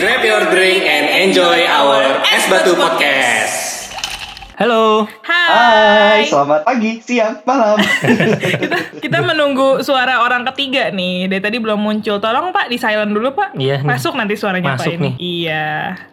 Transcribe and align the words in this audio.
Grab 0.00 0.24
your 0.24 0.48
drink 0.48 0.80
and 0.82 1.28
enjoy 1.28 1.68
our 1.68 2.24
Es 2.24 2.48
Batu 2.48 2.72
Podcast. 2.72 3.68
Halo. 4.56 5.08
Hai, 5.24 5.48
Hai. 5.48 6.20
selamat 6.24 6.64
pagi, 6.64 7.00
siang, 7.00 7.40
malam. 7.44 7.80
kita, 8.60 8.76
kita 9.00 9.18
menunggu 9.20 9.80
suara 9.80 10.20
orang 10.20 10.44
ketiga 10.52 10.88
nih. 10.88 11.28
Dari 11.28 11.40
tadi 11.40 11.56
belum 11.56 11.80
muncul. 11.80 12.16
Tolong 12.16 12.52
Pak 12.52 12.68
di 12.68 12.76
silent 12.76 13.12
dulu 13.12 13.32
Pak. 13.32 13.56
Iya 13.56 13.80
nih. 13.80 13.88
Masuk 13.88 14.16
nanti 14.16 14.36
suaranya 14.36 14.76
Pak 14.76 14.84
Masuk 14.84 14.92
ini. 14.96 15.00
nih. 15.00 15.14
Iya. 15.16 15.68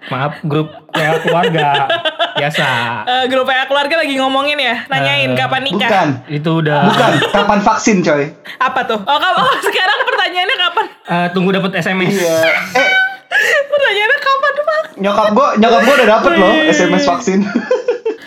Maaf 0.08 0.34
grup 0.44 0.68
ya, 0.92 1.20
keluarga. 1.20 1.70
Biasa. 2.40 2.68
Eh, 3.04 3.24
grup 3.28 3.48
PA 3.48 3.68
keluarga 3.68 3.96
lagi 4.00 4.14
ngomongin 4.16 4.60
ya, 4.60 4.84
nanyain 4.88 5.32
Eh, 5.32 5.36
kapan 5.36 5.62
nikah. 5.68 5.90
Bukan, 5.90 6.10
Itu 6.28 6.52
udah 6.64 6.80
bukan. 6.88 7.12
Kapan 7.32 7.60
vaksin, 7.60 7.98
coy? 8.00 8.32
Apa 8.60 8.84
tuh? 8.84 9.00
Oh, 9.00 9.18
kamu, 9.18 9.44
oh, 9.44 9.58
sekarang 9.60 9.98
pertanyaannya 10.08 10.58
kapan? 10.60 10.86
Eh, 11.08 11.28
tunggu 11.32 11.50
dapat 11.52 11.72
SMS. 11.80 12.16
Iya. 12.16 12.36
Eh, 12.78 12.88
Pertanyaannya 13.72 14.18
kapan 14.24 14.54
Pak? 14.58 14.84
nyokap 14.98 15.28
gua, 15.38 15.48
nyokap 15.62 15.82
gua 15.86 15.94
udah 15.94 16.10
dapet 16.10 16.32
loh 16.42 16.54
SMS 16.74 17.04
vaksin. 17.06 17.40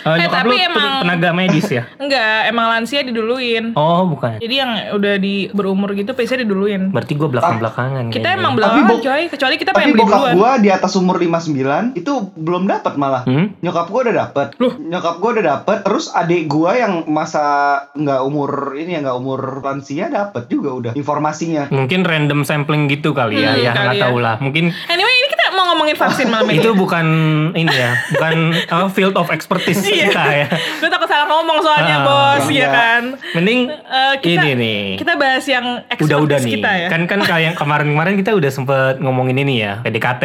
Eh, 0.00 0.08
Eh, 0.10 0.16
nyokap 0.18 0.36
tapi 0.38 0.48
lu 0.48 0.56
emang- 0.56 1.00
tenaga 1.00 1.30
medis 1.30 1.66
ya? 1.66 1.82
Enggak, 2.02 2.40
emang 2.46 2.66
lansia 2.68 3.00
diduluin. 3.00 3.64
Oh, 3.72 4.04
bukan. 4.06 4.38
Jadi 4.38 4.54
yang 4.54 4.70
udah 4.92 5.14
di 5.16 5.34
berumur 5.50 5.92
gitu 5.92 6.10
biasanya 6.10 6.42
diduluin. 6.42 6.88
Berarti 6.88 7.12
gue 7.12 7.28
belakang-belakangan. 7.28 8.04
Kita 8.08 8.16
kayaknya. 8.22 8.32
emang 8.34 8.52
Tapi 8.52 8.58
belakangan 8.58 8.88
bok- 8.88 9.02
coy, 9.02 9.22
kecuali 9.28 9.54
kita 9.56 9.70
Tapi 9.70 9.78
pengen 9.78 9.90
beli 9.90 10.02
bokap 10.02 10.18
duluan. 10.18 10.34
gua 10.34 10.50
di 10.56 10.68
atas 10.68 10.92
umur 10.94 11.16
59 11.16 11.92
itu 11.94 12.12
belum 12.32 12.62
dapat 12.64 12.94
malah. 12.94 13.22
Hmm? 13.22 13.52
Nyokap 13.58 13.86
gua 13.86 14.00
udah 14.02 14.16
dapet. 14.18 14.46
Nyokap 14.80 15.14
gua 15.16 15.30
udah 15.32 15.44
dapet. 15.46 15.78
Terus 15.82 16.04
adik 16.10 16.42
gua 16.46 16.70
yang 16.74 16.92
masa 17.06 17.44
nggak 17.92 18.20
umur 18.22 18.50
ini 18.74 18.90
ya 18.92 19.02
nggak 19.02 19.16
umur 19.16 19.40
lansia 19.60 20.08
dapet 20.08 20.46
juga 20.46 20.70
udah 20.72 20.92
informasinya. 20.94 21.68
Mungkin 21.68 22.00
random 22.02 22.42
sampling 22.42 22.86
gitu 22.86 23.12
kali 23.12 23.36
ya, 23.38 23.52
Hmm, 23.52 23.60
ya 23.60 23.70
nggak 23.70 23.94
ya. 23.94 24.02
tahu 24.02 24.16
lah. 24.18 24.36
Mungkin 24.38 24.72
Anyway, 24.86 25.12
ini 25.12 25.28
kita 25.28 25.39
mau 25.60 25.68
ngomongin 25.70 25.92
vaksin 25.94 26.26
malam 26.26 26.48
ini. 26.48 26.56
itu 26.56 26.72
bukan 26.72 27.06
ini 27.52 27.68
ya, 27.68 27.92
bukan 28.10 28.34
apa, 28.72 28.88
field 28.88 29.12
of 29.14 29.28
expertise 29.28 29.82
Iya. 29.82 30.08
kita 30.08 30.24
ya. 30.24 30.46
Gue 30.80 30.88
takut 30.88 31.04
salah 31.06 31.28
ngomong 31.28 31.60
soalnya 31.60 31.96
Ah, 31.98 32.06
bos, 32.34 32.44
iya. 32.48 32.58
ya 32.58 32.68
kan. 32.70 33.02
Mending 33.34 33.60
Eh, 33.68 34.14
kita, 34.18 34.40
ini 34.40 34.50
nih. 34.54 34.82
Kita 34.96 35.12
bahas 35.14 35.44
yang 35.44 35.84
udah-udah 35.84 36.00
expertise 36.38 36.42
nih. 36.42 36.52
kita 36.56 36.70
ya. 36.74 36.88
Kan 36.88 37.02
kan 37.04 37.20
kayak 37.20 37.42
yang 37.42 37.54
kemarin-kemarin 37.54 38.14
kita 38.16 38.32
udah 38.32 38.48
sempet 38.48 38.94
ngomongin 38.98 39.36
ini 39.36 39.60
ya, 39.60 39.78
PDKT. 39.80 40.24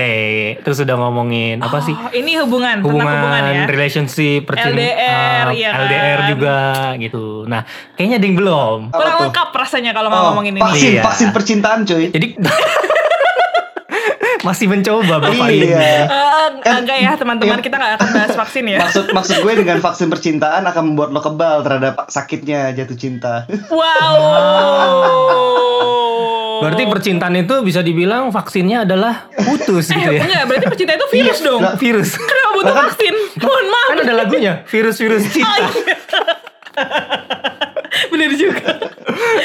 Terus 0.61 0.77
udah 0.79 0.95
ngomongin 0.97 1.59
apa 1.59 1.81
sih? 1.81 1.91
Oh, 1.93 2.07
ini 2.09 2.37
hubungan, 2.37 2.79
hubungan, 2.79 3.03
tentang 3.03 3.19
hubungan 3.19 3.43
ya. 3.43 3.63
relationship, 3.67 4.39
percin- 4.45 4.71
LDR, 4.71 5.45
ah, 5.45 5.51
iya 5.51 5.69
kan? 5.69 5.79
LDR 5.83 6.19
juga 6.29 6.59
gitu. 6.97 7.25
Nah, 7.45 7.67
kayaknya 7.93 8.15
ada 8.15 8.25
yang 8.25 8.37
belum. 8.37 8.79
Kurang 8.89 9.15
lengkap 9.21 9.49
rasanya 9.51 9.91
kalau 9.91 10.07
Oh, 10.07 10.31
ngomongin 10.31 10.55
ini. 10.55 10.61
vaksin, 10.61 10.91
Iya. 10.93 11.03
vaksin 11.03 11.27
percintaan, 11.29 11.83
coy. 11.83 12.07
Jadi 12.07 12.27
masih 14.45 14.65
mencoba 14.67 15.17
bapak 15.19 15.49
ini. 15.49 15.67
Iya. 15.67 15.79
Eh, 15.81 16.05
Kan- 16.61 16.79
enggak 16.79 16.97
ya 16.99 17.11
teman-teman, 17.15 17.57
iya. 17.57 17.63
kita 17.63 17.75
nggak 17.75 17.91
akan 17.95 18.09
bahas 18.11 18.33
vaksin 18.37 18.63
ya. 18.67 18.77
Maksud 18.79 19.05
maksud 19.09 19.35
gue 19.41 19.53
dengan 19.55 19.77
vaksin 19.79 20.07
percintaan 20.07 20.63
akan 20.63 20.83
membuat 20.87 21.09
lo 21.09 21.19
kebal 21.19 21.61
terhadap 21.61 22.05
sakitnya 22.07 22.69
jatuh 22.71 22.93
cinta. 22.95 23.49
Wow. 23.67 24.21
Berarti 26.55 26.87
percintaan 26.87 27.35
itu 27.35 27.55
bisa 27.61 27.81
dibilang 27.81 28.31
vaksinnya 28.31 28.85
adalah 28.85 29.27
putus 29.35 29.89
gitu 29.89 29.99
eh, 30.07 30.17
ya. 30.17 30.21
enggak, 30.23 30.43
berarti 30.45 30.65
percintaan 30.67 30.97
itu 30.97 31.07
virus 31.11 31.37
Iya, 31.37 31.45
dong. 31.45 31.61
Virus. 31.75 32.09
Kenapa 32.15 32.49
butuh 32.53 32.65
Lah 32.65 32.75
kan- 32.75 32.85
vaksin? 32.87 33.13
Mohon 33.37 33.65
maaf. 33.67 33.87
Kan 33.87 33.97
ada 33.99 34.13
lagunya, 34.15 34.53
virus-virus 34.65 35.23
cinta. 35.29 35.65
Bener 38.07 38.31
juga. 38.33 38.84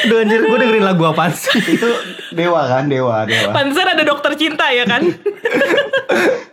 Duh 0.08 0.25
anjir, 0.25 0.41
gue 0.41 0.56
dengerin 0.56 0.84
lagu 0.84 1.05
apaan 1.05 1.33
sih? 1.33 1.53
Itu 1.77 1.89
dewa 2.33 2.64
kan, 2.64 2.89
dewa, 2.89 3.28
dewa. 3.28 3.53
Pantesan 3.53 3.92
ada 3.92 4.05
dokter 4.06 4.33
cinta 4.36 4.72
ya 4.72 4.89
kan? 4.89 5.05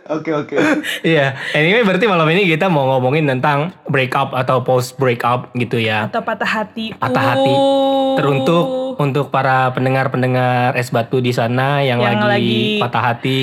Oke, 0.08 0.32
oke. 0.32 0.56
Iya, 1.04 1.36
anyway 1.52 1.84
berarti 1.84 2.08
malam 2.08 2.24
ini 2.32 2.48
kita 2.48 2.72
mau 2.72 2.88
ngomongin 2.96 3.28
tentang 3.28 3.76
breakup 3.92 4.32
atau 4.32 4.64
post 4.64 4.96
breakup 4.96 5.52
gitu 5.52 5.76
ya. 5.76 6.08
Atau 6.08 6.24
patah 6.24 6.48
hati. 6.48 6.96
Patah 6.96 7.36
hati. 7.36 7.52
Uh. 7.52 8.16
Teruntuk 8.16 8.64
untuk 8.96 9.28
para 9.28 9.68
pendengar-pendengar 9.76 10.80
es 10.80 10.88
batu 10.88 11.20
di 11.20 11.36
sana 11.36 11.84
yang, 11.84 12.00
Yang 12.00 12.24
lagi, 12.24 12.28
lagi- 12.32 12.80
patah 12.80 13.02
hati, 13.04 13.38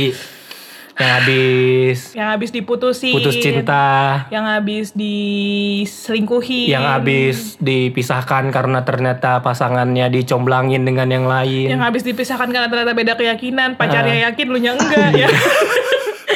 yang 0.96 1.12
habis 1.14 1.98
yang 2.16 2.28
habis 2.30 2.50
diputusin. 2.50 3.12
putus 3.12 3.36
cinta, 3.36 4.26
Yang 4.30 4.46
habis 4.48 4.86
diselingkuhi. 4.96 6.72
yang 6.72 6.84
habis 6.84 7.60
dipisahkan 7.60 8.48
karena 8.48 8.82
ternyata 8.82 9.40
pasangannya 9.40 10.08
dicomblangin 10.08 10.82
dengan 10.82 11.08
yang 11.08 11.26
lain. 11.26 11.68
yang 11.70 11.84
habis 11.84 12.02
dipisahkan 12.02 12.48
karena 12.48 12.68
ternyata 12.68 12.96
beda 12.96 13.14
keyakinan, 13.14 13.76
pacarnya 13.76 14.16
Ah. 14.18 14.32
yakin 14.32 14.46
lu 14.48 14.58
nya 14.58 14.72
enggak 14.74 15.12
ya. 15.14 15.28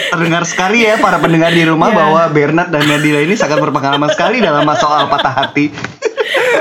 Terdengar 0.09 0.43
sekali 0.43 0.83
ya 0.83 0.97
para 0.97 1.17
pendengar 1.17 1.49
di 1.49 1.63
rumah 1.63 1.87
Iya. 1.87 1.97
bahwa 1.97 2.21
Bernard 2.29 2.69
dan 2.69 2.83
Nadila 2.83 3.21
ini 3.21 3.35
sangat 3.35 3.57
berpengalaman 3.57 4.09
sekali 4.09 4.41
dalam 4.41 4.65
soal 4.75 5.07
patah 5.07 5.33
hati. 5.37 5.71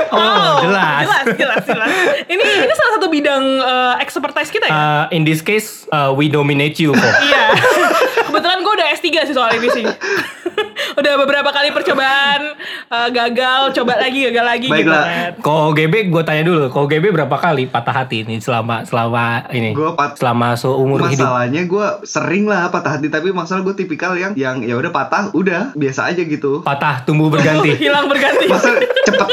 Oh, 0.09 0.65
jelas. 0.65 1.05
jelas, 1.05 1.25
jelas, 1.37 1.63
jelas. 1.63 1.89
Ini 2.25 2.41
ini 2.41 2.73
salah 2.73 2.97
satu 2.97 3.07
bidang 3.07 3.43
eh, 3.61 3.93
expertise 4.01 4.49
kita 4.49 4.65
ya. 4.65 4.73
Uh, 4.73 5.05
in 5.11 5.21
this 5.21 5.37
case, 5.39 5.85
uh, 5.89 6.09
we 6.09 6.25
dominate 6.25 6.81
you 6.81 6.89
kok. 6.91 7.13
Iya. 7.21 7.43
Kebetulan 8.89 9.13
gue 9.13 9.21
udah 9.21 9.25
S3 9.25 9.27
sih 9.29 9.35
soal 9.37 9.51
ini 9.61 9.69
sih. 9.69 9.85
udah 10.99 11.13
beberapa 11.17 11.49
kali 11.49 11.69
percobaan 11.69 12.41
eh, 12.85 13.09
gagal, 13.09 13.61
coba 13.73 13.97
lagi, 13.97 14.19
gagal 14.25 14.45
lagi 14.45 14.67
gitu 14.67 14.75
Baiklah. 14.85 15.05
kan. 15.05 15.31
Kau 15.39 15.71
GB 15.71 15.93
gue 16.07 16.23
tanya 16.23 16.43
dulu, 16.43 16.67
kau 16.67 16.85
GB 16.85 17.11
berapa 17.11 17.35
kali 17.35 17.65
patah 17.65 17.95
hati 17.95 18.21
ini 18.21 18.37
selama 18.37 18.83
selama 18.83 19.25
ini? 19.49 19.71
Gua 19.71 19.93
pat- 19.93 20.15
selama 20.15 20.53
seumur 20.53 20.99
hidup. 21.05 21.23
Masalahnya 21.23 21.61
gue 21.63 21.85
sering 22.03 22.45
lah 22.45 22.67
patah 22.67 22.91
hati 22.93 23.07
tapi 23.07 23.31
masalah 23.31 23.61
gue 23.61 23.75
tipikal 23.75 24.13
yang 24.13 24.35
yang 24.35 24.59
ya 24.59 24.75
udah 24.75 24.89
patah 24.89 25.31
udah 25.31 25.71
biasa 25.73 26.07
aja 26.07 26.21
gitu. 26.21 26.61
Patah 26.61 27.03
tumbuh 27.03 27.31
berganti. 27.33 27.75
Hilang 27.75 28.05
berganti. 28.05 28.45
Masa 28.45 28.75
cepet 29.01 29.27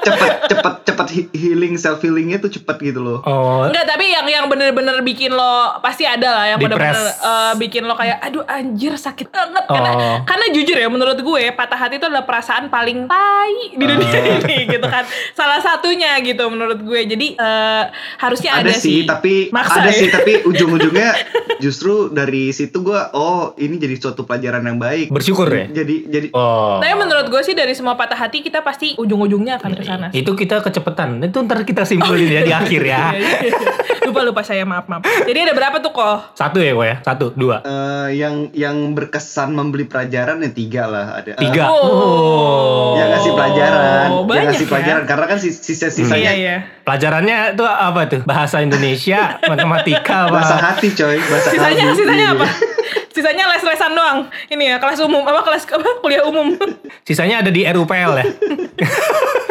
cepet 0.00 0.30
cepet 0.48 0.74
cepet 0.84 1.08
he- 1.10 1.30
healing 1.32 1.74
self 1.74 1.98
healingnya 1.98 2.38
tuh 2.38 2.50
cepet 2.50 2.76
gitu 2.82 3.00
loh. 3.00 3.18
Oh, 3.22 3.64
Enggak, 3.64 3.84
tapi 3.86 4.08
yang 4.08 4.24
yang 4.24 4.46
bener-bener 4.46 5.00
bikin 5.00 5.30
lo 5.30 5.48
pasti 5.80 6.04
ada 6.04 6.28
lah 6.34 6.44
yang 6.46 6.58
bener-bener 6.58 6.96
eh, 7.00 7.52
bikin 7.56 7.82
lo 7.82 7.94
kayak 7.94 8.20
aduh 8.20 8.44
anjir 8.44 8.94
sakit 8.94 9.28
banget 9.28 9.64
karena 9.64 9.90
Oh. 9.90 10.20
karena 10.22 10.46
jujur 10.50 10.76
ya 10.76 10.86
menurut 10.86 11.07
gue 11.16 11.48
patah 11.50 11.78
hati 11.78 11.96
itu 11.96 12.04
adalah 12.04 12.22
perasaan 12.22 12.68
paling 12.68 13.08
tai 13.08 13.72
di 13.72 13.80
dunia 13.80 14.08
Oh. 14.10 14.40
ini 14.42 14.66
gitu 14.66 14.84
kan. 14.84 15.08
Salah 15.32 15.56
satunya 15.58 16.20
gitu 16.20 16.44
menurut 16.46 16.76
gue. 16.78 17.00
Jadi 17.06 17.32
eh, 17.34 17.84
harusnya 18.18 18.50
ada, 18.54 18.68
ada 18.68 18.74
sih 18.74 19.04
tapi 19.04 19.48
Maksa 19.48 19.80
ada 19.80 19.88
ya? 19.88 19.96
sih 19.96 20.08
tapi 20.08 20.32
ujung-ujungnya 20.50 21.08
justru 21.56 22.08
dari 22.08 22.50
situ 22.50 22.82
gue 22.82 23.00
oh 23.12 23.54
ini 23.56 23.76
jadi 23.76 23.94
suatu 23.96 24.22
pelajaran 24.22 24.60
yang 24.62 24.76
baik. 24.76 25.08
bersyukur 25.08 25.48
ya. 25.48 25.64
Jadi 25.66 25.96
jadi 26.04 26.26
Oh. 26.30 26.76
Tapi 26.76 26.92
menurut 26.92 27.28
gue 27.28 27.40
sih 27.40 27.54
dari 27.54 27.72
semua 27.72 27.94
patah 27.94 28.18
hati 28.18 28.42
kita 28.42 28.60
pasti 28.60 28.92
ujung-ujungnya 28.94 29.56
akan 29.56 29.72
ke 29.72 29.82
sana. 29.82 30.06
Itu 30.10 30.34
kita 30.34 30.60
kecepatan. 30.60 31.22
Itu 31.22 31.40
ntar 31.40 31.62
kita 31.62 31.86
simpulin 31.86 32.28
ya 32.28 32.42
di 32.42 32.52
akhir 32.60 32.82
ya. 32.82 33.14
Iya, 33.14 33.36
iya, 33.44 33.58
lupa 34.02 34.20
lupa 34.22 34.42
saya 34.42 34.64
maaf 34.64 34.84
maaf. 34.86 35.06
Jadi 35.22 35.38
ada 35.38 35.52
berapa 35.52 35.78
tuh 35.78 35.92
kok? 35.92 36.34
Satu 36.34 36.58
ya 36.58 36.72
kok 36.72 36.84
ya? 36.84 36.96
Satu, 37.00 37.26
dua, 37.32 37.60
eh, 37.60 38.08
yang 38.16 38.50
yang 38.50 38.76
berkesan 38.90 39.52
membeli 39.52 39.84
pelajaran 39.84 40.40
ya 40.40 40.50
tiga 40.50 40.87
lah 40.88 41.04
ada. 41.14 41.32
tiga. 41.34 41.68
Oh. 41.68 42.94
yang 42.94 43.08
ngasih 43.10 43.32
pelajaran, 43.32 44.06
yang 44.08 44.24
banyak 44.24 44.44
ngasih 44.48 44.64
ya. 44.64 44.70
pelajaran 44.70 45.02
karena 45.04 45.24
kan 45.26 45.38
sis- 45.38 45.60
sisa-sisanya 45.60 46.18
Iya 46.18 46.32
iya. 46.34 46.56
Pelajarannya 46.82 47.36
itu 47.52 47.64
apa 47.64 48.00
tuh? 48.06 48.20
Bahasa 48.22 48.56
Indonesia, 48.58 49.20
matematika, 49.50 50.26
bahasa 50.26 50.56
apa? 50.56 50.64
hati 50.72 50.88
coy, 50.90 51.16
bahasa 51.18 51.48
Sisanya 51.50 51.84
kalbu. 51.86 51.98
sisanya 51.98 52.26
apa? 52.32 52.46
Sisanya 53.12 53.50
les-lesan 53.50 53.92
doang. 53.92 54.18
Ini 54.48 54.74
ya 54.74 54.76
kelas 54.78 55.00
umum 55.02 55.24
apa 55.26 55.42
kelas 55.42 55.66
apa 55.68 56.00
kuliah 56.00 56.24
umum. 56.24 56.54
Sisanya 57.02 57.42
ada 57.42 57.50
di 57.50 57.66
RUPL 57.66 58.12
ya. 58.18 58.26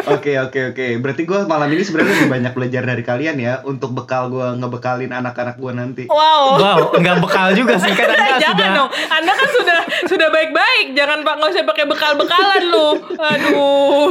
Oke 0.08 0.40
oke 0.40 0.72
oke. 0.72 0.86
Berarti 1.04 1.22
gue 1.28 1.38
malam 1.44 1.68
ini 1.68 1.84
sebenarnya 1.84 2.16
lebih 2.16 2.32
banyak 2.32 2.52
belajar 2.56 2.82
dari 2.88 3.04
kalian 3.04 3.36
ya 3.36 3.60
untuk 3.68 3.92
bekal 3.92 4.32
gue 4.32 4.56
ngebekalin 4.56 5.12
anak-anak 5.12 5.60
gue 5.60 5.72
nanti. 5.76 6.04
Wow. 6.08 6.56
Wow, 6.56 6.78
nggak 6.96 7.20
bekal 7.20 7.52
juga 7.52 7.76
sih 7.76 7.92
kan 7.92 8.08
Anda 8.16 8.40
Jangan 8.40 8.56
sudah. 8.56 8.68
dong. 8.72 8.90
Anda 9.12 9.32
kan 9.36 9.48
sudah 9.52 9.78
sudah 10.08 10.28
baik-baik. 10.32 10.96
Jangan 10.96 11.20
Pak 11.20 11.34
nggak 11.36 11.50
usah 11.52 11.64
pakai 11.68 11.84
bekal-bekalan 11.84 12.62
lu. 12.72 12.88
Aduh. 13.20 14.08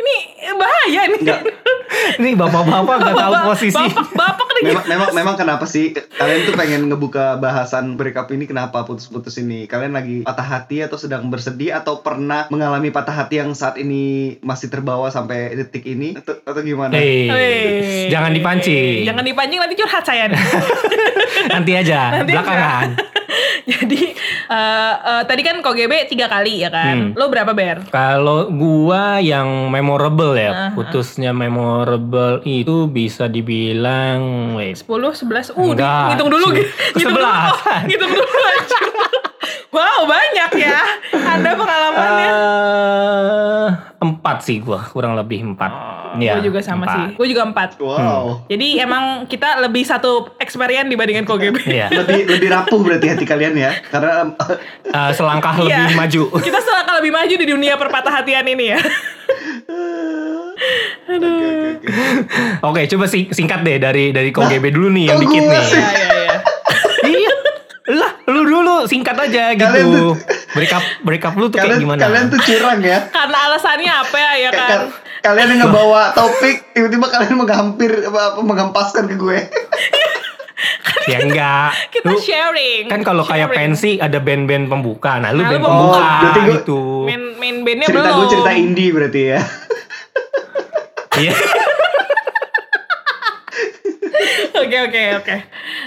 Ini 0.00 0.16
bahaya 0.56 1.02
nih. 1.12 1.20
Enggak. 1.20 1.40
Ini 2.20 2.30
bapak-bapak 2.36 2.96
nggak 3.04 3.16
tahu 3.20 3.34
posisi. 3.52 3.76
Bapak, 3.76 4.06
bapak. 4.16 4.33
Memang, 4.64 4.84
memang 4.88 5.08
memang 5.12 5.34
kenapa 5.36 5.68
sih 5.68 5.92
kalian 5.92 6.48
tuh 6.48 6.54
pengen 6.56 6.88
ngebuka 6.88 7.36
bahasan 7.36 8.00
breakup 8.00 8.32
ini 8.32 8.48
kenapa 8.48 8.82
putus-putus 8.88 9.36
ini? 9.36 9.68
Kalian 9.68 9.92
lagi 9.92 10.24
patah 10.24 10.46
hati 10.46 10.80
atau 10.80 10.96
sedang 10.96 11.28
bersedih 11.28 11.76
atau 11.76 12.00
pernah 12.00 12.48
mengalami 12.48 12.88
patah 12.88 13.12
hati 13.12 13.44
yang 13.44 13.52
saat 13.52 13.76
ini 13.76 14.36
masih 14.40 14.72
terbawa 14.72 15.12
sampai 15.12 15.52
detik 15.54 15.84
ini 15.84 16.16
atau, 16.16 16.40
atau 16.40 16.60
gimana? 16.64 16.96
Hei, 16.96 17.28
Wih. 17.28 18.08
jangan 18.08 18.32
dipancing. 18.32 19.04
Jangan 19.04 19.24
dipancing 19.24 19.60
nanti 19.60 19.76
curhat 19.76 20.04
saya. 20.04 20.24
Nanti 21.52 21.72
aja, 21.76 22.24
Nanti 22.24 22.32
belakangan. 22.32 22.88
Jadi 23.72 24.12
eh, 24.52 24.94
eh, 24.94 25.22
tadi 25.24 25.40
kan 25.40 25.56
KGB 25.64 26.12
tiga 26.12 26.28
kali 26.28 26.60
ya 26.60 26.68
kan? 26.68 27.12
Hmm. 27.12 27.16
Lo 27.16 27.32
berapa 27.32 27.56
ber? 27.56 27.88
Kalau 27.88 28.52
gua 28.52 29.24
yang 29.24 29.72
memorable 29.72 30.36
ya, 30.36 30.52
Aha. 30.52 30.68
putusnya 30.76 31.32
memorable 31.32 32.44
itu 32.44 32.84
bisa 32.92 33.24
dibilang 33.24 34.52
wait. 34.60 34.76
10, 34.84 34.84
11, 34.84 35.56
uh 35.56 35.64
Enggak, 35.64 36.04
ngitung 36.12 36.30
dulu 36.30 36.46
gitu. 36.52 36.68
Ngitung 37.00 37.14
dulu, 37.16 37.24
oh, 37.24 37.56
ngitung 37.88 38.12
dulu 38.12 38.38
aja. 38.44 38.78
Wow 39.74 40.06
banyak 40.06 40.50
ya. 40.54 40.78
Ada 41.10 41.50
pengalamannya. 41.58 42.30
Eh, 42.30 43.68
empat 44.04 44.36
sih 44.40 44.58
gua, 44.58 44.84
kurang 44.84 45.14
lebih 45.14 45.40
empat. 45.46 45.72
gue 46.14 46.22
Iya, 46.22 46.38
Oh, 46.38 46.42
juga 46.42 46.60
sama 46.60 46.84
empat. 46.84 46.94
sih. 46.94 47.04
Gue 47.16 47.26
juga 47.26 47.42
empat. 47.42 47.74
Wow. 47.76 48.46
Jadi 48.46 48.78
emang 48.78 49.04
kita 49.24 49.58
lebih 49.58 49.82
satu 49.82 50.30
experience 50.36 50.86
dibandingkan 50.86 51.24
KGB. 51.24 51.56
Iya. 51.74 51.90
Lebih 51.90 52.20
lebih 52.28 52.48
rapuh 52.50 52.78
berarti 52.78 53.06
hati 53.08 53.24
kalian 53.24 53.54
ya. 53.54 53.74
Karena 53.84 54.30
Eh, 54.84 55.10
selangkah 55.10 55.56
Iya. 55.56 55.84
lebih 55.84 55.96
maju. 55.96 56.22
Kita 56.46 56.60
selangkah 56.60 56.94
lebih 56.96 57.10
maju 57.10 57.34
di 57.34 57.46
dunia 57.46 57.74
perpatah 57.74 58.12
hatian 58.14 58.46
ini 58.46 58.70
ya. 58.70 58.78
Oke, 61.04 61.18
oke, 61.20 61.46
oke. 61.74 61.88
Oke, 62.62 62.80
coba 62.86 63.04
sing- 63.04 63.30
singkat 63.30 63.60
deh 63.60 63.76
dari 63.76 64.08
dari 64.10 64.30
KGB 64.30 64.64
dulu 64.70 64.88
nih 64.90 65.04
yang 65.06 65.18
dikit 65.18 65.42
nih. 65.42 65.50
Iya 65.50 65.60
iya 65.60 66.08
iya. 66.14 66.36
iya. 67.04 67.32
Lah, 67.92 68.12
lu 68.26 68.42
dulu 68.42 68.86
singkat 68.86 69.12
aja 69.18 69.52
Kalian 69.52 69.58
gitu. 69.58 69.82
tuh- 69.92 70.16
Break 70.54 70.70
up 70.70 70.84
break 71.02 71.22
up 71.22 71.34
lu 71.34 71.46
tuh 71.46 71.58
kayak 71.58 71.66
kalian 71.68 71.82
gimana? 71.82 72.00
kalian 72.00 72.26
tuh 72.28 72.40
curang 72.40 72.78
ya. 72.80 72.98
Karena 73.08 73.38
alasannya 73.44 73.92
apa 73.92 74.16
ya, 74.16 74.30
ya 74.38 74.50
Ka- 74.50 74.56
kan? 74.56 74.70
ka- 74.70 74.92
Kalian 75.24 75.46
yang 75.50 75.60
ngebawa 75.62 76.12
topik, 76.12 76.56
tiba-tiba 76.70 77.06
kalian 77.08 77.34
menghampir 77.34 77.90
apa, 78.04 78.20
apa 78.30 78.40
menghempaskan 78.40 79.04
ke 79.06 79.16
gue. 79.16 79.38
ya 81.06 81.18
enggak. 81.18 81.72
Kita 81.90 82.06
Lu- 82.06 82.16
sharing. 82.18 82.86
Kan 82.86 83.00
kalau 83.00 83.22
kayak 83.22 83.50
pensi 83.50 83.96
ada 83.98 84.16
band-band 84.18 84.68
pembuka. 84.68 85.16
Nah, 85.18 85.30
lu 85.30 85.40
Nah, 85.40 85.50
band 85.50 85.62
pembuka 85.62 85.96
Oh, 85.96 86.18
berarti 86.22 86.40
gua- 86.40 86.52
gitu. 86.54 86.80
main 87.04 87.22
main 87.34 87.56
bandnya 87.60 87.86
Cerita 87.86 88.04
belum. 88.04 88.16
gue 88.16 88.26
cerita 88.30 88.50
indie 88.54 88.90
berarti 88.90 89.20
ya. 89.26 89.40
Iya. 91.14 91.34
Oke 94.54 94.78
oke 94.80 95.02
oke. 95.16 95.36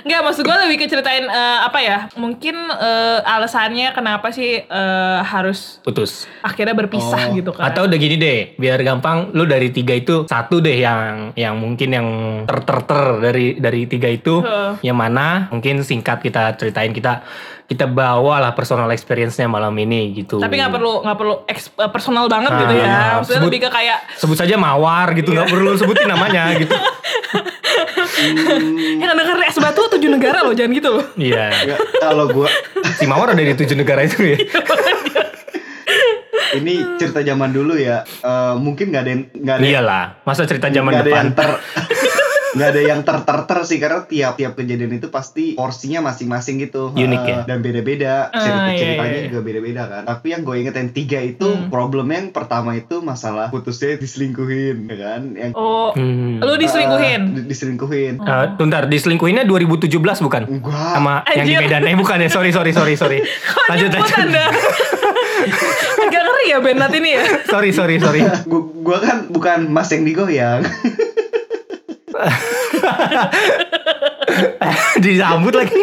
Enggak 0.03 0.21
maksud 0.21 0.43
gue 0.43 0.57
lebih 0.61 0.77
ke 0.77 0.85
ceritain 0.85 1.23
eh, 1.23 1.59
apa 1.61 1.79
ya? 1.79 1.97
Mungkin 2.13 2.55
eh, 2.69 3.19
alasannya 3.23 3.91
kenapa 3.91 4.29
sih 4.29 4.59
eh, 4.59 5.19
harus 5.23 5.79
Putus. 5.79 6.27
akhirnya 6.41 6.75
berpisah 6.75 7.31
Oh, 7.31 7.33
gitu 7.33 7.51
kan? 7.51 7.71
Atau 7.71 7.87
udah 7.87 7.95
gini 7.95 8.15
deh, 8.15 8.53
biar 8.55 8.79
gampang, 8.81 9.31
lu 9.31 9.43
dari 9.43 9.71
tiga 9.71 9.93
itu 9.93 10.27
satu 10.27 10.59
deh 10.59 10.75
yang 10.75 11.31
yang 11.33 11.55
mungkin 11.55 11.89
yang 11.89 12.07
ter 12.43 12.59
ter 12.61 12.79
ter 12.83 13.03
dari 13.21 13.45
dari 13.55 13.81
tiga 13.85 14.07
itu 14.07 14.39
Heeh. 14.39 14.83
yang 14.83 14.95
mana 14.95 15.47
mungkin 15.49 15.81
singkat 15.81 16.19
kita 16.19 16.55
ceritain 16.55 16.91
kita 16.91 17.23
kita 17.67 17.83
bawa 17.83 18.39
lah 18.39 18.51
personal 18.51 18.87
experience-nya 18.87 19.43
malam 19.45 19.75
ini 19.75 20.15
gitu. 20.15 20.39
tapi 20.39 20.55
nggak 20.55 20.71
perlu 20.71 21.03
nggak 21.03 21.17
perlu 21.17 21.35
eks- 21.45 21.75
eh, 21.75 21.89
personal 21.89 22.25
banget 22.25 22.47
Ah, 22.49 22.59
gitu 22.59 22.73
ya. 22.73 22.87
Maksudnya 23.13 23.27
sebut- 23.37 23.43
lebih 23.45 23.59
ke 23.59 23.69
kayak 23.69 23.97
sebut 24.15 24.37
saja 24.37 24.55
mawar 24.55 25.11
gitu 25.13 25.29
Iya. 25.29 25.37
nggak 25.37 25.49
perlu 25.51 25.71
sebutin 25.73 26.07
namanya 26.07 26.43
gitu. 26.63 26.71
yang 28.97 29.11
denger 29.13 29.37
es 29.43 29.57
batu 29.57 29.83
tujuh 29.89 30.09
negara 30.09 30.41
loh, 30.41 30.51
jangan 30.51 30.71
gitu 30.71 30.89
loh. 30.89 31.05
Iya. 31.13 31.43
Nggak, 31.51 31.79
kalau 31.99 32.25
gue 32.29 32.47
Si 32.93 33.03
mawar 33.03 33.29
ada 33.29 33.41
di 33.41 33.53
tujuh 33.53 33.75
negara 33.75 34.01
itu 34.01 34.15
ya. 34.25 34.37
ini 36.55 36.79
cerita 36.95 37.19
zaman 37.21 37.51
dulu 37.51 37.75
ya. 37.75 38.01
eh, 38.03 38.55
mungkin 38.55 38.89
nggak 38.89 39.01
ada 39.01 39.09
yang 39.09 39.21
nggak 39.29 39.55
ada 39.55 39.63
Iyalah, 39.65 40.03
masa 40.23 40.47
cerita 40.47 40.67
zaman 40.69 40.91
ada 40.93 41.03
depan. 41.03 41.19
yang 41.19 41.29
ter 41.33 41.49
nggak 42.49 42.69
ada 42.69 42.81
yang 42.81 42.99
ter 43.01 43.17
ter 43.21 43.39
ter 43.43 43.59
sih 43.63 43.77
karena 43.77 43.99
tiap 44.01 44.33
tiap 44.35 44.53
kejadian 44.53 44.93
itu 44.93 45.07
pasti 45.07 45.53
porsinya 45.53 45.99
masing-masing 46.01 46.61
gitu 46.61 46.89
Unik 46.89 47.19
Eh, 47.19 47.27
ya? 47.27 47.39
dan 47.43 47.59
beda-beda 47.59 48.13
Ah, 48.27 48.37
cerita 48.37 48.61
iya, 48.65 48.77
ceritanya 48.77 49.09
iya, 49.09 49.17
iya. 49.17 49.27
juga 49.27 49.39
beda-beda 49.41 49.83
kan 49.85 50.01
tapi 50.05 50.27
yang 50.29 50.41
gue 50.41 50.55
inget 50.57 50.75
yang 50.75 50.89
tiga 50.89 51.19
itu 51.19 51.43
Hmm. 51.45 51.67
problemnya 51.67 52.17
yang 52.19 52.31
pertama 52.31 52.71
itu 52.73 52.99
masalah 52.99 53.49
putusnya 53.49 53.95
diselingkuhin 53.95 54.77
ya 54.85 54.97
kan 54.97 55.21
yang 55.33 55.51
Oh, 55.53 55.89
Hmm. 55.91 56.37
lu 56.37 56.53
diselingkuhin. 56.55 57.21
Ah, 57.23 57.33
di- 57.33 57.45
diselingkuhin 57.47 58.13
Eh, 58.17 58.45
bentar, 58.53 58.85
diselingkuhinnya 58.85 59.43
2017 59.43 60.19
bukan? 60.19 60.43
enggak 60.45 60.93
Sama 60.93 61.23
yang 61.29 61.43
di. 61.43 61.55
Medan. 61.57 61.81
Eh 61.83 61.95
bukan 61.95 62.17
ya, 62.19 62.29
sorry 62.29 62.51
sorry 62.51 62.71
sorry 62.71 62.93
sorry. 62.93 63.19
Lanjut 63.69 63.89
lanjut. 63.89 64.17
Agak 65.99 66.21
ngeri 66.21 66.45
ya 66.47 66.57
Bernat 66.59 66.91
ini 66.91 67.09
ya. 67.11 67.23
Sorry 67.45 67.71
sorry 67.71 67.97
sorry. 67.97 68.21
gua, 68.45 68.61
gua 68.77 68.97
kan 68.99 69.17
bukan 69.27 69.59
mas 69.67 69.89
yang 69.89 70.03
digoyang 70.03 70.61
Disambut 75.03 75.53
lagi. 75.53 75.81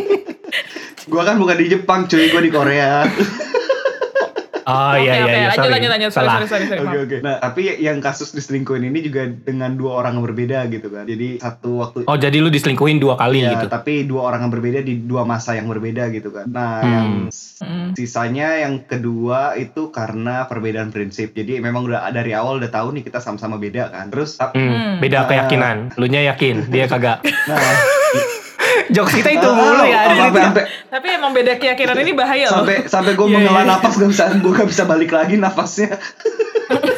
gua 1.05 1.23
kan 1.29 1.37
bukan 1.37 1.61
di 1.61 1.69
Jepang 1.69 2.09
cuy 2.09 2.33
gua 2.33 2.43
di 2.43 2.51
Korea 2.51 3.05
Oh 4.67 4.95
iya 4.95 5.13
iya 5.15 5.25
iya 5.25 5.41
lanjut, 5.47 5.59
sorry. 5.59 5.73
lanjut, 5.73 5.91
lanjut. 5.91 6.11
Sorry, 6.11 6.25
Salah. 6.25 6.37
sorry, 6.37 6.49
sorry, 6.49 6.65
sorry. 6.67 6.81
Oke 6.81 6.89
maaf. 6.89 7.05
oke. 7.05 7.17
Nah 7.21 7.35
tapi 7.39 7.63
yang 7.79 7.99
kasus 7.99 8.29
diselingkuhin 8.31 8.85
ini 8.85 8.99
juga 9.01 9.23
dengan 9.27 9.71
dua 9.73 9.93
orang 9.97 10.13
yang 10.15 10.25
berbeda 10.25 10.59
gitu 10.69 10.89
kan. 10.89 11.05
Jadi 11.05 11.29
satu 11.39 11.71
waktu 11.79 11.99
Oh 12.05 12.17
jadi 12.17 12.37
lu 12.37 12.49
diselingkuhin 12.49 12.97
dua 12.97 13.15
kali 13.15 13.41
Iya, 13.41 13.55
gitu. 13.55 13.67
tapi 13.69 14.05
dua 14.05 14.27
orang 14.27 14.41
yang 14.43 14.53
berbeda 14.53 14.81
di 14.81 14.95
dua 15.01 15.23
masa 15.23 15.53
yang 15.53 15.67
berbeda 15.67 16.09
gitu 16.11 16.31
kan. 16.31 16.47
Nah, 16.47 16.73
Hmm. 16.77 16.91
yang 16.91 17.09
Hmm. 17.57 17.91
sisanya 17.95 18.59
yang 18.59 18.83
kedua 18.83 19.55
itu 19.55 19.89
karena 19.89 20.45
perbedaan 20.45 20.91
prinsip. 20.91 21.33
Jadi 21.33 21.59
memang 21.59 21.85
udah 21.85 22.11
dari 22.11 22.33
awal 22.33 22.57
udah 22.57 22.69
tahu 22.69 22.93
nih 22.93 23.03
kita 23.03 23.19
sama-sama 23.19 23.57
beda 23.57 23.89
kan. 23.89 24.09
Terus 24.09 24.37
Hmm, 24.37 24.53
Hmm. 24.53 24.95
beda 24.99 25.25
keyakinan. 25.25 25.77
Lu 25.95 26.07
nya 26.07 26.21
yakin, 26.25 26.69
dia 26.69 26.85
kagak. 26.85 27.23
nah, 27.45 27.61
Jokes 28.95 29.13
kita 29.13 29.31
itu 29.33 29.43
ah, 29.43 29.53
mulu 29.53 29.85
ya. 29.85 30.01
sampai 30.09 30.43
sampai 30.45 30.63
Tapi 30.89 31.07
emang 31.11 31.33
beda 31.33 31.53
keyakinan 31.57 31.97
ini 31.99 32.13
bahaya 32.13 32.47
loh. 32.47 32.63
sampai 32.63 32.87
sampai 32.87 33.13
gue 33.13 33.27
Iya, 33.27 33.35
menghela 33.37 33.61
iya. 33.61 33.69
nafas 33.69 33.95
gak 33.97 34.09
bisa 34.09 34.25
gue 34.33 34.53
gak 34.55 34.69
bisa 34.71 34.83
balik 34.85 35.11
lagi 35.11 35.35
nafasnya. 35.37 35.99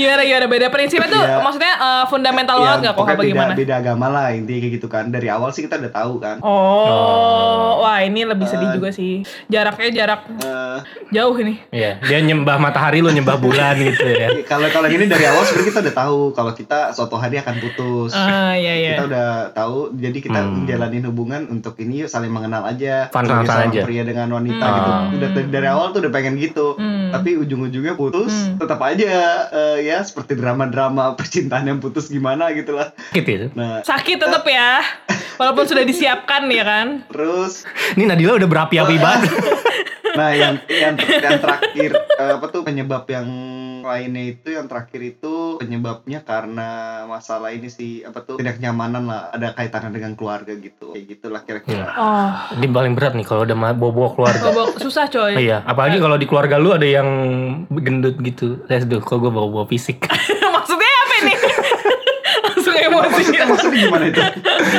Gimana 0.00 0.22
gimana 0.24 0.46
beda 0.48 0.66
prinsipnya 0.68 1.08
tuh 1.08 1.20
Iya. 1.20 1.36
maksudnya 1.38 1.72
eh, 1.76 2.04
fundamental 2.06 2.56
Ya, 2.56 2.62
banget 2.64 2.78
nggak 2.80 2.94
kok 2.94 3.02
apa 3.02 3.12
beda, 3.14 3.28
gimana? 3.28 3.52
beda 3.54 3.74
agama 3.76 4.06
lah 4.08 4.26
intinya 4.30 4.58
kayak 4.58 4.72
gitu 4.74 4.86
kan. 4.86 5.04
Dari 5.08 5.28
awal 5.28 5.50
sih 5.50 5.62
kita 5.62 5.76
udah 5.76 5.92
tahu 5.92 6.14
kan. 6.18 6.36
Oh, 6.40 7.80
wah 7.80 8.00
ini 8.00 8.22
lebih 8.22 8.46
sedih 8.46 8.66
Eh, 8.66 8.74
juga 8.74 8.88
sih. 8.90 9.20
Jaraknya 9.46 9.88
jarak 9.94 10.20
Eh, 10.32 10.78
jauh 11.10 11.36
ini. 11.36 11.60
Iya, 11.70 12.00
dia 12.00 12.18
nyembah 12.20 12.56
matahari 12.56 12.98
lu 12.98 13.10
nyembah 13.10 13.36
bulan 13.36 13.76
gitu 13.76 14.06
ya. 14.06 14.28
kalau 14.50 14.66
kalau 14.68 14.88
ini 14.88 15.04
dari 15.04 15.26
awal 15.26 15.42
sebenarnya 15.42 15.68
kita 15.68 15.80
udah 15.82 15.94
tahu 15.96 16.18
kalau 16.32 16.52
kita 16.52 16.78
suatu 16.90 17.14
hari 17.14 17.36
akan 17.36 17.54
putus. 17.58 18.12
Ah 18.12 18.52
iya 18.52 18.74
iya. 18.74 18.90
kita 18.92 19.04
udah 19.06 19.28
tahu 19.52 19.76
jadi 19.94 20.18
kita 20.18 20.38
Hmm. 20.40 20.52
menjalanin 20.60 21.04
hubungan 21.04 21.42
untuk 21.48 21.74
ini 21.76 22.00
yuk 22.00 22.08
saling 22.08 22.30
mengenal 22.30 22.64
aja 22.64 23.10
Fun 23.10 23.26
aja. 23.26 23.82
pria 23.82 24.02
dengan 24.02 24.30
wanita 24.30 24.62
Hmm. 24.62 24.76
gitu 25.10 25.26
udah 25.26 25.28
dari, 25.50 25.66
awal 25.66 25.90
tuh 25.90 26.00
udah 26.00 26.10
pengen 26.10 26.34
gitu 26.36 26.74
Hmm. 26.74 27.10
tapi 27.10 27.36
ujung-ujungnya 27.36 27.92
putus 27.92 28.32
Hmm. 28.46 28.56
tetap 28.56 28.78
aja 28.80 29.10
ya 29.78 29.89
seperti 30.00 30.32
drama-drama 30.32 31.12
percintaan 31.12 31.66
yang 31.66 31.78
putus 31.78 32.06
gimana 32.06 32.50
gitu 32.50 32.72
lah 32.72 32.94
Gitu. 33.10 33.50
nah 33.52 33.82
Sakit 33.82 34.16
tetap 34.16 34.44
ya. 34.44 34.80
Walaupun 35.36 35.64
sudah 35.64 35.82
disiapkan 35.82 36.46
ya 36.46 36.62
kan. 36.62 36.86
terus 37.06 37.66
Ini 37.92 38.06
Nadila 38.06 38.36
udah 38.36 38.46
berapi-api 38.46 38.96
banget. 38.96 39.30
nah 40.10 40.30
yang 40.30 40.58
yang 40.66 40.98
yang 40.98 41.38
terakhir 41.38 41.90
eh, 41.94 42.32
apa 42.34 42.46
tuh 42.46 42.60
penyebab 42.60 43.06
yang 43.06 43.30
lainnya 43.80 44.22
itu 44.28 44.52
yang 44.52 44.66
terakhir 44.66 45.00
itu 45.00 45.56
penyebabnya 45.56 46.20
karena 46.20 46.68
masalah 47.06 47.48
ini 47.48 47.66
sih 47.66 48.02
apa 48.02 48.20
tuh 48.20 48.36
tidak 48.36 48.58
nyamanan 48.58 49.06
lah 49.06 49.30
ada 49.30 49.54
kaitannya 49.54 49.94
dengan 49.94 50.12
keluarga 50.12 50.52
gitu 50.52 50.92
kayak 50.92 51.06
gitulah 51.08 51.40
kira-kira 51.40 51.88
Oh, 51.92 52.30
Ini 52.54 52.66
paling 52.68 52.92
berat 52.92 53.14
nih 53.14 53.24
kalau 53.24 53.42
udah 53.42 53.56
bawa 53.72 54.10
keluarga. 54.12 54.50
susah 54.76 55.06
coy. 55.06 55.40
Iya, 55.40 55.62
apalagi 55.64 55.96
kalau 55.96 56.14
di 56.14 56.26
keluarga 56.26 56.58
lu 56.58 56.70
ada 56.70 56.84
yang 56.84 57.08
gendut 57.72 58.18
gitu. 58.20 58.60
Les 58.66 58.84
duh, 58.84 59.00
kok 59.00 59.16
gue 59.16 59.30
bawa-bawa 59.30 59.64
fisik. 59.80 59.96
Maksudnya 60.56 60.90
apa 61.00 61.14
ini? 61.18 61.32
Langsung 62.46 62.74
emosi. 62.74 63.10
maksudnya 63.10 63.42
maksudnya 63.42 63.78
gimana 63.80 64.04
itu 64.06 64.20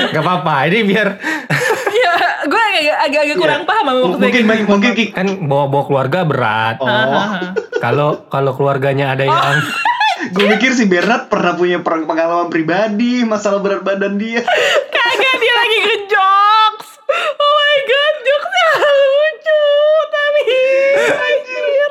Gak 0.08 0.24
apa-apa, 0.24 0.53
ini 0.67 0.79
biar 0.86 1.08
Iya, 1.91 2.13
gue 2.46 2.63
agak-agak 3.01 3.36
kurang 3.36 3.62
Iya. 3.62 3.67
paham 3.67 3.84
sama 3.84 3.91
maksudnya. 4.00 4.24
mungkin 4.24 4.43
mungkin 4.70 4.91
ki- 4.93 5.12
kan 5.12 5.27
bawa-bawa 5.43 5.84
keluarga 5.84 6.20
berat. 6.24 6.75
oh 6.79 6.88
Kalau 7.75 8.24
kalau 8.27 8.53
keluarganya 8.53 9.12
ada 9.12 9.25
yang 9.25 9.58
gue 10.31 10.46
mikir 10.48 10.72
si 10.72 10.86
Bernard 10.86 11.27
pernah 11.27 11.51
punya 11.51 11.81
pengalaman 11.81 12.48
pribadi 12.48 13.25
masalah 13.25 13.58
berat 13.58 13.81
badan 13.81 14.15
dia 14.15 14.39
lagi 15.51 15.77
ngejokes. 15.81 16.88
Oh 17.34 17.51
my 17.51 17.77
god, 17.84 18.15
jokesnya 18.22 18.70
lucu 18.79 19.63
tapi 20.08 20.43
anjir. 21.12 21.89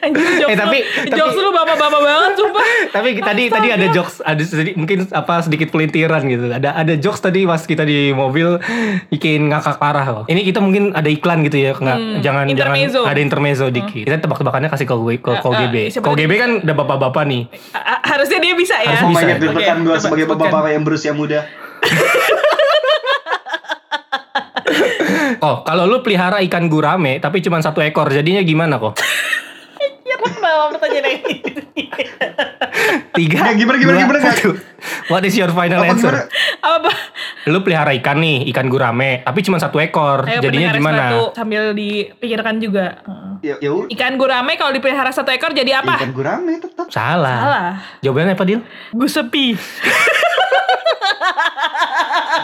Anjir 0.00 0.33
jokes 0.44 0.52
Eh, 0.52 0.58
tapi- 0.58 0.80
lu, 0.80 0.92
tapi- 1.02 1.16
jokes 1.16 1.36
lu 1.36 1.50
bapak-bapak 1.50 2.00
banget 2.00 2.32
sumpah. 2.34 2.64
tapi 2.90 3.08
tadi 3.18 3.42
tadi 3.48 3.68
ada 3.70 3.86
jokes 3.88 4.14
ada 4.20 4.38
sedikit 4.38 4.76
mungkin 4.76 4.98
apa 5.08 5.34
sedikit 5.40 5.68
pelintiran 5.68 6.22
gitu. 6.24 6.44
Ada 6.46 6.70
ada 6.74 6.94
jokes 6.94 7.18
tadi 7.18 7.42
pas 7.42 7.58
kita 7.58 7.82
di 7.82 8.12
mobil 8.12 8.60
bikin 9.08 9.48
ngakak 9.48 9.76
parah 9.76 10.04
loh. 10.04 10.24
Ini 10.24 10.40
kita 10.42 10.58
mungkin 10.58 10.92
ada 10.92 11.06
iklan 11.06 11.40
gitu 11.42 11.56
ya, 11.58 11.72
nggak 11.72 11.96
Hmm, 11.96 12.20
jangan 12.20 12.44
intermezzo. 12.46 13.00
jangan 13.00 13.10
ada 13.10 13.20
intermezzo 13.20 13.66
dikit. 13.68 14.04
Kita 14.04 14.20
tebak-tebakannya 14.20 14.68
kasih 14.68 14.84
ke 14.84 14.94
gue 14.94 15.14
ke 15.18 15.32
KGB. 15.34 15.74
siapa 15.90 16.04
KGB 16.06 16.32
kan 16.34 16.50
udah 16.60 16.74
bapak-bapak 16.76 17.24
nih. 17.24 17.42
A- 17.72 17.80
a- 17.90 18.02
Harusnya 18.04 18.38
dia 18.38 18.54
bisa 18.54 18.76
ya. 18.76 18.94
Harus 18.94 19.16
gue 19.16 19.50
coba 19.50 19.96
sebagai 19.96 20.26
bapak-bapak 20.28 20.70
yang 20.70 20.82
berusia 20.82 21.10
muda 21.10 21.42
Oh, 25.40 25.60
kalau 25.60 25.84
lu 25.84 26.00
pelihara 26.00 26.40
ikan 26.42 26.66
gurame 26.66 27.18
tapi 27.18 27.38
cuma 27.38 27.58
satu 27.58 27.80
ekor, 27.80 28.08
jadinya 28.08 28.40
gimana 28.40 28.78
kok? 28.78 28.96
Kenapa 30.54 30.70
pertanyaan 30.78 31.06
ini? 31.10 31.34
Tiga. 33.14 33.38
Ya, 33.42 33.52
gimana, 33.54 33.76
gimana, 33.78 33.96
dua, 33.98 34.02
gimana, 34.06 34.18
satu. 34.22 34.50
What 35.10 35.26
is 35.26 35.34
your 35.34 35.50
final 35.50 35.82
Apa 35.82 35.90
answer? 35.90 36.14
gimana? 36.14 36.30
Apa? 36.62 36.90
Lu 37.50 37.58
pelihara 37.66 37.90
ikan 37.98 38.22
nih, 38.22 38.46
ikan 38.54 38.70
gurame, 38.70 39.26
tapi 39.26 39.42
cuma 39.42 39.58
satu 39.58 39.82
ekor. 39.82 40.26
Ayo 40.30 40.38
jadinya 40.42 40.70
gimana? 40.70 41.10
Sepatu 41.10 41.22
sambil 41.34 41.74
dipikirkan 41.74 42.62
juga. 42.62 43.02
Heeh. 43.02 43.32
Ya, 43.42 43.54
ya. 43.58 43.70
Ikan 43.90 44.14
gurame 44.14 44.54
kalau 44.54 44.70
dipelihara 44.70 45.10
satu 45.10 45.34
ekor 45.34 45.50
jadi 45.50 45.82
apa? 45.82 45.98
Ikan 45.98 46.14
gurame 46.14 46.62
tetap. 46.62 46.86
Salah. 46.86 47.38
Salah. 47.42 47.68
Jawabannya 47.98 48.38
apa, 48.38 48.44
Dil? 48.46 48.60
Gusepi. 48.94 49.58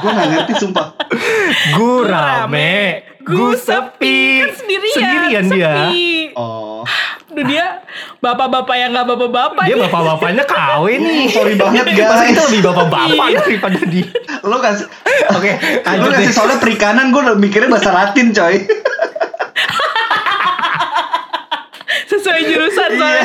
Gue 0.00 0.10
gak 0.10 0.28
ngerti 0.28 0.52
sumpah. 0.56 0.86
Gurame. 1.72 3.04
Gu 3.20 3.52
sepi. 3.54 4.42
Kan 4.42 4.50
sendirian. 4.56 4.94
Sendirian 4.94 5.44
dia. 5.46 5.72
sepi. 5.86 6.08
Oh. 6.34 6.82
Aduh 7.30 7.46
dia 7.46 7.78
bapak-bapak 8.18 8.74
yang 8.74 8.90
gak 8.90 9.06
bapak-bapak 9.06 9.62
Dia 9.62 9.76
bapak-bapaknya 9.78 10.44
kawin 10.44 10.98
nih. 11.00 11.24
Sorry 11.32 11.54
banget 11.54 11.84
Masa 11.86 11.94
guys. 12.16 12.28
kita 12.28 12.42
lebih 12.48 12.60
bapak-bapak 12.66 13.26
Iya. 13.28 13.38
daripada 13.40 13.78
dia. 13.84 14.08
Lo 14.42 14.56
kasih 14.58 14.86
Oke, 15.30 15.50
Lo 15.52 15.84
lanjut 15.84 16.10
kasih 16.12 16.32
soalnya 16.32 16.58
perikanan 16.58 17.10
gue 17.10 17.22
mikirnya 17.36 17.68
bahasa 17.68 17.90
Latin 17.90 18.32
coy. 18.32 18.66
Sesuai 22.02 22.40
jurusan 22.44 22.90
soalnya. 22.92 23.24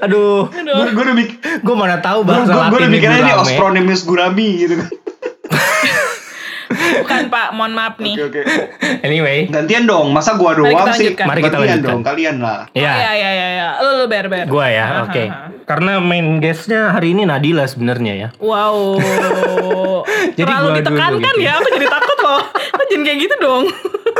Aduh, 0.00 0.46
Aduh. 0.52 0.76
Gue 0.76 0.90
gue 0.92 1.02
udah 1.02 1.16
mikir 1.16 1.34
gue 1.58 1.74
mana 1.74 1.98
tahu 1.98 2.22
Gue 2.22 2.30
bahasa 2.30 2.52
Latin 2.54 2.76
udah 2.76 2.88
mikirnya 2.88 3.18
ini. 3.20 3.32
Ospronimus 3.34 4.00
gurami 4.04 4.48
gitu 4.60 4.74
kan. 4.78 4.88
Bukan 6.98 7.20
pak, 7.28 7.46
mohon 7.52 7.72
maaf 7.72 7.94
nih. 7.96 8.14
Oke 8.18 8.40
oke. 8.40 8.62
Anyway, 9.00 9.46
Gantian 9.46 9.84
dong, 9.84 10.10
masa 10.10 10.34
gua 10.34 10.52
Mari 10.52 10.60
doang 10.66 10.74
kita 10.82 10.92
sih? 10.94 11.08
Mari 11.14 11.40
kita 11.40 11.50
Gantian 11.52 11.62
lanjutkan. 11.78 11.90
dong, 11.92 12.02
kalian 12.02 12.36
lah. 12.38 12.58
ya. 12.72 12.92
Ya 12.96 13.10
ya 13.12 13.30
ya 13.30 13.48
ya. 13.52 13.68
Lu 13.78 13.90
lu 13.96 14.06
ber 14.06 14.26
ber. 14.26 14.44
Gua 14.46 14.66
ya, 14.66 15.04
oke. 15.04 15.22
aha. 15.22 15.48
Karena 15.62 15.92
main 15.98 16.38
guestnya 16.38 16.90
hari 16.90 17.14
ini 17.14 17.22
Nadila 17.22 17.62
sebenarnya 17.64 18.12
ya. 18.16 18.28
Wow. 18.36 18.98
Jadi 20.38 20.42
Terlalu 20.42 20.68
ditekankan 20.82 21.34
gitu. 21.36 21.46
ya, 21.46 21.52
aku 21.56 21.68
jadi 21.70 21.86
takut 21.86 22.18
loh. 22.20 22.42
Kok 22.50 22.84
jangan 22.88 23.04
kayak 23.04 23.18
gitu 23.20 23.34
dong. 23.38 23.64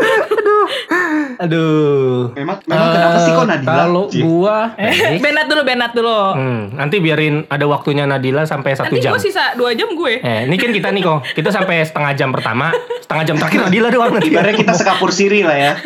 Aduh. 1.43 2.31
Memang 2.33 2.61
memang 2.63 2.89
kenapa 2.91 3.19
sih 3.19 3.33
kok 3.33 3.41
Eh, 3.41 3.49
Nadila? 3.51 3.73
Kalau 3.81 4.05
gua, 4.13 4.57
Eh, 4.77 5.19
benat 5.19 5.47
dulu, 5.47 5.63
benat 5.63 5.93
dulu. 5.93 6.21
hmm, 6.33 6.61
nanti 6.75 6.97
biarin 6.99 7.45
ada 7.47 7.65
waktunya 7.65 8.05
Nadila 8.05 8.45
sampai 8.45 8.73
satu 8.73 8.91
Nanti 8.91 9.01
jam. 9.01 9.11
gue 9.11 9.21
sisa 9.23 9.55
2 9.55 9.73
jam 9.73 9.89
gue. 9.91 10.19
Eh, 10.19 10.41
ini 10.45 10.57
kan 10.57 10.71
kita 10.71 10.89
nih 10.91 11.03
kok. 11.03 11.25
Kita 11.33 11.49
sampai 11.49 11.83
setengah 11.83 12.13
jam 12.15 12.29
pertama, 12.31 12.71
setengah 13.01 13.25
jam 13.25 13.37
terakhir 13.37 13.61
Nadila 13.67 13.89
doang 13.89 14.13
nanti. 14.13 14.29
Ibaratnya 14.29 14.57
kita 14.59 14.73
sekapur 14.75 15.11
siri 15.11 15.41
lah 15.41 15.57
ya. 15.57 15.73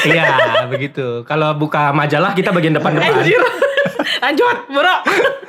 Iya, 0.00 0.30
begitu. 0.68 1.26
Kalau 1.26 1.58
buka 1.58 1.90
majalah 1.90 2.30
kita 2.30 2.54
bagian 2.54 2.70
depan-depan. 2.72 3.18
Anjir. 3.18 3.42
Lanjut, 4.22 4.56
bro. 4.70 4.94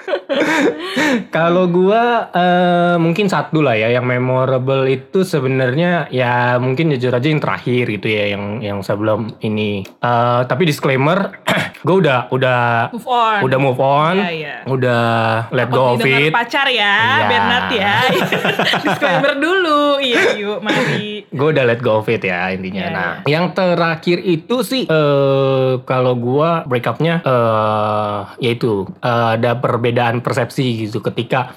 Kalau 1.35 1.69
gua 1.69 2.29
eh, 2.33 2.95
mungkin 2.99 3.27
satu 3.27 3.63
lah 3.63 3.75
ya 3.77 3.89
yang 3.93 4.05
memorable 4.05 4.87
itu 4.89 5.23
sebenarnya 5.23 6.09
ya 6.09 6.57
mungkin 6.57 6.91
jujur 6.95 7.13
aja 7.13 7.27
yang 7.27 7.41
terakhir 7.41 7.85
gitu 7.99 8.07
ya 8.09 8.35
yang 8.35 8.59
yang 8.59 8.79
sebelum 8.83 9.39
ini. 9.43 9.83
Eh, 9.85 10.41
tapi 10.47 10.63
disclaimer, 10.67 11.39
gue 11.79 11.95
udah 11.97 12.27
udah 12.29 12.91
Move 12.91 13.07
on. 13.07 13.39
udah 13.41 13.57
move 13.57 13.79
on, 13.79 14.15
Iya, 14.17 14.29
iya. 14.29 14.55
udah 14.63 15.03
let 15.49 15.67
go 15.67 15.95
of 15.95 16.01
it. 16.01 16.27
pacar 16.29 16.67
ya, 16.67 16.95
Iya. 17.17 17.25
Bernat 17.25 17.65
ya. 17.71 17.93
Disclaimer 18.83 19.33
dulu. 19.35 19.95
Iya, 19.97 20.35
yuk, 20.35 20.59
mari. 20.59 21.23
Gue 21.25 21.47
udah 21.49 21.63
let 21.63 21.79
go 21.79 21.97
of 21.97 22.07
it 22.07 22.19
ya 22.21 22.51
intinya. 22.51 22.81
Iya, 22.81 22.89
nah, 22.89 23.11
yang 23.25 23.51
terakhir 23.51 24.19
itu 24.19 24.59
sih 24.61 24.83
eh 24.85 25.71
kalau 25.81 26.13
gua 26.13 26.63
break 26.63 26.83
up-nya 26.85 27.21
eh 27.21 28.19
yaitu 28.41 28.83
eh, 28.99 29.27
ada 29.33 29.55
perbedaan 29.55 30.19
persepsi 30.19 30.83
gitu 30.83 30.99
ketika 31.01 31.55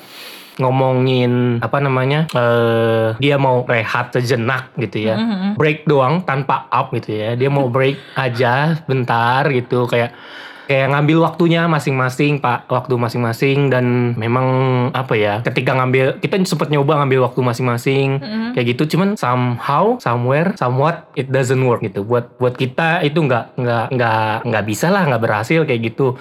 ngomongin 0.60 1.60
apa 1.60 1.78
namanya 1.78 2.28
eh 2.32 3.16
dia 3.16 3.36
mau 3.36 3.64
rehat 3.64 4.12
sejenak 4.12 4.72
gitu 4.76 5.08
ya. 5.08 5.16
Mhm. 5.16 5.56
break 5.56 5.84
doang 5.84 6.20
tanpa 6.22 6.68
up 6.68 6.92
gitu 6.92 7.12
ya. 7.12 7.32
Dia 7.32 7.48
mau 7.48 7.68
break 7.74 7.96
aja 8.14 8.76
bentar 8.84 9.48
gitu. 9.48 9.84
Kayak 9.86 10.12
kayak 10.62 10.94
ngambil 10.94 11.18
waktunya 11.26 11.66
masing-masing 11.66 12.38
pak. 12.38 12.68
Waktu 12.68 12.94
masing-masing 12.96 13.68
dan 13.68 13.84
memang 14.14 14.46
apa 14.92 15.12
ya 15.12 15.34
ketika 15.42 15.74
ngambil 15.74 16.16
kita 16.18 16.38
sempat 16.44 16.68
nyoba 16.68 17.02
ngambil 17.02 17.28
waktu 17.28 17.40
masing-masing 17.40 18.08
Mhm. 18.20 18.48
kayak 18.54 18.66
gitu. 18.76 18.96
Cuman 18.96 19.16
somehow 19.16 19.96
somewhere 19.98 20.52
somewhat 20.56 21.08
it 21.14 21.28
doesn't 21.28 21.60
work 21.60 21.80
gitu. 21.80 22.04
Buat 22.04 22.36
buat 22.36 22.54
kita 22.54 23.00
itu 23.02 23.18
nggak 23.18 23.56
nggak 23.56 23.86
nggak 23.90 24.34
nggak 24.48 24.64
bisa 24.64 24.88
lah 24.88 25.04
nggak 25.04 25.22
berhasil 25.22 25.64
kayak 25.64 25.92
gitu 25.92 26.16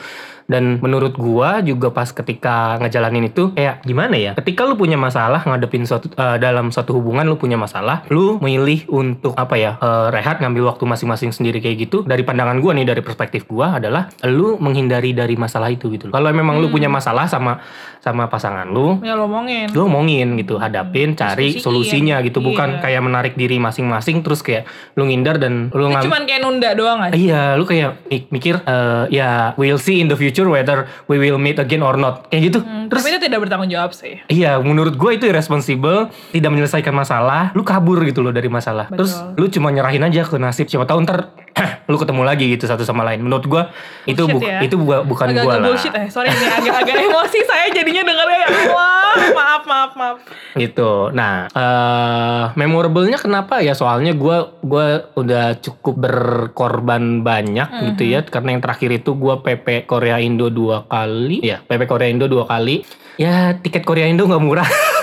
dan 0.51 0.77
menurut 0.77 1.15
gua 1.15 1.63
juga 1.63 1.87
pas 1.89 2.05
ketika 2.05 2.51
ngejalanin 2.77 3.23
itu 3.25 3.49
kayak 3.51 3.79
gimana 3.81 4.13
ya 4.13 4.31
ketika 4.35 4.63
lu 4.63 4.75
punya 4.75 4.95
masalah 4.95 5.39
ngadepin 5.41 5.81
suatu 5.81 6.11
eh, 6.11 6.37
dalam 6.37 6.69
suatu 6.69 6.91
hubungan 6.91 7.23
lu 7.23 7.35
punya 7.35 7.55
masalah 7.55 8.03
lu 8.07 8.35
milih 8.37 8.83
untuk 8.87 9.31
apa 9.33 9.55
ya 9.55 9.71
eh, 9.77 10.07
rehat 10.11 10.37
ngambil 10.37 10.67
waktu 10.67 10.83
masing-masing 10.83 11.31
sendiri 11.31 11.57
kayak 11.57 11.77
gitu 11.81 12.03
dari 12.03 12.21
pandangan 12.21 12.59
gua 12.59 12.73
nih 12.73 12.83
dari 12.85 12.99
perspektif 12.99 13.47
gua 13.47 13.79
adalah 13.79 14.11
lu 14.23 14.57
menghindari 14.57 15.11
dari 15.11 15.33
masalah 15.33 15.69
itu 15.69 15.87
gitu 15.89 16.09
kalau 16.09 16.27
memang 16.29 16.57
lu 16.57 16.67
Hmm. 16.67 16.75
punya 16.77 16.89
masalah 16.89 17.25
sama 17.25 17.63
sama 17.97 18.25
pasangan 18.25 18.65
lu 18.65 18.97
Ya 18.99 19.13
lo 19.13 19.25
omongin. 19.25 19.69
lu 19.69 19.85
omongin 19.85 20.33
gitu 20.35 20.57
hadapin 20.57 21.13
cari 21.13 21.53
Diskusiin. 21.53 21.61
solusinya 21.61 22.15
gitu 22.19 22.41
bukan 22.41 22.75
Iya. 22.75 22.81
kayak 22.81 23.01
menarik 23.01 23.33
diri 23.33 23.55
masing-masing 23.55 24.19
terus 24.19 24.41
kayak 24.41 24.65
lu 24.95 25.05
ngindar 25.05 25.37
dan 25.37 25.69
lu 25.69 25.85
Itu 25.85 25.91
ngam- 25.91 26.05
cuman 26.05 26.21
kayak 26.25 26.41
nunda 26.41 26.69
doang 26.73 26.99
aja. 26.99 27.13
Iya, 27.13 27.43
lu 27.53 27.63
kayak 27.63 28.07
mik- 28.07 28.29
mikir 28.31 28.55
eh, 28.59 29.03
ya 29.11 29.29
we'll 29.55 29.77
see 29.77 29.97
in 29.97 30.07
the 30.07 30.15
future 30.15 30.40
whether 30.47 30.89
we 31.05 31.19
will 31.19 31.37
meet 31.37 31.59
again 31.59 31.83
or 31.83 31.97
not. 31.99 32.29
Kayak 32.31 32.41
gitu. 32.53 32.59
Hmm, 32.63 32.87
Terus 32.87 33.01
tapi 33.03 33.09
itu 33.13 33.19
tidak 33.27 33.39
bertanggung 33.45 33.71
jawab 33.71 33.91
sih. 33.91 34.21
Iya, 34.31 34.57
menurut 34.61 34.95
gue 34.95 35.11
itu 35.17 35.25
irresponsible, 35.27 36.09
tidak 36.31 36.49
menyelesaikan 36.49 36.93
masalah, 36.95 37.51
lu 37.53 37.61
kabur 37.61 38.01
gitu 38.07 38.23
loh 38.23 38.31
dari 38.31 38.47
masalah. 38.47 38.87
Betul. 38.87 39.05
Terus 39.05 39.13
lu 39.37 39.45
cuma 39.51 39.69
nyerahin 39.69 40.05
aja 40.05 40.25
ke 40.25 40.37
nasib. 40.39 40.65
Siapa 40.71 40.87
tahu 40.87 41.03
ntar 41.05 41.33
lu 41.85 41.95
ketemu 41.95 42.21
lagi 42.21 42.45
gitu 42.49 42.63
satu 42.63 42.81
sama 42.81 43.03
lain. 43.03 43.19
Menurut 43.19 43.43
gue 43.43 43.63
itu 44.05 44.19
Bullshit 44.19 44.37
bu- 44.37 44.47
ya. 44.47 44.59
itu 44.61 44.75
bu- 44.75 45.03
bukan 45.03 45.27
Agak 45.29 45.43
gue 45.43 45.53
lah. 45.53 45.65
bullshit 45.65 45.93
eh. 45.93 46.07
Sorry 46.07 46.27
ini 46.27 46.47
agak-agak 46.47 46.95
emosi 46.97 47.39
saya 47.43 47.65
jadinya 47.69 48.03
dengarnya 48.03 48.37
ya 48.37 48.47
Allah. 48.47 49.13
Maaf, 49.31 49.63
maaf, 49.63 49.91
maaf. 49.93 50.17
gitu. 50.53 51.11
Nah, 51.11 51.47
eh 51.47 52.43
memorable-nya 52.55 53.17
kenapa 53.17 53.59
ya? 53.59 53.71
Soalnya 53.71 54.11
gua 54.13 54.55
gua 54.61 54.85
udah 55.13 55.55
cukup 55.57 55.95
berkorban 55.97 57.21
banyak 57.21 57.67
gitu 57.89 58.03
ya. 58.07 58.23
Karena 58.23 58.51
yang 58.51 58.61
terakhir 58.61 58.89
itu 58.93 59.11
gua 59.13 59.39
PP 59.39 59.85
Korea 59.85 60.17
Indo 60.17 60.47
dua 60.47 60.83
kali. 60.85 61.39
Ya, 61.41 61.59
PP 61.61 61.85
Korea 61.85 62.07
Indo 62.07 62.25
dua 62.25 62.43
kali. 62.45 62.83
Ya, 63.15 63.53
tiket 63.55 63.83
Korea 63.83 64.07
Indo 64.07 64.23
nggak 64.23 64.39
murah. 64.39 64.65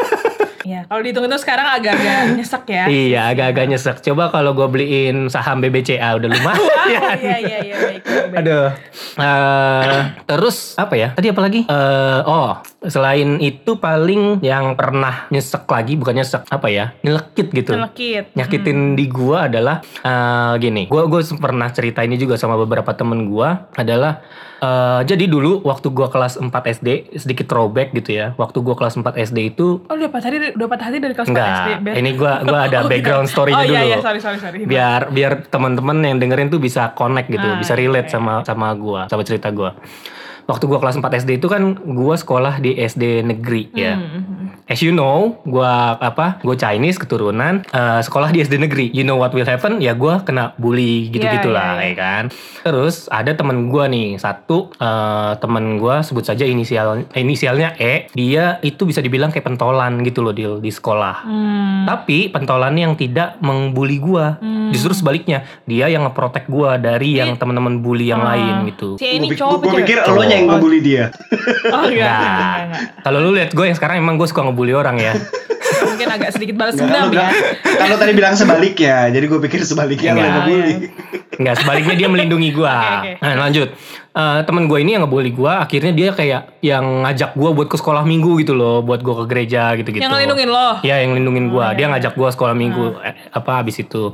Iya, 0.68 0.84
kalau 0.84 1.00
dihitung-hitung 1.00 1.40
sekarang 1.40 1.64
agak-agak 1.80 2.18
nyesek 2.36 2.64
ya. 2.68 2.84
iya, 2.92 3.20
agak-agak 3.32 3.64
nyesek. 3.72 3.96
Coba 4.04 4.28
kalau 4.28 4.52
gua 4.52 4.68
beliin 4.68 5.32
saham 5.32 5.64
BBCA 5.64 6.20
udah 6.20 6.28
lumayan. 6.28 6.60
Wow, 6.88 7.20
iya, 7.20 7.36
iya, 7.36 7.58
iya, 7.68 7.74
baik, 7.76 8.00
baik, 8.00 8.28
baik. 8.32 8.40
Aduh. 8.40 8.68
Eh, 9.20 10.00
terus 10.24 10.72
apa 10.80 10.94
ya? 10.96 11.12
Tadi 11.12 11.28
apa 11.28 11.40
lagi? 11.44 11.60
Eh, 11.68 12.20
oh, 12.24 12.56
selain 12.88 13.36
itu 13.44 13.76
paling 13.76 14.40
yang 14.40 14.72
pernah 14.72 15.28
nyesek 15.28 15.68
lagi, 15.68 16.00
bukan 16.00 16.16
nyesek, 16.16 16.48
apa 16.48 16.68
ya? 16.72 16.96
Nyelekit 17.04 17.52
gitu. 17.52 17.76
Nyelekit. 17.76 18.32
nyakitin 18.32 18.96
di 18.96 19.04
gua 19.08 19.48
adalah 19.52 19.84
eh, 19.84 20.52
gini 20.58 20.88
gua 20.88 21.04
gua 21.06 21.20
pernah 21.36 21.68
cerita 21.70 22.00
ini 22.02 22.16
juga 22.16 22.40
sama 22.40 22.56
beberapa 22.56 22.94
temen 22.96 23.28
gua 23.28 23.68
adalah 23.74 24.22
eh, 24.58 25.00
jadi 25.04 25.24
dulu 25.28 25.62
waktu 25.66 25.90
gua 25.92 26.08
kelas 26.08 26.38
4 26.40 26.50
SD 26.78 27.18
sedikit 27.18 27.46
throwback 27.50 27.92
gitu 27.94 28.16
ya 28.16 28.32
waktu 28.38 28.58
gua 28.62 28.74
kelas 28.74 28.96
4 28.98 29.28
SD 29.30 29.54
itu 29.54 29.82
Oh, 29.86 29.94
udah 29.94 30.10
hati, 30.10 30.57
udah 30.58 30.66
patah 30.66 30.86
hati 30.90 30.98
dari 30.98 31.14
kelas 31.14 31.28
4 31.30 31.38
SD. 31.38 31.88
ini 32.02 32.10
gua 32.18 32.42
gua 32.42 32.66
ada 32.66 32.78
Oh, 32.84 32.90
background 32.90 33.26
iya. 33.26 33.32
story-nya 33.32 33.62
oh, 33.62 33.64
dulu 33.64 33.74
iya, 33.78 33.82
iya, 33.86 33.96
sorry, 34.02 34.18
sorry, 34.18 34.38
sorry. 34.42 34.66
biar 34.66 35.00
biar 35.14 35.32
teman-teman 35.46 35.96
yang 36.02 36.18
dengerin 36.18 36.50
tuh 36.50 36.58
bisa 36.58 36.90
connect 36.92 37.30
gitu 37.30 37.46
Ah, 37.46 37.56
bisa 37.56 37.78
iya, 37.78 37.86
relate 37.86 38.10
iya. 38.10 38.14
sama 38.18 38.34
sama 38.42 38.66
gua 38.74 39.06
sama 39.06 39.22
cerita 39.22 39.54
gua 39.54 39.78
waktu 40.48 40.64
gua 40.64 40.80
kelas 40.80 40.96
4 40.96 41.04
SD 41.18 41.30
itu 41.36 41.46
kan 41.46 41.60
gua 41.76 42.16
sekolah 42.16 42.58
di 42.58 42.74
SD 42.74 43.22
negeri 43.22 43.68
ya 43.72 43.94
Hmm. 43.94 44.48
As 44.66 44.80
you 44.80 44.92
know, 44.92 45.40
gua 45.44 45.96
apa? 45.98 46.36
Gue 46.38 46.52
Chinese 46.52 47.00
keturunan, 47.00 47.64
eh, 47.66 48.00
sekolah 48.02 48.28
di 48.28 48.44
SD 48.44 48.60
negeri. 48.60 48.92
You 48.92 49.00
know 49.00 49.16
what 49.16 49.32
will 49.32 49.48
happen? 49.48 49.80
Ya 49.80 49.96
gua 49.96 50.20
kena 50.20 50.52
bully 50.56 51.08
gitu-gitulah, 51.08 51.80
Iya, 51.80 51.82
iya, 51.82 51.88
ya 51.88 51.94
kan. 51.96 52.22
Terus 52.62 53.08
ada 53.08 53.32
temen 53.32 53.72
gua 53.72 53.88
nih, 53.88 54.16
satu 54.16 54.68
eh, 54.74 55.32
temen 55.38 55.80
gua 55.80 56.04
sebut 56.04 56.20
saja 56.22 56.44
inisial 56.44 57.08
inisialnya 57.14 57.80
E. 57.80 58.12
Dia 58.12 58.60
itu 58.60 58.84
bisa 58.84 59.00
dibilang 59.00 59.32
kayak 59.32 59.48
pentolan 59.48 60.04
gitu 60.04 60.20
loh 60.20 60.32
di 60.32 60.44
di 60.44 60.68
sekolah. 60.68 61.16
Hmm. 61.24 61.88
Tapi 61.88 62.28
pentolannya 62.28 62.82
yang 62.84 62.94
tidak 62.94 63.40
membuli 63.40 63.96
gua. 63.96 64.36
Hmm. 64.36 64.68
Justru 64.68 64.92
sebaliknya, 64.92 65.48
dia 65.64 65.88
yang 65.88 66.04
ngeprotek 66.04 66.44
gua 66.46 66.76
dari 66.76 67.16
yang 67.16 67.32
temen-temen 67.34 67.80
bully 67.80 68.04
yang 68.06 68.20
Ah. 68.20 68.36
lain 68.36 68.68
gitu. 68.68 69.00
Si 69.00 69.08
ini 69.08 69.24
Gua 69.24 69.32
pik- 69.32 69.40
cowok 69.40 69.56
gua 69.58 69.72
pikir 69.80 69.96
lo 70.06 70.22
yang 70.38 70.48
ngebully 70.54 70.80
dia. 70.80 71.04
Oh, 71.68 71.84
enggak, 71.84 72.08
Nah, 72.08 72.18
enggak, 72.18 72.58
enggak. 72.64 72.82
Kalau 73.04 73.18
lu 73.20 73.30
lihat 73.34 73.50
gue 73.52 73.64
yang 73.66 73.76
sekarang 73.76 73.96
emang 74.00 74.14
gue 74.16 74.28
suka 74.30 74.46
ngebully 74.46 74.72
orang 74.72 74.96
ya. 74.96 75.12
Mungkin 75.88 76.08
agak 76.08 76.30
sedikit 76.34 76.56
balas 76.56 76.74
dendam 76.78 77.10
kalau 77.10 77.18
ya. 77.18 77.28
Kalau 77.62 77.96
tadi 78.00 78.12
bilang 78.16 78.34
sebaliknya, 78.34 79.10
jadi 79.12 79.24
gue 79.26 79.40
pikir 79.42 79.60
sebaliknya 79.66 80.14
lo 80.14 80.18
Enggak. 80.18 80.24
yang 80.24 80.36
ngebully. 80.38 80.74
Enggak, 81.38 81.54
sebaliknya 81.62 81.94
dia 81.94 82.08
melindungi 82.08 82.50
gua. 82.50 82.74
Oke, 82.78 83.10
oke. 83.14 83.22
Nah, 83.22 83.34
lanjut. 83.46 83.68
Eh, 84.18 84.40
temen 84.42 84.66
gue 84.66 84.78
ini 84.82 84.98
yang 84.98 85.06
ngebully 85.06 85.30
gua, 85.30 85.62
akhirnya 85.62 85.92
dia 85.94 86.10
kayak 86.10 86.58
yang 86.58 87.06
ngajak 87.06 87.38
gua 87.38 87.54
buat 87.54 87.70
ke 87.70 87.78
sekolah 87.78 88.02
minggu 88.02 88.42
gitu 88.42 88.50
loh, 88.58 88.82
buat 88.82 88.98
gua 88.98 89.22
ke 89.22 89.24
gereja 89.30 89.78
gitu-gitu. 89.78 90.02
Yang 90.02 90.10
ngelindungin 90.18 90.48
lo. 90.50 90.82
Iya, 90.82 91.06
yang 91.06 91.14
lindungin 91.14 91.46
gua. 91.54 91.70
Oh, 91.70 91.72
dia 91.78 91.86
iya. 91.86 91.92
ngajak 91.94 92.18
gua 92.18 92.28
sekolah 92.34 92.54
minggu 92.58 92.98
eh, 92.98 93.14
apa 93.30 93.62
habis 93.62 93.78
itu 93.78 94.10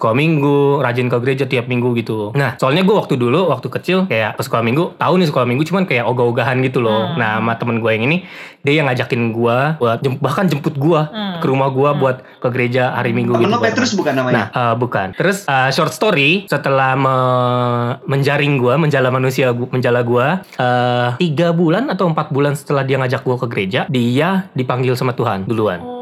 sekolah 0.00 0.16
minggu, 0.16 0.80
rajin 0.80 1.06
ke 1.06 1.16
gereja 1.20 1.44
tiap 1.44 1.68
minggu 1.68 1.92
gitu. 1.94 2.32
Nah, 2.32 2.56
soalnya 2.56 2.80
gua 2.80 3.04
waktu 3.04 3.14
dulu 3.14 3.46
waktu 3.46 3.68
kecil 3.68 3.98
kayak 4.06 4.34
ke 4.34 4.42
sekolah 4.42 4.64
minggu, 4.64 4.96
tahu 4.96 5.14
nih 5.14 5.28
sekolah 5.28 5.44
minggu 5.44 5.62
cuman 5.62 5.84
kayak 5.84 6.08
ogah-ogahan 6.08 6.56
gitu 6.64 6.80
loh. 6.80 7.12
Hmm. 7.12 7.20
Nah, 7.20 7.36
sama 7.36 7.52
temen 7.54 7.76
gue 7.78 7.90
yang 7.90 8.08
ini 8.08 8.24
dia 8.60 8.74
yang 8.74 8.88
ngajakin 8.88 9.30
gua 9.30 9.76
buat 9.76 10.00
jem- 10.00 10.16
bahkan 10.16 10.44
jemput 10.44 10.72
gua 10.74 11.06
Hmm. 11.06 11.36
ke 11.38 11.46
rumah 11.46 11.68
gua 11.68 11.92
buat 11.92 12.16
ke 12.38 12.48
gereja 12.48 12.92
hari 12.92 13.12
Minggu 13.12 13.32
Temen 13.34 13.44
gitu. 13.46 13.52
lo. 13.52 13.60
Petrus 13.60 13.92
bukan 13.92 14.14
namanya? 14.14 14.34
Nah, 14.34 14.46
eh, 14.48 14.74
bukan. 14.74 15.12
Terus 15.12 15.44
eh, 15.44 15.68
short 15.70 15.90
story 15.90 16.44
setelah 16.46 16.96
me- 16.96 17.70
menjaring 18.06 18.56
gua, 18.56 18.76
menjala 18.76 19.08
manusia 19.08 19.50
gua, 19.50 19.68
menjala 19.68 20.00
gua, 20.00 20.26
eh, 20.54 21.08
tiga 21.18 21.52
bulan 21.52 21.88
atau 21.88 22.06
empat 22.06 22.30
bulan 22.30 22.52
setelah 22.52 22.80
dia 22.80 22.96
ngajak 22.96 23.20
gua 23.20 23.36
ke 23.36 23.46
gereja, 23.46 23.84
dia 23.86 24.48
dipanggil 24.52 24.92
sama 24.94 25.12
Tuhan 25.12 25.44
duluan. 25.44 25.80
Oh. 25.80 25.99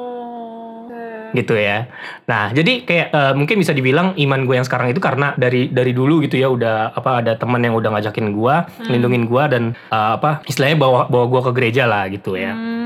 Gitu 1.35 1.55
ya. 1.55 1.89
Nah, 2.25 2.51
jadi 2.51 2.85
kayak 2.85 3.09
eh, 3.11 3.33
mungkin 3.35 3.57
bisa 3.59 3.73
dibilang 3.73 4.15
iman 4.17 4.41
gue 4.45 4.55
yang 4.57 4.67
sekarang 4.67 4.89
itu 4.89 5.01
karena 5.01 5.35
dari 5.35 5.69
dari 5.69 5.93
dulu 5.93 6.21
gitu 6.23 6.37
ya 6.37 6.49
udah 6.49 6.93
apa 6.93 7.21
ada 7.21 7.33
teman 7.35 7.61
yang 7.61 7.75
udah 7.75 7.91
ngajakin 7.93 8.33
gua, 8.33 8.71
Hmm. 8.79 8.91
lindungin 8.95 9.25
gua 9.27 9.51
dan 9.51 9.75
eh, 9.75 10.11
apa 10.15 10.41
istilahnya 10.47 10.79
bawa 10.79 11.11
bawa 11.11 11.25
gua 11.27 11.41
ke 11.49 11.53
gereja 11.57 11.85
lah 11.85 12.07
gitu 12.09 12.39
ya. 12.39 12.53
Hmm, 12.55 12.78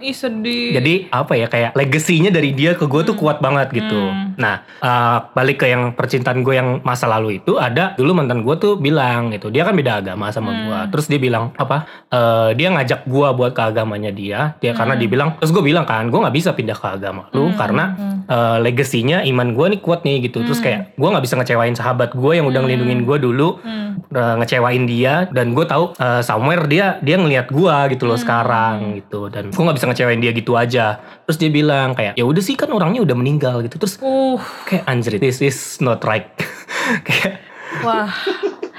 ih 0.00 0.12
sedih. 0.12 0.72
Jadi 0.72 0.94
apa 1.08 1.32
ya 1.32 1.46
kayak 1.46 1.70
legasinya 1.72 2.28
dari 2.28 2.50
dia 2.50 2.72
ke 2.72 2.84
gue 2.84 3.02
tuh 3.02 3.14
kuat 3.14 3.38
banget 3.38 3.70
gitu. 3.72 3.98
Hmm. 3.98 4.34
Nah 4.34 4.62
eh, 4.64 5.18
balik 5.30 5.58
ke 5.58 5.66
yang 5.66 5.92
percintaan 5.92 6.40
gue 6.40 6.54
yang 6.54 6.80
masa 6.80 7.06
lalu 7.06 7.38
itu 7.38 7.56
ada 7.56 7.94
dulu 7.94 8.14
mantan 8.14 8.40
gue 8.40 8.54
tuh 8.56 8.74
bilang 8.74 9.30
gitu 9.30 9.48
dia 9.48 9.62
kan 9.62 9.72
beda 9.72 10.00
agama 10.00 10.28
sama 10.28 10.50
Hmm. 10.50 10.60
gue. 10.64 10.78
Terus 10.92 11.06
dia 11.06 11.18
bilang 11.18 11.50
apa? 11.54 11.84
eh, 12.08 12.50
dia 12.54 12.68
ngajak 12.70 13.04
gue 13.04 13.28
buat 13.32 13.52
ke 13.52 13.62
agamanya 13.64 14.08
dia. 14.10 14.54
Dia 14.56 14.72
karena 14.72 14.92
Hmm. 14.92 15.00
dia 15.00 15.08
bilang 15.08 15.28
terus 15.34 15.50
gue 15.50 15.60
bilang 15.62 15.84
kan 15.84 16.06
gue 16.06 16.16
nggak 16.16 16.32
bisa 16.32 16.50
pindah 16.52 16.74
ke 16.74 16.88
agama 16.90 17.28
lu 17.30 17.52
karena 17.52 17.84
Hmm. 17.90 18.18
eh, 18.24 18.58
legasinya 18.60 19.20
iman 19.22 19.52
gue 19.52 19.66
nih 19.72 19.80
kuat 19.80 20.02
nih 20.02 20.24
gitu. 20.24 20.40
Terus 20.40 20.58
kayak 20.58 20.94
gue 20.94 21.08
nggak 21.08 21.22
bisa 21.22 21.34
ngecewain 21.34 21.74
sahabat 21.74 22.12
gue 22.12 22.32
yang 22.32 22.46
udah 22.46 22.60
ngelindungin 22.60 23.02
gue 23.02 23.18
dulu 23.18 23.58
Hmm. 23.58 24.00
eh, 24.08 24.34
ngecewain 24.38 24.84
dia 24.84 25.26
dan 25.28 25.52
gue 25.52 25.64
tahu 25.64 25.92
eh, 25.94 26.20
somewhere 26.20 26.64
dia 26.64 26.96
dia 27.00 27.16
ngelihat 27.16 27.48
gue 27.48 27.66
gitu 27.90 28.04
Hmm. 28.04 28.10
loh 28.10 28.18
sekarang 28.18 28.76
gitu 28.94 29.28
dan 29.28 29.48
gue 29.48 29.58
nggak 29.58 29.74
bisa 29.74 29.87
ngecewain 29.88 30.18
dia 30.18 30.30
gitu 30.30 30.54
aja 30.54 30.96
terus 31.22 31.36
dia 31.36 31.48
bilang 31.48 31.92
kayak 31.92 32.14
ya 32.14 32.22
udah 32.22 32.38
sih 32.38 32.54
kan 32.54 32.68
orangnya 32.68 33.00
udah 33.00 33.14
meninggal 33.14 33.60
gitu 33.60 33.76
terus 33.76 33.96
Uh, 33.98 34.36
kayak 34.64 34.84
anjir 34.84 35.16
this 35.16 35.40
is 35.40 35.56
not 35.78 35.98
right 36.02 36.28
kayak 37.06 37.40
wah. 37.80 38.08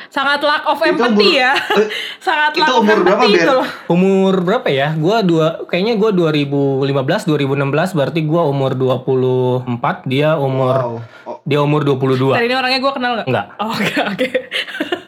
Sangat 0.10 0.42
lack 0.42 0.66
of 0.66 0.82
empathy 0.82 1.06
umur- 1.30 1.38
ya. 1.38 1.54
eh, 1.54 1.86
Sangat 2.26 2.58
lack 2.58 2.72
of 2.72 2.82
umur 2.82 2.98
berapa, 2.98 3.14
empathy 3.14 3.30
Ber? 3.32 3.38
itu 3.40 3.52
loh. 3.54 3.68
umur 3.88 4.34
berapa 4.42 4.68
ya 4.68 4.88
gue 4.92 5.18
dua 5.24 5.48
kayaknya 5.66 5.94
gue 5.96 6.10
2015 6.10 7.30
2016 7.30 7.94
berarti 7.94 8.20
gue 8.24 8.42
umur 8.44 8.72
24 8.74 9.70
dia 10.06 10.34
umur 10.36 10.76
Wow. 10.76 10.98
Oh, 11.28 11.38
dia 11.44 11.60
umur 11.60 11.86
22 11.86 12.26
Tadi 12.32 12.42
ini 12.44 12.56
orangnya 12.56 12.80
gue 12.80 12.90
kenal 12.92 13.12
gak? 13.16 13.28
enggak 13.28 13.48
Oh, 13.56 13.70
oke, 13.70 13.94
oke. 14.08 14.28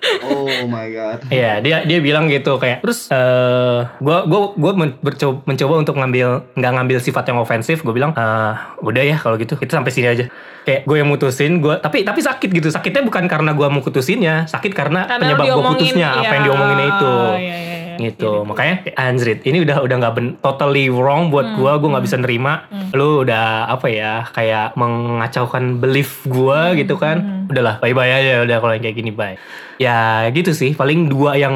oh 0.44 0.66
my 0.66 0.88
god. 0.88 1.20
Iya, 1.32 1.60
dia 1.60 1.78
dia 1.84 2.00
bilang 2.00 2.26
gitu 2.26 2.56
kayak 2.56 2.82
terus 2.82 3.08
eh 3.08 3.80
gua 3.98 4.24
gua 4.24 4.54
gua 4.54 4.72
men- 4.74 4.98
bercoba, 4.98 5.42
mencoba 5.44 5.74
untuk 5.78 5.96
ngambil 5.96 6.28
nggak 6.54 6.72
ngambil 6.74 6.98
sifat 6.98 7.26
yang 7.26 7.38
ofensif. 7.38 7.82
Gue 7.82 7.92
bilang 7.92 8.12
eh 8.12 8.54
udah 8.80 9.04
ya 9.04 9.16
kalau 9.16 9.36
gitu 9.36 9.56
kita 9.56 9.76
sampai 9.76 9.90
sini 9.90 10.08
aja. 10.08 10.26
Kayak 10.62 10.86
gue 10.86 10.94
yang 10.96 11.10
mutusin, 11.10 11.58
gue 11.58 11.74
tapi 11.76 12.02
tapi 12.02 12.22
sakit 12.22 12.50
gitu. 12.52 12.70
Sakitnya 12.70 13.02
bukan 13.02 13.26
karena 13.26 13.52
gua 13.52 13.68
mau 13.68 13.82
putusinnya, 13.82 14.46
sakit 14.46 14.72
karena, 14.72 15.06
Karena 15.06 15.18
penyebab 15.20 15.42
gue 15.42 15.50
diomongin, 15.50 15.74
putusnya 15.90 16.08
apa 16.12 16.22
iya. 16.22 16.32
yang 16.32 16.44
diomonginnya 16.46 16.88
itu. 16.88 17.14
Iya, 17.18 17.34
iya, 17.34 17.56
iya. 17.58 17.96
Gitu. 18.02 18.30
Iya, 18.32 18.46
Makanya 18.46 18.76
anjrit, 18.96 19.40
ini 19.44 19.58
udah 19.60 19.78
udah 19.80 19.96
nggak 19.98 20.14
ben- 20.14 20.36
totally 20.40 20.86
wrong 20.88 21.30
buat 21.30 21.46
Hmm, 21.48 21.58
gua, 21.58 21.78
gua 21.78 21.90
nggak 21.92 22.06
bisa 22.06 22.18
nerima. 22.18 22.66
Lu 22.92 23.22
udah 23.22 23.68
apa 23.68 23.88
ya, 23.88 24.26
kayak 24.28 24.74
mengacaukan 24.76 25.78
belief 25.78 26.22
gua 26.26 26.72
Hmm, 26.72 26.78
gitu 26.78 26.96
kan. 26.96 27.46
Udahlah, 27.46 27.78
bye-bye 27.78 28.12
aja 28.12 28.42
udah 28.42 28.58
kalau 28.58 28.74
yang 28.74 28.84
kayak 28.84 28.98
gini 28.98 29.12
bye. 29.12 29.36
Ya 29.82 30.30
gitu 30.30 30.54
sih, 30.54 30.78
paling 30.78 31.10
dua 31.10 31.34
yang 31.42 31.56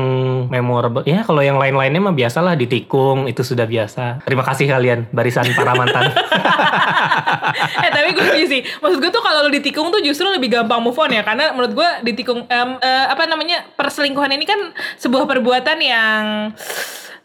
memorable. 0.50 1.06
Ya 1.06 1.22
kalau 1.22 1.46
yang 1.46 1.62
lain-lainnya 1.62 2.02
mah 2.02 2.16
biasalah 2.18 2.58
ditikung, 2.58 3.30
itu 3.30 3.46
sudah 3.46 3.70
biasa. 3.70 4.26
Terima 4.26 4.42
kasih 4.42 4.66
kalian 4.66 5.06
barisan 5.14 5.46
para 5.54 5.78
mantan. 5.78 6.10
eh 7.86 7.92
tapi 7.92 8.10
gue 8.18 8.46
sih 8.48 8.62
maksud 8.82 8.98
gue 9.00 9.12
tuh 9.12 9.24
kalau 9.24 9.48
lu 9.48 9.52
ditikung 9.54 9.88
tuh 9.94 10.02
justru 10.02 10.28
lebih 10.28 10.52
gampang 10.52 10.82
move 10.82 10.98
on 10.98 11.12
ya 11.12 11.22
karena 11.22 11.54
menurut 11.54 11.74
gue 11.74 11.90
ditikung 12.12 12.46
em, 12.48 12.70
eh, 12.82 13.06
apa 13.10 13.30
namanya 13.30 13.66
perselingkuhan 13.78 14.32
ini 14.34 14.46
kan 14.48 14.60
sebuah 15.00 15.26
perbuatan 15.30 15.78
yang 15.80 16.24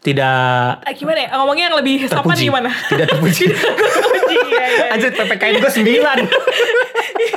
Tidak 0.01 0.81
eh, 0.81 0.93
gimana 0.97 1.19
ya 1.25 1.29
ngomongnya 1.37 1.69
yang 1.69 1.77
lebih 1.77 2.09
sopan 2.09 2.33
gimana 2.33 2.73
Tidak 2.89 3.05
terpuji. 3.05 3.53
terpuji 4.01 4.35
iya, 4.49 4.65
iya. 4.65 4.85
Anjir, 4.97 5.13
PPKN 5.13 5.61
gue 5.61 5.71
9. 5.71 6.90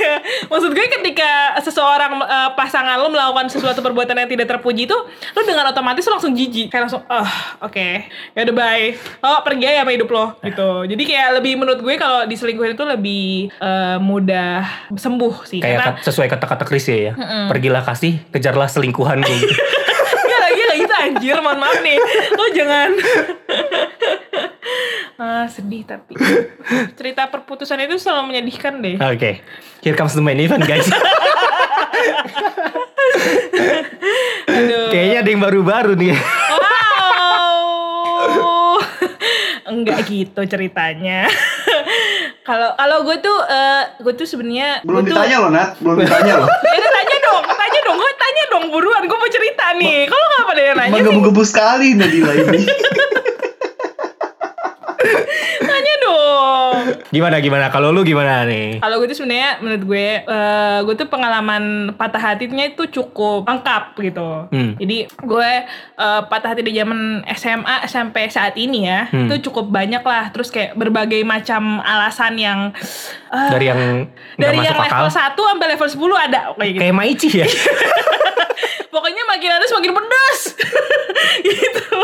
Iya, 0.04 0.20
maksud 0.52 0.70
gue 0.76 0.86
ketika 1.00 1.56
seseorang 1.64 2.20
eh, 2.20 2.50
pasangan 2.52 3.00
lo 3.00 3.08
melakukan 3.08 3.48
sesuatu 3.48 3.80
perbuatan 3.80 4.20
yang 4.20 4.28
tidak 4.28 4.52
terpuji 4.52 4.84
itu, 4.84 4.98
lo 5.32 5.40
dengan 5.48 5.72
otomatis 5.72 6.04
lo 6.04 6.20
langsung 6.20 6.36
jijik, 6.36 6.68
kayak 6.68 6.88
langsung, 6.88 7.02
ah 7.08 7.56
oke, 7.64 7.88
ya 8.36 8.40
udah 8.44 8.54
bye, 8.54 8.92
oh 9.24 9.40
pergi 9.40 9.64
aja 9.64 9.80
sama 9.82 9.92
hidup 9.96 10.08
lo, 10.12 10.36
gitu. 10.44 10.84
Jadi 10.84 11.02
kayak 11.08 11.28
lebih 11.40 11.52
menurut 11.56 11.80
gue 11.80 11.94
kalau 11.96 12.28
diselingkuhin 12.28 12.76
itu 12.76 12.84
lebih 12.84 13.48
eh, 13.48 13.96
mudah 13.98 14.60
sembuh 14.92 15.34
sih, 15.48 15.64
Kayak 15.64 15.80
karena 15.80 16.04
sesuai 16.04 16.28
kata-kata 16.28 16.64
Chris 16.68 16.84
ya. 16.84 17.16
Pergilah 17.48 17.80
kasih, 17.80 18.20
kejarlah 18.28 18.68
selingkuhanku. 18.68 19.32
Enggak 20.24 20.40
lagi 20.44 20.62
lagi 20.68 20.82
itu 20.84 20.94
anjir, 20.94 21.36
mohon 21.40 21.58
maaf 21.60 21.78
nih, 21.80 21.96
lo 22.36 22.46
jangan. 22.52 22.90
ah 25.14 25.46
sedih 25.46 25.86
tapi 25.86 26.18
cerita 26.98 27.26
perputusan 27.26 27.78
itu 27.80 27.96
selalu 27.96 28.34
menyedihkan 28.34 28.82
deh. 28.82 28.98
Oke, 28.98 29.40
here 29.80 29.94
comes 29.94 30.12
the 30.12 30.20
main 30.20 30.38
event 30.38 30.64
guys. 30.64 30.86
Aduh. 34.44 34.90
Kayaknya 34.90 35.18
ada 35.22 35.30
yang 35.30 35.40
baru-baru 35.40 35.92
nih. 35.94 36.14
Wow. 36.50 37.62
Enggak 39.64 40.04
gitu 40.06 40.40
ceritanya. 40.44 41.26
Kalau 42.44 42.76
kalau 42.76 42.98
gue 43.02 43.16
tuh 43.18 43.38
eh, 43.40 43.82
gue 44.02 44.12
tuh 44.12 44.26
sebenarnya 44.28 44.84
Belum 44.84 45.00
tuh- 45.00 45.14
ditanya 45.14 45.36
loh, 45.40 45.50
Nat. 45.50 45.70
Belum 45.80 45.96
ditanya 45.96 46.42
loh. 46.42 46.48
Ya 46.50 46.76
udah 46.76 46.92
tanya 46.92 47.16
dong, 47.22 47.42
tanya 47.48 47.80
dong, 47.80 47.96
gue 47.96 48.12
tanya 48.14 48.42
dong 48.50 48.64
buruan, 48.68 49.02
gue 49.06 49.16
mau 49.16 49.30
cerita 49.30 49.64
nih. 49.74 50.04
Kalau 50.04 50.24
nggak 50.26 50.44
pada 50.44 50.60
yang 50.60 50.76
nanya 50.76 50.92
Menggebu-gebu 50.92 51.42
sekali 51.46 51.96
Nadila 51.96 52.32
ini. 52.36 52.60
tanya 55.64 55.94
dong. 56.00 56.74
Gimana 57.08 57.36
gimana? 57.38 57.66
Kalau 57.68 57.90
lu 57.90 58.02
gimana 58.02 58.44
nih? 58.44 58.78
Kalau 58.78 58.96
gue 58.96 59.06
tuh 59.06 59.18
sebenarnya 59.18 59.60
menurut 59.60 59.84
gue, 59.84 60.06
eh, 60.20 60.78
gue 60.80 60.94
tuh 60.94 61.06
pengalaman 61.06 61.62
patah 61.94 62.32
hatinya 62.32 62.64
itu 62.64 62.84
cukup 62.90 63.44
lengkap 63.44 63.84
gitu. 64.00 64.48
Hmm. 64.48 64.74
Jadi 64.76 64.96
gue 65.08 65.50
eh, 65.94 66.20
patah 66.24 66.48
hati 66.50 66.62
di 66.62 66.72
zaman 66.72 67.00
SMA 67.30 67.86
sampai 67.86 68.28
saat 68.28 68.54
ini 68.54 68.84
ya, 68.84 69.06
Hmm. 69.06 69.26
itu 69.26 69.46
cukup 69.46 69.68
banyak 69.68 70.00
lah. 70.00 70.30
Terus 70.30 70.48
kayak 70.48 70.74
berbagai 70.74 71.20
macam 71.22 71.78
alasan 71.80 72.34
yang 72.34 72.72
eh, 73.28 73.50
Dari 73.50 73.66
yang 73.66 73.80
dari 74.34 74.58
yang 74.58 74.74
akal. 74.74 75.06
level 75.06 75.10
1 75.10 75.38
sampai 75.46 75.66
level 75.68 75.88
10 75.88 76.24
ada 76.24 76.40
kayak 76.52 76.70
gitu. 76.70 76.80
Kayak 76.80 76.94
Maici 76.94 77.28
ya? 77.34 77.48
Pokoknya 78.94 79.22
makin 79.26 79.50
halus 79.50 79.74
makin 79.74 79.92
pedas. 79.92 80.38
gitu. 81.50 81.98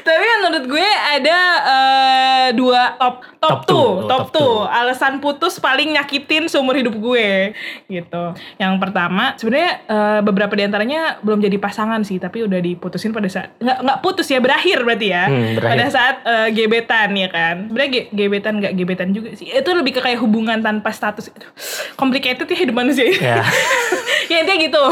Tapi 0.00 0.24
menurut 0.40 0.64
gue 0.66 0.88
ada 0.88 1.38
eh, 1.60 2.48
dua 2.52 2.96
top 2.96 3.16
top, 3.38 3.48
Top 3.48 3.60
two, 3.62 3.76
two, 3.76 3.92
top, 4.02 4.08
top 4.08 4.26
two. 4.32 4.40
two. 4.40 4.56
alasan 4.66 5.20
putus 5.20 5.60
paling 5.60 5.92
nyakitin 5.92 6.48
seumur 6.48 6.74
hidup 6.74 6.96
gue 6.96 7.52
gitu. 7.86 8.24
Yang 8.56 8.74
pertama 8.80 9.36
sebenarnya 9.36 9.72
eh, 9.84 10.20
beberapa 10.24 10.52
di 10.52 10.64
antaranya 10.64 11.00
belum 11.20 11.38
jadi 11.38 11.56
pasangan 11.56 12.00
sih, 12.00 12.16
tapi 12.16 12.42
udah 12.42 12.58
diputusin 12.58 13.12
pada 13.12 13.28
saat 13.28 13.52
nggak 13.58 13.78
nggak 13.78 13.98
putus 14.00 14.26
ya 14.26 14.40
berakhir 14.40 14.80
berarti 14.80 15.06
ya. 15.06 15.24
Hmm, 15.28 15.54
berakhir. 15.54 15.70
Pada 15.76 15.86
saat 15.88 16.16
eh, 16.24 16.48
gebetan 16.50 17.10
ya 17.12 17.28
kan. 17.28 17.56
Sebenarnya 17.68 17.90
ge- 17.92 18.08
gebetan 18.10 18.54
nggak 18.58 18.72
gebetan 18.74 19.08
juga 19.12 19.28
sih. 19.36 19.52
Itu 19.52 19.70
lebih 19.70 19.92
ke 19.92 20.00
kayak 20.00 20.18
hubungan 20.18 20.58
tanpa 20.58 20.88
status. 20.90 21.28
Aduh, 21.28 21.52
complicated 21.94 22.48
ya 22.48 22.56
hidup 22.56 22.74
manusia 22.74 23.04
ini. 23.04 23.20
ya. 23.20 23.44
ya 24.32 24.36
intinya 24.40 24.58
gitu 24.60 24.84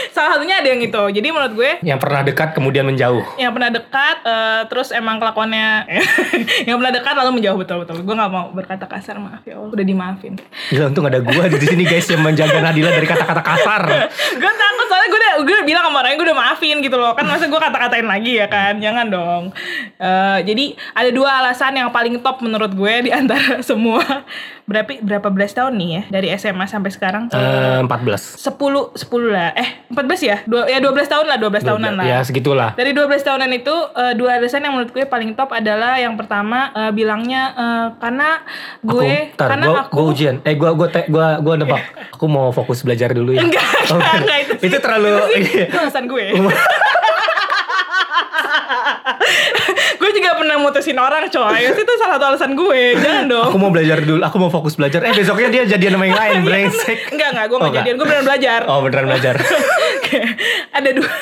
salah 0.14 0.36
satunya 0.36 0.60
ada 0.60 0.68
yang 0.68 0.80
itu. 0.80 1.02
Jadi 1.10 1.28
menurut 1.28 1.52
gue 1.52 1.70
Yang 1.82 1.98
pernah 2.00 2.20
dekat 2.22 2.48
kemudian 2.52 2.84
menjauh. 2.84 3.22
yang 3.36 3.52
pernah 3.52 3.70
dekat 3.70 4.16
eh, 4.22 4.60
terus 4.66 4.90
emang 4.90 5.16
kelakuannya 5.16 5.86
yang 6.68 6.76
pernah 6.78 6.92
dekat 6.92 7.14
lalu 7.16 7.30
menjauh 7.40 7.56
betul 7.56 7.76
betul 7.82 8.00
gue 8.00 8.14
nggak 8.14 8.30
mau 8.30 8.50
berkata 8.50 8.84
kasar 8.84 9.16
maaf 9.16 9.42
ya 9.44 9.56
Allah. 9.56 9.70
Udah 9.70 9.86
dimaafin. 9.86 10.34
Gila 10.68 10.90
untung 10.90 11.06
ada 11.06 11.20
gua 11.20 11.46
di 11.46 11.66
sini 11.66 11.84
guys 11.84 12.06
yang 12.06 12.20
menjaga 12.20 12.58
Nadila 12.60 12.90
dari 12.90 13.06
kata-kata 13.06 13.42
kasar. 13.42 13.82
gue 14.40 14.52
takut 14.52 14.86
soalnya 14.86 15.08
gue 15.08 15.20
udah 15.20 15.34
gue 15.40 15.58
bilang 15.64 15.84
sama 15.86 16.02
orangnya 16.02 16.16
gue 16.18 16.26
udah 16.30 16.38
maafin 16.38 16.76
gitu 16.80 16.96
loh. 16.96 17.12
Kan 17.14 17.24
masa 17.26 17.46
gue 17.46 17.60
kata-katain 17.60 18.06
lagi 18.06 18.38
ya 18.38 18.46
kan? 18.46 18.78
Jangan 18.78 19.06
dong. 19.08 19.42
Eh, 19.96 20.38
jadi 20.44 20.64
ada 20.92 21.10
dua 21.10 21.28
alasan 21.40 21.76
yang 21.76 21.90
paling 21.90 22.18
top 22.20 22.40
menurut 22.40 22.72
gue 22.72 22.94
di 23.06 23.10
antara 23.10 23.60
semua 23.64 24.02
berapa 24.70 25.02
berapa 25.02 25.28
belas 25.28 25.50
tahun 25.50 25.74
nih 25.74 25.88
ya 25.90 26.02
dari 26.08 26.28
SMA 26.32 26.64
sampai 26.64 26.88
sekarang 26.88 27.26
Eh, 27.28 27.82
14. 27.82 28.38
sepuluh 28.38 28.94
sepuluh 28.94 29.28
lah 29.28 29.50
eh 29.52 29.82
14 29.88 29.98
ya 30.22 30.36
dua 30.44 30.64
ya 30.64 30.78
12 30.78 30.94
tahun 31.04 31.26
lah 31.26 31.36
12 31.36 31.66
tahunan 31.66 31.92
lah 31.94 32.06
Ya 32.06 32.18
segitulah. 32.22 32.70
dari 32.72 32.94
12 32.94 33.10
tahunan 33.20 33.50
itu 33.50 33.74
eh, 33.92 34.14
dua 34.14 34.38
alasan 34.38 34.62
yang 34.62 34.72
menurut 34.72 34.90
gue 34.90 35.04
paling 35.04 35.34
top 35.34 35.50
adalah 35.50 35.98
yang 35.98 36.14
pertama 36.14 36.70
eh, 36.70 36.92
bilangnya 36.92 37.42
eh, 37.52 37.86
karena 37.98 38.28
gue 38.80 39.10
aku, 39.26 39.34
ntar, 39.34 39.48
karena 39.50 39.66
gua, 39.66 39.80
aku 39.82 39.92
gua 39.92 40.04
ujian. 40.08 40.34
Eh 40.42 40.54
gua 40.54 40.70
gua 40.72 40.86
te, 40.86 41.00
gua 41.06 41.26
gua 41.36 41.54
nebak. 41.56 41.82
Aku 42.14 42.28
mau 42.28 42.48
fokus 42.50 42.80
belajar 42.80 43.10
dulu 43.10 43.32
ya. 43.32 43.40
enggak 43.40 43.64
Oh, 43.90 43.96
enggak, 43.96 44.14
enggak 44.20 44.38
itu 44.38 44.52
sih. 44.54 44.68
itu 44.68 44.76
terlalu 44.78 45.12
itu 45.40 45.74
alasan 45.74 46.04
gue 46.06 46.24
gue 50.00 50.10
juga 50.10 50.32
pernah 50.32 50.56
mutusin 50.56 50.96
orang 50.96 51.28
coy 51.28 51.60
itu 51.60 51.92
salah 52.00 52.16
satu 52.16 52.24
alasan 52.32 52.56
gue 52.56 52.96
jangan 52.96 53.24
dong 53.28 53.46
aku 53.46 53.58
mau 53.60 53.68
belajar 53.68 54.00
dulu, 54.00 54.20
aku 54.20 54.36
mau 54.36 54.48
fokus 54.48 54.74
belajar. 54.74 55.04
Eh 55.04 55.12
besoknya 55.12 55.48
dia 55.50 55.62
jadian 55.68 55.94
sama 55.94 56.04
yang 56.04 56.16
lain, 56.16 56.38
brengsek. 56.48 57.12
enggak 57.12 57.28
enggak 57.30 57.46
gue 57.46 57.56
Oh, 57.56 57.62
enggak. 57.62 57.84
jadian 57.84 57.94
gue 57.94 58.06
beneran 58.06 58.24
belajar 58.24 58.60
Oh 58.64 58.78
beneran 58.80 59.06
belajar. 59.06 59.34
ada 60.76 60.90
dua 60.90 61.12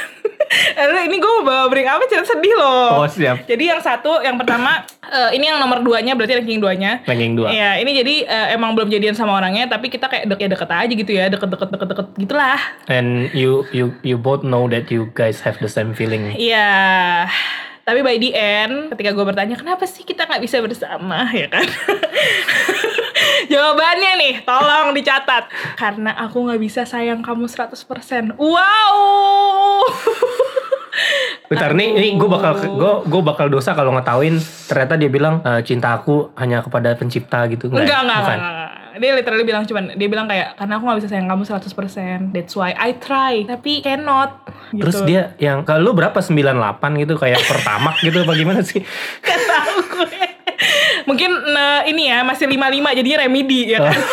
ini 0.79 1.17
gue 1.19 1.31
mau 1.31 1.45
bawa 1.45 1.64
bring 1.69 1.85
apa 1.85 2.07
cerita 2.07 2.25
sedih 2.27 2.55
loh 2.55 3.03
Oh, 3.03 3.09
siap. 3.09 3.45
jadi 3.45 3.77
yang 3.77 3.81
satu 3.81 4.23
yang 4.23 4.37
pertama 4.37 4.81
eh, 5.05 5.35
ini 5.35 5.45
yang 5.45 5.59
nomor 5.59 5.83
duanya 5.83 6.14
berarti 6.14 6.38
ranking 6.38 6.61
duanya 6.61 7.03
Ranking 7.05 7.35
dua. 7.35 7.49
Iya, 7.51 7.81
ini 7.81 7.91
jadi 7.93 8.14
eh, 8.25 8.47
emang 8.55 8.73
belum 8.73 8.88
jadian 8.88 9.12
sama 9.12 9.37
orangnya, 9.37 9.67
tapi 9.67 9.88
kita 9.88 10.07
kayak 10.07 10.25
dek 10.25 10.38
ya 10.38 10.49
deket 10.49 10.69
aja 10.71 10.93
gitu 10.95 11.12
ya, 11.12 11.25
deket-deket 11.29 11.69
deket-deket 11.69 12.07
gitulah. 12.17 12.61
And 12.87 13.29
you 13.33 13.67
you 13.73 13.93
you 14.01 14.17
both 14.17 14.41
know 14.41 14.69
that 14.69 14.88
you 14.88 15.11
guys 15.12 15.43
have 15.43 15.59
the 15.59 15.69
same 15.69 15.93
feeling. 15.93 16.33
Iya. 16.33 17.27
Tapi 17.88 18.05
by 18.05 18.20
the 18.20 18.37
end, 18.37 18.92
ketika 18.92 19.16
gue 19.16 19.24
bertanya 19.24 19.57
kenapa 19.57 19.88
sih 19.88 20.05
kita 20.05 20.29
nggak 20.29 20.44
bisa 20.44 20.61
bersama, 20.61 21.24
ya 21.40 21.48
kan? 21.48 21.64
Jawabannya 23.48 24.12
nih, 24.20 24.35
tolong 24.44 24.92
dicatat. 24.92 25.48
Karena 25.81 26.12
aku 26.20 26.44
nggak 26.44 26.61
bisa 26.61 26.85
sayang 26.85 27.24
kamu 27.24 27.48
100%. 27.48 28.37
Wow! 28.37 29.88
Bentar 31.48 31.72
nih, 31.72 31.96
ini 31.96 32.09
gue 32.20 32.29
bakal 32.29 32.61
gue 32.61 32.92
gue 33.09 33.22
bakal 33.24 33.48
dosa 33.48 33.72
kalau 33.72 33.96
ngetahuin 33.96 34.37
ternyata 34.68 35.01
dia 35.01 35.09
bilang 35.09 35.40
e, 35.40 35.64
cinta 35.64 35.96
aku 35.96 36.29
hanya 36.37 36.61
kepada 36.61 36.92
pencipta 36.92 37.48
gitu. 37.48 37.72
Enggak, 37.72 38.05
enggak, 38.05 38.20
Bukan. 38.20 38.37
enggak, 38.37 38.53
enggak. 38.53 38.67
Dia 38.99 39.13
literally 39.15 39.47
bilang 39.47 39.65
cuman, 39.65 39.95
dia 39.95 40.09
bilang 40.11 40.27
kayak, 40.27 40.59
karena 40.59 40.79
aku 40.79 40.83
gak 40.91 40.99
bisa 41.03 41.09
sayang 41.11 41.29
kamu 41.31 41.43
100%. 41.47 42.35
That's 42.35 42.55
why 42.59 42.75
I 42.75 42.99
try, 42.99 43.47
tapi 43.47 43.81
cannot. 43.81 44.45
Gitu. 44.75 44.83
Terus 44.85 44.99
dia 45.09 45.23
yang 45.41 45.65
kalau 45.65 45.91
lu 45.91 45.93
berapa 45.97 46.19
98 46.19 47.03
gitu 47.03 47.15
kayak 47.17 47.41
pertamak 47.47 47.97
gitu 48.07 48.27
bagaimana 48.27 48.61
sih? 48.61 48.85
Gak 49.25 49.41
tahu 49.47 49.77
gue. 49.99 50.39
Mungkin 51.07 51.31
nah, 51.55 51.87
ini 51.87 52.11
ya 52.11 52.21
masih 52.27 52.51
55 52.51 52.99
jadinya 52.99 53.19
remedi 53.25 53.73
ya 53.73 53.79
kan. 53.81 53.97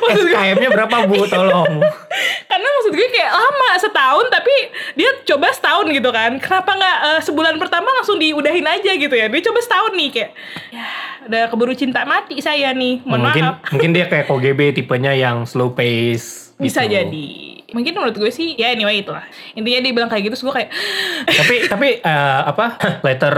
Gue, 0.00 0.12
SKM-nya 0.16 0.70
berapa 0.72 0.96
Bu? 1.10 1.26
Tolong. 1.26 1.82
karena 2.60 2.76
maksud 2.76 2.92
gue 2.92 3.08
kayak 3.08 3.32
lama 3.32 3.70
setahun 3.80 4.26
tapi 4.28 4.54
dia 4.92 5.10
coba 5.32 5.48
setahun 5.48 5.86
gitu 5.88 6.10
kan. 6.12 6.36
Kenapa 6.36 6.70
nggak 6.76 6.96
eh, 7.08 7.20
sebulan 7.24 7.56
pertama 7.56 7.88
langsung 7.96 8.20
diudahin 8.20 8.68
aja 8.68 8.92
gitu 9.00 9.14
ya? 9.16 9.32
Dia 9.32 9.42
coba 9.48 9.58
setahun 9.64 9.92
nih 9.96 10.08
kayak 10.12 10.30
ya 10.68 10.86
udah 11.24 11.42
keburu 11.48 11.72
cinta 11.72 12.04
mati 12.04 12.36
saya 12.44 12.76
nih. 12.76 13.00
Mohon 13.08 13.20
mungkin 13.24 13.44
maaf. 13.48 13.72
mungkin 13.72 13.90
dia 13.96 14.04
kayak 14.12 14.28
KGB 14.28 14.60
tipenya 14.76 15.16
yang 15.16 15.48
slow 15.48 15.72
pace. 15.72 16.52
Bisa 16.60 16.84
gitu. 16.84 17.00
jadi. 17.00 17.28
Mungkin 17.72 17.92
menurut 17.96 18.16
gue 18.20 18.28
sih 18.28 18.60
ya 18.60 18.76
anyway 18.76 19.00
itulah. 19.00 19.24
Intinya 19.56 19.80
dia 19.80 19.92
bilang 19.96 20.12
kayak 20.12 20.28
gitu 20.28 20.36
terus 20.36 20.44
gue 20.44 20.54
kayak 20.60 20.70
tapi 21.40 21.54
tapi 21.64 21.88
eh, 22.04 22.40
apa 22.44 22.76
letter 23.08 23.34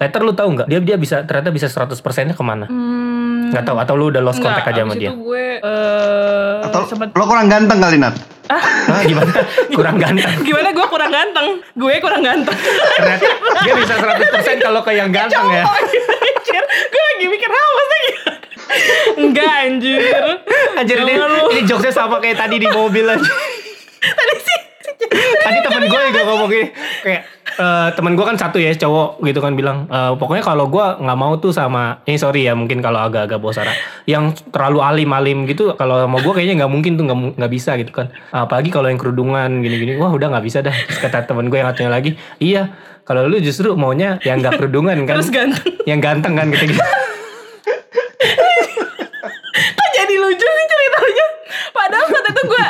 letter 0.00 0.20
lu 0.26 0.34
tahu 0.34 0.48
nggak 0.58 0.66
dia 0.66 0.80
dia 0.82 0.96
bisa 0.98 1.22
ternyata 1.22 1.54
bisa 1.54 1.70
100 1.70 1.94
persennya 2.02 2.34
ke 2.34 2.42
mana 2.42 2.66
hmm, 2.66 3.13
nggak 3.54 3.64
tahu 3.64 3.78
atau 3.78 3.94
lu 3.94 4.10
udah 4.10 4.20
lost 4.20 4.38
contact 4.38 4.66
aja 4.66 4.82
sama 4.82 4.94
dia 4.94 5.08
itu 5.08 5.22
gue 5.22 5.46
eh 5.56 6.56
Atau 6.64 6.82
sempet 6.84 7.08
lo 7.10 7.24
kurang 7.24 7.46
ganteng 7.46 7.78
kali 7.78 7.96
Nat? 7.96 8.14
ah, 8.44 8.60
gimana 9.00 9.30
kurang 9.78 9.96
ganteng 9.96 10.36
Gimana 10.42 10.68
gue 10.70 10.86
kurang 10.86 11.08
ganteng? 11.08 11.48
Gue 11.72 11.96
kurang 11.96 12.20
ganteng. 12.20 12.52
ternyata 12.94 13.26
dia 13.62 13.74
bisa 13.74 13.94
100 13.96 14.60
kalau 14.60 14.80
ke 14.80 14.92
yang 14.92 15.08
ganteng 15.08 15.46
ya 15.48 15.64
anjir, 16.44 16.62
gue 16.84 17.02
lagi 17.06 17.26
mikir 17.26 17.48
apa 17.48 17.82
sih? 17.84 18.04
Enggak 19.16 19.52
anjir. 19.64 20.00
anjir 20.76 20.96
ini, 20.98 21.14
ini 21.50 21.62
jokesnya 21.64 21.94
sama 21.94 22.18
kayak 22.18 22.36
tadi 22.36 22.58
di 22.58 22.66
mobil 22.66 23.06
aja 23.06 23.22
Tadi 24.04 24.36
sih. 24.38 24.60
tadi 25.38 25.58
temen 25.60 25.82
gue 25.84 26.00
juga 26.06 26.22
ngomong 26.22 26.48
gini 26.48 26.66
kayak 27.00 27.20
eh, 27.54 27.88
temen 27.94 28.12
gue 28.14 28.24
kan 28.24 28.36
satu 28.36 28.58
ya 28.58 28.74
cowok 28.74 29.22
gitu 29.22 29.38
kan 29.38 29.54
bilang. 29.54 29.86
"Eh, 29.86 30.12
pokoknya 30.18 30.42
kalau 30.42 30.66
gue 30.66 30.82
nggak 31.00 31.18
mau 31.18 31.36
tuh 31.38 31.54
sama 31.54 32.02
ini 32.04 32.18
sorry 32.18 32.46
ya 32.46 32.54
mungkin 32.56 32.80
kalau 32.80 32.98
agak-agak 33.02 33.38
bosara 33.38 33.72
yang 34.04 34.34
terlalu 34.50 34.82
alim-alim 34.82 35.46
gitu 35.46 35.74
kalau 35.74 36.02
sama 36.02 36.18
gue 36.20 36.32
kayaknya 36.34 36.64
nggak 36.64 36.72
mungkin 36.72 36.92
tuh 36.98 37.04
nggak 37.38 37.52
bisa 37.52 37.76
gitu 37.78 37.92
kan. 37.94 38.10
Apalagi 38.30 38.68
kalau 38.70 38.90
yang 38.90 38.98
kerudungan 38.98 39.62
gini-gini 39.62 39.96
wah 39.98 40.10
udah 40.10 40.30
nggak 40.34 40.44
bisa 40.44 40.58
dah 40.60 40.74
Terus 40.74 40.98
kata 40.98 41.26
temen 41.26 41.46
gue 41.48 41.58
yang 41.58 41.68
satunya 41.70 41.90
lagi 41.92 42.10
iya 42.38 42.74
kalau 43.04 43.28
lu 43.28 43.36
justru 43.36 43.76
maunya 43.76 44.16
yang 44.24 44.40
nggak 44.40 44.56
kerudungan 44.56 45.04
kan. 45.04 45.20
Terus 45.20 45.30
ganteng. 45.30 45.74
yang 45.84 46.00
ganteng 46.00 46.34
kan 46.34 46.46
gitu 46.50 46.72
gitu 46.72 46.82
Kok 49.54 49.88
jadi 49.94 50.14
lucu 50.18 50.46
sih 50.46 50.66
ceritanya? 50.66 51.26
Padahal 51.70 52.06
saat 52.10 52.26
itu 52.26 52.42
gue 52.42 52.66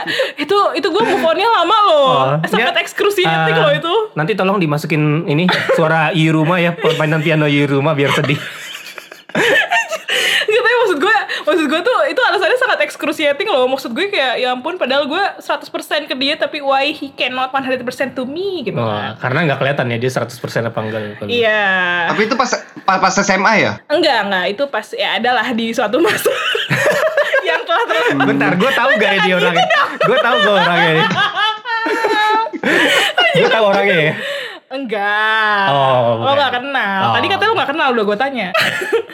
itu 0.74 0.86
gue 0.90 1.02
move 1.02 1.24
on-nya 1.24 1.48
lama 1.48 1.76
loh. 1.86 2.14
Sangat 2.44 2.74
ya, 2.74 2.82
ekskrusiatif 2.82 3.54
eh, 3.54 3.62
loh 3.62 3.72
itu. 3.72 3.94
Nanti 4.18 4.34
tolong 4.34 4.58
dimasukin 4.58 5.24
ini 5.26 5.46
suara 5.72 6.10
Yuruma 6.18 6.58
ya 6.58 6.74
permainan 6.74 7.22
piano 7.22 7.46
Yuruma 7.46 7.94
biar 7.94 8.12
sedih. 8.12 8.38
Gitu 10.44 10.62
ya 10.62 10.76
maksud 10.86 10.98
gue 11.00 11.16
Maksud 11.44 11.66
gue 11.66 11.80
tuh 11.82 11.98
Itu 12.06 12.20
alasannya 12.22 12.58
sangat 12.60 12.78
excruciating 12.86 13.48
loh 13.50 13.66
Maksud 13.66 13.90
gue 13.90 14.06
kayak 14.12 14.38
Ya 14.38 14.54
ampun 14.54 14.78
Padahal 14.78 15.08
gue 15.10 15.24
100% 15.40 15.66
ke 16.06 16.14
dia 16.14 16.38
Tapi 16.38 16.62
why 16.62 16.94
he 16.94 17.10
cannot 17.10 17.50
100% 17.50 17.82
to 18.14 18.22
me 18.22 18.62
Gitu 18.62 18.76
Oh, 18.78 18.86
kan 18.86 19.16
karena 19.18 19.38
nggak 19.50 19.58
kelihatan 19.58 19.86
ya 19.90 19.98
dia 19.98 20.10
100% 20.12 20.30
apa 20.70 20.78
enggak. 20.78 21.00
Iya 21.26 21.66
Tapi 22.14 22.20
itu 22.28 22.34
pas 22.38 22.50
pas, 22.84 22.98
pas 23.00 23.14
SMA 23.16 23.52
ya? 23.58 23.72
Enggak 23.90 24.18
enggak 24.30 24.44
Itu 24.54 24.64
pas 24.70 24.86
Ya 24.94 25.18
adalah 25.18 25.46
di 25.50 25.72
suatu 25.74 25.98
masa 25.98 26.30
Telah 27.74 28.26
Bentar, 28.30 28.50
gue 28.54 28.70
tahu 28.72 28.90
gak 28.98 29.10
ya 29.10 29.18
dia 29.26 29.34
orangnya? 29.38 29.66
Gue 30.00 30.18
tahu 30.22 30.36
gue 30.38 30.54
orangnya. 30.54 30.94
gue 33.38 33.48
tahu 33.50 33.64
orangnya 33.68 33.96
ya. 33.98 34.14
Enggak 34.74 35.64
Oh, 35.70 36.18
Lo 36.20 36.30
gak 36.34 36.52
kenal 36.52 37.00
Oh. 37.04 37.12
Tadi 37.14 37.26
katanya 37.28 37.46
lo 37.46 37.54
gak 37.56 37.70
kenal 37.70 37.86
Udah 37.90 38.04
gue 38.04 38.16
tanya 38.18 38.46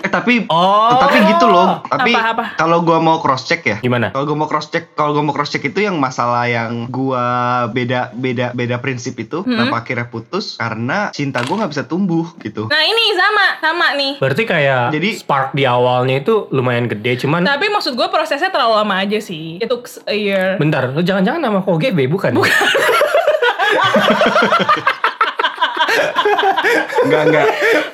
Eh 0.00 0.08
tapi 0.08 0.48
Oh. 0.48 0.96
tapi 0.96 1.16
gitu 1.22 1.44
loh. 1.44 1.84
Tapi 1.84 2.10
kalau 2.56 2.80
gua 2.80 2.98
mau 2.98 3.20
cross 3.20 3.44
check 3.44 3.62
ya. 3.62 3.76
Gimana? 3.78 4.10
Kalau 4.10 4.24
gua 4.24 4.34
mau 4.34 4.46
cross 4.46 4.66
check, 4.66 4.90
kalau 4.90 5.12
gua 5.12 5.20
mau 5.20 5.30
cross 5.30 5.50
check 5.50 5.62
itu 5.62 5.78
yang 5.78 5.96
masalah 5.96 6.44
yang 6.44 6.88
gua 6.88 7.22
beda 7.68 8.10
beda 8.10 8.50
beda 8.50 8.78
prinsip 8.78 9.14
itu, 9.14 9.40
Hmm. 9.40 9.46
kenapa 9.46 9.78
akhirnya 9.78 10.06
putus? 10.08 10.56
Karena 10.56 11.08
cinta 11.10 11.42
gua 11.42 11.60
nggak 11.60 11.70
bisa 11.70 11.82
tumbuh 11.84 12.24
gitu. 12.38 12.66
Nah 12.66 12.80
ini 12.80 13.12
sama 13.12 13.44
Sama 13.60 13.86
nih 13.92 14.16
Berarti 14.16 14.42
kayak 14.44 14.88
Jadi- 14.90 15.16
spark 15.16 15.52
di 15.52 15.62
awalnya 15.62 16.16
itu 16.16 16.46
lumayan 16.48 16.86
gede, 16.86 17.18
cuman 17.18 17.44
Tapi 17.44 17.68
maksud 17.68 17.92
gue 17.92 18.06
prosesnya 18.08 18.48
terlalu 18.48 18.78
lama 18.78 18.94
aja 18.96 19.18
sih 19.20 19.58
It 19.58 19.66
took 19.66 19.84
a 20.06 20.14
year 20.14 20.54
bentar, 20.56 20.88
lu 20.88 21.00
jangan-jangan 21.00 21.40
sama 21.42 21.60
KGB 21.60 22.08
bukan? 22.08 22.30
Bukan. 22.32 22.50
Enggak 27.00 27.22
enggak. 27.28 27.46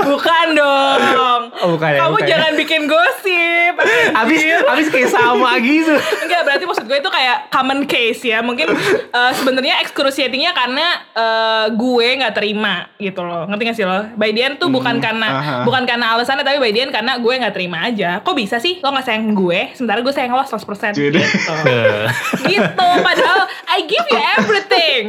Bukan 0.02 0.46
dong 0.52 1.40
Oh, 1.56 1.68
bukan 1.72 1.88
ya, 1.88 1.98
Kamu 2.04 2.10
bukan 2.12 2.24
ya. 2.24 2.30
jangan 2.36 2.52
bikin 2.54 2.82
gosip 2.84 3.74
Abis 4.14 4.40
abis 4.62 4.86
kayak 4.88 5.10
sama 5.10 5.56
gitu. 5.60 5.92
Enggak, 5.96 6.42
berarti 6.44 6.64
maksud 6.64 6.84
gue 6.84 6.98
itu 6.98 7.10
kayak 7.10 7.48
common 7.48 7.84
case 7.84 8.22
ya. 8.24 8.40
Mungkin 8.40 8.72
eh, 9.08 9.32
sebenarnya 9.34 9.80
excruciatingnya 9.80 10.52
karena 10.52 10.86
eh, 11.12 11.66
gue 11.72 12.06
nggak 12.16 12.34
terima 12.34 12.88
gitu 12.96 13.20
loh. 13.20 13.44
Ngerti 13.46 13.62
gak 13.64 13.76
sih 13.76 13.84
lo? 13.84 13.98
By 14.14 14.32
the 14.32 14.42
end 14.42 14.56
tuh 14.56 14.68
bukan 14.68 14.96
karena 14.98 15.28
aha. 15.30 15.56
bukan 15.64 15.84
karena 15.84 16.14
alasannya 16.14 16.44
tapi 16.44 16.58
by 16.58 16.72
the 16.72 16.80
end 16.82 16.92
karena 16.92 17.16
gue 17.16 17.32
nggak 17.36 17.54
terima 17.54 17.84
aja. 17.84 18.20
Kok 18.20 18.34
bisa 18.34 18.56
sih 18.56 18.80
lo 18.80 18.90
nggak 18.90 19.04
sayang 19.04 19.32
gue 19.32 19.72
sementara 19.72 20.00
gue 20.00 20.12
sayang 20.12 20.32
lo 20.32 20.42
100%. 20.42 20.92
Jadi 20.92 21.20
Eh, 21.66 22.06
gitu 22.50 22.86
padahal 23.00 23.40
I 23.68 23.84
give 23.84 24.06
you 24.06 24.20
everything 24.38 25.02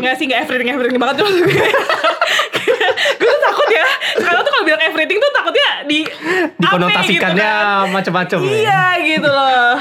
nggak 0.00 0.14
sih 0.16 0.24
nggak 0.24 0.46
everything 0.46 0.70
everything 0.70 0.98
banget 0.98 1.18
tuh 1.18 1.28
gue 2.92 3.28
tuh 3.28 3.42
takut 3.42 3.68
ya. 3.68 3.86
Sekarang 4.14 4.40
tuh 4.40 4.52
kalau 4.52 4.64
bilang 4.64 4.82
everything 4.82 5.18
tuh 5.18 5.32
takutnya 5.32 5.70
di 5.84 5.98
dikonotasikannya 6.56 7.52
gitu 7.52 7.82
kan. 7.82 7.92
macam-macam 7.92 8.38
ya. 8.40 8.50
iya 8.50 8.84
gitu 9.00 9.28
loh. 9.28 9.72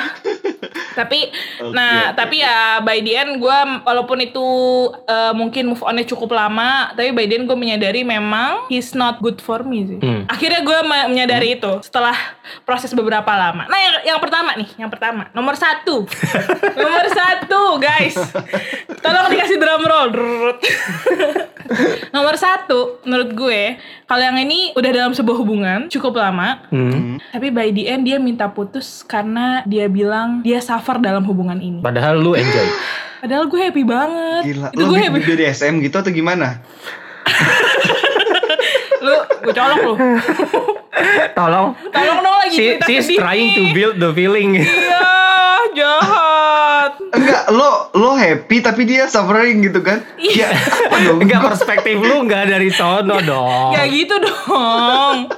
Tapi 0.93 1.19
Oke, 1.57 1.73
nah 1.73 2.11
oke, 2.11 2.15
tapi 2.15 2.35
ya 2.39 2.57
by 2.79 3.01
the 3.01 3.13
end 3.15 3.31
gue 3.37 3.57
walaupun 3.81 4.21
itu 4.21 4.45
eh, 5.03 5.33
mungkin 5.33 5.73
move 5.73 5.81
onnya 5.81 6.05
cukup 6.05 6.29
lama 6.31 6.93
tapi 6.93 7.09
by 7.09 7.25
the 7.25 7.35
end 7.35 7.45
gue 7.45 7.57
menyadari 7.57 8.05
memang 8.05 8.69
he's 8.69 8.93
not 8.93 9.17
good 9.17 9.39
for 9.39 9.61
me 9.61 9.85
sih. 9.85 9.97
Hmm. 9.97 10.29
akhirnya 10.29 10.61
gue 10.61 10.79
me- 10.83 11.09
menyadari 11.09 11.57
itu 11.57 11.81
setelah 11.81 12.13
proses 12.61 12.93
beberapa 12.93 13.29
lama. 13.29 13.65
Nah 13.65 13.79
yang, 13.79 13.95
yang 14.05 14.19
pertama 14.19 14.53
nih 14.53 14.69
yang 14.77 14.89
pertama. 14.89 15.33
Nomor 15.33 15.55
satu. 15.55 16.05
Nomor 16.79 17.05
satu 17.09 17.61
guys. 17.79 18.13
Tolong 19.01 19.27
dikasih 19.29 19.57
drum 19.57 19.81
roll. 19.81 20.09
Nomor 22.11 22.35
satu 22.37 22.92
menurut 23.01 23.31
gue 23.31 23.61
kalau 24.03 24.21
yang 24.21 24.37
ini 24.37 24.71
udah 24.73 24.91
dalam 24.91 25.11
sebuah 25.11 25.35
hubungan 25.35 25.79
cukup 25.87 26.13
lama 26.15 26.63
Hmm. 26.67 27.17
tapi 27.29 27.49
by 27.49 27.69
the 27.69 27.87
end 27.87 28.03
dia 28.03 28.17
minta 28.17 28.47
putus 28.47 29.01
karena 29.01 29.61
dia 29.63 29.85
bilang 29.85 30.39
dia 30.39 30.57
suffer 30.57 30.97
dalam 30.97 31.23
hubungan 31.23 31.57
ini. 31.57 31.79
Padahal 31.79 32.17
lu 32.17 32.33
enjoy. 32.33 32.67
Padahal 33.21 33.47
gue 33.47 33.59
happy 33.61 33.83
banget. 33.83 34.41
Gila, 34.45 34.67
Itu 34.69 34.79
lo 34.79 34.87
gue 34.89 34.99
happy. 34.99 35.19
BDSM 35.23 35.79
gitu 35.79 35.95
atau 35.95 36.11
gimana? 36.11 36.59
Lu 38.99 39.15
gue 39.41 39.53
colok 39.53 39.79
lu. 39.81 39.93
Tolong. 41.33 41.67
Tolong 41.89 42.17
dong 42.19 42.37
lagi 42.37 42.55
She, 42.55 42.65
she's 42.81 43.07
trying 43.13 43.51
to 43.53 43.63
build 43.71 43.95
the 43.97 44.11
feeling. 44.11 44.55
Iya, 44.55 45.03
jahat. 45.71 46.42
Enggak, 47.13 47.43
lo 47.53 47.93
lo 47.93 48.17
happy 48.17 48.57
tapi 48.59 48.89
dia 48.89 49.05
suffering 49.05 49.61
gitu 49.61 49.79
kan? 49.85 50.01
Iya. 50.17 50.49
Ya? 50.49 51.09
Enggak 51.13 51.41
perspektif 51.53 52.01
lu 52.01 52.25
enggak 52.25 52.49
dari 52.49 52.73
sono 52.73 53.21
dong. 53.21 53.77
Gak 53.77 53.87
gitu 53.93 54.15
dong. 54.17 55.29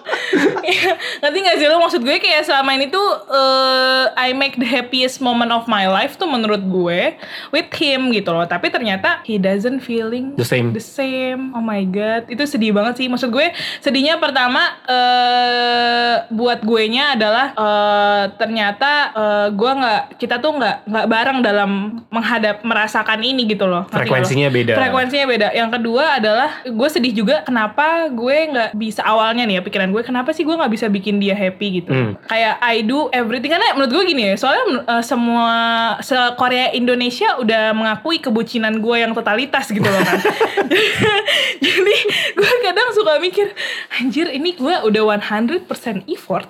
Ya, 0.65 0.97
Ngerti 1.21 1.37
gak 1.45 1.57
sih 1.61 1.67
lo 1.69 1.77
maksud 1.77 2.01
gue 2.01 2.17
kayak 2.17 2.41
selama 2.43 2.73
ini 2.73 2.89
tuh 2.89 3.05
eh, 3.29 4.05
I 4.17 4.33
make 4.33 4.57
the 4.57 4.65
happiest 4.65 5.21
moment 5.21 5.53
of 5.53 5.69
my 5.69 5.85
life 5.85 6.17
tuh 6.17 6.25
menurut 6.25 6.63
gue 6.65 7.13
with 7.53 7.69
him 7.77 8.09
gitu 8.09 8.33
loh. 8.33 8.47
Tapi 8.49 8.73
ternyata 8.73 9.21
he 9.27 9.37
doesn't 9.37 9.83
feeling 9.85 10.33
The 10.39 10.47
same. 10.47 10.73
the 10.73 10.81
same. 10.83 11.53
Oh 11.53 11.61
my 11.61 11.85
god, 11.85 12.25
itu 12.27 12.43
sedih 12.49 12.73
banget 12.73 13.03
sih. 13.03 13.07
Maksud 13.07 13.29
gue 13.29 13.53
sedihnya 13.79 14.17
pertama 14.17 14.79
eh 14.89 16.15
buat 16.33 16.65
gue 16.65 16.83
nya 16.89 17.13
adalah 17.13 17.53
eh 17.53 18.23
ternyata 18.35 18.91
eh, 19.13 19.47
gue 19.53 19.71
nggak 19.71 20.01
kita 20.17 20.41
tuh 20.41 20.57
nggak 20.57 20.89
nggak 20.89 21.07
bareng 21.07 21.39
dalam 21.45 22.01
menghadap 22.09 22.65
merasakan 22.65 23.21
ini 23.21 23.45
gitu 23.45 23.69
loh. 23.69 23.85
Frekuensinya 23.93 24.49
beda. 24.49 24.73
Frekuensinya 24.73 25.25
beda. 25.29 25.47
Yang 25.53 25.69
kedua 25.77 26.17
adalah 26.17 26.49
gue 26.65 26.89
sedih 26.89 27.13
juga 27.13 27.45
kenapa 27.45 28.09
gue 28.09 28.37
nggak 28.49 28.69
bisa 28.73 29.05
awalnya 29.05 29.45
nih 29.45 29.59
ya 29.59 29.61
pikiran 29.61 29.93
gue 29.93 30.01
kenapa 30.01 30.33
sih 30.33 30.41
gue 30.41 30.57
nggak 30.57 30.73
bisa 30.73 30.89
bikin 30.89 31.21
dia 31.21 31.37
happy 31.37 31.83
gitu. 31.83 31.93
Hmm. 31.93 32.17
Kayak 32.25 32.57
I 32.65 32.81
do 32.81 33.13
everything 33.13 33.53
karena 33.53 33.77
menurut 33.77 33.93
gue 33.93 34.03
gini 34.09 34.33
ya. 34.33 34.35
Soalnya 34.41 34.65
eh, 34.81 35.03
semua 35.05 35.53
se 36.01 36.17
Korea 36.41 36.73
Indonesia 36.73 37.37
udah 37.37 37.77
mengakui 37.77 38.17
kebucinan 38.17 38.81
gue 38.81 38.95
yang 38.97 39.13
totalitas 39.13 39.69
gitu 39.69 39.85
loh 39.85 40.01
kan. 40.01 40.17
Jadi 41.65 41.95
gue 42.33 42.51
kadang 42.65 42.89
suka 42.95 43.21
mikir 43.21 43.53
anjir 44.01 44.27
ini 44.33 44.57
gue 44.57 44.75
udah 44.81 45.03
100% 45.21 46.09
effort 46.09 46.49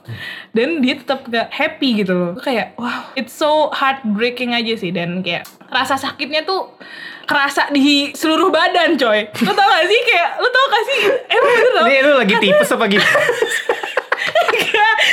dan 0.56 0.80
dia 0.80 0.96
tetap 0.96 1.28
gak 1.28 1.52
happy 1.52 2.06
gitu 2.06 2.14
loh. 2.16 2.32
Gue 2.40 2.46
kayak 2.46 2.78
wow 2.80 3.12
it's 3.18 3.36
so 3.36 3.74
heartbreaking 3.74 4.56
aja 4.56 4.74
sih 4.78 4.85
dan 4.90 5.22
kayak 5.22 5.46
rasa 5.66 5.96
sakitnya 5.96 6.44
tuh 6.44 6.74
kerasa 7.24 7.70
di 7.70 8.12
seluruh 8.12 8.50
badan 8.50 8.94
coy. 8.96 9.26
Lo 9.40 9.52
tau 9.52 9.66
gak 9.66 9.86
sih 9.86 10.00
kayak 10.04 10.30
lo 10.38 10.48
tau 10.48 10.66
gak 10.68 10.84
sih 10.84 11.00
emang 11.28 11.54
bener 11.56 11.72
tau? 11.74 11.86
Ini 11.86 12.00
lu 12.02 12.14
lagi 12.16 12.36
tipes 12.38 12.70
apa 12.70 12.86
gitu? 12.86 13.06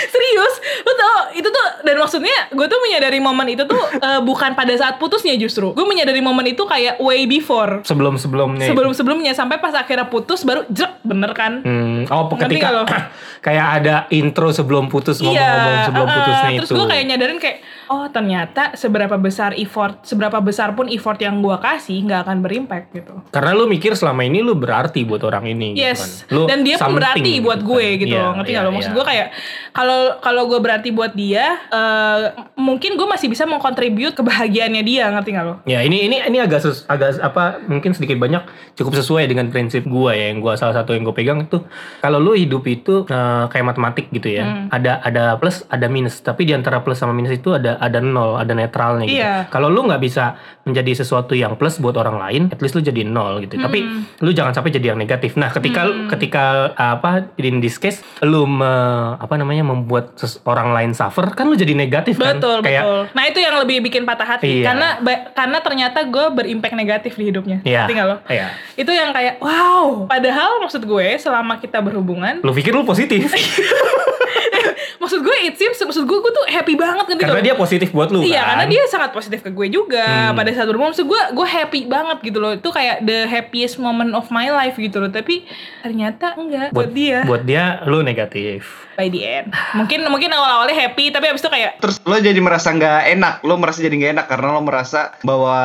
Serius 0.04 0.54
Lu 0.82 0.92
tau 0.94 1.16
itu 1.32 1.44
tuh 1.44 1.66
Dan 1.82 1.96
maksudnya 1.98 2.48
Gue 2.50 2.64
tuh 2.64 2.80
menyadari 2.80 3.18
momen 3.18 3.44
itu 3.46 3.64
tuh 3.64 3.76
eh, 4.00 4.20
Bukan 4.20 4.54
pada 4.54 4.72
saat 4.72 4.96
putusnya 4.96 5.36
justru 5.36 5.72
Gue 5.72 5.84
menyadari 5.84 6.20
momen 6.20 6.48
itu 6.48 6.64
kayak 6.64 6.96
way 6.98 7.26
before 7.26 7.82
Sebelum-sebelumnya. 7.82 8.64
itu. 8.64 8.72
Sebelum-sebelumnya 8.72 9.32
Sampai 9.32 9.58
pas 9.58 9.74
akhirnya 9.74 10.08
putus 10.08 10.42
Baru 10.42 10.64
jrek 10.66 11.02
bener 11.02 11.32
kan 11.32 11.60
Hmm, 11.62 12.08
oh 12.08 12.24
lo? 12.24 12.34
ketika 12.38 12.86
kayak 13.46 13.66
ada 13.82 13.94
intro 14.08 14.48
sebelum 14.48 14.86
putus 14.86 15.18
ngomong-ngomong 15.18 15.76
sebelum 15.84 16.06
uh-uh. 16.06 16.16
putusnya 16.16 16.48
Terus 16.56 16.70
itu. 16.70 16.78
gue 16.78 16.86
kayak 16.86 17.04
nyadarin 17.04 17.38
kayak 17.38 17.58
Oh 17.86 18.06
ternyata 18.06 18.74
seberapa 18.74 19.14
besar 19.14 19.54
effort 19.54 20.02
Seberapa 20.02 20.38
besar 20.38 20.72
pun 20.72 20.86
effort 20.86 21.16
yang 21.16 21.38
gue 21.38 21.56
kasih 21.56 22.02
nggak 22.02 22.20
akan 22.22 22.36
berimpact 22.38 22.86
gitu 22.92 23.14
Karena 23.28 23.50
lu 23.52 23.64
mikir 23.64 23.92
selama 23.92 24.22
ini 24.22 24.38
lu 24.38 24.52
berarti 24.52 25.02
buat 25.02 25.22
orang 25.22 25.48
ini 25.48 25.72
gitu 25.72 25.82
Yes, 25.82 26.00
kan. 26.00 26.10
Lu 26.30 26.42
dan 26.44 26.60
dia 26.60 26.76
pun 26.76 26.92
berarti 26.92 27.32
buat 27.38 27.58
gitu 27.58 27.68
gue 27.68 27.86
kan. 27.86 28.00
gitu, 28.00 28.14
Iya, 28.14 28.26
ngerti 28.32 28.48
iya, 28.48 28.56
nggak 28.56 28.64
lo? 28.64 28.72
Maksud 28.72 28.88
iya. 28.88 28.96
gue 28.96 29.04
kayak 29.04 29.28
kalau 29.72 30.00
kalau 30.18 30.42
gue 30.44 30.58
berarti 30.58 30.88
buat 30.90 31.12
dia, 31.12 31.44
eh, 31.66 32.20
mungkin 32.54 32.94
gue 32.94 33.06
masih 33.06 33.26
bisa 33.26 33.44
mengkontribut 33.44 34.12
kebahagiaannya 34.12 34.82
dia, 34.82 35.08
ngerti 35.08 35.30
nggak 35.32 35.44
lo? 35.44 35.54
Ya 35.64 35.80
ini 35.80 36.04
ini 36.04 36.20
ini 36.20 36.38
agak 36.38 36.60
sus, 36.60 36.84
agak 36.86 37.16
apa 37.18 37.62
mungkin 37.64 37.92
sedikit 37.92 38.16
banyak 38.16 38.42
cukup 38.74 38.94
sesuai 38.94 39.24
dengan 39.26 39.48
prinsip 39.48 39.84
gua 39.84 40.12
ya 40.12 40.28
yang 40.28 40.38
gua 40.38 40.54
salah 40.54 40.74
satu 40.74 40.92
yang 40.92 41.02
gue 41.02 41.12
pegang 41.12 41.40
itu 41.40 41.60
kalau 41.98 42.18
lu 42.18 42.32
hidup 42.32 42.64
itu 42.64 43.04
eh, 43.04 43.44
kayak 43.48 43.66
matematik 43.66 44.06
gitu 44.10 44.28
ya 44.28 44.44
Hmm. 44.44 44.66
ada 44.68 44.98
ada 45.00 45.24
plus 45.38 45.62
ada 45.66 45.86
minus 45.86 46.18
tapi 46.18 46.42
di 46.42 46.52
antara 46.52 46.82
plus 46.82 46.98
sama 46.98 47.14
minus 47.14 47.32
itu 47.32 47.54
ada 47.54 47.71
ada 47.74 47.98
nol 47.98 48.34
ada 48.34 48.52
netralnya 48.52 49.04
gitu. 49.04 49.18
Iya. 49.18 49.46
Kalau 49.46 49.66
lu 49.66 49.82
nggak 49.82 49.98
bisa 49.98 50.34
menjadi 50.62 50.92
sesuatu 50.96 51.32
yang 51.32 51.54
plus 51.54 51.76
buat 51.76 51.94
orang 51.94 52.16
lain 52.18 52.42
at 52.48 52.58
least 52.58 52.72
lu 52.72 52.80
jadi 52.80 53.02
nol 53.02 53.40
gitu. 53.40 53.56
Tapi 53.56 53.78
Hmm. 53.80 54.02
lu 54.18 54.30
jangan 54.30 54.52
sampai 54.52 54.70
jadi 54.70 54.90
yang 54.90 54.98
negatif. 54.98 55.34
Nah 55.34 55.48
ketika 55.48 55.84
ketika 56.08 56.44
apa 56.72 57.32
in 57.36 57.58
this 57.58 57.76
case 57.76 58.00
lu 58.20 58.44
me- 58.44 58.70
apa 59.14 59.34
namanya 59.34 59.62
membuat 59.62 60.14
orang 60.44 60.72
lain 60.72 60.90
suffer 60.92 61.30
kan 61.30 61.44
lu 61.44 61.54
jadi 61.54 61.72
negatif 61.72 62.16
kan 62.16 62.36
Betul 62.36 62.60
kayak 62.60 62.82
betul. 62.82 63.00
Nah 63.12 63.24
itu 63.24 63.38
yang 63.38 63.56
lebih 63.56 63.78
bikin 63.80 64.02
patah 64.02 64.28
hati 64.28 64.60
Iya. 64.60 64.66
karena 64.68 64.88
karena 65.32 65.58
ternyata 65.58 65.98
gue 66.04 66.26
berimpact 66.32 66.72
negatif 66.72 67.12
di 67.14 67.24
hidupnya, 67.24 67.58
Iya. 67.62 67.84
ngerti 67.84 67.92
nggak 67.92 68.08
lo? 68.08 68.16
Iya. 68.26 68.46
Itu 68.74 68.90
yang 68.90 69.10
kayak 69.10 69.38
wow. 69.38 70.06
Padahal 70.06 70.58
maksud 70.58 70.82
gue 70.82 71.08
selama 71.16 71.56
kita 71.56 71.78
berhubungan, 71.78 72.40
Lu 72.40 72.50
pikir 72.50 72.70
lu 72.70 72.82
positif 72.82 73.28
maksud 75.02 75.20
gue 75.20 75.36
it 75.42 75.54
seems 75.54 75.76
maksud 75.76 76.02
gue 76.02 76.18
gue 76.18 76.32
tuh 76.32 76.46
happy 76.48 76.74
banget 76.74 77.04
ngerti 77.06 77.22
karena 77.22 77.42
dia 77.42 77.54
positif 77.54 77.88
buat 77.90 78.08
lu 78.08 78.20
Iya 78.20 78.36
kan? 78.36 78.46
karena 78.48 78.64
dia 78.68 78.82
sangat 78.86 79.10
positif 79.10 79.40
ke 79.40 79.50
gue 79.50 79.66
juga 79.68 80.02
Hmm. 80.02 80.34
pada 80.34 80.50
saat 80.50 80.64
berhubungan 80.64 80.90
maksud 80.90 81.04
gue 81.04 81.22
gue 81.32 81.46
happy 81.48 81.80
banget 81.84 82.18
gitu 82.22 82.38
loh. 82.38 82.52
Itu 82.52 82.68
kayak 82.68 83.02
the 83.02 83.24
happiest 83.24 83.76
moment 83.76 84.12
of 84.12 84.28
my 84.28 84.48
life 84.48 84.74
gitu 84.74 84.96
loh. 84.96 85.08
Tapi 85.08 85.44
ternyata 85.80 86.34
enggak 86.34 86.70
buat, 86.70 86.90
dia. 86.90 87.22
buat 87.22 87.42
dia 87.42 87.80
lu 87.84 88.00
negatif 88.00 88.86
by 88.94 89.08
the 89.08 89.20
end 89.20 89.46
mungkin 89.74 90.04
mungkin 90.08 90.30
awal 90.30 90.60
awalnya 90.60 90.76
happy 90.78 91.10
tapi 91.10 91.28
abis 91.28 91.42
itu 91.42 91.50
kayak 91.50 91.78
Terus 91.78 91.96
lo 92.02 92.16
jadi 92.16 92.38
merasa 92.38 92.70
nggak 92.70 93.00
enak, 93.10 93.34
lo 93.42 93.54
merasa 93.56 93.78
jadi 93.78 93.92
nggak 93.92 94.12
enak 94.14 94.26
karena 94.26 94.46
lo 94.50 94.60
merasa 94.60 95.14
bahwa 95.20 95.56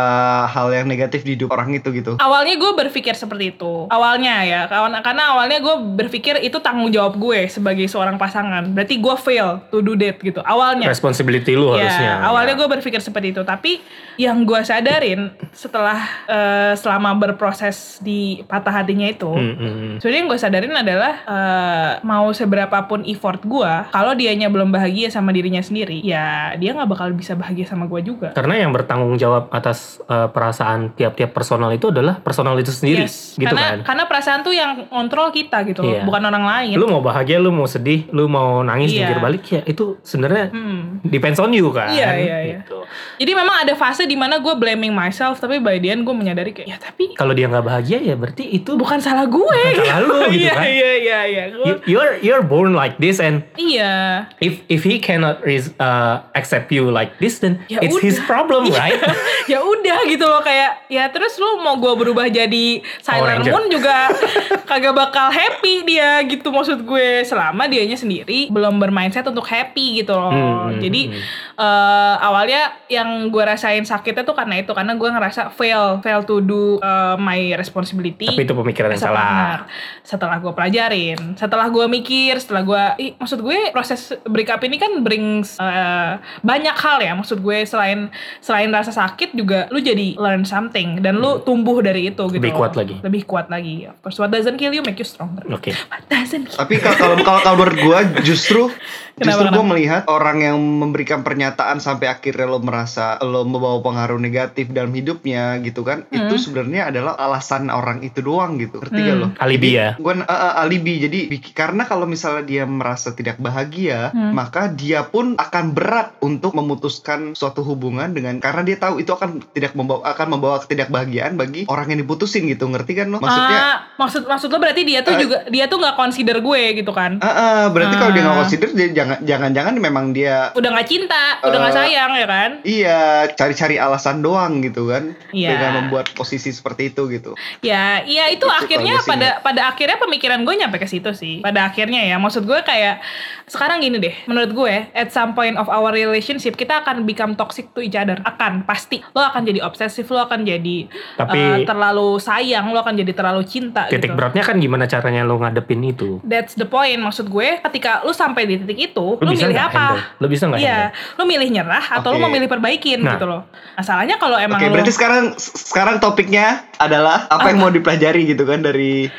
hal 0.48 0.68
yang 0.72 0.86
negatif 0.86 1.22
di 1.22 1.34
hidup 1.34 1.52
orang 1.52 1.74
itu 1.74 1.90
gitu. 1.92 2.18
awalnya 2.18 2.56
gue 2.56 2.72
berpikir 2.74 3.14
seperti 3.14 3.54
itu 3.54 3.88
awalnya 3.88 4.44
ya 4.44 4.62
kawan 4.66 4.96
karena 5.00 5.34
awalnya 5.34 5.60
gue 5.60 5.76
berpikir 5.96 6.40
itu 6.40 6.58
tanggung 6.58 6.90
jawab 6.90 7.16
gue 7.16 7.46
sebagai 7.48 7.86
seorang 7.86 8.16
pasangan 8.16 8.64
berarti 8.72 8.98
gue 8.98 9.16
fail 9.18 9.62
to 9.68 9.82
do 9.82 9.94
that 9.94 10.18
gitu 10.18 10.40
awalnya 10.42 10.88
responsibility 10.88 11.54
lu 11.54 11.76
Ya, 11.76 11.84
harusnya 11.84 12.12
awalnya 12.24 12.54
Ya. 12.56 12.60
gue 12.64 12.68
berpikir 12.70 13.02
seperti 13.04 13.28
itu, 13.30 13.44
tapi 13.44 13.84
yang 14.16 14.48
gue 14.48 14.64
sadarin 14.64 15.30
setelah 15.52 16.00
eh, 16.26 16.74
selama 16.74 17.12
berproses 17.14 18.00
di 18.00 18.40
patah 18.42 18.72
hatinya 18.74 19.04
itu, 19.04 19.28
Hmm, 19.28 19.54
hmm, 19.54 19.60
hmm. 19.60 19.94
sebenarnya 20.00 20.20
yang 20.24 20.30
gue 20.32 20.40
sadarin 20.40 20.74
adalah 20.74 21.14
eh, 21.28 21.92
mau 22.02 22.32
seberapapun 22.32 23.04
effort 23.04 23.27
gue, 23.38 23.74
kalau 23.90 24.14
dianya 24.14 24.48
belum 24.48 24.70
bahagia 24.70 25.10
sama 25.10 25.30
dirinya 25.30 25.60
sendiri, 25.60 26.00
ya 26.00 26.56
dia 26.56 26.72
nggak 26.72 26.88
bakal 26.88 27.12
bisa 27.12 27.34
bahagia 27.34 27.66
sama 27.66 27.84
gue 27.86 28.00
juga. 28.02 28.32
karena 28.32 28.56
yang 28.58 28.72
bertanggung 28.72 29.18
jawab 29.18 29.50
atas 29.50 30.00
uh, 30.06 30.28
perasaan 30.28 30.94
tiap-tiap 30.94 31.32
personal 31.32 31.68
itu 31.70 31.90
adalah 31.90 32.18
personal 32.18 32.56
itu 32.56 32.70
sendiri 32.70 33.04
Yes, 33.04 33.36
gitu 33.36 33.50
karena 33.50 33.62
kan 33.76 33.78
karena 33.84 34.04
perasaan 34.06 34.40
tuh 34.42 34.54
yang 34.54 34.88
kontrol 34.88 35.30
kita 35.30 35.66
gitu, 35.66 35.82
loh, 35.82 35.92
Iya. 35.92 36.04
bukan 36.04 36.24
orang 36.24 36.46
lain. 36.46 36.76
lu 36.78 36.88
mau 36.88 37.02
bahagia 37.02 37.38
lu 37.38 37.50
mau 37.50 37.66
sedih 37.66 38.08
lu 38.10 38.28
mau 38.28 38.62
nangis 38.62 38.94
jungkir 38.94 39.18
balik 39.18 39.44
ya 39.46 39.62
itu 39.66 39.98
sebenarnya 40.00 40.50
Hmm. 40.50 41.04
depends 41.04 41.38
on 41.38 41.52
you 41.52 41.68
kan 41.70 41.90
Iya, 41.90 42.10
iya, 42.16 42.38
iya. 42.40 42.58
Gitu. 42.62 42.77
Jadi 43.16 43.32
memang 43.32 43.56
ada 43.60 43.74
fase 43.74 44.04
di 44.04 44.14
mana 44.14 44.38
gue 44.38 44.54
blaming 44.54 44.90
myself, 44.90 45.38
tapi 45.38 45.58
by 45.58 45.78
the 45.78 45.90
end 45.90 46.02
gue 46.02 46.12
menyadari 46.12 46.52
kayak 46.52 46.68
ya 46.68 46.78
tapi 46.78 47.14
kalau 47.14 47.32
dia 47.32 47.46
nggak 47.46 47.64
bahagia 47.64 48.00
ya 48.00 48.14
berarti 48.14 48.46
itu 48.48 48.74
bukan 48.74 48.98
salah 48.98 49.26
gue. 49.26 49.42
Bukan 49.74 49.84
salah 49.84 50.02
lu 50.02 50.18
gitu 50.30 50.44
Iya, 50.44 50.54
kan. 50.54 50.66
Iya 50.66 50.92
iya 50.96 51.20
iya. 51.26 51.44
You're 51.84 52.14
you're 52.20 52.42
born 52.42 52.72
like 52.72 52.96
this 52.96 53.18
and 53.18 53.42
Iya. 53.54 54.26
if 54.38 54.62
if 54.68 54.82
he 54.82 54.98
cannot 54.98 55.42
res- 55.42 55.74
uh, 55.76 56.24
accept 56.32 56.70
you 56.70 56.88
like 56.88 57.18
this 57.18 57.38
then 57.38 57.60
Ya 57.66 57.80
it's 57.80 57.98
his 57.98 58.16
udah. 58.16 58.26
problem 58.26 58.62
Iya. 58.66 58.78
right 58.78 59.02
ya 59.52 59.60
udah 59.60 60.00
gitu 60.06 60.24
loh 60.24 60.40
kayak 60.40 60.86
ya 60.88 61.08
terus 61.08 61.36
lu 61.36 61.60
mau 61.60 61.76
gue 61.76 61.94
berubah 61.94 62.28
jadi 62.28 62.68
Sailor. 63.00 63.40
Moon 63.40 63.68
juga 63.68 64.12
kagak 64.70 64.92
bakal 64.92 65.28
happy 65.28 65.82
dia 65.84 66.20
gitu 66.24 66.48
maksud 66.48 66.82
gue 66.82 67.24
selama 67.24 67.66
dianya 67.66 67.96
sendiri 67.96 68.48
belum 68.48 68.78
bermindset 68.78 69.24
untuk 69.24 69.44
happy 69.44 69.98
gitu 69.98 70.12
loh 70.12 70.30
Hmm, 70.30 70.44
hmm, 70.70 70.80
jadi 70.80 71.02
hmm. 71.08 71.22
eh, 71.56 72.16
awalnya 72.20 72.77
yang 72.88 73.34
gue 73.34 73.44
rasain 73.44 73.84
sakitnya 73.84 74.24
tuh 74.24 74.38
karena 74.38 74.62
itu 74.62 74.72
karena 74.72 74.94
gue 74.96 75.10
ngerasa 75.10 75.50
fail 75.52 76.00
fail 76.00 76.22
to 76.24 76.40
do 76.40 76.78
uh, 76.80 77.18
my 77.20 77.58
responsibility 77.58 78.30
Tapi 78.30 78.46
itu 78.46 78.54
pemikiran 78.56 78.94
yang 78.94 79.02
salah. 79.02 79.68
Setelah 80.06 80.40
gue 80.40 80.54
pelajarin, 80.56 81.36
setelah 81.36 81.68
gue 81.68 81.86
mikir, 81.90 82.40
setelah 82.40 82.64
gue, 82.64 82.84
ih, 83.04 83.12
maksud 83.20 83.44
gue 83.44 83.76
proses 83.76 84.16
break 84.24 84.48
up 84.48 84.64
ini 84.64 84.80
kan 84.80 85.04
brings 85.04 85.60
uh, 85.60 86.22
banyak 86.46 86.76
hal 86.78 86.98
ya. 87.04 87.12
Maksud 87.18 87.44
gue 87.44 87.68
selain 87.68 88.08
selain 88.40 88.72
rasa 88.72 88.96
sakit 88.96 89.36
juga 89.36 89.68
lu 89.74 89.84
jadi 89.84 90.16
learn 90.16 90.48
something 90.48 91.04
dan 91.04 91.20
lu 91.20 91.44
tumbuh 91.44 91.84
dari 91.84 92.14
itu 92.14 92.24
gitu. 92.32 92.40
Hmm. 92.40 92.46
Lebih 92.48 92.54
loh. 92.56 92.60
kuat 92.64 92.74
lagi. 92.80 92.96
Lebih 93.04 93.22
kuat 93.28 93.48
lagi. 93.52 93.76
Of 93.92 94.00
course, 94.00 94.18
what 94.22 94.32
doesn't 94.32 94.56
kill 94.56 94.72
you 94.72 94.84
make 94.86 95.00
you 95.02 95.08
stronger. 95.08 95.44
Oke. 95.52 95.76
What 95.92 96.08
doesn't 96.08 96.48
kill 96.48 96.60
Tapi 96.60 96.76
kalau 96.80 97.20
kalau 97.22 97.40
kalau 97.44 97.58
menurut 97.60 97.78
gue 97.78 98.00
justru 98.24 98.72
Kenapa, 99.18 99.50
justru 99.50 99.58
gue 99.58 99.66
melihat 99.66 100.04
orang 100.06 100.46
yang 100.46 100.58
memberikan 100.62 101.26
pernyataan 101.26 101.82
sampai 101.82 102.06
akhirnya 102.06 102.46
lo 102.46 102.62
merasa 102.68 103.16
lo 103.24 103.48
membawa 103.48 103.80
pengaruh 103.80 104.20
negatif 104.20 104.68
dalam 104.70 104.92
hidupnya 104.92 105.56
gitu 105.60 105.82
kan 105.82 106.04
itu 106.10 106.28
Hmm. 106.28 106.44
sebenarnya 106.44 106.92
adalah 106.92 107.16
alasan 107.16 107.72
orang 107.72 108.04
itu 108.04 108.20
doang 108.20 108.60
gitu 108.60 108.78
ngerti 108.78 109.00
gak 109.00 109.16
Hmm. 109.16 109.24
lo? 109.24 109.28
Alibi 109.40 109.70
ya. 109.72 109.90
Gue 109.96 110.14
alibi 110.28 110.94
jadi 111.00 111.20
karena 111.54 111.84
kalau 111.84 112.04
misalnya 112.04 112.44
dia 112.44 112.64
merasa 112.64 113.12
tidak 113.12 113.40
bahagia 113.40 114.12
Hmm. 114.12 114.36
maka 114.36 114.68
dia 114.68 115.08
pun 115.08 115.38
akan 115.38 115.72
berat 115.72 116.20
untuk 116.20 116.52
memutuskan 116.52 117.32
suatu 117.34 117.64
hubungan 117.64 118.12
dengan 118.12 118.38
karena 118.38 118.62
dia 118.62 118.76
tahu 118.76 119.00
itu 119.00 119.10
akan 119.10 119.40
tidak 119.52 119.72
membawa 119.74 120.04
akan 120.10 120.28
membawa 120.30 120.60
ketidakbahagiaan 120.60 121.38
bagi 121.38 121.64
orang 121.68 121.88
yang 121.90 122.04
diputusin 122.04 122.46
gitu 122.46 122.68
ngerti 122.68 122.94
kan 122.94 123.08
lo? 123.08 123.18
Maksudnya 123.18 123.60
Ah, 123.60 123.78
maksud 123.96 124.26
maksud 124.26 124.50
lo 124.50 124.58
berarti 124.58 124.82
dia 124.84 125.00
tuh 125.02 125.16
Eh. 125.16 125.20
juga 125.24 125.38
dia 125.48 125.66
tuh 125.66 125.78
nggak 125.78 125.96
consider 125.96 126.38
gue 126.40 126.62
gitu 126.76 126.92
kan? 126.92 127.22
Ah, 127.22 127.30
ah, 127.30 127.62
berarti 127.70 127.96
kalau 127.96 128.12
dia 128.12 128.22
nggak 128.22 128.36
Ah. 128.36 128.42
consider 128.42 128.70
dia 128.74 128.88
jangan 128.94 129.18
jangan-jangan 129.22 129.74
memang 129.78 130.06
dia 130.12 130.50
Udah 130.54 130.70
nggak 130.72 130.88
cinta, 130.88 131.38
udah 131.44 131.58
nggak 131.58 131.74
Eh. 131.74 131.78
sayang 131.78 132.12
ya 132.14 132.28
kan? 132.28 132.50
Iya 132.62 133.00
cari-cari 133.30 133.76
alasan 133.76 134.20
doang 134.20 134.60
gitu 134.60 134.88
kan 134.88 135.14
Iya. 135.30 135.50
dengan 135.52 135.72
membuat 135.80 136.10
posisi 136.12 136.50
seperti 136.50 136.90
itu 136.90 137.06
gitu. 137.10 137.32
Ya, 137.60 138.02
iya 138.02 138.28
itu, 138.28 138.42
Itu 138.42 138.48
akhirnya 138.48 139.02
pada 139.02 139.40
pada 139.40 139.62
akhirnya 139.68 139.98
pemikiran 139.98 140.42
gue 140.42 140.56
nyampe 140.56 140.78
ke 140.78 140.86
situ 140.86 141.12
sih. 141.12 141.42
Pada 141.42 141.68
akhirnya 141.68 142.02
ya, 142.02 142.16
maksud 142.16 142.44
gue 142.44 142.60
kayak 142.60 143.04
sekarang 143.46 143.80
gini 143.80 143.98
deh, 143.98 144.16
menurut 144.26 144.52
gue 144.52 144.76
at 144.92 145.10
some 145.10 145.32
point 145.32 145.56
of 145.56 145.68
our 145.68 145.90
relationship 145.90 146.54
kita 146.54 146.82
akan 146.82 147.04
become 147.04 147.34
toxic 147.34 147.72
to 147.72 147.80
each 147.80 147.94
other. 147.94 148.20
Akan 148.24 148.64
pasti. 148.64 149.04
Lo 149.12 149.22
akan 149.22 149.44
jadi 149.44 149.60
obsesif, 149.62 150.08
lo 150.08 150.22
akan 150.22 150.44
jadi 150.44 150.88
Tapi- 151.16 151.36
eh, 151.36 151.58
terlalu 151.64 152.18
sayang, 152.18 152.70
lo 152.70 152.80
akan 152.80 152.96
jadi 152.96 153.12
terlalu 153.12 153.44
cinta 153.44 153.88
Titik 153.88 154.04
gitu. 154.06 154.16
beratnya 154.16 154.42
kan 154.42 154.58
gimana 154.58 154.86
caranya 154.86 155.22
lo 155.22 155.38
ngadepin 155.38 155.84
itu? 155.84 156.20
That's 156.24 156.54
the 156.54 156.66
point 156.66 156.98
maksud 156.98 157.28
gue. 157.28 157.60
Ketika 157.62 158.02
lo 158.02 158.12
sampai 158.12 158.46
di 158.46 158.58
titik 158.58 158.92
itu, 158.92 159.08
Lo 159.14 159.20
lo 159.20 159.30
bisa 159.30 159.46
milih 159.46 159.60
apa? 159.60 159.72
handle? 159.94 160.02
Lo 160.18 160.28
bisa 160.28 160.44
nggak 160.46 160.60
Iya, 160.60 160.80
lo 161.14 161.24
milih 161.24 161.50
nyerah 161.50 161.86
atau 161.94 162.12
lo 162.12 162.28
Oke. 162.28 162.34
Mau 162.48 162.50
milih 162.50 162.54
perbaikin 162.56 163.00
Nah. 163.04 163.20
gitu 163.20 163.26
loh. 163.28 163.42
Masalahnya 163.76 164.16
kalau 164.18 164.40
emang 164.40 164.58
Oke, 164.58 164.72
lo 164.72 164.74
berarti 164.80 164.94
sekarang 164.96 165.24
sekarang 165.38 165.96
topiknya 166.00 166.66
adalah 166.80 167.28
apa, 167.28 167.52
yang 167.52 167.60
mau 167.60 167.70
dipelajari 167.70 168.24
gitu 168.32 168.48
kan 168.48 168.64
dari 168.64 169.12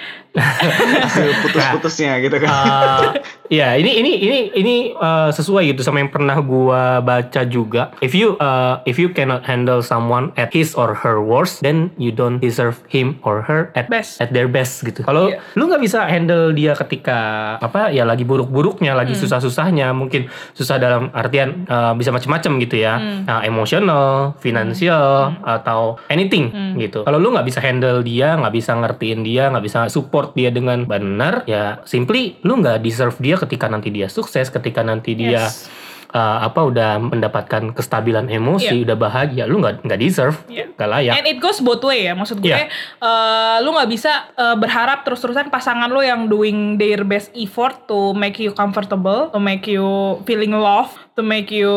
putus-putusnya 1.43 2.21
gitu 2.21 2.37
kan. 2.39 2.51
Uh, 2.51 3.01
ya 3.49 3.75
ini 3.75 4.01
ini 4.01 4.13
ini 4.19 4.39
ini 4.55 4.75
uh, 4.95 5.31
sesuai 5.31 5.73
gitu 5.73 5.83
sama 5.83 6.01
yang 6.01 6.13
pernah 6.13 6.37
gua 6.41 7.01
baca 7.01 7.43
juga. 7.45 7.93
If 8.01 8.13
you 8.13 8.37
uh, 8.39 8.81
if 8.85 8.97
you 8.97 9.11
cannot 9.11 9.45
handle 9.45 9.81
someone 9.81 10.31
at 10.35 10.53
his 10.53 10.75
or 10.75 10.93
her 10.95 11.19
worst, 11.19 11.61
then 11.61 11.91
you 11.97 12.11
don't 12.11 12.39
deserve 12.39 12.81
him 12.87 13.19
or 13.23 13.43
her 13.43 13.71
at 13.75 13.89
Best. 13.89 14.21
at 14.21 14.31
their 14.31 14.47
best 14.47 14.83
gitu. 14.83 15.03
Kalau 15.03 15.31
Iya. 15.33 15.41
lu 15.55 15.69
nggak 15.69 15.83
bisa 15.83 16.05
handle 16.05 16.53
dia 16.53 16.73
ketika 16.77 17.19
apa 17.59 17.91
ya 17.91 18.05
lagi 18.05 18.25
buruk-buruknya, 18.25 18.93
lagi 18.95 19.13
Hmm. 19.17 19.23
susah-susahnya, 19.25 19.93
mungkin 19.93 20.29
susah 20.53 20.77
dalam 20.77 21.09
artian 21.13 21.65
uh, 21.67 21.93
bisa 21.95 22.13
macam-macam 22.13 22.53
gitu 22.61 22.77
ya, 22.79 22.97
Hmm. 22.99 23.25
Nah, 23.25 23.41
emosional, 23.45 24.35
finansial 24.41 25.35
atau 25.43 25.97
anything 26.09 26.51
Hmm. 26.51 26.75
gitu. 26.77 27.03
Kalau 27.05 27.17
lu 27.17 27.31
nggak 27.31 27.47
bisa 27.47 27.61
handle 27.61 28.01
dia, 28.03 28.35
nggak 28.37 28.55
bisa 28.55 28.73
ngertiin 28.75 29.21
dia, 29.23 29.49
nggak 29.49 29.65
bisa 29.65 29.81
support 29.89 30.18
dia 30.35 30.51
dengan 30.51 30.83
benar, 30.89 31.47
ya 31.47 31.83
simply 31.85 32.41
lu 32.47 32.59
nggak 32.59 32.83
deserve 32.83 33.19
dia 33.21 33.37
ketika 33.37 33.67
nanti 33.71 33.93
dia 33.93 34.09
sukses, 34.11 34.49
ketika 34.49 34.83
nanti 34.83 35.15
dia 35.15 35.47
Yes. 35.49 35.69
Uh, 36.11 36.39
apa 36.43 36.61
udah 36.63 36.91
mendapatkan 36.99 37.73
kestabilan 37.73 38.27
emosi, 38.27 38.81
Iya. 38.81 38.85
udah 38.89 38.97
bahagia, 38.99 39.45
lu 39.45 39.59
nggak 39.59 39.85
nggak 39.85 39.99
deserve, 39.99 40.37
Iya. 40.47 40.73
nggak 40.73 40.89
layak. 40.89 41.15
And 41.15 41.27
it 41.27 41.39
goes 41.39 41.59
both 41.59 41.83
way 41.83 42.05
ya, 42.05 42.13
maksud 42.13 42.39
gue, 42.39 42.49
Iya. 42.49 42.69
eh, 42.99 43.57
lu 43.61 43.71
nggak 43.71 43.89
bisa 43.89 44.13
eh, 44.31 44.57
berharap 44.57 45.03
terus-terusan 45.03 45.49
pasangan 45.49 45.89
lu 45.89 46.01
yang 46.01 46.27
doing 46.27 46.77
their 46.77 47.03
best 47.03 47.29
effort 47.35 47.85
to 47.85 48.13
make 48.13 48.37
you 48.37 48.53
comfortable, 48.53 49.29
to 49.29 49.39
make 49.39 49.65
you 49.65 49.85
feeling 50.25 50.53
love, 50.53 50.89
to 51.13 51.21
make 51.21 51.51
you 51.51 51.73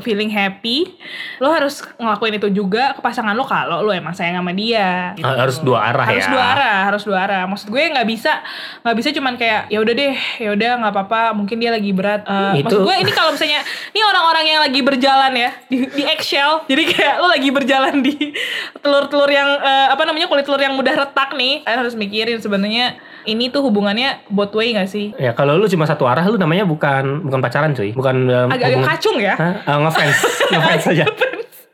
feeling 0.00 0.28
happy. 0.28 0.96
Lu 1.38 1.46
harus 1.46 1.84
ngelakuin 1.96 2.36
itu 2.36 2.48
juga 2.50 2.92
ke 2.92 3.00
pasangan 3.00 3.32
lu 3.32 3.44
kalau 3.44 3.80
lu 3.80 3.92
emang 3.92 4.12
sayang 4.12 4.40
sama 4.40 4.50
dia. 4.50 5.12
gitu. 5.14 5.28
Harus 5.28 5.60
dua 5.60 5.78
arah 5.86 6.06
harus 6.06 6.24
ya. 6.24 6.32
dua 6.32 6.44
arah, 6.48 6.78
harus 6.84 7.02
dua 7.04 7.18
arah. 7.20 7.42
Maksud 7.44 7.68
gue 7.68 7.82
nggak 7.86 8.08
bisa, 8.08 8.40
nggak 8.82 8.96
bisa 8.96 9.08
cuman 9.12 9.34
kayak 9.36 9.68
ya 9.68 9.78
udah 9.78 9.94
deh, 9.94 10.14
ya 10.40 10.50
udah 10.50 10.70
nggak 10.80 10.92
apa-apa. 10.92 11.22
Mungkin 11.32 11.56
dia 11.56 11.70
lagi 11.70 11.92
berat. 11.92 12.24
Eh, 12.24 12.64
Itu- 12.64 12.80
Maksud 12.80 12.80
gue 12.82 12.96
ini 12.96 13.12
kalau 13.12 13.35
misalnya 13.36 13.60
ini 13.92 14.00
orang-orang 14.00 14.44
yang 14.48 14.60
lagi 14.64 14.80
berjalan 14.80 15.32
ya 15.36 15.50
di, 15.68 15.84
di 15.86 16.02
eggshell, 16.02 16.64
jadi 16.64 16.82
kayak 16.88 17.14
lo 17.20 17.28
lagi 17.28 17.50
berjalan 17.52 18.00
di 18.00 18.32
telur-telur 18.80 19.28
yang 19.28 19.60
eh, 19.60 19.86
apa 19.92 20.02
namanya 20.02 20.26
kulit 20.26 20.48
telur 20.48 20.58
yang 20.58 20.72
mudah 20.72 20.96
retak 20.96 21.36
nih. 21.36 21.60
Kalian 21.62 21.78
harus 21.78 21.94
mikirin 21.94 22.40
sebenarnya 22.40 22.96
ini 23.28 23.52
tuh 23.52 23.60
hubungannya 23.60 24.24
both 24.32 24.56
way 24.56 24.72
gak 24.72 24.88
sih? 24.88 25.12
Ya 25.20 25.36
kalau 25.36 25.60
lu 25.60 25.68
cuma 25.68 25.84
satu 25.84 26.08
arah, 26.08 26.24
lu 26.24 26.40
namanya 26.40 26.64
bukan 26.64 27.20
bukan 27.20 27.38
pacaran 27.44 27.76
cuy, 27.76 27.92
bukan 27.92 28.16
um, 28.24 28.48
Agak-agak 28.48 28.80
hubungan- 28.80 28.90
kacung 28.96 29.16
ya. 29.20 29.34
Hah? 29.36 29.54
Ah, 29.68 29.78
ngefans, 29.84 30.16
ngefans 30.48 30.84
aja. 30.96 31.04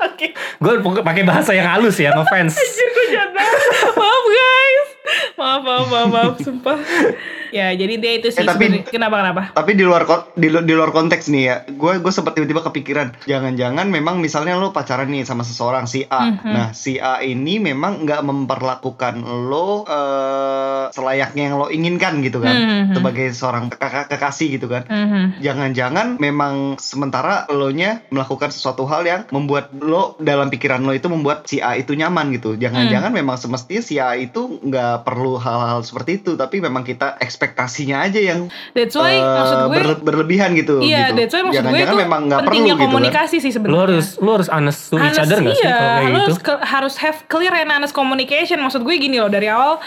Oke. 0.02 0.34
Gue 0.58 0.74
pakai 0.98 1.22
bahasa 1.22 1.54
yang 1.54 1.70
halus 1.70 1.94
ya, 1.94 2.10
ngefans. 2.10 2.58
Anjir 2.58 2.88
gue. 2.90 3.22
Maaf 3.94 4.24
guys. 4.26 4.88
Maaf, 5.38 5.60
maaf, 5.62 5.86
maaf, 5.86 6.08
maaf, 6.10 6.34
sumpah. 6.42 6.78
Ya, 7.52 7.68
jadi 7.70 8.00
dia 8.00 8.12
itu 8.16 8.32
sih 8.32 8.40
Eh, 8.40 8.48
tapi- 8.48 8.80
kenapa 8.82 9.20
kenapa? 9.20 9.42
Tapi 9.52 9.70
di 9.72 9.84
luar 9.84 10.02
di, 10.32 10.48
di 10.48 10.72
luar 10.72 10.88
konteks 10.88 11.28
nih 11.28 11.42
ya, 11.44 11.56
gue 11.68 11.92
gue 12.00 12.08
sempat 12.10 12.32
tiba-tiba 12.32 12.64
kepikiran, 12.64 13.12
jangan-jangan 13.22 13.86
memang 13.86 14.18
misalnya 14.18 14.56
lo 14.56 14.72
pacaran 14.72 15.06
nih 15.06 15.22
sama 15.22 15.44
seseorang 15.44 15.84
si 15.84 16.08
A, 16.08 16.32
Mhm. 16.32 16.48
nah 16.48 16.66
si 16.72 16.96
A 16.96 17.20
ini 17.20 17.60
memang 17.60 18.02
nggak 18.02 18.24
memperlakukan 18.24 19.20
lo 19.20 19.84
eh, 19.84 20.84
selayaknya 20.90 21.42
yang 21.44 21.56
lo 21.58 21.68
inginkan 21.68 22.20
gitu 22.20 22.40
kan, 22.40 22.56
Mhm. 22.56 22.96
sebagai 22.96 23.26
seorang 23.30 23.68
kakak 23.68 24.08
kekasih 24.08 24.56
gitu 24.56 24.66
kan. 24.66 24.88
Mhm. 24.88 25.40
Jangan-jangan 25.40 26.06
memang 26.16 26.54
sementara 26.78 27.44
lo 27.48 27.68
nya 27.68 28.00
melakukan 28.08 28.48
sesuatu 28.48 28.84
hal 28.84 29.04
yang 29.04 29.20
membuat 29.28 29.68
lo 29.74 30.16
dalam 30.18 30.48
pikiran 30.48 30.80
lo 30.80 30.92
itu 30.92 31.06
membuat 31.06 31.44
si 31.44 31.60
A 31.60 31.76
itu 31.76 31.92
nyaman 31.92 32.32
gitu. 32.32 32.56
Jangan-jangan 32.56 33.12
Hmm. 33.12 33.20
memang 33.20 33.36
semestinya 33.36 33.82
si 33.82 33.96
A 33.96 34.16
itu 34.16 34.56
nggak 34.58 35.04
perlu 35.04 35.36
hal-hal 35.36 35.82
seperti 35.82 36.18
itu, 36.18 36.34
tapi 36.34 36.58
memang 36.58 36.80
kita 36.82 37.20
ekspektasinya 37.42 37.96
aja 38.00 38.20
yang 38.22 38.40
That's 38.70 38.94
why 38.94 39.12
eh, 39.12 39.18
maksud 39.18 39.56
gue 39.58 39.74
berle- 39.74 39.98
berlebihan 40.00 40.54
gitu. 40.54 40.78
Iya, 40.78 41.10
gitu. 41.10 41.18
that's 41.18 41.32
why 41.32 41.42
maksud 41.42 41.58
gue 41.58 41.74
Jangan-jangan 41.74 41.90
itu 41.90 41.96
memang 41.98 42.20
nggak 42.22 42.38
perlu 42.38 42.46
pentingnya 42.48 42.70
gitu 42.70 42.78
kan. 42.78 42.86
komunikasi 42.88 43.36
sih 43.36 43.50
Lu 43.50 43.56
sebenarnya. 43.58 43.82
harus 43.84 44.06
lu 44.16 44.30
harus 44.30 44.48
honest 44.48 44.80
to 44.86 44.96
each 44.96 45.18
other 45.18 45.36
nggak 45.36 45.54
sih 45.54 45.64
iya, 45.64 45.74
kalau 45.74 45.90
kayak 45.92 46.06
lu 46.06 46.20
gitu? 46.20 46.22
harus, 46.22 46.38
harus 46.64 46.94
have 46.96 47.18
clear 47.26 47.52
and 47.52 47.68
honest 47.68 47.90
communication. 47.92 48.58
Maksud 48.58 48.80
gue 48.80 48.94
gini 48.96 49.18
loh 49.18 49.26
dari 49.28 49.48
awal. 49.48 49.82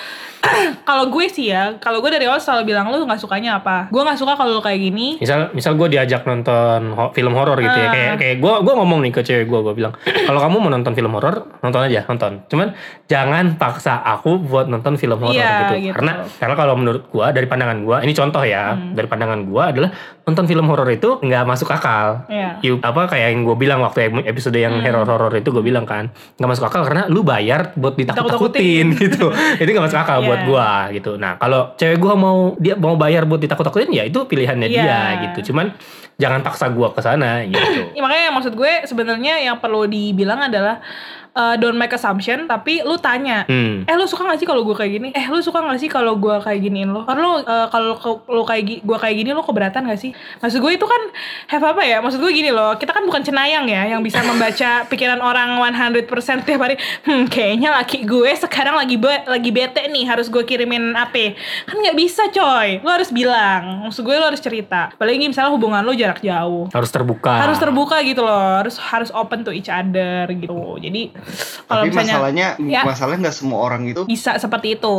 Kalau 0.84 1.08
gue 1.08 1.25
sih 1.25 1.45
ya, 1.47 1.77
kalau 1.77 1.99
gue 1.99 2.10
dari 2.10 2.23
awal 2.23 2.38
selalu 2.38 2.67
bilang 2.67 2.88
lu 2.88 3.01
nggak 3.01 3.17
sukanya 3.17 3.58
apa. 3.58 3.88
Gue 3.88 3.99
nggak 3.99 4.15
suka 4.15 4.34
kalau 4.34 4.51
lu 4.51 4.62
kayak 4.62 4.79
gini. 4.79 5.17
Misal 5.17 5.49
misal 5.51 5.73
gue 5.73 5.88
diajak 5.88 6.23
nonton 6.23 6.91
ho- 6.91 7.12
film 7.12 7.31
horor 7.31 7.58
gitu 7.58 7.71
ya 7.71 7.86
Ah. 7.86 7.91
kayak 7.91 8.13
kayak 8.15 8.36
gue 8.38 8.53
gue 8.60 8.73
ngomong 8.73 8.99
nih 8.99 9.12
ke 9.12 9.21
cewek 9.21 9.45
gue 9.45 9.60
gue 9.62 9.73
bilang 9.73 9.93
kalau 10.03 10.39
kamu 10.39 10.55
mau 10.58 10.69
nonton 10.69 10.93
film 10.93 11.12
horor 11.12 11.36
nonton 11.60 11.81
aja 11.81 12.01
nonton 12.05 12.31
cuman 12.45 12.67
jangan 13.05 13.55
paksa 13.55 13.99
aku 13.99 14.38
buat 14.39 14.65
nonton 14.65 14.95
film 14.95 15.17
horor 15.17 15.34
Iya, 15.34 15.51
gitu. 15.63 15.75
gitu. 15.84 15.95
karena 15.95 16.12
karena 16.36 16.55
kalau 16.55 16.73
menurut 16.73 17.03
gue 17.05 17.25
dari 17.31 17.45
pandangan 17.45 17.77
gue 17.79 17.97
ini 18.01 18.13
contoh 18.13 18.41
ya 18.41 18.73
Hmm. 18.73 18.93
dari 18.93 19.05
pandangan 19.05 19.39
gue 19.43 19.63
adalah 19.63 19.89
nonton 20.21 20.45
film 20.45 20.65
horor 20.65 20.89
itu 20.89 21.10
nggak 21.17 21.43
masuk 21.43 21.69
akal 21.69 22.25
Iya. 22.27 22.49
You- 22.62 22.81
apa 22.81 23.05
kayak 23.05 23.27
yang 23.31 23.43
gue 23.43 23.55
bilang 23.55 23.79
waktu 23.79 24.10
episode 24.23 24.55
yang 24.55 24.73
Hmm. 24.75 24.86
horor 24.86 25.08
horor 25.08 25.34
itu 25.34 25.49
gue 25.49 25.62
bilang 25.62 25.86
kan 25.86 26.10
nggak 26.36 26.49
masuk 26.49 26.65
akal 26.65 26.81
karena 26.84 27.05
lu 27.08 27.21
bayar 27.21 27.71
buat 27.75 27.95
ditakut-takutin 27.95 28.91
gitu 28.97 29.29
itu 29.55 29.69
nggak 29.69 29.86
masuk 29.86 29.99
akal 29.99 30.19
buat 30.21 30.35
Iya. 30.36 30.45
gue 30.45 30.67
gitu 30.93 31.12
nah 31.15 31.36
kalau 31.36 31.74
cewek 31.74 31.98
gue 31.98 32.13
mau 32.13 32.38
dia 32.56 32.76
mau 32.76 32.95
bayar 32.95 33.24
buat 33.24 33.38
ditakut-takutin 33.38 33.89
ya 33.89 34.04
itu 34.04 34.19
pilihannya 34.21 34.67
Iya. 34.67 34.76
dia 34.78 35.00
gitu 35.24 35.52
cuman 35.52 35.71
jangan 36.15 36.39
paksa 36.41 36.67
gue 36.67 36.88
ke 36.89 37.02
sana 37.02 37.43
gitu 37.43 37.91
Ya, 37.91 38.02
makanya 38.02 38.32
maksud 38.32 38.54
gue 38.54 38.84
sebenarnya 38.84 39.39
yang 39.41 39.58
perlu 39.58 39.84
dibilang 39.84 40.39
adalah 40.41 40.80
uh, 41.36 41.56
don't 41.56 41.76
make 41.76 41.91
assumption 41.91 42.48
tapi 42.48 42.82
lu 42.82 42.95
tanya 42.98 43.43
Hmm. 43.45 43.84
eh 43.84 43.93
lu 43.93 44.06
suka 44.06 44.26
gak 44.26 44.38
sih 44.38 44.48
kalau 44.48 44.63
gue 44.63 44.74
kayak 44.74 44.91
gini? 44.91 45.10
Eh 45.12 45.28
lu 45.28 45.38
suka 45.38 45.60
gak 45.60 45.78
sih 45.78 45.88
kalau 45.88 46.15
gue 46.15 46.36
kayak 46.39 46.60
giniin 46.60 46.89
lo? 46.89 47.04
Karena 47.04 47.21
lu 47.21 47.34
uh, 47.38 47.67
kalau 47.67 47.93
ke- 47.93 48.24
lu 48.28 48.41
kayak 48.41 48.63
gue 48.80 48.98
kayak 48.98 49.15
gini 49.15 49.30
lu 49.32 49.41
keberatan 49.41 49.86
gak 49.86 49.98
sih? 49.98 50.12
Maksud 50.39 50.58
gue 50.58 50.71
itu 50.74 50.84
kan 50.84 51.02
have 51.48 51.65
apa 51.65 51.82
ya? 51.82 52.00
Maksud 52.00 52.17
gue 52.17 52.32
gini 52.32 52.50
loh 52.50 52.74
kita 52.76 52.91
kan 52.91 53.04
bukan 53.04 53.21
cenayang 53.21 53.65
ya 53.65 53.86
yang 53.88 54.00
bisa 54.00 54.19
membaca 54.21 54.56
pikiran 54.91 55.19
orang 55.19 55.60
100% 55.60 56.08
tiap 56.41 56.60
hari 56.60 56.76
hmm 57.04 57.28
kayaknya 57.28 57.71
laki 57.74 58.04
gue 58.04 58.32
sekarang 58.38 58.74
lagi 58.74 58.95
be- 58.95 59.26
lagi 59.26 59.50
bete 59.50 59.86
nih 59.86 60.06
harus 60.06 60.28
gue 60.28 60.41
kirimin 60.41 60.93
apa 60.93 61.36
kan 61.63 61.76
nggak 61.76 61.95
bisa 61.95 62.28
coy. 62.30 62.80
Lu 62.80 62.89
harus 62.89 63.10
bilang 63.10 63.86
maksud 63.86 64.02
gue 64.02 64.13
lu 64.13 64.24
harus 64.24 64.39
cerita. 64.39 64.89
Apalagi 64.89 65.26
misalnya 65.26 65.52
hubungan 65.52 65.82
lu 65.82 65.93
jarak 65.93 66.19
jauh. 66.19 66.71
Harus 66.71 66.89
terbuka. 66.89 67.34
harus 67.38 67.58
terbuka 67.58 68.00
gitu 68.02 68.21
loh 68.21 68.34
harus 68.56 68.80
harus 68.80 69.10
open 69.12 69.41
to 69.41 69.52
each 69.52 69.67
other 69.67 70.26
gitu. 70.30 70.78
Jadi 70.78 71.12
kalau 71.66 71.84
Tapi 71.84 71.90
misalnya 71.90 72.13
masalahnya 72.15 72.48
Ya. 72.62 72.82
masalahnya 72.84 73.19
nggak 73.26 73.38
semua 73.38 73.60
orang 73.62 73.84
itu 73.86 74.02
bisa 74.06 74.38
seperti 74.38 74.76
itu. 74.76 74.96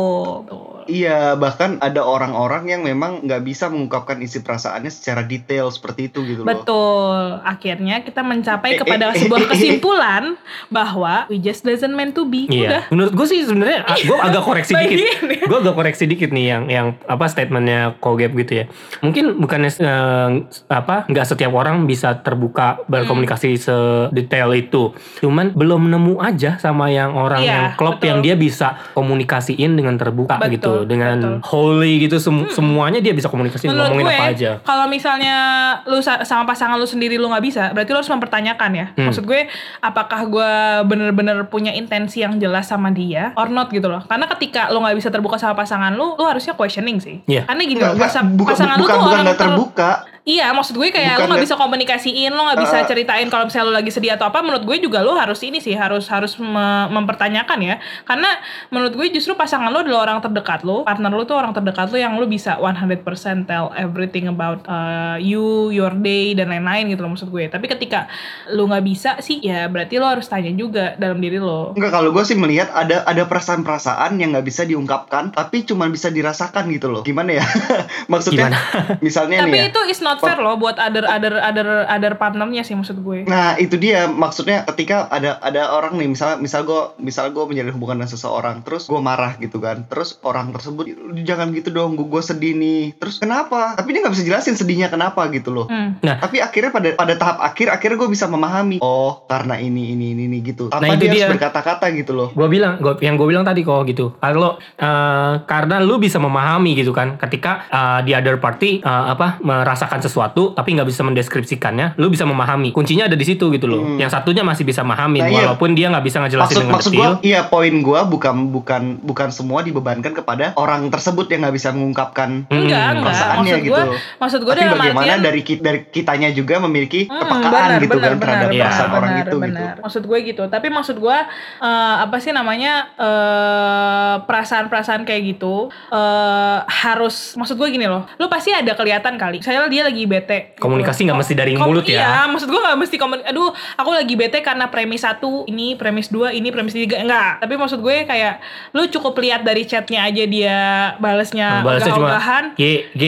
Iya, 0.87 1.35
bahkan 1.35 1.83
ada 1.83 1.99
orang-orang 1.99 2.71
yang 2.71 2.81
memang 2.81 3.19
nggak 3.19 3.43
bisa 3.43 3.67
mengungkapkan 3.67 4.23
isi 4.23 4.39
perasaannya 4.39 4.87
secara 4.87 5.19
detail 5.21 5.67
seperti 5.67 6.07
itu 6.07 6.23
gitu 6.23 6.41
loh. 6.41 6.47
Betul. 6.47 7.17
Akhirnya 7.43 7.99
kita 8.01 8.23
mencapai 8.23 8.71
Eh, 8.71 8.79
kepada 8.79 9.11
eh, 9.11 9.19
sebuah 9.19 9.35
eh, 9.35 9.43
eh, 9.43 9.51
kesimpulan 9.51 10.23
bahwa 10.69 11.27
we 11.27 11.37
just 11.37 11.67
doesn't 11.67 11.91
meant 11.91 12.15
to 12.15 12.23
be. 12.23 12.47
Iya. 12.47 12.63
Udah. 12.63 12.81
Menurut 12.95 13.13
gue 13.13 13.27
sih 13.27 13.43
sebenarnya 13.43 13.83
gue 13.83 14.15
agak 14.17 14.43
koreksi 14.47 14.71
dikit. 14.79 14.95
Ya. 14.95 15.43
Gue 15.43 15.57
agak 15.59 15.75
koreksi 15.75 16.03
dikit 16.07 16.31
nih 16.31 16.45
yang 16.47 16.63
yang 16.71 16.87
apa 17.03 17.27
statementnya 17.27 17.99
Kogep 17.99 18.31
gitu 18.39 18.63
ya. 18.63 18.65
Mungkin 19.03 19.43
bukannya 19.43 19.71
eh, 19.75 20.29
apa 20.71 21.03
nggak 21.11 21.25
setiap 21.27 21.51
orang 21.51 21.83
bisa 21.83 22.15
terbuka 22.17 22.79
berkomunikasi 22.87 23.59
sedetail 23.59 24.55
itu. 24.55 24.95
Cuman 25.19 25.51
belum 25.51 25.91
nemu 25.91 26.16
aja 26.19 26.57
sama 26.57 26.87
yang 26.87 27.11
orang 27.11 27.39
Iya, 27.39 27.49
yang 27.49 27.65
klop 27.75 27.97
betul. 27.97 28.07
yang 28.07 28.19
dia 28.21 28.35
bisa 28.35 28.67
komunikasiin 28.91 29.73
dengan 29.73 29.95
terbuka 29.95 30.37
Betul, 30.37 30.51
gitu, 30.53 30.73
dengan 30.85 31.17
betul. 31.17 31.35
holy 31.43 31.93
gitu 32.01 32.17
semu- 32.17 32.49
semuanya 32.49 32.99
dia 32.99 33.11
bisa 33.11 33.27
komunikasiin 33.27 33.69
Menurut 33.69 33.89
ngomongin 33.89 34.05
gue, 34.05 34.15
apa 34.15 34.27
aja. 34.31 34.51
kalau 34.61 34.85
misalnya 34.85 35.35
lu 35.83 35.99
sa- 35.99 36.21
sama 36.21 36.43
pasangan 36.43 36.75
lu 36.75 36.85
sendiri 36.85 37.15
lu 37.15 37.27
nggak 37.27 37.43
bisa, 37.43 37.63
berarti 37.71 37.89
lu 37.89 37.97
harus 37.97 38.09
mempertanyakan 38.09 38.71
ya. 38.71 38.85
Hmm. 38.93 39.07
Maksud 39.07 39.23
gue, 39.23 39.47
apakah 39.79 40.21
gue 40.25 40.51
bener-bener 40.85 41.45
punya 41.45 41.71
intensi 41.71 42.19
yang 42.19 42.37
jelas 42.37 42.65
sama 42.65 42.89
dia, 42.89 43.31
or 43.33 43.47
not 43.47 43.69
gitu 43.69 43.87
loh. 43.87 44.03
Karena 44.03 44.25
ketika 44.27 44.69
lu 44.69 44.79
nggak 44.79 44.95
bisa 44.95 45.09
terbuka 45.09 45.35
sama 45.35 45.53
pasangan 45.53 45.93
lu, 45.93 46.13
lu 46.13 46.23
harusnya 46.23 46.53
questioning 46.53 46.97
sih. 46.97 47.21
Iya. 47.25 47.45
Karena 47.45 47.61
gini 47.61 47.79
loh, 47.79 47.95
pasangan 47.95 48.33
lu 48.33 48.39
bukan, 48.39 48.55
tuh 48.55 48.67
bukan 48.75 48.97
orang 48.99 49.25
ter- 49.27 49.39
terbuka. 49.39 49.91
Iya, 50.27 50.51
maksud 50.51 50.75
gue 50.75 50.91
kayak 50.91 51.15
Bukan 51.15 51.23
lu 51.23 51.27
nggak 51.31 51.39
nggak- 51.39 51.45
bisa 51.47 51.55
komunikasiin, 51.55 52.31
lu 52.35 52.41
nggak 52.43 52.59
bisa 52.59 52.77
Uh, 52.77 52.85
ceritain 52.85 53.27
kalau 53.27 53.47
misalnya 53.47 53.65
lu 53.65 53.73
lagi 53.73 53.87
sedih 53.87 54.11
atau 54.11 54.27
apa. 54.27 54.43
Menurut 54.43 54.59
gue 54.61 54.77
juga 54.77 54.99
lu 54.99 55.15
harus 55.15 55.39
ini 55.39 55.57
sih, 55.57 55.71
harus 55.71 56.03
harus 56.05 56.35
me- 56.35 56.91
mempertanyakan 56.91 57.59
ya. 57.63 57.75
Karena 58.03 58.35
menurut 58.67 58.91
gue 58.91 59.07
justru 59.09 59.33
pasangan 59.33 59.71
lu 59.71 59.79
adalah 59.79 60.03
orang 60.05 60.19
terdekat 60.19 60.61
lu, 60.61 60.83
partner 60.83 61.07
lu 61.09 61.23
tuh 61.23 61.33
orang 61.33 61.55
terdekat 61.55 61.87
lu 61.87 61.97
yang 61.97 62.13
lu 62.13 62.27
bisa 62.27 62.59
100% 62.59 63.07
tell 63.45 63.71
everything 63.73 64.27
about 64.27 64.67
uh, 64.67 65.15
you, 65.15 65.71
your 65.71 65.95
day 65.95 66.33
dan 66.33 66.49
lain-lain 66.49 66.91
gitu 66.91 67.01
loh 67.01 67.15
maksud 67.15 67.29
gue. 67.29 67.47
Tapi 67.47 67.63
ketika 67.65 68.11
lu 68.49 68.67
nggak 68.67 68.83
bisa 68.83 69.15
sih, 69.19 69.39
ya 69.39 69.65
berarti 69.65 69.95
lu 69.95 70.03
harus 70.03 70.27
tanya 70.27 70.51
juga 70.51 70.91
dalam 70.97 71.17
diri 71.17 71.39
lo. 71.39 71.71
Enggak 71.71 71.95
kalau 71.95 72.11
gue 72.11 72.23
sih 72.23 72.35
melihat 72.35 72.67
ada 72.69 73.01
ada 73.01 73.23
perasaan-perasaan 73.23 74.19
yang 74.19 74.35
nggak 74.35 74.43
bisa 74.43 74.63
diungkapkan 74.63 75.31
tapi 75.31 75.63
cuma 75.63 75.87
bisa 75.87 76.09
dirasakan 76.09 76.67
gitu 76.67 76.91
loh. 76.91 77.01
Gimana 77.01 77.31
ya? 77.33 77.45
Maksudnya 78.11 78.51
Gimana? 78.51 78.59
misalnya 78.99 79.37
Tapi 79.39 79.55
nih 79.55 79.61
ya. 79.61 79.71
itu 79.71 79.81
is 79.87 80.01
not 80.01 80.16
fair 80.19 80.39
loh 80.41 80.55
buat 80.57 80.75
other 80.81 81.05
other 81.05 81.37
other 81.39 81.67
other 81.87 82.13
partnernya 82.17 82.65
sih 82.65 82.73
maksud 82.73 82.99
gue. 83.01 83.29
Nah 83.29 83.55
itu 83.61 83.77
dia. 83.77 84.09
Maksudnya 84.09 84.65
ketika 84.73 85.07
ada 85.13 85.37
ada 85.39 85.71
orang 85.71 85.95
nih 86.01 86.09
misal 86.11 86.41
misal 86.41 86.65
gue 86.65 86.81
misal 86.99 87.29
gue 87.31 87.43
menjalin 87.45 87.73
hubungan 87.73 88.03
dengan 88.03 88.11
seseorang 88.11 88.65
terus 88.65 88.89
gue 88.89 89.01
marah 89.01 89.37
gitu 89.37 89.61
kan 89.61 89.85
terus 89.87 90.17
orang 90.25 90.51
tersebut 90.51 90.89
jangan 91.23 91.53
gitu 91.53 91.69
dong 91.71 91.95
gue 91.95 92.07
gue 92.07 92.23
sedih 92.23 92.53
nih. 92.57 92.97
Terus 92.97 93.21
kenapa? 93.21 93.77
Tapi 93.77 93.89
dia 93.93 94.01
nggak 94.03 94.13
bisa 94.13 94.25
jelasin 94.25 94.55
sedihnya 94.57 94.89
kenapa 94.89 95.27
gitu 95.29 95.53
loh. 95.53 95.67
Hmm. 95.69 95.99
Nah, 96.01 96.17
tapi 96.19 96.41
akhirnya 96.41 96.71
pada 96.73 96.89
pada 96.97 97.13
tahap 97.15 97.37
akhir 97.41 97.69
akhirnya 97.71 97.97
gue 98.01 98.09
bisa 98.11 98.25
memahami 98.25 98.77
oh 98.81 99.23
karena 99.29 99.59
ini 99.61 99.93
ini 99.93 100.13
ini, 100.15 100.23
ini 100.27 100.37
gitu. 100.41 100.69
Tanpa 100.73 100.87
Nah, 100.87 100.95
itu 100.95 101.05
dia, 101.11 101.27
dia. 101.27 101.27
berkata-kata 101.29 101.85
gitu 101.93 102.11
loh. 102.15 102.29
Gue 102.31 102.47
bilang 102.47 102.79
gua, 102.79 102.95
yang 103.03 103.19
gue 103.19 103.27
bilang 103.27 103.43
tadi 103.43 103.61
kok 103.61 103.83
gitu. 103.87 104.15
Kalau 104.17 104.57
eh, 104.59 105.33
karena 105.43 105.83
lu 105.83 105.99
bisa 105.99 106.17
memahami 106.17 106.77
gitu 106.79 106.95
kan 106.95 107.19
ketika 107.19 107.67
eh, 107.67 107.99
di 108.07 108.11
other 108.15 108.39
party 108.39 108.81
eh, 108.81 109.05
apa 109.13 109.41
merasakan 109.43 109.99
sesuatu 110.07 110.51
tapi 110.51 110.73
nggak 110.73 110.87
bisa 110.87 111.03
mendeskripsikannya 111.03 111.93
lu 111.95 112.07
bisa 112.07 112.23
memahami 112.23 112.71
kuncinya 112.71 113.05
ada 113.05 113.13
di 113.13 113.23
situ 113.23 113.47
gitu 113.49 113.67
loh 113.67 113.75
Hmm. 113.77 113.99
yang 113.99 114.07
satunya 114.07 114.41
masih 114.41 114.63
bisa 114.63 114.81
memahami 114.81 115.19
Nah, 115.19 115.27
iya. 115.27 115.37
walaupun 115.43 115.71
dia 115.71 115.87
nggak 115.87 116.01
bisa 116.01 116.17
ngejelasin 116.17 116.43
maksud 116.47 116.59
dengan 116.59 116.73
maksud 116.73 116.91
detail 116.91 117.13
gue 117.13 117.27
iya 117.27 117.41
poin 117.45 117.73
gue 117.73 117.99
bukan 118.07 118.35
bukan 118.47 118.81
bukan 118.99 119.27
semua 119.29 119.59
dibebankan 119.59 120.11
kepada 120.11 120.55
orang 120.55 120.87
tersebut 120.87 121.27
yang 121.27 121.43
nggak 121.43 121.55
bisa 121.55 121.69
mengungkapkan 121.69 122.47
Hmm, 122.47 122.63
Enggak, 122.63 122.79
enggak. 122.89 123.03
perasaannya 123.03 123.37
Maksud 123.49 123.61
gitu 123.61 123.73
gue, 123.73 123.83
maksud 124.17 124.39
gue 124.41 124.53
tapi 124.53 124.65
bagaimana 124.69 124.89
artian 124.97 125.19
dari 125.19 125.41
dari 125.57 125.79
kitanya 125.85 126.29
juga 126.31 126.55
memiliki 126.59 127.01
Hmm, 127.03 127.19
kepekaan 127.19 127.51
benar, 127.67 127.79
gitu 127.79 127.91
benar, 127.93 128.05
kan 128.05 128.17
terhadap 128.17 128.47
benar, 128.47 128.61
perasaan 128.61 128.83
benar, 128.83 128.97
orang 128.97 129.09
benar, 129.09 129.17
itu 129.17 129.27
gitu 129.27 129.37
benar. 129.39 129.73
Maksud 129.79 130.03
gue 130.03 130.17
gitu. 130.23 130.43
Tapi 130.45 130.67
maksud 130.69 130.95
gue 130.97 131.17
eh, 131.59 131.95
apa 131.97 132.17
sih 132.17 132.31
namanya 132.31 132.73
eh, 132.97 134.15
perasaan-perasaan 134.21 135.01
kayak 135.03 135.21
gitu 135.27 135.55
eh, 135.89 136.57
harus 136.67 137.33
maksud 137.33 137.55
gue 137.55 137.67
gini 137.69 137.85
loh. 137.85 138.05
Lu 138.17 138.27
pasti 138.27 138.51
ada 138.51 138.73
kelihatan 138.73 139.15
kali. 139.15 139.39
Saya 139.39 139.65
dia 139.67 139.83
lagi 139.83 139.96
bete. 140.05 140.53
gitu. 140.53 140.61
Komunikasi 140.61 141.07
nggak 141.07 141.17
mesti 141.17 141.33
dari 141.33 141.53
Kom- 141.55 141.65
mulut 141.65 141.87
ya. 141.87 141.97
Iya, 141.97 142.29
maksud 142.29 142.45
gue 142.45 142.59
nggak 142.59 142.77
mesti 142.77 142.95
komen. 142.99 143.19
Aduh, 143.25 143.49
aku 143.73 143.89
lagi 143.89 144.13
bete 144.13 144.43
karena 144.43 144.67
premis 144.67 145.01
satu 145.01 145.47
ini, 145.47 145.73
premis 145.73 146.11
dua 146.11 146.29
ini, 146.29 146.51
premis 146.51 146.75
tiga 146.75 146.99
enggak. 146.99 147.41
Tapi 147.41 147.53
maksud 147.55 147.79
gue 147.79 148.03
kayak 148.03 148.43
lu 148.75 148.85
cukup 148.87 149.17
lihat 149.17 149.41
dari 149.41 149.63
chatnya 149.63 150.03
aja 150.03 150.23
dia 150.27 150.57
balesnya 150.97 151.63
balasnya 151.63 151.93
cuma 151.93 152.09
ogah-ogahan 152.11 152.43
G 152.53 152.63
G 152.91 153.03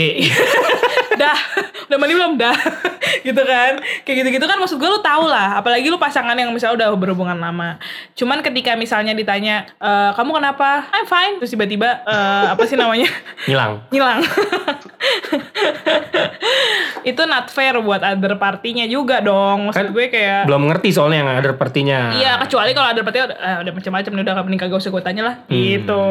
dah 1.22 1.36
udah 1.90 1.98
mandi 1.98 2.14
belum 2.16 2.40
dah 2.40 2.56
gitu 3.28 3.42
kan 3.42 3.76
kayak 4.06 4.24
gitu 4.24 4.30
gitu 4.40 4.46
kan 4.46 4.56
maksud 4.56 4.80
gue 4.80 4.88
lu 4.88 5.02
tau 5.02 5.28
lah 5.28 5.60
apalagi 5.60 5.92
lu 5.92 6.00
pasangan 6.00 6.32
yang 6.32 6.54
misalnya 6.54 6.86
udah 6.86 6.96
berhubungan 6.96 7.36
lama 7.36 7.76
cuman 8.16 8.40
ketika 8.40 8.78
misalnya 8.78 9.12
ditanya 9.12 9.68
"Eh, 9.76 10.12
kamu 10.14 10.40
kenapa 10.40 10.88
I'm 10.94 11.04
fine 11.04 11.34
terus 11.38 11.52
tiba-tiba 11.52 12.06
eh, 12.06 12.46
apa 12.54 12.64
sih 12.64 12.80
namanya 12.80 13.10
hilang 13.44 13.84
ngilang 13.90 14.24
itu 17.04 17.22
not 17.24 17.48
fair 17.48 17.78
buat 17.78 18.00
other 18.00 18.36
partinya 18.36 18.84
juga 18.84 19.20
dong 19.20 19.68
maksud 19.68 19.80
Kan 19.82 19.88
gue 19.90 20.06
kayak 20.08 20.46
belum 20.46 20.68
ngerti 20.68 20.90
soalnya 20.90 21.18
yang 21.20 21.30
ada 21.32 21.52
partinya 21.54 22.00
Iya 22.12 22.38
kecuali 22.38 22.72
kalau 22.72 22.90
ada 22.90 23.00
berarti 23.00 23.20
eh, 23.22 23.58
udah 23.60 23.72
macam-macam 23.72 24.12
nih 24.12 24.22
udah 24.22 24.34
gak 24.34 24.46
mending 24.46 24.62
kagak 24.62 24.78
usah 24.78 24.90
gue 24.90 25.02
tanya 25.02 25.24
lah 25.24 25.36
Hmm. 25.42 25.56
gitu. 25.58 26.06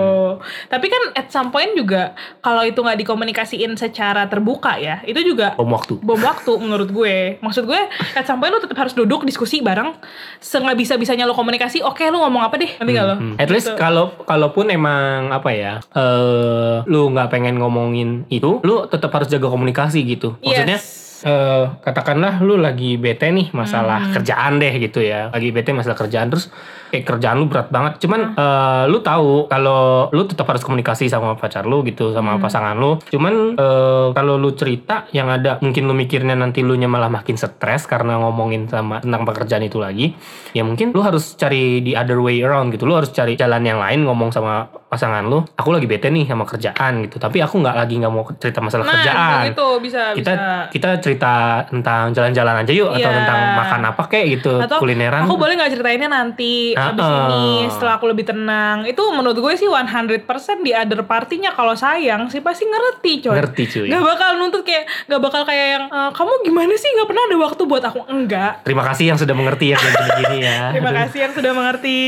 Tapi 0.66 0.86
kan 0.86 1.02
at 1.14 1.28
some 1.28 1.48
point 1.48 1.70
juga 1.72 2.10
kalau 2.38 2.62
itu 2.62 2.76
nggak 2.76 2.98
dikomunikasiin 2.98 3.74
secara 3.74 4.26
terbuka 4.26 4.74
ya 4.76 4.98
itu 5.02 5.20
juga 5.24 5.54
bom 5.54 5.68
waktu 5.68 5.98
bom 5.98 6.18
waktu 6.18 6.52
menurut 6.56 6.88
gue. 6.88 7.38
Maksud 7.38 7.64
gue 7.64 7.78
at 8.12 8.24
some 8.24 8.38
point 8.38 8.50
lu 8.50 8.58
tetap 8.58 8.74
harus 8.76 8.92
duduk 8.92 9.22
diskusi 9.22 9.60
bareng. 9.60 9.94
Senggak 10.38 10.74
bisa 10.74 10.94
bisanya 10.94 11.22
lu 11.22 11.32
komunikasi. 11.32 11.80
Oke 11.80 12.06
lu 12.06 12.18
ngomong 12.18 12.42
apa 12.42 12.56
deh 12.56 12.70
nanti 12.74 12.90
nggak 12.90 13.06
lo? 13.06 13.14
Hmm. 13.16 13.34
At 13.36 13.48
least 13.48 13.68
Gitu. 13.68 13.76
kalau 13.76 14.08
kalaupun 14.22 14.70
emang 14.70 15.28
apa 15.28 15.50
ya, 15.50 15.72
eh 15.92 16.76
lu 16.84 17.10
nggak 17.10 17.28
pengen 17.28 17.58
ngomongin 17.58 18.08
itu, 18.28 18.62
lu 18.62 18.86
tetap 18.86 19.12
harus 19.12 19.28
jaga 19.28 19.46
komunikasi 19.46 20.00
gitu. 20.04 20.40
Maksudnya 20.48 20.78
Yes. 20.78 20.96
eh 21.18 21.66
katakanlah 21.82 22.38
lu 22.46 22.54
lagi 22.62 22.94
bete 22.94 23.26
nih 23.34 23.50
masalah 23.50 24.06
Hmm. 24.06 24.14
kerjaan 24.14 24.62
deh 24.62 24.70
gitu 24.78 25.02
ya, 25.02 25.34
lagi 25.34 25.50
bete 25.50 25.74
masalah 25.74 25.98
kerjaan 25.98 26.30
terus 26.30 26.46
kayak 26.94 27.04
kerjaan 27.04 27.42
lu 27.42 27.50
berat 27.50 27.68
banget. 27.68 27.98
Cuman 27.98 28.32
Hmm. 28.32 28.38
eh, 28.38 28.84
lu 28.86 29.02
tahu 29.02 29.50
kalau 29.50 30.06
lu 30.14 30.22
tetap 30.24 30.46
harus 30.46 30.62
komunikasi 30.62 31.10
sama 31.10 31.34
pacar 31.34 31.66
lu 31.66 31.82
gitu, 31.82 32.14
sama 32.14 32.38
Hmm. 32.38 32.40
pasangan 32.40 32.78
lu. 32.78 33.02
Cuman 33.10 33.58
eh, 33.58 34.06
kalau 34.14 34.38
lu 34.38 34.54
cerita 34.54 35.10
yang 35.10 35.26
ada 35.26 35.58
mungkin 35.58 35.90
lu 35.90 35.92
mikirnya 35.92 36.38
nanti 36.38 36.62
lu 36.62 36.78
nya 36.78 36.86
malah 36.86 37.10
makin 37.10 37.34
stres 37.34 37.90
karena 37.90 38.14
ngomongin 38.22 38.70
sama 38.70 39.02
tentang 39.02 39.26
pekerjaan 39.26 39.66
itu 39.66 39.82
lagi. 39.82 40.14
Ya 40.54 40.62
mungkin 40.62 40.94
lu 40.94 41.02
harus 41.02 41.34
cari 41.34 41.82
the 41.82 41.98
other 41.98 42.22
way 42.22 42.46
around 42.46 42.70
gitu. 42.70 42.86
Lu 42.86 42.94
harus 42.94 43.10
cari 43.10 43.34
jalan 43.34 43.66
yang 43.66 43.82
lain 43.82 44.06
ngomong 44.06 44.30
sama 44.30 44.70
pasangan 44.88 45.20
lu. 45.22 45.44
Aku 45.52 45.68
lagi 45.68 45.84
bete 45.84 46.08
nih 46.08 46.24
sama 46.24 46.42
kerjaan 46.42 47.04
gitu. 47.04 47.16
Tapi 47.16 47.38
aku 47.38 47.60
nggak 47.60 47.76
lagi 47.76 47.94
nggak 47.94 48.08
mau 48.08 48.24
cerita 48.34 48.58
masalah 48.58 48.82
Nah 48.82 48.92
kerjaan. 48.94 49.42
itu 49.46 49.66
bisa 49.78 50.02
kita 50.12 50.32
bisa. 50.32 50.48
kita 50.68 50.88
cerita 50.98 51.32
tentang 51.64 52.10
jalan-jalan 52.10 52.54
aja 52.58 52.72
yuk 52.72 52.88
atau 52.90 52.98
Iya. 53.04 53.16
tentang 53.18 53.38
makan 53.54 53.80
apa 53.86 54.02
kayak 54.06 54.26
gitu 54.34 54.54
Atau 54.58 54.78
kulineran. 54.78 55.22
aku 55.22 55.36
boleh 55.36 55.54
nggak 55.54 55.70
ceritainnya 55.70 56.08
nanti 56.08 56.72
abis 56.72 56.98
Ah, 56.98 57.28
ini 57.28 57.46
ah. 57.60 57.68
setelah 57.68 57.94
aku 57.94 58.06
lebih 58.06 58.24
tenang. 58.24 58.82
Itu 58.82 59.04
menurut 59.10 59.36
gue 59.36 59.52
sih 59.54 59.68
100% 59.68 60.24
di 60.60 60.72
other 60.72 61.04
partinya 61.04 61.52
kalau 61.52 61.72
sayang 61.72 62.26
sih 62.26 62.40
pasti 62.40 62.64
ngerti 62.64 63.12
coy. 63.22 63.36
Ngerti 63.36 63.62
cuy. 63.66 63.86
Gak 63.88 64.00
bakal 64.02 64.30
nuntut 64.36 64.62
kayak 64.62 64.88
Gak 65.04 65.20
bakal 65.20 65.44
kayak 65.44 65.66
yang 65.70 65.84
"Eh, 65.86 66.10
Kamu 66.10 66.32
gimana 66.42 66.72
sih? 66.74 66.88
Gak 66.90 67.06
pernah 67.06 67.22
ada 67.22 67.36
waktu 67.38 67.62
buat 67.62 67.84
aku. 67.84 68.00
Enggak 68.08 68.64
terima 68.64 68.82
kasih 68.82 69.04
yang 69.06 69.18
sudah 69.18 69.32
mengerti 69.32 69.66
ya 69.68 69.76
kayak 69.76 69.96
gini 70.18 70.38
ya. 70.40 70.72
Terima 70.72 70.92
kasih 70.94 71.18
yang 71.20 71.32
sudah 71.32 71.52
mengerti 71.52 71.98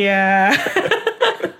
Iya 0.00 0.48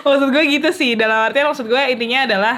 Maksud 0.00 0.28
gue 0.28 0.44
gitu 0.50 0.68
sih 0.70 0.92
Dalam 0.92 1.26
artian 1.26 1.46
maksud 1.46 1.64
gue 1.64 1.82
intinya 1.88 2.24
adalah 2.24 2.56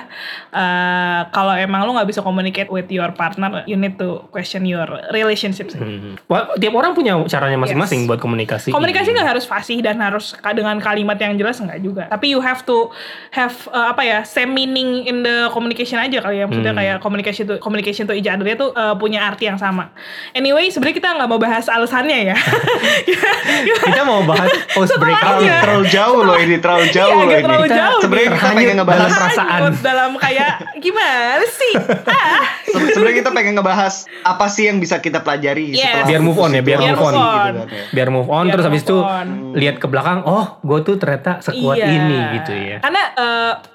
eh, 0.48 1.20
kalau 1.28 1.54
emang 1.54 1.82
lu 1.82 1.92
nggak 1.92 2.06
bisa 2.06 2.20
communicate 2.20 2.68
with 2.68 2.86
your 2.88 3.10
partner, 3.10 3.62
you 3.64 3.74
need 3.74 3.94
to 3.94 4.26
question 4.28 4.62
your 4.62 4.84
relationship. 5.10 5.68
sih. 5.68 5.76
Hmm. 5.76 6.14
Wah, 6.26 6.54
tiap 6.54 6.72
orang 6.72 6.92
punya 6.92 7.14
caranya 7.26 7.56
masing-masing 7.56 8.04
Yes. 8.04 8.08
buat 8.08 8.18
komunikasi. 8.18 8.68
Komunikasi 8.70 9.10
nggak 9.10 9.28
harus 9.28 9.44
fasih 9.44 9.78
dan 9.78 9.98
harus 9.98 10.32
dengan 10.50 10.78
kalimat 10.78 11.16
yang 11.16 11.34
jelas 11.34 11.56
nggak 11.56 11.78
juga. 11.78 12.04
Tapi 12.06 12.26
you 12.28 12.38
have 12.38 12.62
to 12.62 12.88
have 13.30 13.52
uh, 13.68 13.88
apa 13.88 14.02
ya 14.02 14.18
same 14.22 14.50
meaning 14.50 15.02
in 15.02 15.20
the 15.20 15.48
communication 15.48 15.96
aja 15.96 16.18
kali 16.18 16.38
ya. 16.38 16.46
Maksudnya 16.46 16.70
Hmm. 16.70 16.78
kayak 16.78 16.96
communication 16.98 17.44
to 17.44 17.54
communication 17.58 18.04
to 18.04 18.12
each 18.12 18.26
other 18.26 18.44
itu 18.44 18.70
uh, 18.70 18.94
punya 18.94 19.22
arti 19.22 19.44
yang 19.44 19.56
sama. 19.56 19.92
Anyway, 20.32 20.68
sebenarnya 20.68 20.96
kita 20.96 21.08
nggak 21.12 21.28
mau 21.28 21.38
bahas 21.38 21.66
alasannya 21.66 22.18
ya. 22.24 22.36
Kita 23.82 24.02
mau 24.02 24.22
bahas 24.22 24.50
post 24.72 24.94
break 24.96 25.14
Terlalu, 25.14 25.42
Iya. 25.44 25.58
terlalu 25.60 25.84
jauh 25.88 26.20
loh 26.22 26.36
ini, 26.36 26.56
terlalu 26.58 26.84
Iya, 26.84 26.94
jauh 26.94 27.20
loh 27.20 27.31
agak 27.32 27.38
ini. 27.38 27.46
terlalu 27.46 27.68
jauh 27.70 28.00
Sebenarnya 28.00 28.30
kita 28.30 28.48
pengen 28.52 28.76
ngebahas 28.76 29.00
dalam 29.02 29.18
perasaan. 29.18 29.60
Dalam 29.80 30.10
kayak 30.16 30.50
gimana 30.78 31.44
sih? 31.46 31.74
Ah. 32.04 32.42
Se- 32.62 32.92
Sebenarnya 32.92 33.16
kita 33.18 33.30
pengen 33.30 33.52
ngebahas 33.54 33.94
apa 34.22 34.46
sih 34.46 34.64
yang 34.64 34.76
bisa 34.76 34.98
kita 34.98 35.18
pelajari 35.18 35.64
Yes. 35.68 35.82
setelah 35.82 36.06
Biar 36.06 36.20
move 36.20 36.38
on 36.38 36.50
ya, 36.50 36.62
biar 36.62 36.78
move 36.80 36.98
on. 36.98 37.12
gitu 37.12 37.22
kan 37.22 37.54
ya. 37.54 37.84
biar 37.90 38.08
move 38.08 38.28
on 38.28 38.44
Biar 38.44 38.52
terus 38.52 38.64
habis 38.64 38.80
move 38.80 38.88
itu 38.88 38.96
on. 38.98 39.26
lihat 39.54 39.76
ke 39.76 39.86
belakang 39.86 40.18
oh 40.22 40.58
gue 40.60 40.78
tuh 40.82 40.96
ternyata 40.96 41.40
sekuat 41.40 41.76
Iya. 41.76 41.86
ini 41.90 42.18
gitu 42.34 42.52
ya 42.52 42.76
Karena 42.80 43.02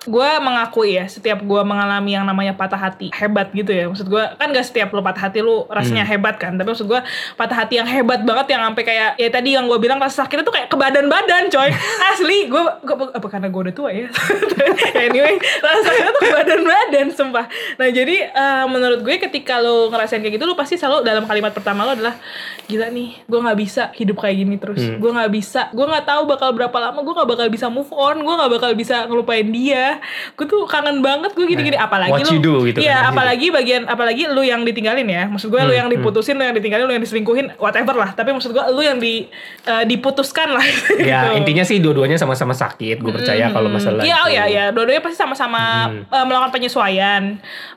gue 0.02 0.30
mengakui 0.40 0.92
ya, 0.94 1.06
setiap 1.06 1.40
gue 1.42 1.62
mengalami 1.62 2.12
yang 2.12 2.24
namanya 2.24 2.54
patah 2.54 2.80
hati 2.80 3.12
hebat 3.12 3.52
gitu 3.52 3.70
ya. 3.70 3.86
Maksud 3.86 4.08
gue 4.08 4.24
kan 4.32 4.48
gak 4.48 4.64
setiap 4.64 4.90
lo 4.90 5.02
patah 5.02 5.28
hati 5.28 5.40
lu 5.40 5.68
rasanya 5.68 6.02
Hmm. 6.02 6.12
hebat 6.14 6.36
kan. 6.38 6.54
Tapi 6.54 6.64
maksud 6.66 6.86
gue 6.86 7.00
patah 7.34 7.58
hati 7.58 7.76
yang 7.76 7.86
hebat 7.86 8.22
banget 8.22 8.48
yang 8.50 8.62
sampai 8.64 8.84
kayak 8.84 9.10
ya 9.16 9.28
tadi 9.28 9.50
yang 9.52 9.66
gue 9.66 9.78
bilang 9.78 9.98
rasa 9.98 10.24
sakitnya 10.24 10.42
tuh 10.42 10.52
kayak 10.52 10.68
ke 10.68 10.76
badan-badan 10.76 11.48
coy. 11.48 11.70
Asli 12.10 12.48
gue 12.48 12.62
apa 13.12 13.28
karena 13.48 13.56
gue 13.56 13.62
udah 13.72 13.76
tua 13.76 13.90
ya. 13.96 14.08
anyway 15.08 15.40
rasa 15.64 15.80
sakitnya 15.88 16.12
tuh 16.12 16.28
badan-badan 16.36 17.08
sumpah. 17.16 17.46
Nah 17.80 17.88
jadi 17.88 18.16
eh, 18.28 18.66
menurut 18.68 19.00
gue 19.00 19.16
ketika 19.24 19.64
lo 19.64 19.88
ngerasain 19.88 20.20
kayak 20.20 20.36
gitu 20.36 20.44
lo 20.44 20.60
pasti 20.60 20.76
selalu 20.76 21.08
dalam 21.08 21.24
kalimat 21.24 21.56
pertama 21.56 21.88
lo 21.88 21.96
adalah 21.96 22.20
gila 22.68 22.92
nih 22.92 23.24
gue 23.24 23.40
nggak 23.40 23.58
bisa 23.58 23.84
hidup 23.96 24.20
kayak 24.20 24.44
gini 24.44 24.56
terus. 24.60 24.84
Hmm. 24.84 25.00
Gue 25.00 25.16
nggak 25.16 25.32
bisa. 25.32 25.72
Gue 25.72 25.88
nggak 25.88 26.04
tahu 26.04 26.22
bakal 26.28 26.52
berapa 26.52 26.76
lama 26.76 27.00
gue 27.00 27.14
nggak 27.16 27.30
bakal 27.32 27.48
bisa 27.48 27.72
move 27.72 27.88
on. 27.96 28.20
Gue 28.20 28.34
nggak 28.36 28.52
bakal 28.60 28.72
bisa 28.76 29.08
ngelupain 29.08 29.48
dia. 29.48 30.04
Gue 30.36 30.44
tuh 30.44 30.68
kangen 30.68 31.00
banget 31.00 31.32
gue 31.32 31.48
gini-gini. 31.48 31.80
Nah, 31.80 31.88
Apalagi 31.88 32.20
lu, 32.28 32.44
do 32.44 32.56
gitu 32.68 32.84
Iya 32.84 33.08
kan. 33.08 33.16
apalagi 33.16 33.48
bagian 33.48 33.88
apalagi 33.88 34.28
lu 34.28 34.44
yang 34.44 34.68
ditinggalin 34.68 35.08
ya. 35.08 35.24
Maksud 35.32 35.48
gue 35.48 35.62
lu 35.64 35.72
Hmm, 35.78 35.86
yang 35.86 35.90
diputusin, 35.94 36.36
lu 36.36 36.44
yang 36.44 36.58
ditinggalin, 36.58 36.90
lu 36.90 36.94
yang 36.98 37.04
diselingkuhin, 37.06 37.54
whatever 37.62 37.96
lah. 37.96 38.12
Tapi 38.18 38.34
maksud 38.34 38.52
gue 38.52 38.64
lu 38.74 38.82
yang 38.82 38.98
di 39.00 39.30
eh, 39.64 39.84
diputuskan 39.88 40.52
lah. 40.52 40.66
ya 41.00 41.32
gitu. 41.32 41.38
intinya 41.40 41.64
sih 41.64 41.78
dua-duanya 41.78 42.18
sama-sama 42.18 42.58
sakit 42.58 42.98
gue 43.00 43.14
percaya 43.14 43.37
kalau 43.48 43.70
masalah 43.70 44.02
Iya, 44.02 44.16
oh 44.20 44.30
ya, 44.30 44.44
ya. 44.46 44.64
Dua-duanya 44.70 45.00
pasti 45.00 45.16
sama-sama 45.16 45.88
Hmm. 45.88 46.04
eh, 46.04 46.24
melakukan 46.24 46.52
penyesuaian. 46.52 47.24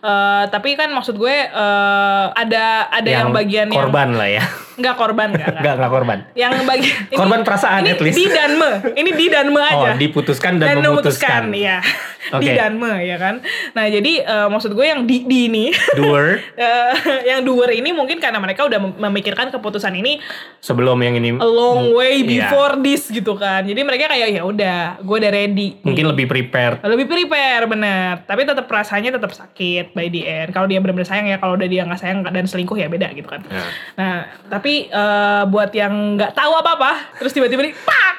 Eh, 0.00 0.42
tapi 0.48 0.74
kan 0.74 0.88
maksud 0.88 1.14
gue 1.14 1.36
eh, 1.44 2.24
ada 2.30 2.64
ada 2.88 3.08
yang, 3.08 3.28
bagian 3.30 3.68
korban 3.68 4.12
lah 4.12 4.26
ya 4.26 4.40
yang 4.40 4.48
enggak 4.78 4.96
korban 4.96 5.28
enggak, 5.30 5.48
nggak 5.56 5.74
nggak 5.76 5.90
korban 5.90 6.18
Yang 6.34 6.52
bagian 6.64 6.96
ini- 7.04 7.12
Korban 7.14 7.40
perasaan, 7.42 7.80
ini 7.82 7.90
at 7.90 8.00
least. 8.00 8.16
di 8.16 8.26
dan 8.26 8.52
me. 8.54 8.70
Ini 8.94 9.10
di 9.12 9.26
dan 9.28 9.46
me 9.48 9.60
oh 9.60 9.68
aja. 9.84 9.92
diputuskan 9.94 10.56
dan, 10.56 10.80
memutuskan 10.80 11.52
ya. 11.52 11.84
Oke. 12.36 12.40
Di 12.42 12.54
dan 12.54 12.72
me 12.74 13.00
ya 13.00 13.16
kan. 13.16 13.44
Nah, 13.70 13.84
jadi 13.86 14.12
eh, 14.22 14.48
maksud 14.48 14.72
gue 14.72 14.86
yang 14.86 15.04
di 15.04 15.22
di 15.22 15.38
ini 15.46 15.68
doer 15.94 16.40
eh, 16.56 16.92
yang 17.26 17.42
doer 17.42 17.72
ini 17.72 17.90
mungkin 17.90 18.16
karena 18.16 18.38
mereka 18.38 18.64
udah 18.64 18.78
mem- 18.78 18.96
memikirkan 19.02 19.50
keputusan 19.50 19.92
ini 19.92 20.16
sebelum 20.58 20.96
yang 20.98 21.12
ini 21.14 21.34
a 21.34 21.44
long 21.44 21.92
way 21.92 22.20
Iya. 22.20 22.48
before 22.48 22.74
this 22.78 23.08
gitu 23.08 23.34
kan. 23.34 23.60
Jadi 23.62 23.80
mereka 23.80 24.08
kayak 24.08 24.28
ya 24.30 24.42
udah, 24.42 24.78
gue 24.98 25.16
udah 25.18 25.30
ready. 25.30 25.49
Mungkin 25.80 26.04
lebih 26.06 26.26
prepared. 26.26 26.80
Lebih 26.82 27.06
prepare 27.06 27.64
bener. 27.66 28.22
Tapi 28.24 28.42
tetap 28.42 28.66
rasanya 28.66 29.14
tetap 29.14 29.30
sakit 29.30 29.92
by 29.92 30.06
the 30.06 30.22
end. 30.22 30.48
Kalau 30.50 30.66
dia 30.66 30.78
benar-benar 30.78 31.06
sayang 31.06 31.26
ya 31.26 31.36
kalau 31.36 31.54
udah 31.54 31.66
dia 31.66 31.82
nggak 31.82 32.00
sayang 32.00 32.22
dan 32.22 32.44
selingkuh 32.44 32.74
ya 32.74 32.86
beda 32.86 33.10
gitu 33.12 33.26
kan. 33.26 33.40
Ya. 33.46 33.62
nah 33.96 34.14
tapi 34.48 34.86
eh, 34.86 35.42
buat 35.46 35.70
yang 35.70 36.16
nggak 36.16 36.32
tahu 36.32 36.52
apa-apa 36.54 37.18
terus 37.18 37.32
tiba-tiba 37.32 37.62
nih 37.62 37.74
pak! 37.76 38.14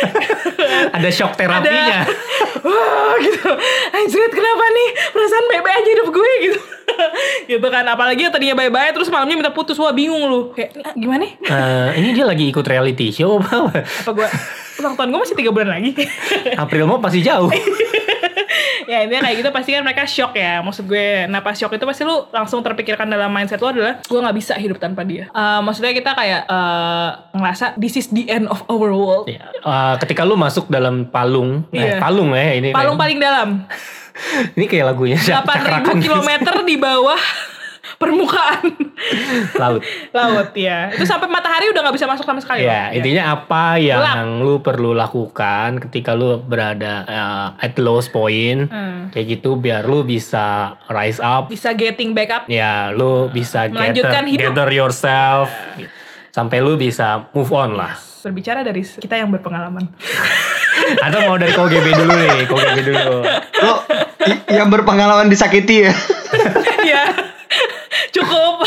Ada 0.96 1.08
shock 1.10 1.34
terapinya. 1.34 2.04
Wah 2.60 3.14
gitu. 3.18 3.50
Anjrit 3.90 4.32
kenapa 4.32 4.64
nih? 4.66 4.88
Perasaan 5.10 5.44
baik-baik 5.48 5.76
aja 5.76 5.90
hidup 5.90 6.08
gue 6.10 6.32
gitu. 6.42 6.60
Gitu 7.46 7.62
kan 7.64 7.86
apalagi 7.86 8.26
yang 8.26 8.34
tadinya 8.34 8.58
baik-baik 8.58 8.92
terus 8.92 9.08
malamnya 9.08 9.38
minta 9.38 9.52
putus. 9.54 9.78
Wah 9.78 9.94
bingung 9.94 10.26
lu. 10.26 10.50
Kayak 10.52 10.82
"Ah, 10.82 10.92
gimana 10.92 11.22
Eh, 11.24 11.88
ini 11.96 12.12
dia 12.12 12.26
lagi 12.26 12.50
ikut 12.50 12.66
reality 12.66 13.08
show 13.10 13.38
apa 13.38 13.70
apa 13.72 14.10
gue 14.10 14.28
ulang 14.80 14.96
tahun 14.96 15.08
gue 15.12 15.20
masih 15.20 15.36
tiga 15.36 15.50
bulan 15.52 15.70
lagi. 15.76 15.92
April 16.64 16.88
mau 16.88 16.98
pasti 16.98 17.20
jauh. 17.20 17.52
Ya 18.90 19.06
intinya 19.06 19.30
kayak 19.30 19.36
gitu 19.38 19.50
pasti 19.54 19.70
kan 19.70 19.82
mereka 19.86 20.02
shock 20.02 20.34
ya. 20.34 20.58
Maksud 20.66 20.90
gue 20.90 21.22
pas 21.30 21.54
shock 21.54 21.70
itu 21.70 21.86
pasti 21.86 22.02
lu 22.02 22.26
langsung 22.34 22.58
terpikirkan 22.58 23.06
dalam 23.06 23.30
mindset 23.30 23.62
lu 23.62 23.70
adalah 23.70 24.02
gue 24.02 24.18
nggak 24.18 24.34
bisa 24.34 24.58
hidup 24.58 24.82
tanpa 24.82 25.06
dia. 25.06 25.30
Eh, 25.30 25.60
maksudnya 25.62 25.94
kita 25.94 26.10
kayak 26.18 26.50
eh, 26.50 27.08
ngerasa 27.30 27.78
this 27.78 27.94
is 27.94 28.10
the 28.10 28.26
end 28.26 28.50
of 28.50 28.66
our 28.66 28.90
world. 28.90 29.30
Ya, 29.30 29.46
eh, 29.46 29.94
ketika 30.02 30.26
lu 30.26 30.34
masuk 30.34 30.66
dalam 30.66 31.06
palung, 31.06 31.62
eh, 31.70 31.86
Iya. 31.86 32.02
palung 32.02 32.34
ya 32.34 32.50
ini. 32.58 32.74
palung 32.74 32.98
paling 32.98 33.18
dalam. 33.22 33.48
Ini 34.58 34.68
kayak 34.68 34.84
lagunya 34.90 35.16
8000 35.16 35.96
kilometer 36.02 36.60
di 36.66 36.76
bawah 36.76 37.16
permukaan 38.00 38.64
laut. 39.54 39.84
laut 40.10 40.50
ya 40.52 40.88
itu 40.88 41.04
sampai 41.04 41.28
matahari 41.28 41.68
udah 41.68 41.84
nggak 41.84 41.92
bisa 41.94 42.08
masuk 42.08 42.24
sama 42.24 42.40
sekali 42.40 42.64
Ya, 42.64 42.88
loh. 42.88 42.96
intinya 42.96 43.24
apa 43.34 43.76
yang 43.76 44.40
lu 44.40 44.58
perlu 44.58 44.96
lakukan 44.96 45.84
ketika 45.84 46.12
lu 46.12 46.40
berada 46.40 47.04
eh, 47.04 47.48
at 47.60 47.76
lowest 47.76 48.08
point, 48.08 48.64
Hmm. 48.66 49.12
kayak 49.12 49.36
gitu 49.36 49.54
biar 49.54 49.84
lu 49.84 50.00
bisa 50.02 50.80
rise 50.86 51.20
up. 51.20 51.46
bisa 51.46 51.70
getting 51.72 52.10
back 52.10 52.32
up 52.32 52.42
Ya, 52.46 52.88
lu 52.88 53.28
bisa 53.28 53.68
Melanjutkan 53.68 54.24
gather, 54.24 54.32
hidup. 54.32 54.50
gather 54.50 54.70
yourself 54.70 55.52
sampai 56.30 56.58
lu 56.58 56.74
bisa 56.74 57.28
move 57.30 57.50
on 57.50 57.76
lah. 57.76 58.00
berbicara 58.20 58.60
dari 58.60 58.80
kita 58.80 59.12
yang 59.14 59.28
berpengalaman 59.28 59.92
Atau 61.04 61.20
mau 61.22 61.36
dari 61.36 61.52
KGB 61.52 61.86
dulu 61.94 62.12
nih, 62.14 62.44
KGB 62.46 62.78
dulu. 62.82 63.16
Lo 63.60 63.72
yang 64.50 64.68
berpengalaman 64.68 65.28
disakiti 65.28 65.84
ya 65.84 65.92
cukup 68.10 68.64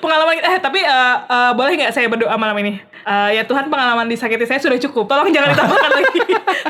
pengalaman 0.00 0.38
eh 0.38 0.59
tapi 0.70 0.86
eh, 0.86 1.16
eh, 1.26 1.52
boleh 1.58 1.72
nggak 1.82 1.90
saya 1.90 2.06
berdoa 2.06 2.38
malam 2.38 2.54
ini? 2.62 2.78
Eh, 3.02 3.30
ya 3.34 3.42
Tuhan 3.42 3.66
pengalaman 3.66 4.06
disakiti 4.06 4.46
saya 4.46 4.62
sudah 4.62 4.78
cukup. 4.78 5.10
Tolong 5.10 5.34
jangan 5.34 5.50
ditambahkan 5.58 5.90
lagi. 5.98 6.18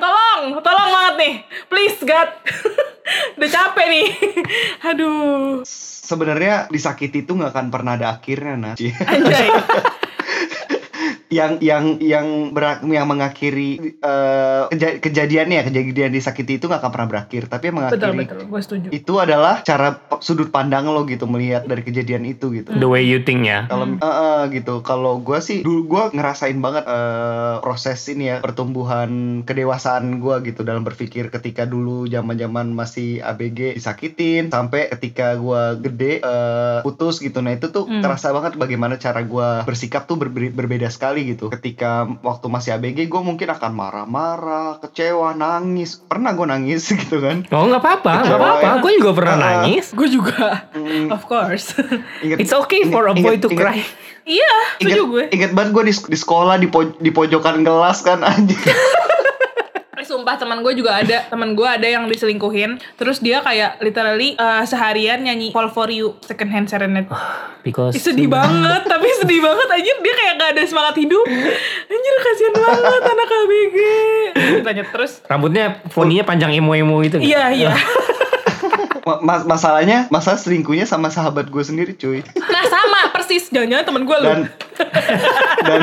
Tolong 0.01 0.42
tolong 0.64 0.88
banget 0.88 1.14
nih. 1.20 1.34
Please 1.68 2.01
God. 2.01 2.32
Udah 3.36 3.51
capek 3.53 3.86
nih. 3.92 4.07
Aduh. 4.88 5.61
Sebenarnya 6.09 6.72
disakiti 6.72 7.28
itu 7.28 7.36
nggak 7.36 7.53
akan 7.53 7.66
pernah 7.68 8.01
ada 8.01 8.16
akhirnya 8.16 8.57
nah. 8.57 8.74
anjay 8.74 9.46
yang 11.31 11.57
yang 11.61 11.85
yang 11.97 12.26
berak, 12.51 12.83
yang 12.83 13.07
mengakhiri 13.07 13.70
eh, 13.95 14.62
keja- 14.68 14.99
kejadiannya 14.99 15.62
kejadian 15.64 16.11
disakiti 16.11 16.59
itu 16.59 16.66
nggak 16.66 16.81
akan 16.81 16.91
pernah 16.91 17.09
berakhir. 17.09 17.47
Tapi 17.47 17.64
yang 17.64 17.76
betul 17.78 17.87
mengakhiri 18.11 18.18
betul. 18.20 18.41
Gue 18.45 18.61
setuju. 18.61 18.87
itu 18.91 19.12
adalah 19.16 19.62
cara 19.62 19.89
sudut 20.18 20.51
pandang 20.51 20.85
lo 20.85 21.07
gitu 21.07 21.24
melihat 21.24 21.64
dari 21.64 21.81
kejadian 21.81 22.26
itu 22.26 22.51
gitu. 22.53 22.70
The 22.72 22.85
way 22.85 23.03
you 23.03 23.22
think 23.22 23.43
ya. 23.43 23.64
kalau 23.64 23.87
eh, 23.89 24.03
eh, 24.03 24.43
gitu. 24.53 24.83
Kalau 24.83 25.18
gue 25.18 25.39
sih 25.41 25.62
dulu 25.62 25.81
gue 25.89 26.05
ngerasain 26.12 26.59
banget 26.59 26.85
eh, 26.85 27.57
proses 27.61 28.03
ini 28.09 28.26
ya 28.28 28.37
pertumbuhan 28.41 29.11
kedewasaan 29.43 30.18
gue 30.18 30.35
gitu 30.45 30.61
dalam 30.61 30.83
berpikir 30.83 31.28
ketika 31.28 31.62
dulu 31.62 32.05
zaman 32.05 32.35
zaman 32.35 32.66
masih 32.70 33.20
ABG 33.20 33.76
disakitin 33.76 34.51
sampai 34.51 34.91
ketika 34.91 35.37
gue 35.37 35.62
gede 35.81 36.12
eh, 36.18 36.78
putus 36.83 37.18
gitu. 37.18 37.39
Nah 37.39 37.53
itu 37.53 37.68
tuh 37.68 37.83
Hmm. 37.83 38.01
terasa 38.01 38.31
banget 38.31 38.55
bagaimana 38.55 38.95
cara 38.97 39.20
gue 39.20 39.49
bersikap 39.62 40.05
tuh 40.05 40.14
berbe- 40.16 40.51
berbeda 40.51 40.87
sekali 40.89 41.20
gitu 41.27 41.49
ketika 41.51 41.91
waktu 42.18 42.47
masih 42.47 42.71
ABG 42.73 43.07
gue 43.07 43.21
mungkin 43.21 43.49
akan 43.49 43.73
marah-marah 43.73 44.79
kecewa 44.79 45.33
nangis 45.33 45.97
pernah 45.97 46.31
gue 46.31 46.45
nangis 46.45 46.87
gitu 46.95 47.18
kan 47.18 47.45
Oh 47.49 47.64
nggak 47.64 47.79
apa-apa, 47.79 48.12
nggak 48.23 48.39
apa-apa. 48.39 48.66
ya. 48.66 48.73
Gue 48.79 48.93
juga 48.95 49.11
pernah 49.12 49.35
Ah. 49.35 49.43
nangis. 49.59 49.87
gue 49.91 50.09
juga 50.09 50.47
Hmm, 50.71 51.09
of 51.09 51.23
course 51.25 51.77
inget- 52.25 52.39
It's 52.39 52.53
okay 52.53 52.87
for 52.87 53.05
a 53.05 53.12
inget- 53.12 53.23
boy 53.23 53.37
to 53.37 53.49
inget- 53.49 53.61
cry. 53.61 53.81
iya 54.23 54.53
setuju 54.77 55.03
gue 55.09 55.25
ingat 55.31 55.51
banget 55.51 55.71
gue 55.73 55.85
di, 55.87 55.95
di 56.07 56.16
sekolah 56.16 56.55
di, 56.57 56.66
poj- 56.66 56.97
di 56.97 57.11
pojokan 57.11 57.61
kelas 57.61 57.99
kan 58.01 58.21
anjing. 58.21 58.57
Sumpah 60.31 60.47
teman 60.47 60.62
gue 60.62 60.78
juga 60.78 60.95
ada. 60.95 61.26
Teman 61.26 61.59
gue 61.59 61.66
ada 61.66 61.83
yang 61.83 62.07
diselingkuhin. 62.07 62.78
Terus 62.95 63.18
dia 63.18 63.43
kayak 63.43 63.83
literally 63.83 64.39
eh, 64.39 64.62
seharian 64.62 65.18
nyanyi 65.20 65.51
Fall 65.51 65.66
for 65.68 65.91
You 65.91 66.14
second 66.22 66.55
hand 66.55 66.70
serenade. 66.70 67.11
Because 67.61 67.93
Ih, 67.93 68.01
sedih 68.01 68.31
banget 68.31 68.87
tapi 68.87 69.11
sedih 69.18 69.43
banget. 69.43 69.66
Anjir 69.68 69.97
dia 69.99 70.14
kayak 70.14 70.33
gak 70.39 70.49
ada 70.55 70.62
semangat 70.62 70.95
hidup. 70.97 71.26
Anjir 71.83 72.14
kasihan 72.16 72.55
banget 72.55 73.03
anak 73.03 73.26
ABG 73.28 73.76
ditanya 74.55 74.85
terus. 74.87 75.18
Rambutnya 75.26 75.83
foninya 75.91 76.22
panjang 76.22 76.55
emo-emo 76.55 77.03
gitu. 77.03 77.18
iya 77.18 77.51
iya. 77.51 77.74
Ma- 79.03 79.18
mas- 79.18 79.43
masalahnya 79.45 80.07
masalah 80.09 80.39
selingkuhnya 80.39 80.87
sama 80.87 81.11
sahabat 81.11 81.51
gue 81.51 81.64
sendiri 81.64 81.91
cuy. 81.93 82.22
Nah 82.39 82.64
sama 82.70 83.11
persis. 83.11 83.51
Jangan-jangan 83.51 83.83
temen 83.85 84.03
gue 84.07 84.14
lu. 84.16 84.28
Dan 84.28 84.41
dan 85.61 85.81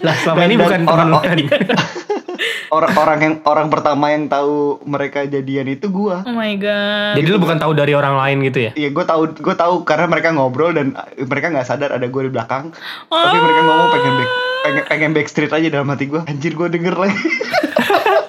Lah 0.00 0.16
selama 0.16 0.40
Dan- 0.40 0.48
ini 0.48 0.54
dan 0.56 0.62
bukan 0.62 0.80
orang- 0.88 1.12
kan. 1.20 1.36
orang-orang 2.70 3.18
yang 3.22 3.34
orang 3.44 3.68
pertama 3.68 4.12
yang 4.12 4.26
tahu 4.26 4.80
mereka 4.84 5.24
jadian 5.24 5.70
itu 5.72 5.86
gua. 5.88 6.22
Oh 6.26 6.34
my 6.34 6.54
god. 6.58 7.14
Jadi 7.18 7.26
lu 7.26 7.38
bukan 7.40 7.58
tahu 7.58 7.72
dari 7.72 7.92
orang 7.92 8.16
lain 8.16 8.36
gitu 8.48 8.58
ya? 8.68 8.70
Iya, 8.74 8.88
gue 8.92 9.04
tahu, 9.04 9.22
gue 9.36 9.56
tahu 9.56 9.84
karena 9.86 10.06
mereka 10.10 10.32
ngobrol 10.34 10.72
dan 10.74 10.96
uh, 10.96 11.08
mereka 11.24 11.52
nggak 11.52 11.66
sadar 11.66 11.90
ada 11.94 12.06
gue 12.06 12.22
di 12.26 12.30
belakang. 12.32 12.72
Oh. 13.08 13.16
Tapi 13.16 13.36
mereka 13.40 13.60
ngomong 13.64 13.88
pengen 13.92 14.12
back, 14.12 14.30
pengen, 14.62 14.82
pengen 14.90 15.10
backstreet 15.14 15.52
aja 15.52 15.68
dalam 15.70 15.88
hati 15.88 16.04
gue. 16.10 16.22
Anjir 16.26 16.52
gue 16.52 16.68
denger 16.68 16.94
lagi. 16.94 17.16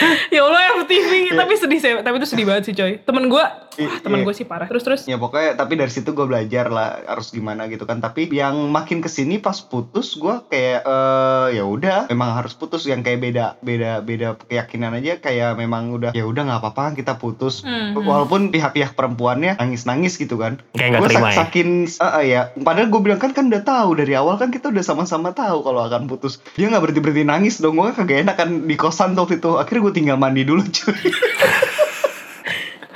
ya 0.34 0.40
Allah 0.46 0.84
FTV 0.84 1.34
tapi 1.34 1.54
sedih 1.56 1.80
sih 1.80 1.92
tapi 2.00 2.14
itu 2.18 2.28
sedih 2.28 2.46
banget 2.48 2.62
sih 2.70 2.74
coy 2.76 3.00
temen 3.02 3.28
gue 3.28 3.44
Iya, 3.80 3.88
wah 3.88 3.98
temen 4.02 4.18
iya. 4.20 4.26
gue 4.28 4.34
sih 4.36 4.46
parah 4.46 4.68
terus 4.68 4.84
terus 4.84 5.02
ya 5.08 5.16
pokoknya 5.16 5.56
tapi 5.56 5.78
dari 5.78 5.88
situ 5.88 6.12
gue 6.12 6.26
belajar 6.28 6.68
lah 6.68 7.00
harus 7.06 7.32
gimana 7.32 7.70
gitu 7.72 7.88
kan. 7.88 8.02
Tapi 8.02 8.28
yang 8.28 8.68
makin 8.68 9.00
ke 9.00 9.08
sini 9.08 9.40
pas 9.40 9.56
putus 9.62 10.18
gue 10.20 10.34
kayak 10.52 10.84
eh 10.84 11.46
ya 11.56 11.64
udah 11.64 12.10
memang 12.12 12.36
harus 12.36 12.52
putus 12.52 12.84
yang 12.84 13.00
kayak 13.00 13.24
beda 13.24 13.46
beda 13.64 14.04
beda 14.04 14.28
keyakinan 14.50 14.98
aja 14.98 15.22
kayak 15.22 15.56
memang 15.56 15.94
udah 15.96 16.10
ya 16.12 16.28
udah 16.28 16.42
nggak 16.50 16.60
apa-apa 16.60 16.98
kita 16.98 17.16
putus. 17.16 17.64
Hmm. 17.64 17.96
Walaupun 17.96 18.52
pihak-pihak 18.52 18.92
perempuannya 18.98 19.56
nangis-nangis 19.56 20.20
gitu 20.20 20.36
kan. 20.36 20.60
Kayak 20.76 21.00
Gue 21.00 21.08
terima 21.08 21.30
ya? 21.32 21.46
saking 21.46 21.88
eh, 21.88 22.04
eh, 22.04 22.24
ya 22.26 22.40
padahal 22.58 22.92
gue 22.92 23.00
bilang 23.00 23.20
kan 23.22 23.32
kan 23.32 23.48
udah 23.48 23.62
tahu 23.64 23.96
dari 23.96 24.12
awal 24.12 24.36
kan 24.36 24.52
kita 24.52 24.68
udah 24.68 24.84
sama-sama 24.84 25.32
tahu 25.32 25.64
kalau 25.64 25.86
akan 25.86 26.10
putus 26.10 26.42
dia 26.58 26.68
nggak 26.68 26.82
berhenti 26.82 27.00
berhenti 27.00 27.24
nangis 27.24 27.62
dong 27.62 27.78
gue 27.78 27.94
kagak 27.94 28.28
enak 28.28 28.36
kan 28.36 28.68
di 28.68 28.74
kosan 28.76 29.14
tuh 29.14 29.24
waktu 29.24 29.38
itu 29.38 29.50
akhirnya 29.56 29.82
gue 29.88 29.89
tinggal 29.90 30.16
mandi 30.16 30.42
dulu 30.42 30.62
cuy. 30.62 30.96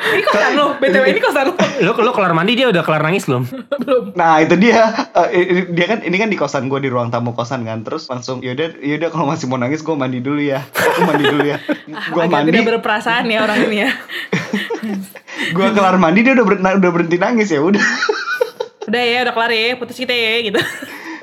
Ini 0.05 0.23
kosan 0.23 0.53
lo? 0.55 0.67
Btw 0.77 1.05
ini 1.09 1.19
kosan 1.19 1.45
lo? 1.49 1.55
Lu 1.81 1.91
lu 1.97 2.13
kelar 2.13 2.31
mandi 2.33 2.55
dia 2.55 2.69
udah 2.69 2.83
kelar 2.83 3.03
nangis 3.03 3.25
belum? 3.25 3.49
belum. 3.81 4.05
Nah 4.13 4.39
itu 4.39 4.55
dia. 4.55 4.93
Eh, 5.27 5.43
ini- 5.43 5.69
dia 5.73 5.87
kan 5.87 5.99
ini 6.01 6.17
kan 6.17 6.29
di 6.29 6.37
kosan 6.37 6.69
gue 6.69 6.79
di 6.79 6.87
ruang 6.87 7.09
tamu 7.09 7.33
kosan 7.33 7.65
kan. 7.65 7.83
Terus 7.83 8.07
langsung 8.07 8.39
yaudah 8.39 8.79
yaudah 8.79 9.09
kalau 9.09 9.27
masih 9.27 9.47
mau 9.47 9.57
nangis 9.57 9.81
gue 9.81 9.91
mandi 9.93 10.21
dulu 10.21 10.39
ya. 10.39 10.63
Aku 10.63 11.03
mandi 11.03 11.25
dulu 11.25 11.43
ya. 11.43 11.59
Gue 12.13 12.21
agak 12.21 12.31
mandi. 12.31 12.51
tidak 12.53 12.69
berperasaan 12.71 13.27
ya 13.27 13.39
orang 13.41 13.59
ini 13.65 13.77
ya. 13.81 13.91
Gue 15.57 15.67
kelar 15.73 15.97
mandi 15.97 16.21
dia 16.21 16.33
udah 16.33 16.47
ber- 16.47 16.63
udah 16.63 16.91
berhenti 16.93 17.17
nangis 17.17 17.49
ya 17.49 17.59
udah. 17.59 17.83
Udah 18.85 19.03
ya 19.03 19.19
udah 19.25 19.33
kelar 19.33 19.51
ya 19.51 19.75
putus 19.75 19.97
kita 19.97 20.13
ya 20.13 20.45
gitu 20.45 20.61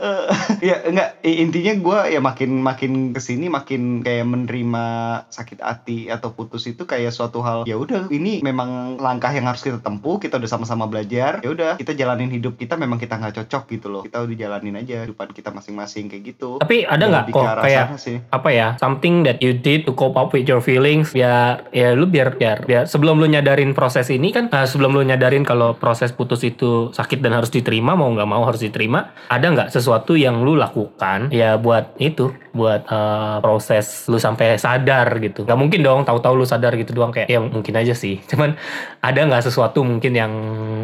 Eh, 0.02 0.28
ya 0.74 0.76
enggak. 0.84 1.10
Intinya 1.22 1.74
gue 1.78 2.00
ya 2.18 2.20
makin 2.20 2.52
makin 2.66 2.92
ke 3.14 3.22
sini 3.22 3.48
makin 3.48 4.02
kayak 4.02 4.26
menerima 4.26 4.86
sakit 5.30 5.62
hati 5.62 6.10
atau 6.10 6.34
putus 6.34 6.66
itu 6.66 6.90
kayak 6.90 7.14
suatu 7.14 7.46
hal 7.46 7.64
ya 7.70 7.78
udah 7.78 8.10
ini 8.10 8.42
memang 8.42 8.98
langkah 8.98 9.30
yang 9.30 9.46
harus 9.46 9.62
kita 9.62 9.78
tempuh 9.80 10.18
kita 10.18 10.42
udah 10.42 10.50
sama-sama 10.50 10.90
belajar 10.90 11.40
ya 11.46 11.50
udah 11.54 11.72
kita 11.78 11.94
jalanin 11.94 12.34
hidup 12.34 12.58
kita 12.58 12.76
memang 12.76 12.98
kita 12.98 13.22
nggak 13.22 13.46
cocok 13.46 13.64
gitu 13.78 13.88
loh. 13.94 14.02
Kita 14.02 14.26
udah 14.26 14.36
jalanin 14.36 14.76
aja 14.82 15.06
kehidupan 15.06 15.30
kita 15.38 15.50
masing-masing 15.54 16.10
kayak 16.10 16.34
gitu. 16.36 16.58
Tapi 16.58 16.84
ada 16.84 17.06
nggak 17.06 17.26
kok 17.30 17.46
kayak 17.62 17.88
sih. 18.02 18.18
apa 18.34 18.50
ya 18.50 18.68
something 18.82 19.22
that 19.22 19.38
you 19.40 19.54
did 19.54 19.86
to 19.86 19.94
cope 19.94 20.18
up 20.18 20.34
with 20.34 20.50
your 20.50 20.64
feelings 20.64 21.14
biar 21.14 21.70
ya 21.70 21.94
lu 21.94 22.10
biar 22.10 22.34
biar 22.42 22.66
biar 22.66 22.84
sebelum 22.90 23.22
lu 23.22 23.30
nyadarin 23.30 23.78
proses 23.78 24.10
ini 24.10 24.34
kan 24.34 24.50
eh, 24.50 24.66
sebelum 24.66 24.98
lu 24.98 25.06
nyadarin 25.06 25.46
kalau 25.46 25.78
proses 25.78 26.10
putus 26.10 26.42
itu 26.42 26.90
sakit 26.90 27.22
dan 27.22 27.38
harus 27.38 27.54
diterima 27.54 27.94
mau 27.94 28.10
nggak 28.10 28.30
mau 28.30 28.42
harus 28.48 28.66
diterima 28.66 29.14
ada 29.30 29.46
nggak 29.46 29.70
sesuatu 29.70 29.91
yang 30.16 30.46
lu 30.46 30.56
lakukan 30.56 31.32
ya 31.34 31.58
buat 31.58 31.96
itu 31.98 32.32
buat 32.52 32.84
eh, 32.88 33.38
proses 33.40 34.08
lu 34.12 34.20
sampai 34.20 34.60
sadar 34.60 35.08
gitu. 35.24 35.48
Nggak 35.48 35.60
mungkin 35.60 35.80
dong 35.82 36.02
tahu-tahu 36.04 36.44
lu 36.44 36.46
sadar 36.46 36.76
gitu 36.76 36.92
doang 36.92 37.12
kayak 37.16 37.32
ya 37.32 37.40
mungkin 37.40 37.74
aja 37.76 37.96
sih. 37.96 38.20
Cuman 38.30 38.56
ada 39.00 39.20
nggak 39.20 39.48
sesuatu 39.48 39.82
mungkin 39.82 40.14
yang 40.16 40.32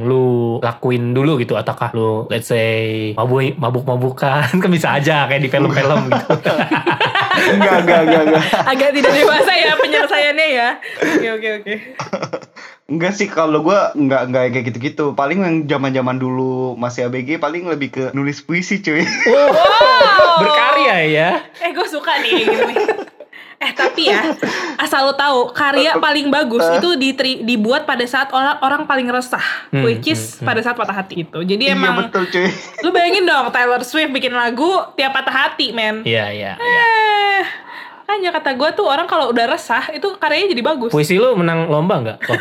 lu 0.08 0.58
lakuin 0.64 1.12
dulu 1.12 1.40
gitu? 1.40 1.60
Ataukah 1.60 1.92
lu 1.94 2.26
let's 2.32 2.48
say 2.48 3.12
mabuk 3.16 3.56
mabuk 3.60 3.84
mabukan 3.84 4.48
kan 4.64 4.70
bisa 4.72 4.98
aja 4.98 5.28
kayak 5.28 5.44
di 5.44 5.50
film-film 5.52 6.12
gitu. 6.12 6.32
Enggak 7.38 7.86
enggak 7.86 8.02
enggak 8.10 8.22
enggak 8.28 8.44
agak 8.66 8.90
tidak 8.98 9.14
dewasa 9.14 9.54
ya 9.54 9.72
penyelesaiannya 9.78 10.48
ya. 10.52 10.70
Oke 11.06 11.28
oke 11.38 11.50
oke 11.62 11.76
enggak 12.88 13.14
sih 13.14 13.28
kalau 13.28 13.60
gue 13.62 13.76
enggak 13.94 14.22
enggak 14.26 14.44
kayak 14.50 14.66
gitu-gitu 14.66 15.06
paling 15.12 15.40
yang 15.40 15.56
zaman-zaman 15.68 16.16
dulu 16.16 16.74
masih 16.74 17.06
ABG 17.06 17.36
paling 17.38 17.68
lebih 17.68 17.90
ke 17.90 18.04
nulis 18.12 18.40
puisi 18.40 18.80
cuy 18.80 19.04
Wow, 19.04 20.40
berkarya 20.40 20.96
ya. 21.06 21.30
eh 21.60 21.72
gue 21.72 21.84
suka 21.86 22.16
nih 22.18 22.32
gitu 22.42 22.64
nih 22.66 22.78
Eh 23.58 23.74
tapi 23.74 24.06
ya, 24.06 24.38
asal 24.78 25.02
lo 25.02 25.18
tahu 25.18 25.50
karya 25.50 25.98
paling 25.98 26.30
bagus 26.30 26.62
itu 26.78 26.94
diteri- 26.94 27.42
dibuat 27.42 27.90
pada 27.90 28.06
saat 28.06 28.30
orang 28.30 28.62
orang 28.62 28.82
paling 28.86 29.10
resah, 29.10 29.42
Hmm, 29.74 29.82
which 29.82 30.06
is 30.06 30.38
pada 30.40 30.62
saat 30.62 30.78
patah 30.78 30.94
hati 30.96 31.26
itu. 31.26 31.42
Jadi 31.42 31.66
iya 31.66 31.74
emang 31.74 32.06
betul 32.06 32.30
cuy 32.30 32.54
lu 32.86 32.94
bayangin 32.94 33.26
dong 33.26 33.50
Taylor 33.50 33.82
Swift 33.82 34.14
bikin 34.14 34.30
lagu 34.32 34.70
tiap 34.94 35.10
patah 35.10 35.34
hati, 35.50 35.74
men. 35.74 36.06
Iya, 36.06 36.30
iya, 36.30 36.52
iya. 36.54 36.84
Eh, 36.86 37.44
hanya 38.08 38.32
kata 38.32 38.56
gue 38.56 38.70
tuh 38.72 38.88
orang 38.88 39.06
kalau 39.06 39.30
udah 39.36 39.46
resah 39.52 39.92
itu 39.92 40.08
karyanya 40.16 40.56
jadi 40.56 40.64
bagus. 40.64 40.92
Puisi 40.96 41.20
lu 41.20 41.36
menang 41.36 41.68
lomba 41.68 41.96
nggak? 42.00 42.18
Oh. 42.28 42.40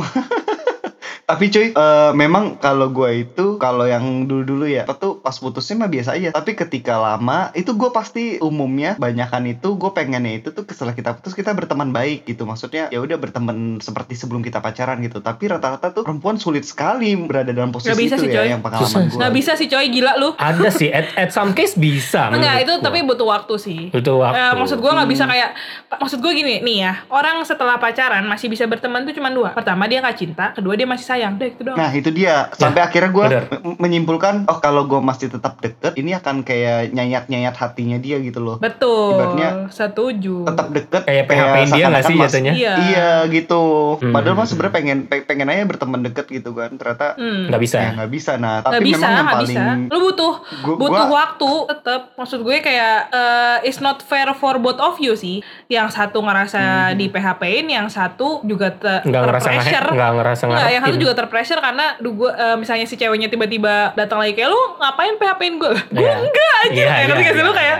Tapi 1.24 1.48
cuy, 1.48 1.72
eh, 1.72 2.12
memang 2.12 2.60
kalau 2.60 2.92
gue 2.92 3.24
itu 3.24 3.56
kalau 3.56 3.88
yang 3.88 4.28
dulu-dulu 4.28 4.68
ya, 4.68 4.84
tuh 4.84 5.24
pas 5.24 5.32
putusnya 5.32 5.80
mah 5.80 5.90
biasa 5.90 6.20
aja. 6.20 6.36
Tapi 6.36 6.52
ketika 6.52 7.00
lama 7.00 7.48
itu 7.56 7.72
gue 7.72 7.90
pasti 7.90 8.36
umumnya 8.44 9.00
banyakan 9.00 9.48
itu 9.48 9.74
gue 9.80 9.90
pengennya 9.96 10.44
itu 10.44 10.52
tuh 10.52 10.68
setelah 10.68 10.92
kita 10.92 11.16
putus 11.16 11.32
kita 11.32 11.56
berteman 11.56 11.96
baik 11.96 12.28
gitu. 12.28 12.44
Maksudnya 12.44 12.92
ya 12.92 13.00
udah 13.00 13.16
berteman 13.16 13.80
seperti 13.80 14.20
sebelum 14.20 14.44
kita 14.44 14.60
pacaran 14.60 15.00
gitu. 15.00 15.24
Tapi 15.24 15.48
rata-rata 15.48 15.96
tuh 15.96 16.04
perempuan 16.04 16.36
sulit 16.36 16.68
sekali 16.68 17.16
berada 17.16 17.56
dalam 17.56 17.72
posisi 17.72 17.88
Nggak 17.92 18.00
bisa 18.04 18.14
itu 18.20 18.24
sih, 18.24 18.28
ya 18.28 18.40
coy. 18.44 18.48
yang 18.52 18.62
pengalaman 18.62 19.02
gue. 19.08 19.18
Nggak 19.18 19.32
bisa 19.32 19.52
sih 19.56 19.66
coy, 19.72 19.86
gila 19.88 20.12
lu. 20.20 20.28
Ada 20.36 20.68
sih, 20.68 20.88
at, 20.92 21.08
at 21.16 21.30
some 21.32 21.56
case 21.56 21.72
bisa. 21.74 22.28
Enggak, 22.28 22.68
itu 22.68 22.72
gua. 22.76 22.84
tapi 22.84 22.98
butuh 23.00 23.26
waktu 23.26 23.54
sih. 23.56 23.80
Butuh 23.88 24.20
waktu. 24.20 24.36
Eh, 24.36 24.52
maksud 24.60 24.78
gue 24.78 24.92
nggak 24.92 25.08
bisa 25.08 25.24
kayak, 25.24 25.50
maksud 25.96 26.18
gue 26.20 26.32
gini 26.36 26.60
nih 26.60 26.76
ya, 26.84 26.92
orang 27.08 27.40
setelah 27.48 27.80
pacaran 27.80 28.24
masih 28.28 28.52
bisa 28.52 28.68
berteman 28.68 29.08
tuh 29.08 29.16
cuma 29.16 29.32
dua. 29.32 29.56
Pertama 29.56 29.88
dia 29.88 30.04
nggak 30.04 30.16
cinta, 30.20 30.52
kedua 30.52 30.76
dia 30.76 30.84
masih 30.84 31.13
sayang, 31.14 31.32
deh 31.36 31.48
itu 31.48 31.62
doang. 31.62 31.76
Nah 31.76 31.90
itu 31.90 32.10
dia 32.10 32.34
sampai 32.52 32.82
akhirnya 32.82 33.10
gue 33.10 33.24
Ya, 33.26 33.40
menyimpulkan 33.78 34.46
oh 34.46 34.58
kalau 34.58 34.84
gue 34.84 34.98
masih 34.98 35.28
tetap 35.28 35.58
deket 35.58 35.94
ini 35.94 36.12
akan 36.12 36.42
kayak 36.42 36.90
nyayat 36.90 37.26
nyayat 37.26 37.54
hatinya 37.54 37.96
dia 37.96 38.18
gitu 38.18 38.38
loh 38.38 38.56
Betul, 38.56 39.14
Ibaratnya 39.14 39.48
setuju. 39.68 40.44
tetap 40.44 40.66
deket 40.70 41.02
Kayak 41.04 41.24
PHP-in 41.26 41.68
dia 41.70 41.84
nggak 41.86 42.04
sih 42.04 42.16
jatuhnya? 42.16 42.52
Iya. 42.52 42.74
Iya 42.80 43.10
gitu. 43.28 43.62
Hmm. 43.96 44.10
Padahal 44.10 44.34
mah 44.34 44.46
sebenarnya 44.46 44.74
pengen 44.74 44.98
pe- 45.04 45.22
pengen 45.22 45.46
aja 45.46 45.62
berteman 45.64 46.00
deket 46.02 46.26
gitu 46.28 46.50
kan. 46.52 46.74
Ternyata 46.74 47.14
Hmm. 47.14 47.46
Nggak 47.46 47.60
bisa. 47.60 47.76
ya 47.76 47.90
nggak 47.94 48.10
bisa. 48.10 48.32
Nah, 48.36 48.54
tapi 48.60 48.82
bisa, 48.84 48.96
memang 48.96 49.10
yang 49.10 49.18
nggak 49.20 49.36
paling 49.36 49.56
bisa. 49.56 49.62
Lu 49.86 49.98
butuh 50.02 50.32
Gua- 50.60 50.78
butuh 50.78 51.04
gua- 51.04 51.14
waktu 51.14 51.50
tetep. 51.68 52.00
Maksud 52.14 52.40
gue 52.40 52.56
kayak 52.58 52.96
eh, 53.10 53.56
it's 53.64 53.78
not 53.78 54.00
fair 54.00 54.28
for 54.32 54.58
both 54.58 54.78
of 54.78 54.96
you 54.96 55.14
sih. 55.14 55.38
Yang 55.66 55.94
satu 55.94 56.18
ngerasa 56.18 56.62
di 56.92 57.06
PHP-in, 57.06 57.66
yang 57.68 57.86
satu 57.88 58.40
juga 58.42 58.72
te- 58.72 59.04
Nggak 59.04 59.22
ngerasa 59.22 59.48
nggak 59.54 60.12
ngerasa 60.14 60.42
Nggak, 60.44 60.70
yang 60.70 60.82
satu 60.82 60.90
ngarepin. 60.90 61.03
Juga 61.04 61.14
terpressure 61.14 61.58
karena 61.58 61.94
duh, 61.96 62.14
gue, 62.14 62.30
eh, 62.30 62.56
misalnya 62.56 62.84
si 62.84 62.94
ceweknya 62.94 63.28
tiba-tiba 63.28 63.92
datang 63.92 64.18
lagi 64.18 64.32
kayak 64.32 64.48
lu 64.48 64.62
ngapain 64.76 65.14
PHP-in 65.14 65.54
gue? 65.56 65.72
Gue 65.90 66.00
Iya. 66.00 66.14
enggak 66.18 66.52
aja. 66.62 66.72
Iya, 66.74 66.86
kayak 66.86 67.04
iya, 67.04 67.14
gak 67.20 67.34
sih 67.34 67.42
lu 67.42 67.46
iya, 67.46 67.54
kayak 67.54 67.78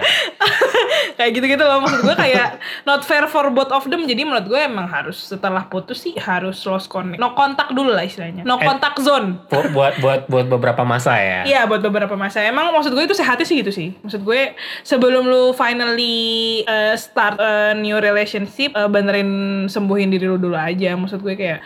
kayak 1.16 1.30
gitu-gitu 1.32 1.62
loh 1.62 1.78
maksud 1.80 2.00
gue 2.02 2.14
kayak 2.14 2.48
not 2.82 3.00
fair 3.00 3.24
for 3.24 3.48
both 3.48 3.70
of 3.70 3.84
them. 3.84 4.04
Jadi 4.04 4.22
menurut 4.22 4.44
gue 4.44 4.60
emang 4.60 4.84
harus 4.84 5.16
setelah 5.16 5.64
putus 5.64 6.00
sih 6.00 6.14
harus 6.14 6.60
lost 6.62 6.86
connect. 6.86 7.16
No 7.16 7.32
kontak 7.32 7.70
dulu 7.70 7.90
lah 7.90 8.02
istilahnya. 8.02 8.42
No 8.42 8.56
Eh. 8.56 8.62
contact 8.62 9.00
zone. 9.00 9.40
Bu- 9.46 9.72
buat 9.72 9.96
buat 9.98 10.20
buat 10.26 10.46
beberapa 10.46 10.82
masa 10.82 11.16
ya. 11.16 11.40
Iya 11.44 11.64
buat 11.64 11.80
beberapa 11.80 12.12
masa 12.14 12.42
Emang 12.42 12.68
maksud 12.70 12.90
gue 12.90 13.04
itu 13.04 13.14
sehatnya 13.14 13.42
sih 13.42 13.56
gitu 13.56 13.70
sih 13.70 13.94
Maksud 13.98 14.20
gue 14.20 14.52
sebelum 14.82 15.24
lu 15.24 15.52
finally 15.52 16.16
uh, 16.64 16.92
start 16.94 17.36
a 17.36 17.52
new 17.72 17.96
relationship 17.96 18.72
uh, 18.72 18.84
Benerin 18.84 19.30
sembuhin 19.66 20.08
diri 20.08 20.24
lu 20.24 20.36
dulu 20.36 20.52
aja 20.52 20.92
Maksud 20.92 21.20
gue 21.20 21.32
kayak 21.32 21.60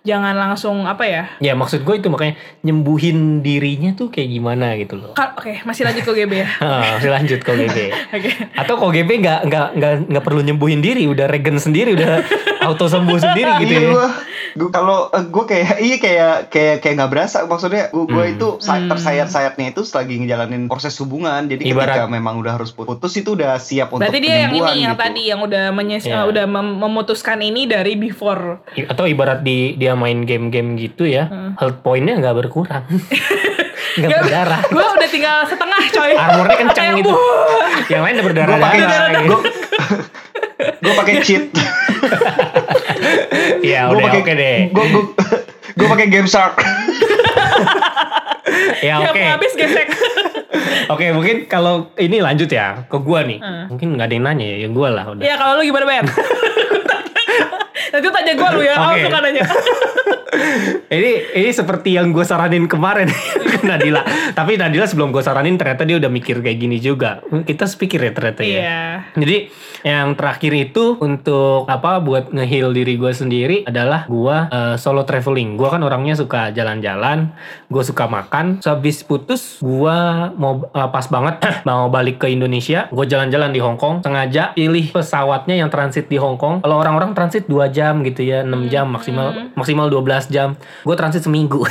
Jangan 0.00 0.32
langsung 0.32 0.84
apa 0.84 1.02
ya 1.02 1.24
Ya 1.38 1.52
maksud 1.52 1.80
gue 1.80 1.94
itu 1.94 2.08
makanya 2.08 2.34
nyembuhin 2.64 3.18
dirinya 3.40 3.92
tuh 3.92 4.08
kayak 4.08 4.30
gimana 4.30 4.72
gitu 4.74 4.96
loh. 4.96 5.12
Oke 5.12 5.60
masih 5.62 5.82
lanjut 5.82 6.02
ke 6.02 6.12
GB 6.14 6.32
ya 6.34 6.48
Ah, 6.62 6.96
masih 6.96 7.10
lanjut 7.10 7.38
kok 7.38 7.52
GB. 7.52 7.76
Oke 8.16 8.30
Atau 8.54 8.74
kok 8.76 8.90
GB 8.90 9.10
nggak 9.18 9.40
nggak 9.44 9.66
nggak 9.74 9.92
nggak 10.08 10.24
perlu 10.24 10.40
nyembuhin 10.40 10.78
diri, 10.78 11.04
udah 11.04 11.26
regen 11.26 11.56
sendiri, 11.56 11.92
udah 11.92 12.24
auto 12.62 12.86
sembuh 12.86 13.18
sendiri 13.18 13.50
gitu 13.58 13.72
iya 13.72 13.80
ya. 13.82 13.90
gue 13.90 14.08
gue 14.52 14.68
kalau 14.68 15.08
eh, 15.08 15.24
gue 15.24 15.44
kayak 15.46 15.68
iya 15.78 15.96
kayak 15.96 16.32
kayak 16.48 16.74
kayak 16.80 16.94
nggak 16.96 17.10
berasa 17.10 17.36
maksudnya 17.44 17.88
gue 17.88 18.04
Hmm. 18.04 18.34
itu 18.34 18.48
sa- 18.58 18.82
tersayat-sayatnya 18.82 19.70
itu 19.70 19.82
lagi 19.86 20.14
ngejalanin 20.16 20.66
proses 20.66 20.96
hubungan 20.96 21.46
jadi 21.46 21.62
Ibarat- 21.62 21.94
ketika 21.94 22.10
memang 22.10 22.36
udah 22.36 22.52
harus 22.52 22.70
putus 22.70 23.14
itu 23.14 23.32
udah 23.32 23.56
siap 23.56 23.88
untuk 23.90 24.02
Berarti 24.02 24.18
dia 24.18 24.36
yang 24.40 24.52
ini 24.52 24.82
yang 24.82 24.92
gitu. 24.92 25.02
tadi 25.02 25.22
Yang 25.24 25.40
udah 25.46 25.64
menyes 25.70 26.04
uh, 26.04 26.26
udah 26.26 26.44
mem- 26.46 26.78
memutuskan 26.78 27.38
ini 27.38 27.64
dari 27.64 27.94
before 27.94 28.58
Atau 28.84 29.06
ibarat 29.06 29.40
di 29.40 29.76
dia 29.76 29.89
main 29.94 30.22
game-game 30.22 30.74
gitu 30.74 31.04
ya, 31.04 31.28
health 31.56 31.80
point-nya 31.80 32.18
nggak 32.18 32.34
berkurang. 32.36 32.84
nggak 33.98 34.10
berdarah. 34.12 34.60
Gue 34.70 34.86
udah 34.86 35.08
tinggal 35.10 35.42
setengah 35.42 35.82
coy 35.90 36.12
Armornya 36.14 36.56
kencang 36.62 36.94
Kayak, 36.94 36.98
gitu. 37.02 37.12
Yang 37.90 38.02
lain 38.06 38.14
udah 38.14 38.22
gue 38.22 38.30
pakai 38.30 38.78
berdarah-darah. 38.78 39.10
gitu. 39.10 39.26
gue 39.26 39.40
gue 40.80 40.94
pakai 40.94 41.14
cheat 41.20 41.44
Ya 43.66 43.88
gue 43.88 43.96
udah 43.96 44.04
pakai 44.06 44.20
oke 44.22 44.32
deh. 44.32 44.58
gue 44.70 44.84
gue 44.86 45.02
gue 45.74 45.86
pakai 45.88 46.06
game 46.06 46.28
shark 46.28 46.54
Ya 48.86 49.00
Yang 49.00 49.10
oke. 49.10 49.22
habis 49.26 49.52
gesek 49.56 49.88
Oke, 50.90 51.06
mungkin 51.14 51.46
kalau 51.46 51.94
ini 51.96 52.18
lanjut 52.18 52.50
ya 52.50 52.82
ke 52.82 52.98
gua 52.98 53.22
nih. 53.22 53.38
Hmm. 53.38 53.70
Mungkin 53.70 53.94
nggak 53.94 54.10
ada 54.10 54.14
yang 54.14 54.26
nanya 54.26 54.44
ya, 54.44 54.56
ya 54.66 54.68
gua 54.74 54.88
lah 54.90 55.04
udah. 55.06 55.22
Ya 55.22 55.38
kalau 55.38 55.54
lu 55.54 55.62
gimana 55.62 55.86
Ben? 55.86 56.02
Nanti 57.90 58.06
tanya 58.10 58.32
gue 58.38 58.48
lu 58.54 58.62
ya, 58.62 58.74
awas 58.78 58.96
suka 59.02 59.18
nanya. 59.18 59.44
ini 60.96 61.12
ini 61.34 61.50
seperti 61.50 61.98
yang 61.98 62.14
gue 62.14 62.22
saranin 62.22 62.70
kemarin 62.70 63.10
ke 63.52 63.66
Nadila. 63.66 64.02
Tapi 64.34 64.58
Nadila 64.58 64.86
sebelum 64.86 65.10
gue 65.10 65.22
saranin 65.22 65.58
ternyata 65.58 65.82
dia 65.82 65.98
udah 65.98 66.10
mikir 66.10 66.38
kayak 66.40 66.58
gini 66.58 66.78
juga. 66.78 67.22
Kita 67.26 67.66
sepikir 67.66 67.98
ya 68.02 68.12
ternyata 68.14 68.42
ya. 68.46 68.58
Iya. 68.58 68.84
Jadi 69.18 69.36
yang 69.80 70.12
terakhir 70.14 70.52
itu 70.52 71.00
untuk 71.00 71.64
apa 71.66 71.98
buat 72.04 72.30
ngeheal 72.30 72.70
diri 72.76 73.00
gue 73.00 73.12
sendiri 73.12 73.56
adalah 73.66 74.06
gue 74.06 74.36
eh, 74.50 74.76
solo 74.78 75.02
traveling. 75.02 75.58
Gue 75.58 75.68
kan 75.72 75.82
orangnya 75.82 76.14
suka 76.14 76.54
jalan-jalan, 76.54 77.32
gue 77.66 77.82
suka 77.82 78.06
makan. 78.06 78.62
Sehabis 78.62 79.02
putus 79.02 79.58
gue 79.58 79.98
mau 80.36 80.70
eh, 80.70 80.88
pas 80.90 81.06
banget 81.10 81.42
mau 81.68 81.90
balik 81.90 82.22
ke 82.22 82.26
Indonesia, 82.30 82.86
gue 82.92 83.06
jalan-jalan 83.08 83.50
di 83.50 83.60
Hong 83.60 83.80
Kong. 83.80 84.06
Sengaja 84.06 84.54
pilih 84.54 84.94
pesawatnya 84.94 85.58
yang 85.58 85.72
transit 85.72 86.06
di 86.06 86.20
Hong 86.20 86.38
Kong. 86.38 86.62
Kalau 86.62 86.76
orang-orang 86.78 87.16
transit 87.16 87.48
2 87.48 87.72
jam 87.72 87.79
gitu 88.04 88.20
ya, 88.22 88.44
6 88.44 88.68
jam 88.68 88.86
maksimal 88.92 89.52
maksimal 89.56 89.86
12 89.88 90.28
jam. 90.28 90.54
Gue 90.84 90.96
transit 90.98 91.24
seminggu. 91.24 91.64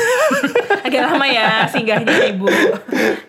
Agak 0.89 1.03
lama 1.05 1.25
ya 1.29 1.69
singgahnya 1.69 2.33
ibu. 2.33 2.49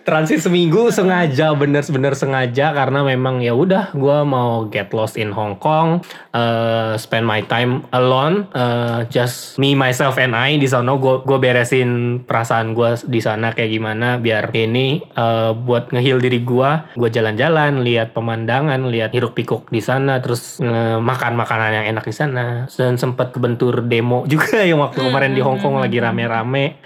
transit 0.00 0.42
seminggu 0.42 0.88
sengaja 0.90 1.52
bener-bener 1.54 2.16
sengaja 2.16 2.72
karena 2.72 3.04
memang 3.04 3.44
ya 3.44 3.52
udah 3.52 3.92
gue 3.92 4.18
mau 4.24 4.66
get 4.66 4.90
lost 4.96 5.20
in 5.20 5.30
Hong 5.30 5.60
Kong 5.60 6.00
eh, 6.32 6.96
spend 6.96 7.28
my 7.28 7.44
time 7.44 7.84
alone 7.92 8.48
eh, 8.56 9.06
just 9.12 9.60
me 9.60 9.76
myself 9.76 10.16
and 10.16 10.32
I 10.32 10.56
di 10.56 10.64
sana. 10.66 10.96
Gue 10.96 11.20
gue 11.22 11.36
beresin 11.36 12.22
perasaan 12.24 12.72
gue 12.72 12.96
di 13.06 13.20
sana 13.20 13.52
kayak 13.52 13.70
gimana 13.70 14.16
biar 14.16 14.50
ini 14.56 15.04
eh, 15.04 15.52
buat 15.52 15.92
ngehil 15.92 16.18
diri 16.18 16.40
gue 16.40 16.70
gue 16.96 17.10
jalan-jalan 17.12 17.84
lihat 17.84 18.16
pemandangan 18.16 18.88
lihat 18.88 19.12
hiruk 19.12 19.36
pikuk 19.36 19.68
di 19.68 19.84
sana 19.84 20.18
terus 20.24 20.58
eh, 20.64 20.96
makan 20.96 21.36
makanan 21.36 21.70
yang 21.76 21.86
enak 21.92 22.08
di 22.08 22.14
sana. 22.16 22.64
Dan 22.72 22.96
sempat 22.96 23.36
kebentur 23.36 23.84
demo 23.84 24.24
juga 24.32 24.64
yang 24.64 24.80
waktu 24.80 25.04
kemarin 25.04 25.36
di 25.36 25.44
Hong 25.44 25.60
Kong 25.60 25.76
lagi 25.76 26.00
rame-rame 26.00 26.80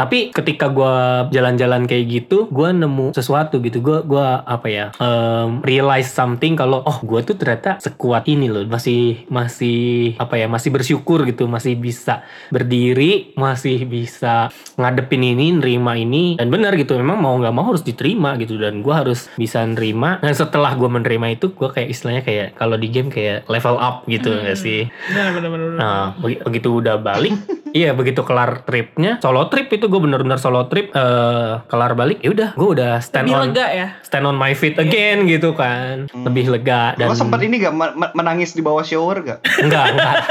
tapi 0.00 0.32
ketika 0.32 0.72
gua 0.72 1.28
jalan-jalan 1.28 1.84
kayak 1.84 2.08
gitu 2.08 2.48
gua 2.48 2.72
nemu 2.72 3.12
sesuatu 3.12 3.60
gitu. 3.60 3.84
Gua 3.84 4.00
gua 4.00 4.40
apa 4.48 4.72
ya 4.72 4.86
em, 4.96 5.60
realize 5.60 6.08
something 6.08 6.56
kalau 6.56 6.80
oh 6.80 7.04
gua 7.04 7.20
tuh 7.20 7.36
ternyata 7.36 7.76
sekuat 7.76 8.24
ini 8.24 8.48
loh. 8.48 8.64
Masih 8.64 9.28
masih 9.28 10.16
apa 10.16 10.40
ya 10.40 10.48
masih 10.48 10.72
bersyukur 10.72 11.28
gitu. 11.28 11.44
Masih 11.44 11.76
bisa 11.76 12.24
berdiri 12.48 13.36
masih 13.36 13.84
bisa 13.84 14.48
ngadepin 14.80 15.20
ini 15.20 15.52
nerima 15.52 16.00
ini. 16.00 16.40
Dan 16.40 16.48
benar 16.48 16.80
gitu 16.80 16.96
memang 16.96 17.20
mau 17.20 17.36
nggak 17.36 17.52
mau 17.52 17.68
harus 17.68 17.84
diterima 17.84 18.40
gitu. 18.40 18.56
Dan 18.56 18.80
gua 18.80 19.04
harus 19.04 19.28
bisa 19.36 19.60
nerima. 19.68 20.16
Dan 20.24 20.32
setelah 20.32 20.72
gua 20.80 20.88
menerima 20.88 21.36
itu 21.36 21.52
gua 21.52 21.76
kayak 21.76 21.92
istilahnya 21.92 22.22
kayak 22.24 22.56
kalau 22.56 22.80
di 22.80 22.88
game 22.88 23.12
kayak 23.12 23.44
level 23.52 23.76
up 23.76 24.08
gitu 24.08 24.32
nggak 24.32 24.56
sih? 24.56 24.88
Bener 25.12 25.28
bener 25.36 25.50
bener. 25.52 25.68
Nah, 25.76 26.16
begi- 26.16 26.40
begitu 26.40 26.80
udah 26.80 26.96
balik, 26.96 27.36
iya 27.76 27.92
begitu 27.92 28.24
kelar 28.24 28.64
tripnya, 28.64 29.20
solo 29.20 29.50
trip 29.50 29.68
itu 29.68 29.89
gue 29.90 30.00
bener-bener 30.00 30.38
solo 30.38 30.64
trip, 30.70 30.94
eh 30.94 31.52
kelar 31.66 31.92
balik, 31.92 32.22
ya 32.22 32.30
udah, 32.30 32.50
gue 32.54 32.68
udah 32.78 33.02
stand 33.02 33.26
Lebih 33.26 33.36
on, 33.36 33.44
lega 33.50 33.66
ya. 33.68 33.88
stand 34.00 34.24
on 34.24 34.38
my 34.38 34.54
feet 34.54 34.78
again 34.78 35.26
gitu 35.26 35.52
kan, 35.52 36.06
lebih 36.14 36.46
lega 36.48 36.94
dan 36.94 37.10
Lo 37.10 37.18
sempat 37.18 37.42
ini 37.42 37.58
gak 37.58 37.74
menangis 38.14 38.54
di 38.54 38.62
bawah 38.62 38.80
shower 38.80 39.18
gak? 39.20 39.38
enggak 39.58 39.84
enggak. 39.92 40.14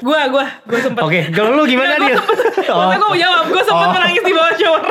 Gua 0.00 0.20
gua 0.26 0.44
gua 0.60 0.78
sempet. 0.78 1.00
Oke, 1.00 1.20
kalau 1.30 1.52
lu 1.52 1.62
gimana 1.64 1.94
dia? 1.98 2.14
Oh, 2.66 2.82
Masa 2.82 2.96
gue 2.96 3.02
mau 3.02 3.14
jawab, 3.14 3.44
gue 3.46 3.60
sempet 3.60 3.82
Oh. 3.82 3.92
menangis 3.92 4.20
di 4.20 4.32
bawah 4.32 4.52
shower. 4.54 4.82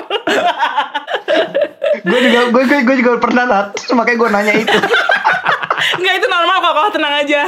gue 2.03 2.19
juga 2.21 2.39
gue, 2.49 2.63
gue, 2.63 2.79
gue 2.83 2.95
juga 2.99 3.11
pernah 3.17 3.43
lah, 3.43 3.61
makanya 3.91 4.17
gue 4.17 4.29
nanya 4.29 4.53
itu. 4.55 4.73
Enggak 5.93 6.13
itu 6.15 6.27
normal 6.27 6.55
kok, 6.59 6.73
kau 6.73 6.89
tenang 6.91 7.13
aja. 7.17 7.41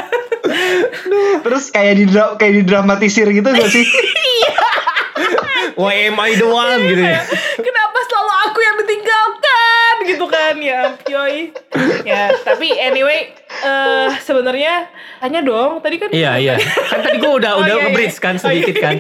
Terus 1.44 1.64
kayak 1.70 1.94
di 1.96 2.06
dra- 2.06 2.36
kayak 2.36 2.54
didramatisir 2.60 3.28
gitu 3.28 3.46
gak 3.46 3.68
sih? 3.68 3.86
why 5.76 6.06
am 6.06 6.18
I 6.18 6.34
the 6.34 6.46
one 6.46 6.82
gitu 6.82 7.02
ya? 7.02 7.22
Yoi. 11.16 11.40
Ya, 12.04 12.36
tapi 12.44 12.76
anyway, 12.76 13.32
eh 13.64 14.10
sebenarnya 14.20 14.92
tanya 15.24 15.42
dong, 15.42 15.80
tadi 15.80 15.96
kan 15.98 16.12
Iya 16.12 16.38
iya, 16.38 16.56
kan 16.60 17.00
tadi 17.02 17.18
gue 17.18 17.34
udah 17.40 17.52
Oh, 17.56 17.64
udah 17.64 17.76
iya, 17.88 17.90
iya. 17.90 18.12
kan 18.20 18.36
Oh, 18.38 18.52
sedikit 18.52 18.76
iya. 18.76 18.84
kan. 18.84 18.96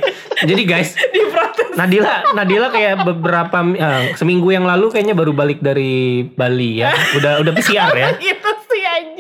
Jadi 0.48 0.64
guys. 0.64 0.96
Nadila, 1.80 2.32
Nadila 2.32 2.72
kayak 2.72 3.04
beberapa 3.04 3.58
eh, 3.76 4.16
seminggu 4.16 4.48
yang 4.48 4.64
lalu 4.64 4.88
kayaknya 4.88 5.12
baru 5.12 5.36
balik 5.36 5.60
dari 5.60 6.24
Bali 6.24 6.80
ya. 6.80 6.96
Udah 7.20 7.44
udah 7.44 7.52
PCR 7.52 7.92
ya. 7.92 8.10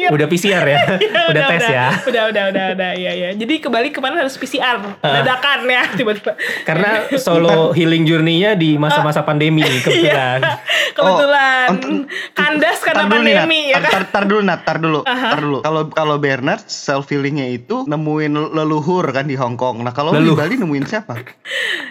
Sih 0.05 0.07
anjir. 0.07 0.15
Udah 0.15 0.27
PCR 0.27 0.63
ya. 0.63 0.77
Ya, 1.15 1.23
udah 1.27 1.43
tes 1.47 1.65
ya. 1.65 1.87
Udah, 2.03 2.23
udah, 2.29 2.43
udah, 2.47 2.65
udah, 2.71 2.91
iya, 2.93 3.11
iya. 3.11 3.29
Jadi 3.33 3.57
kembali 3.57 3.89
kemarin 3.89 4.19
harus 4.19 4.35
PCR, 4.35 4.77
dadakan 4.99 5.65
ya, 5.65 5.83
tiba-tiba. 5.97 6.37
Karena 6.61 6.89
solo 7.15 7.71
healing 7.71 8.05
journey-nya 8.05 8.53
di 8.53 8.75
masa-masa 8.75 9.21
pandemi 9.21 9.65
kebetulan. 9.81 10.39
Iya, 10.45 10.59
kebetulan 10.93 11.67
Oh, 11.67 11.75
ent- 11.81 12.05
kandas 12.31 12.77
karena 12.79 13.03
pandemi 13.05 13.67
ya 13.67 13.79
kan. 13.79 13.91
tar, 13.91 14.03
tar 14.11 14.23
dulu 14.25 14.41
Nat, 14.41 14.61
tar 14.61 14.77
dulu, 14.77 15.01
tar 15.01 15.39
dulu. 15.39 15.59
Kalau 15.59 15.81
kalau 15.89 16.15
Bernard 16.17 16.61
self 16.65 17.09
healingnya 17.09 17.47
itu 17.47 17.83
nemuin 17.83 18.31
leluhur 18.51 19.09
kan 19.09 19.25
di 19.25 19.33
Hong 19.33 19.55
Kong. 19.55 19.81
Nah 19.81 19.91
kalau 19.91 20.13
di. 20.13 20.29
Bali 20.29 20.55
nemuin 20.55 20.85
siapa? 20.85 21.15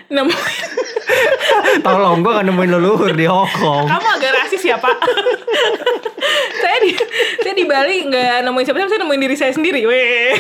Nemuin. 0.08 0.62
Tolong 1.82 2.22
gue 2.22 2.30
gak 2.30 2.46
nemuin 2.46 2.70
leluhur 2.78 3.10
di 3.16 3.26
Hong 3.26 3.50
Kong. 3.50 3.86
Kamu 3.88 4.08
agak 4.20 4.32
rasis 4.44 4.62
ya 4.62 4.76
pak. 4.78 4.94
saya 6.62 6.78
di 6.80 6.90
saya 7.42 7.54
di 7.54 7.64
Bali 7.68 8.08
nggak 8.08 8.46
nemuin 8.46 8.64
siapa-siapa, 8.64 8.90
saya 8.90 9.00
nemuin 9.04 9.20
diri 9.20 9.36
saya 9.36 9.52
sendiri. 9.52 9.80
Weh. 9.84 10.32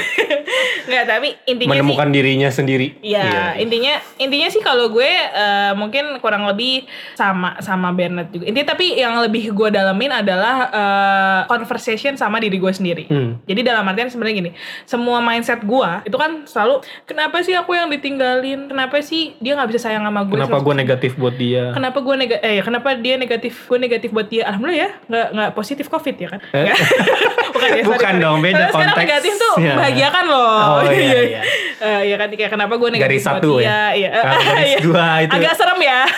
Nggak, 0.84 1.04
tapi 1.08 1.28
intinya 1.48 1.70
Menemukan 1.76 2.08
sih. 2.08 2.14
dirinya 2.14 2.48
sendiri. 2.52 2.86
Iya, 3.00 3.56
intinya 3.60 3.94
intinya 4.20 4.48
sih 4.52 4.60
kalau 4.60 4.92
gue 4.92 5.08
eh, 5.08 5.72
mungkin 5.76 6.20
kurang 6.20 6.44
lebih 6.48 6.84
sama 7.16 7.58
sama 7.60 7.92
Bernard 7.92 8.30
juga. 8.32 8.48
Intinya 8.48 8.76
tapi 8.76 8.96
yang 8.96 9.16
lebih 9.20 9.52
gue 9.52 9.68
dalamin 9.72 10.12
adalah 10.12 10.56
eh, 10.70 11.40
conversation 11.48 12.16
sama 12.16 12.40
diri 12.40 12.56
gue 12.60 12.72
sendiri. 12.72 13.04
Hmm. 13.08 13.40
Jadi 13.44 13.60
dalam 13.64 13.84
artian 13.88 14.08
sebenarnya 14.08 14.36
gini, 14.44 14.50
semua 14.84 15.20
mindset 15.20 15.64
gue 15.64 15.90
itu 16.04 16.16
kan 16.16 16.44
selalu 16.44 16.84
kenapa 17.08 17.40
sih 17.44 17.56
aku 17.56 17.76
yang 17.76 17.88
ditinggalin? 17.88 18.68
Kenapa 18.68 19.00
sih 19.00 19.36
dia 19.40 19.56
nggak 19.56 19.68
bisa 19.72 19.88
sayang 19.90 20.04
sama 20.04 20.24
gue? 20.24 20.36
Kenapa 20.36 20.60
gue 20.60 20.74
negatif 20.76 21.12
buat 21.24 21.34
dia? 21.34 21.72
Kenapa 21.72 21.98
gue 21.98 22.14
negatif? 22.14 22.42
Eh, 22.42 22.60
kenapa 22.60 22.88
dia 22.94 23.14
negatif? 23.16 23.54
Gue 23.64 23.78
negatif 23.78 24.08
buat 24.10 24.26
dia. 24.26 24.44
Alhamdulillah 24.44 24.76
ya, 24.78 24.90
nggak 25.04 25.26
nggak 25.32 25.50
positif 25.52 25.86
covid 25.86 26.14
ya 26.14 26.28
kan? 26.28 26.40
Eh? 26.50 26.68
Bukan 27.54 27.68
ya, 27.70 27.82
Bukan 27.82 27.98
sorry. 28.10 28.20
dong, 28.20 28.38
beda 28.40 28.64
Sekarang 28.66 28.74
konteks. 28.90 29.00
negatif 29.00 29.32
tuh 29.34 29.54
Iya. 29.54 29.72
membahagiakan 29.72 30.24
loh. 30.26 30.58
Oh, 30.74 30.80
iya, 30.84 31.20
iya. 31.24 31.40
Eh, 31.76 32.02
ya 32.06 32.16
kan 32.16 32.28
kayak 32.28 32.50
kenapa 32.50 32.74
gue 32.74 32.88
negatif 32.90 33.08
Garis 33.10 33.24
buat 33.24 33.34
satu 33.38 33.50
dia? 33.54 33.64
ya? 33.64 33.80
Iya. 33.94 34.10
Garis 34.44 34.68
Iya. 34.68 34.78
dua 34.82 35.06
itu- 35.22 35.34
Agak 35.34 35.52
serem 35.54 35.80
ya. 35.80 36.00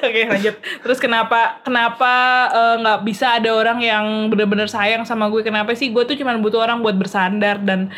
Oke 0.00 0.20
lanjut. 0.26 0.54
Terus 0.80 0.98
kenapa 0.98 1.60
kenapa 1.60 2.12
eh, 2.50 2.74
nggak 2.78 2.98
bisa 3.02 3.36
ada 3.36 3.50
orang 3.50 3.78
yang 3.78 4.04
benar-benar 4.26 4.66
sayang 4.66 5.04
sama 5.04 5.28
gue? 5.28 5.40
Kenapa 5.40 5.72
sih 5.72 5.88
gue 5.88 6.02
tuh 6.02 6.16
cuma 6.16 6.32
butuh 6.36 6.58
orang 6.58 6.80
buat 6.80 6.96
bersandar 6.96 7.60
dan 7.60 7.92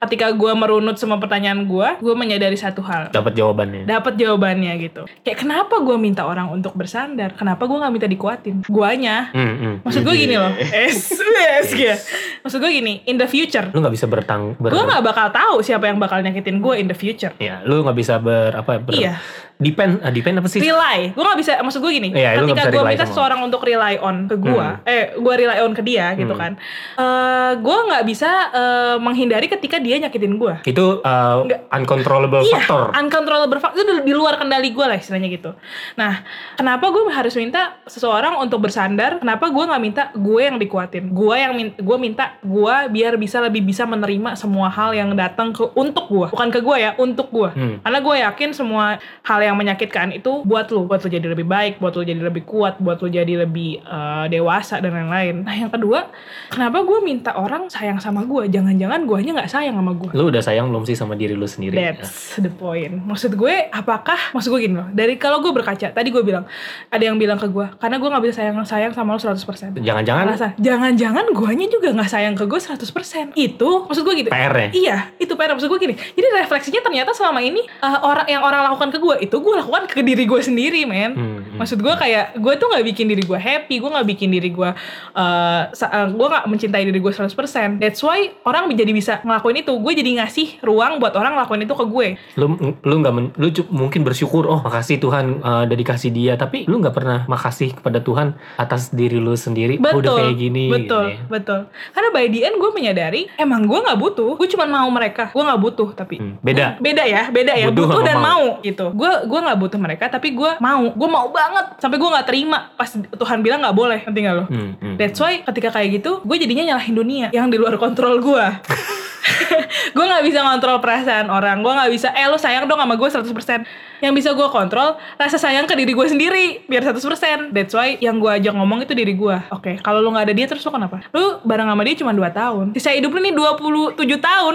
ketika 0.00 0.32
gue 0.32 0.52
merunut 0.52 0.96
semua 0.96 1.20
pertanyaan 1.20 1.60
gue, 1.62 1.88
gue 2.00 2.14
menyadari 2.16 2.56
satu 2.56 2.80
hal 2.80 3.12
Dapat 3.12 3.36
jawabannya. 3.36 3.84
dapat 3.84 4.16
jawabannya 4.16 4.72
gitu. 4.80 5.04
Kayak 5.20 5.38
kenapa 5.40 5.76
gue 5.76 5.96
minta 5.96 6.24
orang 6.24 6.48
untuk 6.48 6.72
bersandar? 6.72 7.36
Kenapa 7.36 7.68
gue 7.68 7.76
nggak 7.76 7.92
minta 7.92 8.08
dikuatin? 8.08 8.64
Guanya. 8.64 9.28
Hmm, 9.30 9.54
hmm. 9.54 9.74
Maksud 9.84 10.00
gue 10.00 10.14
gini 10.16 10.36
loh. 10.36 10.52
Es, 10.72 11.12
es, 11.12 11.68
ya. 11.74 11.96
Maksud 12.40 12.58
gue 12.58 12.70
gini, 12.72 13.04
in 13.04 13.20
the 13.20 13.28
future, 13.28 13.68
Lu 13.70 13.80
gak 13.80 13.92
bisa 13.92 14.08
bertang 14.08 14.56
ber, 14.56 14.72
gue 14.72 14.80
nggak 14.80 15.04
bakal 15.04 15.28
tahu 15.28 15.60
siapa 15.60 15.84
yang 15.84 16.00
bakal 16.00 16.24
nyakitin 16.24 16.64
gue 16.64 16.74
in 16.76 16.88
the 16.88 16.96
future. 16.96 17.36
Ya, 17.36 17.60
lu 17.62 17.84
gak 17.84 17.92
bisa 17.92 18.16
ber 18.16 18.56
apa 18.56 18.80
ber, 18.80 18.96
Iya. 18.96 19.20
Depend, 19.60 20.00
ah, 20.00 20.08
depend 20.08 20.40
apa 20.40 20.48
sih? 20.48 20.56
Rely, 20.56 21.12
gue 21.12 21.20
nggak 21.20 21.36
bisa. 21.36 21.52
Maksud 21.60 21.84
gue 21.84 21.92
gini, 21.92 22.08
nggak 22.08 22.48
ketika 22.48 22.72
gue 22.72 22.80
minta 22.80 23.04
seseorang 23.04 23.44
untuk 23.44 23.60
rely 23.60 24.00
on 24.00 24.24
ke 24.24 24.40
gue, 24.40 24.56
Hmm. 24.56 24.88
eh, 24.88 25.12
gue 25.12 25.34
rely 25.36 25.60
on 25.60 25.76
ke 25.76 25.84
dia 25.84 26.16
gitu 26.16 26.32
kan. 26.32 26.56
Eh, 26.96 27.52
gue 27.60 27.78
nggak 27.84 28.04
bisa 28.08 28.30
eh, 28.50 28.96
menghindari 28.96 29.52
ketika 29.52 29.76
dia 29.76 29.89
nyakitin 29.98 30.38
gue. 30.38 30.54
Itu 30.62 31.02
uh, 31.02 31.42
Nggak. 31.42 31.60
uncontrollable 31.72 32.44
Iya, 32.44 32.62
factor. 32.62 32.94
uncontrollable 32.94 33.58
factor 33.58 33.82
itu 33.82 33.94
di- 34.04 34.14
luar 34.14 34.36
kendali 34.36 34.70
gue 34.70 34.84
lah 34.84 34.94
istilahnya 34.94 35.32
gitu. 35.32 35.50
Nah, 35.96 36.22
kenapa 36.54 36.92
gue 36.92 37.08
harus 37.08 37.34
minta 37.34 37.80
seseorang 37.88 38.38
untuk 38.38 38.62
bersandar? 38.62 39.18
Kenapa 39.18 39.48
gue 39.48 39.64
nggak 39.64 39.82
minta 39.82 40.02
gue 40.12 40.40
yang 40.44 40.60
dikuatin? 40.60 41.10
Gue 41.10 41.34
yang 41.34 41.56
min 41.56 41.72
gue 41.74 41.96
minta 41.96 42.36
gue 42.44 42.74
biar 42.92 43.16
bisa 43.16 43.40
lebih 43.40 43.64
bisa 43.64 43.88
menerima 43.88 44.36
semua 44.36 44.68
hal 44.68 44.92
yang 44.92 45.16
datang 45.16 45.50
ke 45.50 45.64
untuk 45.72 46.06
gue, 46.06 46.28
bukan 46.28 46.48
ke 46.52 46.60
gue 46.60 46.76
ya, 46.76 46.92
untuk 47.00 47.32
gue. 47.32 47.50
Hmm. 47.50 47.76
Karena 47.80 47.98
gue 47.98 48.14
yakin 48.20 48.50
semua 48.52 48.84
hal 49.24 49.40
yang 49.40 49.56
menyakitkan 49.56 50.12
itu 50.12 50.44
buat 50.44 50.68
lu, 50.68 50.84
buat 50.84 51.00
lu 51.00 51.08
jadi 51.08 51.26
lebih 51.32 51.48
baik, 51.48 51.80
buat 51.80 51.96
lu 51.96 52.04
jadi 52.04 52.20
lebih 52.20 52.44
kuat, 52.44 52.76
buat 52.76 53.00
lu 53.00 53.08
jadi 53.08 53.48
lebih 53.48 53.80
eh, 53.80 54.26
dewasa 54.28 54.84
dan 54.84 54.92
lain-lain. 54.92 55.40
Nah 55.40 55.56
yang 55.56 55.72
kedua, 55.72 56.12
kenapa 56.52 56.84
gue 56.84 56.98
minta 57.00 57.32
orang 57.32 57.72
sayang 57.72 57.96
sama 57.96 58.28
gue? 58.28 58.52
Jangan-jangan 58.52 59.08
guanya 59.08 59.40
nggak 59.40 59.48
sayang 59.48 59.79
sama 59.80 59.92
gue. 59.92 60.10
Lu 60.12 60.28
udah 60.28 60.38
sayang 60.38 60.68
belum 60.68 60.84
sih 60.84 60.92
sama 60.92 61.14
diri 61.14 61.32
lu 61.32 61.44
sendiri? 61.44 61.74
That's 61.74 62.36
the 62.36 62.48
point. 62.48 63.00
Maksud 63.00 63.34
gue, 63.34 63.68
apakah 63.68 64.30
maksud 64.30 64.48
gue 64.48 64.60
gini 64.62 64.76
loh. 64.76 64.88
Dari 64.90 65.16
kalau 65.16 65.40
gue 65.40 65.50
berkaca, 65.50 65.90
tadi 65.90 66.08
gue 66.08 66.20
bilang 66.20 66.44
ada 66.86 67.00
yang 67.00 67.16
bilang 67.16 67.36
ke 67.36 67.46
gue, 67.46 67.66
karena 67.76 67.96
gue 67.96 68.08
nggak 68.08 68.22
bisa 68.22 68.34
sayang 68.38 68.56
sayang 68.62 68.92
sama 68.92 69.14
lo 69.14 69.18
100%. 69.18 69.80
Jangan-jangan 69.80 70.26
jangan-jangan 70.56 71.24
guanya 71.32 71.66
juga 71.66 71.90
nggak 71.90 72.08
sayang 72.08 72.34
ke 72.34 72.44
gue 72.44 72.60
100%. 72.60 73.32
Itu 73.34 73.86
maksud 73.86 74.02
gue 74.02 74.14
gitu. 74.18 74.28
PR 74.28 74.52
ya? 74.52 74.68
Iya, 74.70 74.96
itu 75.16 75.32
PR 75.32 75.52
maksud 75.52 75.68
gue 75.68 75.80
gini. 75.80 75.94
Jadi 75.96 76.26
refleksinya 76.36 76.80
ternyata 76.80 77.10
selama 77.10 77.40
ini 77.40 77.64
eh, 77.64 77.98
orang 78.00 78.26
yang 78.26 78.42
orang 78.42 78.60
lakukan 78.66 78.90
ke 78.90 78.98
gue 78.98 79.14
itu 79.22 79.36
gue 79.36 79.54
lakukan 79.56 79.82
ke 79.86 80.00
diri 80.00 80.24
gue 80.24 80.40
sendiri, 80.40 80.84
men. 80.84 81.12
Hmm, 81.12 81.26
hmm. 81.40 81.58
Maksud 81.58 81.78
gue 81.78 81.94
kayak 81.94 82.36
gue 82.36 82.52
tuh 82.56 82.66
nggak 82.68 82.84
bikin 82.86 83.06
diri 83.06 83.22
gue 83.22 83.38
happy, 83.38 83.74
gue 83.78 83.90
nggak 83.90 84.08
bikin 84.08 84.28
diri 84.30 84.50
gue, 84.50 84.70
eh 85.12 85.62
sa- 85.72 85.90
eh, 85.90 86.08
gue 86.08 86.26
nggak 86.26 86.44
mencintai 86.46 86.84
diri 86.84 86.98
gue 86.98 87.12
100%. 87.12 87.78
That's 87.78 88.00
why 88.00 88.30
orang 88.44 88.68
jadi 88.70 88.92
bisa 88.92 89.12
ngelakuin 89.22 89.60
itu. 89.60 89.69
Gue 89.78 89.92
jadi 89.94 90.18
ngasih 90.18 90.64
ruang 90.66 90.98
buat 90.98 91.14
orang 91.14 91.38
ngelakuin 91.38 91.62
itu 91.62 91.74
ke 91.76 91.86
gue. 91.86 92.08
lu 92.34 92.46
lu 92.82 92.94
nggak 93.04 93.14
lu 93.38 93.48
mungkin 93.70 94.00
bersyukur 94.02 94.48
oh 94.48 94.60
makasih 94.64 94.98
Tuhan 94.98 95.44
uh, 95.44 95.62
udah 95.68 95.76
dikasih 95.78 96.10
dia 96.10 96.34
tapi 96.34 96.64
lu 96.66 96.80
nggak 96.82 96.94
pernah 96.94 97.18
makasih 97.28 97.76
kepada 97.76 98.00
Tuhan 98.00 98.34
atas 98.56 98.90
diri 98.90 99.18
lu 99.20 99.34
sendiri 99.36 99.76
oh, 99.78 99.82
Betul, 99.82 99.98
udah 100.00 100.12
kayak 100.24 100.36
gini 100.38 100.64
betul, 100.70 100.80
gitu 100.80 100.96
ya. 100.96 101.28
betul. 101.28 101.60
Karena 101.92 102.08
by 102.10 102.24
the 102.30 102.40
end 102.46 102.56
gue 102.58 102.70
menyadari 102.72 103.22
emang 103.36 103.66
gue 103.66 103.78
nggak 103.78 103.98
butuh, 103.98 104.30
gue 104.38 104.48
cuma 104.50 104.64
mau 104.66 104.88
mereka, 104.90 105.30
gue 105.30 105.42
nggak 105.42 105.60
butuh 105.60 105.88
tapi 105.92 106.16
Hmm, 106.20 106.36
beda. 106.44 106.76
beda 106.76 107.04
ya, 107.08 107.22
beda 107.32 107.52
ya, 107.56 107.66
Butuh 107.72 107.96
butuh, 107.96 108.04
dan 108.04 108.16
mau. 108.20 108.28
mau. 108.28 108.44
gitu. 108.60 108.86
Gue 108.92 109.12
gue 109.24 109.40
nggak 109.40 109.58
butuh 109.58 109.78
mereka 109.80 110.04
tapi 110.12 110.36
gue 110.36 110.50
mau, 110.60 110.82
gue 110.92 111.08
mau 111.08 111.26
banget 111.32 111.80
sampai 111.80 111.96
gue 111.96 112.08
nggak 112.12 112.26
terima 112.28 112.58
pas 112.76 112.88
Tuhan 112.92 113.38
bilang 113.40 113.64
nggak 113.64 113.76
boleh, 113.76 114.00
nanti 114.04 114.18
nggak 114.20 114.36
lo? 114.36 114.44
Hmm, 114.50 114.70
hmm. 114.76 114.94
That's 115.00 115.16
why 115.16 115.40
ketika 115.40 115.72
kayak 115.72 116.02
gitu, 116.02 116.20
gue 116.20 116.36
jadinya 116.36 116.74
nyalahin 116.74 116.94
dunia 116.94 117.26
yang 117.32 117.48
di 117.48 117.56
luar 117.56 117.80
kontrol 117.80 118.20
gue. 118.20 118.44
gue 119.96 120.04
nggak 120.04 120.24
bisa 120.26 120.38
kontrol 120.42 120.78
perasaan 120.78 121.26
orang, 121.30 121.62
gue 121.62 121.72
nggak 121.72 121.90
bisa, 121.90 122.08
eh 122.14 122.26
lo 122.26 122.36
sayang 122.36 122.66
dong 122.66 122.80
sama 122.80 122.94
gue 122.96 123.08
100% 123.08 124.00
Yang 124.00 124.14
bisa 124.16 124.30
gue 124.32 124.48
kontrol 124.48 124.96
rasa 125.20 125.36
sayang 125.36 125.68
ke 125.68 125.76
diri 125.76 125.92
gue 125.92 126.06
sendiri 126.08 126.64
biar 126.64 126.88
100% 126.88 127.52
That's 127.52 127.76
why 127.76 128.00
yang 128.00 128.16
gue 128.16 128.32
ajak 128.32 128.56
ngomong 128.56 128.88
itu 128.88 128.96
diri 128.96 129.12
gue. 129.12 129.36
Oke, 129.52 129.76
kalau 129.84 130.00
lo 130.00 130.16
nggak 130.16 130.24
ada 130.30 130.34
dia 130.34 130.46
terus 130.48 130.64
lo 130.64 130.72
kenapa? 130.72 131.04
Lo 131.12 131.44
bareng 131.44 131.68
sama 131.68 131.82
dia 131.84 131.96
cuma 132.00 132.12
2 132.16 132.24
tahun. 132.32 132.64
Sisa 132.72 132.96
hidup 132.96 133.12
lo 133.12 133.20
nih 133.20 133.34
27 133.36 134.00
tahun. 134.00 134.54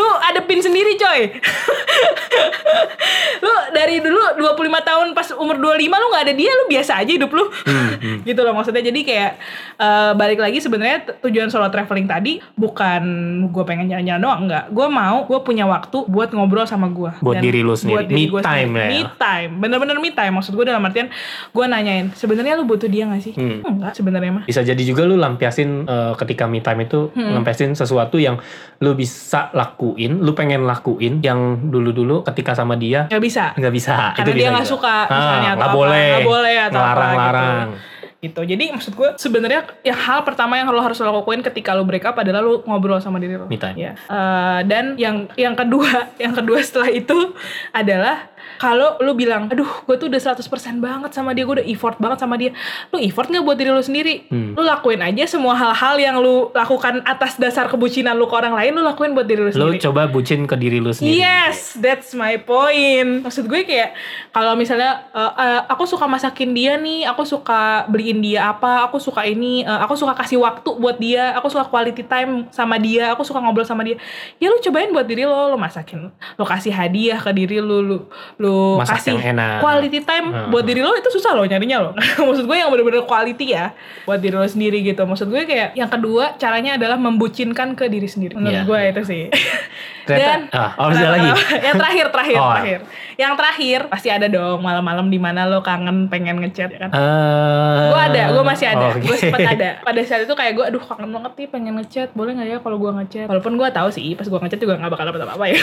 lo 0.00 0.08
adepin 0.32 0.60
sendiri 0.64 0.96
coy. 0.96 1.20
lu 3.44 3.52
dari 3.72 4.00
dulu 4.00 4.20
25 4.40 4.88
tahun 4.88 5.06
pas 5.12 5.28
umur 5.36 5.56
25 5.60 5.86
lu 5.86 6.06
nggak 6.12 6.24
ada 6.24 6.34
dia 6.34 6.50
lu 6.52 6.64
biasa 6.68 6.92
aja 7.02 7.12
hidup 7.12 7.30
lu 7.32 7.44
gitu 8.28 8.40
loh 8.42 8.54
maksudnya 8.56 8.82
jadi 8.84 9.00
kayak 9.04 9.32
eh, 9.76 10.12
balik 10.16 10.40
lagi 10.40 10.58
sebenarnya 10.60 11.20
tujuan 11.20 11.48
solo 11.52 11.68
traveling 11.68 12.08
tadi 12.08 12.40
bukan 12.56 13.02
gue 13.50 13.64
pengen 13.64 13.92
jalan-jalan 13.92 14.15
doang 14.18 14.40
enggak 14.42 14.64
gue 14.68 14.86
mau 14.86 15.22
gue 15.22 15.38
punya 15.40 15.64
waktu 15.64 15.98
buat 16.04 16.28
ngobrol 16.28 16.64
sama 16.64 16.88
gue 16.88 17.10
Buat 17.18 17.38
diri 17.38 17.60
lu 17.60 17.72
sendiri. 17.72 18.06
Me 18.06 18.26
gua 18.26 18.40
time 18.40 18.70
sendiri. 18.70 18.82
ya. 18.82 18.88
me 18.90 19.16
time 19.16 19.50
bener-bener 19.56 19.96
me 19.96 20.10
time 20.10 20.32
maksud 20.32 20.52
gue 20.52 20.64
dalam 20.64 20.80
artian 20.80 21.08
gue 21.48 21.64
nanyain 21.64 22.10
sebenarnya 22.10 22.54
lu 22.54 22.64
butuh 22.64 22.86
dia 22.86 23.04
gak 23.04 23.20
sih 23.20 23.32
Hmm. 23.32 23.60
enggak 23.62 23.92
sebenarnya 23.92 24.32
mah 24.32 24.44
bisa 24.44 24.60
jadi 24.60 24.78
juga 24.78 25.02
lu 25.02 25.14
lampiasin 25.14 25.84
uh, 25.84 26.12
ketika 26.16 26.44
me 26.44 26.60
time 26.60 26.82
itu 26.82 27.08
Hmm. 27.10 27.32
lampiasin 27.32 27.72
sesuatu 27.72 28.16
yang 28.16 28.36
lu 28.76 28.92
bisa 28.92 29.48
lakuin 29.52 30.18
lu 30.18 30.32
pengen 30.32 30.64
lakuin 30.64 31.20
yang 31.20 31.38
dulu-dulu 31.64 32.20
ketika 32.24 32.52
sama 32.52 32.74
dia 32.74 33.06
nggak 33.06 33.20
bisa 33.20 33.44
nggak 33.52 33.72
bisa 33.72 33.94
karena 34.12 34.22
itu 34.22 34.30
dia 34.34 34.48
nggak 34.50 34.68
suka 34.68 34.96
Ah, 35.04 35.12
misalnya 35.12 35.48
atau 35.48 35.56
nggak 35.56 35.66
apa 35.66 35.76
boleh 35.76 36.06
nggak 36.08 36.26
boleh 36.26 36.56
atau 36.58 36.76
apa 36.76 36.86
larang-larang 36.86 37.66
gitu. 37.66 37.95
Gitu. 38.28 38.42
Jadi 38.42 38.74
maksud 38.74 38.92
gue 38.92 39.14
sebenarnya 39.16 39.66
yang 39.86 39.98
hal 39.98 40.26
pertama 40.26 40.58
yang 40.58 40.68
lo 40.70 40.82
harus 40.82 40.98
lo 40.98 41.10
lakuin 41.10 41.40
ketika 41.40 41.72
lo 41.72 41.86
break 41.86 42.04
up 42.04 42.18
adalah 42.18 42.42
lo 42.42 42.60
ngobrol 42.66 42.98
sama 42.98 43.22
diri 43.22 43.38
lo. 43.38 43.46
Me 43.46 43.58
time. 43.58 43.76
ya. 43.78 43.92
Eh, 43.96 44.60
dan 44.66 44.98
yang 44.98 45.30
yang 45.38 45.54
kedua 45.54 46.08
yang 46.24 46.34
kedua 46.34 46.58
setelah 46.60 46.90
itu 46.90 47.32
adalah 47.70 48.28
kalau 48.56 48.96
lu 49.04 49.12
bilang, 49.12 49.50
aduh 49.52 49.68
gue 49.84 49.96
tuh 49.98 50.08
udah 50.08 50.20
100% 50.20 50.40
banget 50.80 51.10
sama 51.12 51.36
dia, 51.36 51.44
gue 51.44 51.60
udah 51.60 51.68
effort 51.68 51.96
banget 52.00 52.18
sama 52.22 52.40
dia. 52.40 52.54
Lu 52.94 52.96
effort 53.02 53.28
gak 53.28 53.44
buat 53.44 53.58
diri 53.58 53.70
lu 53.74 53.84
sendiri? 53.84 54.30
Hmm. 54.32 54.56
Lu 54.56 54.64
lakuin 54.64 55.02
aja 55.02 55.24
semua 55.28 55.58
hal-hal 55.58 55.94
yang 56.00 56.16
lu 56.22 56.48
lakukan 56.54 57.04
atas 57.04 57.36
dasar 57.36 57.68
kebucinan 57.68 58.16
lu 58.16 58.24
ke 58.30 58.34
orang 58.36 58.56
lain, 58.56 58.72
lu 58.72 58.82
lakuin 58.86 59.12
buat 59.12 59.28
diri 59.28 59.44
lu 59.44 59.50
lu 59.50 59.54
sendiri. 59.54 59.82
coba 59.84 60.08
bucin 60.08 60.48
ke 60.48 60.56
diri 60.56 60.78
lu 60.80 60.90
sendiri 60.94 61.20
Yes, 61.20 61.76
that's 61.76 62.16
my 62.16 62.40
point. 62.40 63.24
Maksud 63.24 63.48
gue 63.48 63.64
kayak 63.64 63.96
kalau 64.32 64.56
misalnya 64.56 65.08
uh, 65.12 65.32
uh, 65.32 65.60
aku 65.68 65.84
suka 65.88 66.04
masakin 66.08 66.52
dia 66.52 66.76
nih, 66.76 67.08
aku 67.08 67.24
suka 67.24 67.84
beliin 67.88 68.20
dia 68.20 68.50
apa, 68.50 68.84
aku 68.88 69.00
suka 69.00 69.24
ini, 69.24 69.64
uh, 69.64 69.80
aku 69.84 69.96
suka 69.96 70.12
kasih 70.16 70.40
waktu 70.40 70.70
buat 70.76 70.96
dia, 70.96 71.36
aku 71.36 71.48
suka 71.52 71.68
quality 71.68 72.04
time 72.04 72.48
sama 72.52 72.76
dia, 72.80 73.12
aku 73.12 73.22
suka 73.24 73.40
ngobrol 73.40 73.66
sama 73.66 73.84
dia. 73.84 73.96
Ya 74.40 74.52
lu 74.52 74.58
cobain 74.60 74.92
buat 74.92 75.06
diri 75.08 75.24
lo, 75.24 75.52
lu 75.52 75.58
masakin, 75.58 76.12
lu 76.12 76.44
kasih 76.44 76.72
hadiah 76.72 77.18
ke 77.20 77.30
diri 77.32 77.58
lu, 77.60 77.80
lu, 77.82 77.96
lu 78.36 78.76
Masak 78.76 79.00
kasih 79.00 79.16
yang 79.16 79.32
enak. 79.32 79.58
quality 79.58 80.00
time 80.00 80.26
Hmm. 80.28 80.48
buat 80.48 80.60
diri 80.62 80.80
lo 80.80 80.92
itu 80.92 81.08
susah 81.08 81.32
loh 81.32 81.42
nyarinya 81.42 81.78
loh. 81.80 81.92
Maksud 82.26 82.44
gue 82.44 82.52
yang 82.54 82.68
bener-bener 82.68 83.02
quality 83.02 83.46
ya 83.50 83.72
buat 84.04 84.20
diri 84.20 84.32
lo 84.32 84.44
sendiri 84.44 84.82
gitu. 84.82 85.02
Maksud 85.02 85.26
gue 85.26 85.42
kayak 85.42 85.72
yang 85.72 85.88
kedua 85.88 86.36
caranya 86.36 86.76
adalah 86.76 86.96
membucinkan 86.96 87.72
ke 87.72 87.86
diri 87.86 88.04
sendiri. 88.04 88.34
Menurut 88.34 88.52
Iya. 88.54 88.62
gue 88.64 88.80
itu 88.86 89.02
sih. 89.04 89.22
Ternyata- 90.06 90.48
ah, 90.52 90.70
oh, 90.76 90.88
ada 90.88 91.08
lagi? 91.10 91.30
yang 91.60 91.74
terakhir 91.74 92.06
terakhir 92.08 92.36
Oh. 92.36 92.50
terakhir. 92.52 92.80
Yang 93.16 93.32
terakhir 93.34 93.80
pasti 93.86 94.08
ada 94.08 94.26
dong 94.26 94.60
malam-malam 94.60 95.06
di 95.06 95.16
mana 95.16 95.44
lo 95.44 95.60
kangen 95.60 96.06
pengen 96.06 96.36
ngechat 96.38 96.68
ya 96.68 96.78
kan. 96.78 96.90
Eh, 96.90 97.78
gue 97.86 98.00
ada, 98.02 98.22
gue 98.30 98.44
masih 98.44 98.66
ada, 98.68 98.86
oke. 98.90 99.02
gue 99.02 99.16
sempet 99.16 99.40
ada. 99.42 99.70
Pada 99.82 100.00
saat 100.00 100.22
itu 100.22 100.32
kayak 100.32 100.52
gue, 100.52 100.64
aduh 100.66 100.80
kangen 100.80 101.10
banget 101.10 101.32
nih 101.34 101.48
pengen 101.48 101.74
ngechat, 101.76 102.08
boleh 102.12 102.32
nggak 102.32 102.46
ya 102.46 102.58
kalau 102.58 102.76
gue 102.76 102.92
ngechat? 102.94 103.26
Walaupun 103.26 103.56
gue 103.56 103.68
tahu 103.70 103.88
sih, 103.90 104.12
pas 104.12 104.24
gue 104.24 104.38
ngechat 104.38 104.58
juga 104.58 104.76
nggak 104.76 104.90
bakal 104.90 105.04
dapet 105.06 105.20
apa-apa 105.22 105.44
ya, 105.48 105.60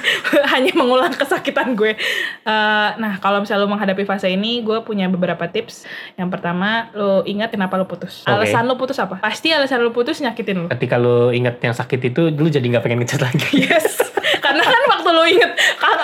hanya 0.52 0.72
mengulang 0.74 1.12
kesakitan 1.12 1.72
gue. 1.72 1.94
Eh, 2.42 2.88
nah 2.96 3.16
kalau 3.16 3.38
misalnya 3.38 3.62
lo 3.62 3.70
menghadapi 3.70 4.02
fase 4.02 4.28
ini, 4.28 4.60
gue 4.60 4.82
punya 4.82 5.06
beberapa 5.06 5.46
tips. 5.46 5.86
Yang 6.14 6.28
pertama, 6.28 6.66
lo 6.92 7.22
ingat 7.22 7.48
kenapa 7.48 7.74
lo 7.74 7.86
putus. 7.86 8.20
Oke. 8.20 8.34
Alasan 8.34 8.66
lo 8.66 8.74
putus 8.74 8.98
apa? 8.98 9.18
Pasti 9.18 9.48
alasan 9.48 9.80
lo 9.80 9.90
putus 9.90 10.18
nyakitin 10.18 10.56
lo. 10.56 10.68
ketika 10.68 10.96
lu 10.96 11.30
inget 11.30 11.56
yang 11.60 11.72
sakit 11.72 12.00
itu 12.04 12.28
lu 12.28 12.48
jadi 12.48 12.66
nggak 12.66 12.82
pengen 12.82 12.98
ngechat 13.00 13.22
lagi 13.22 13.46
Yes. 13.66 13.85
Karena 14.44 14.62
kan 14.62 14.82
waktu 14.90 15.08
lo 15.10 15.22
inget, 15.26 15.50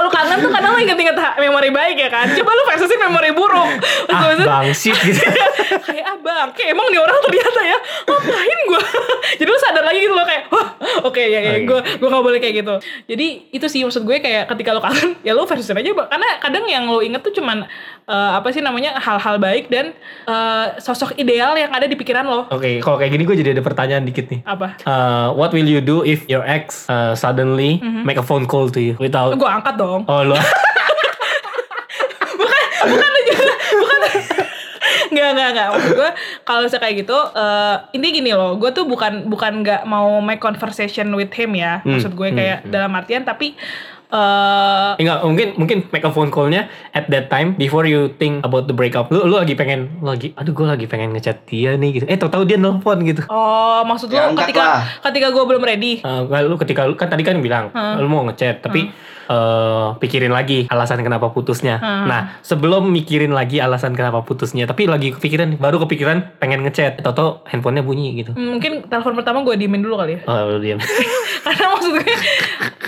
lo 0.03 0.09
kangen 0.11 0.39
tuh 0.43 0.51
karena 0.51 0.69
lo 0.71 0.79
inget-inget 0.79 1.15
memori 1.39 1.71
baik 1.71 1.97
ya 1.99 2.09
kan. 2.11 2.27
Coba 2.35 2.51
lo 2.55 2.63
versusin 2.71 2.99
memori 2.99 3.31
buruk. 3.35 3.71
Ah 4.11 4.31
bangsit 4.35 4.95
gitu 4.99 5.23
kayak 5.87 6.05
ah 6.07 6.17
bang, 6.19 6.49
kayak 6.55 6.75
emang 6.75 6.87
nih 6.91 7.01
orang 7.01 7.19
ternyata 7.23 7.61
ya 7.63 7.79
ngapain 8.07 8.59
gue? 8.69 8.83
Jadi 9.43 9.49
lu 9.49 9.59
sadar 9.59 9.85
lagi 9.87 9.99
gitu 10.03 10.15
lo 10.15 10.25
kayak, 10.27 10.43
wah 10.51 10.67
oke 11.07 11.23
ya, 11.23 11.41
ya 11.41 11.53
Oke. 11.59 11.67
gue 11.67 11.81
gue 11.99 12.09
nggak 12.09 12.25
boleh 12.25 12.39
kayak 12.43 12.55
gitu. 12.63 12.75
Jadi 13.09 13.27
itu 13.51 13.67
sih 13.71 13.81
maksud 13.83 14.03
gue 14.05 14.17
kayak 14.19 14.51
ketika 14.51 14.71
lo 14.75 14.81
kangen, 14.83 15.19
ya 15.23 15.33
lo 15.33 15.47
versusin 15.47 15.79
aja 15.79 15.91
Bang. 15.95 16.09
Karena 16.11 16.29
kadang 16.39 16.65
yang 16.69 16.85
lo 16.87 17.01
inget 17.01 17.23
tuh 17.23 17.33
cuman 17.33 17.65
eh, 18.07 18.31
apa 18.37 18.49
sih 18.51 18.61
namanya 18.61 18.99
hal-hal 18.99 19.39
baik 19.39 19.71
dan 19.71 19.95
eh, 20.27 20.67
sosok 20.79 21.17
ideal 21.17 21.55
yang 21.57 21.71
ada 21.73 21.87
di 21.87 21.97
pikiran 21.97 22.27
lo. 22.27 22.45
oke 22.51 22.83
kalau 22.85 23.01
kayak 23.01 23.13
gini 23.15 23.25
gue 23.25 23.37
jadi 23.39 23.51
ada 23.57 23.63
pertanyaan 23.65 24.05
dikit 24.05 24.29
nih 24.29 24.41
Apa? 24.45 24.77
Uh, 24.85 25.29
what 25.33 25.55
will 25.55 25.65
you 25.65 25.81
do 25.81 26.05
if 26.05 26.29
your 26.29 26.45
ex 26.45 26.85
uh, 26.93 27.17
suddenly 27.17 27.72
Mhm. 27.79 28.03
make 28.05 28.19
a 28.19 28.25
phone 28.25 28.45
call 28.45 28.69
to 28.69 28.81
you 28.83 28.95
without 28.99 29.33
Gue 29.37 29.49
angkat 29.49 29.79
dong. 29.79 30.05
oh 30.09 30.21
lu 30.27 30.35
bukan 32.83 33.11
juga 33.31 33.55
bukan 33.79 34.01
Nggak, 35.13 35.31
nggak, 35.37 35.49
nggak. 35.53 35.69
Maksud 35.77 35.93
gue, 35.93 36.11
kalau 36.43 36.61
misalnya 36.65 36.83
kayak 36.89 36.97
gitu, 37.05 37.19
eh 37.37 37.77
intinya 37.93 38.13
gini 38.17 38.31
loh, 38.33 38.57
gue 38.57 38.71
tuh 38.73 38.85
bukan 38.89 39.29
bukan 39.29 39.61
nggak 39.61 39.85
mau 39.85 40.21
make 40.25 40.41
conversation 40.41 41.13
with 41.13 41.33
him 41.37 41.53
ya. 41.53 41.85
Hmm, 41.85 41.97
Maksud 41.97 42.17
gue 42.17 42.29
hmm, 42.33 42.37
kayak 42.37 42.59
hmm. 42.65 42.71
dalam 42.73 42.93
artian, 42.97 43.23
tapi 43.23 43.53
eh 44.13 44.91
enggak 44.99 45.19
mungkin 45.23 45.49
mungkin 45.57 45.79
make 45.89 46.05
a 46.05 46.11
phone 46.11 46.29
callnya 46.29 46.63
at 46.91 47.09
that 47.09 47.27
time 47.27 47.57
before 47.57 47.83
you 47.83 48.13
think 48.13 48.45
about 48.45 48.65
the 48.65 48.75
breakup 48.75 49.09
lu 49.09 49.25
lu 49.25 49.35
lagi 49.35 49.53
pengen 49.53 49.89
lu 49.99 50.13
lagi 50.13 50.31
aduh 50.35 50.53
gue 50.53 50.67
lagi 50.67 50.85
pengen 50.85 51.11
ngechat 51.13 51.43
dia 51.45 51.75
nih 51.75 51.91
gitu 51.95 52.05
eh 52.05 52.15
tau 52.15 52.29
tahu 52.29 52.45
dia 52.45 52.57
nelfon 52.57 53.01
gitu 53.03 53.25
Oh, 53.27 53.81
maksud 53.83 54.09
Ya, 54.09 54.23
lo 54.23 54.31
angkat 54.31 54.47
ketika 54.47 54.63
lah. 54.63 54.81
ketika 55.03 55.27
gue 55.31 55.43
belum 55.43 55.63
ready. 55.63 55.93
Uh, 56.03 56.29
lu 56.45 56.55
ketika 56.57 56.85
lu 56.85 56.93
kan 56.93 57.09
tadi 57.09 57.23
kan 57.23 57.41
bilang 57.41 57.73
Hmm. 57.73 57.97
lu 57.97 58.07
mau 58.07 58.21
ngechat 58.23 58.61
tapi 58.61 58.93
uh, 59.33 59.87
pikirin 59.97 60.29
lagi 60.29 60.69
alasan 60.69 61.01
kenapa 61.01 61.33
putusnya. 61.33 61.81
Hmm. 61.81 62.05
Nah 62.05 62.21
sebelum 62.45 62.93
mikirin 62.93 63.33
lagi 63.33 63.59
alasan 63.59 63.97
kenapa 63.97 64.21
putusnya, 64.21 64.69
tapi 64.69 64.85
lagi 64.85 65.17
kepikiran 65.17 65.57
baru 65.57 65.81
kepikiran 65.89 66.37
pengen 66.37 66.69
ngechat, 66.69 67.01
atau 67.01 67.41
handphonenya 67.49 67.83
bunyi 67.83 68.21
gitu. 68.21 68.37
Hmm, 68.37 68.61
Mungkin 68.61 68.93
telepon 68.93 69.17
pertama 69.17 69.41
gue 69.43 69.57
diemin 69.57 69.81
dulu 69.81 69.97
kali 69.97 70.21
ya. 70.21 70.29
Oh 70.29 70.53
lu 70.53 70.61
diam. 70.61 70.79
Karena 71.45 71.65
maksud 71.73 71.91
gue 71.97 72.15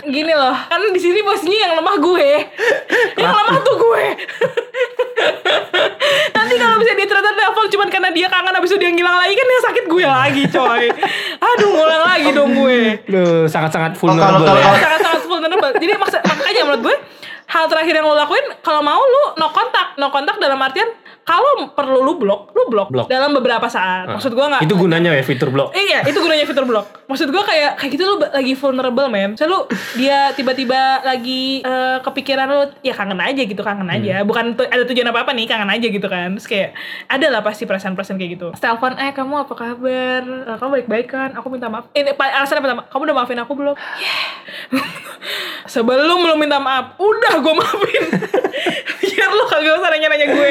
gini 0.05 0.37
loh, 0.37 0.53
karena 0.69 0.93
di 0.93 1.01
sini 1.01 1.25
posisinya 1.25 1.59
yang 1.65 1.73
lemah 1.81 1.97
gue, 1.97 2.29
yang 3.17 3.33
lemah 3.33 3.59
tuh 3.65 3.77
gue. 3.81 4.05
Nanti 6.55 6.63
kalau 6.63 6.79
bisa 6.79 6.93
dia 6.95 7.07
ternyata 7.07 7.31
telepon 7.35 7.67
cuman 7.67 7.89
karena 7.91 8.09
dia 8.09 8.27
kangen 8.29 8.55
habis 8.55 8.71
itu 8.71 8.79
dia 8.79 8.91
ngilang 8.91 9.17
lagi 9.17 9.35
kan 9.35 9.47
yang 9.47 9.65
sakit 9.65 9.85
gue 9.85 10.05
lagi 10.07 10.43
coy. 10.49 10.85
Aduh 11.37 11.69
ngulang 11.69 12.03
lagi 12.05 12.29
dong 12.31 12.51
gue. 12.55 12.79
Lu 13.11 13.25
sangat-sangat 13.45 13.99
kalau- 13.99 14.15
vulnerable 14.15 14.47
kalau- 14.47 14.63
ya. 14.63 14.79
sangat-sangat 14.79 15.23
vulnerable. 15.25 15.71
Jadi 15.75 15.93
maksud, 15.95 16.21
makanya 16.23 16.63
menurut 16.63 16.83
gue 16.85 16.97
hal 17.47 17.65
terakhir 17.69 17.95
yang 17.95 18.07
lo 18.07 18.15
lakuin 18.15 18.45
kalau 18.61 18.81
mau 18.81 18.99
lu 18.99 19.37
no 19.37 19.47
kontak 19.51 19.95
no 19.97 20.09
kontak 20.09 20.37
dalam 20.39 20.59
artian 20.59 20.89
kalau 21.25 21.73
perlu 21.73 22.05
lu 22.05 22.21
blok 22.21 22.53
lu 22.53 22.69
blok, 22.69 22.89
Blok. 22.93 23.07
dalam 23.09 23.33
beberapa 23.33 23.65
saat 23.65 24.13
maksud 24.13 24.37
gua 24.37 24.53
nggak 24.53 24.63
Itu 24.69 24.77
gunanya 24.77 25.09
ya 25.11 25.25
fitur 25.25 25.49
blog. 25.49 25.73
Iya, 25.73 26.05
itu 26.05 26.21
gunanya 26.21 26.45
fitur 26.45 26.69
blok. 26.69 26.85
Maksud 27.09 27.33
gua 27.33 27.41
kayak 27.41 27.81
kayak 27.81 27.91
gitu 27.97 28.05
lu 28.05 28.17
lagi 28.21 28.53
vulnerable, 28.53 29.09
man. 29.09 29.33
Saya 29.33 29.49
lu 29.49 29.65
dia 29.97 30.37
tiba-tiba 30.37 31.01
lagi 31.01 31.61
eh, 31.61 31.99
kepikiran 32.01 32.47
lu 32.47 32.61
ya 32.81 32.93
kangen 32.93 33.17
aja 33.17 33.41
gitu, 33.41 33.61
kangen 33.61 33.89
aja. 33.89 34.21
Bukan 34.23 34.53
tu- 34.53 34.69
ada 34.69 34.85
tujuan 34.85 35.09
apa-apa 35.09 35.33
nih, 35.33 35.49
kangen 35.49 35.69
aja 35.69 35.87
gitu 35.89 36.05
kan. 36.05 36.37
Terus 36.37 36.45
kayak 36.45 36.71
ada 37.09 37.27
lah 37.33 37.41
pasti 37.41 37.65
perasaan-perasaan 37.65 38.21
kayak 38.21 38.33
gitu. 38.37 38.49
Telepon, 38.55 38.93
"Eh, 38.97 39.13
kamu 39.13 39.35
apa 39.49 39.55
kabar? 39.57 40.23
Eh, 40.25 40.57
kamu 40.61 40.71
baik-baik 40.81 41.09
kan? 41.09 41.31
Aku 41.37 41.49
minta 41.49 41.73
maaf." 41.73 41.89
Ini 41.93 42.13
alasannya 42.13 42.61
pertama, 42.61 42.83
"Kamu 42.85 43.01
udah 43.01 43.17
maafin 43.17 43.41
aku 43.41 43.53
belum?" 43.57 43.75
Yeah. 43.77 44.85
Sebelum 45.65 46.21
lu 46.21 46.37
minta 46.37 46.61
maaf, 46.61 47.01
udah 47.01 47.34
gue 47.41 47.55
maafin. 47.55 48.05
Biar 49.03 49.31
lu 49.31 49.45
kagak 49.47 49.75
usah 49.79 49.91
nanya-nanya 49.91 50.27
gue. 50.35 50.51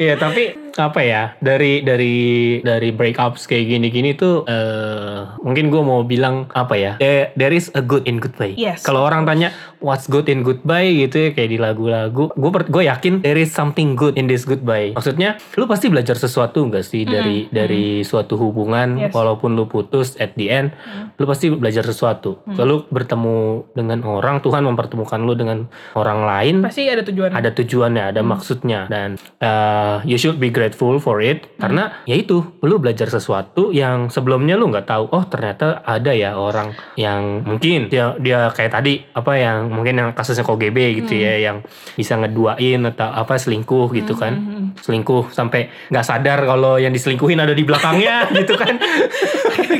Iya 0.00 0.14
tapi 0.16 0.69
apa 0.76 1.00
ya 1.02 1.22
dari 1.40 1.82
dari 1.82 2.16
dari 2.62 2.90
breakups 2.94 3.46
kayak 3.46 3.66
gini-gini 3.66 4.14
tuh 4.14 4.44
eh 4.46 5.26
mungkin 5.42 5.72
gue 5.72 5.82
mau 5.82 6.04
bilang 6.04 6.46
apa 6.54 6.74
ya 6.76 6.92
there, 6.98 7.32
there 7.34 7.50
is 7.50 7.72
a 7.74 7.82
good 7.82 8.04
in 8.06 8.20
goodbye. 8.22 8.54
Yes. 8.54 8.82
Kalau 8.84 9.02
orang 9.02 9.24
tanya 9.24 9.50
what's 9.80 10.06
good 10.06 10.28
in 10.28 10.44
goodbye 10.44 10.86
gitu 10.86 11.16
ya 11.18 11.30
kayak 11.32 11.50
di 11.50 11.58
lagu-lagu, 11.58 12.30
gue 12.34 12.50
gue 12.68 12.82
yakin 12.86 13.24
there 13.24 13.38
is 13.38 13.50
something 13.50 13.96
good 13.96 14.14
in 14.14 14.28
this 14.28 14.44
goodbye. 14.44 14.92
Maksudnya 14.94 15.40
lu 15.56 15.64
pasti 15.64 15.88
belajar 15.88 16.14
sesuatu 16.14 16.62
enggak 16.66 16.84
sih 16.84 17.02
dari 17.02 17.48
dari 17.50 18.02
suatu 18.04 18.36
hubungan 18.36 18.92
Yes. 19.00 19.14
walaupun 19.14 19.54
lu 19.56 19.64
putus 19.64 20.18
at 20.18 20.34
the 20.36 20.52
end, 20.52 20.74
lu 21.16 21.24
pasti 21.24 21.48
belajar 21.48 21.86
sesuatu. 21.86 22.42
Lalu 22.44 22.84
bertemu 22.90 23.64
dengan 23.72 24.02
orang 24.04 24.42
Tuhan 24.42 24.66
mempertemukan 24.66 25.20
lu 25.22 25.32
dengan 25.32 25.70
orang 25.96 26.26
lain 26.26 26.54
Pasti 26.60 26.90
ada 26.90 27.00
tujuan. 27.00 27.32
ada 27.32 27.48
tujuannya, 27.54 28.04
ada 28.12 28.20
maksudnya 28.20 28.90
dan 28.90 29.16
uh, 29.40 30.02
you 30.04 30.20
should 30.20 30.36
be 30.36 30.52
grateful 30.60 31.00
for 31.00 31.24
it. 31.24 31.48
Karena 31.56 32.04
ya 32.04 32.20
itu 32.20 32.60
lu 32.60 32.76
belajar 32.76 33.08
sesuatu 33.08 33.72
yang 33.72 34.12
sebelumnya 34.12 34.60
lu 34.60 34.68
nggak 34.68 34.84
tahu 34.84 35.08
oh 35.08 35.24
ternyata 35.24 35.80
ada 35.80 36.12
ya 36.12 36.36
orang 36.36 36.76
yang 37.00 37.40
mungkin 37.48 37.88
dia 37.88 38.12
dia 38.20 38.52
kayak 38.52 38.76
tadi 38.76 39.00
apa 39.16 39.32
yang 39.40 39.72
mungkin 39.72 39.96
yang 39.96 40.08
kasusnya 40.12 40.44
KGB 40.44 41.00
gitu 41.00 41.16
ya 41.16 41.40
yang 41.40 41.64
bisa 41.96 42.20
ngeduain 42.20 42.84
atau 42.92 43.08
apa 43.08 43.40
selingkuh 43.40 43.88
gitu 43.96 44.12
kan 44.12 44.59
selingkuh 44.78 45.34
sampai 45.34 45.70
nggak 45.90 46.06
sadar 46.06 46.38
kalau 46.46 46.78
yang 46.78 46.94
diselingkuhin 46.94 47.40
ada 47.42 47.52
di 47.56 47.64
belakangnya 47.66 48.28
gitu 48.38 48.54
kan. 48.54 48.78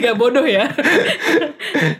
Gak 0.00 0.16
bodoh 0.16 0.46
ya. 0.46 0.70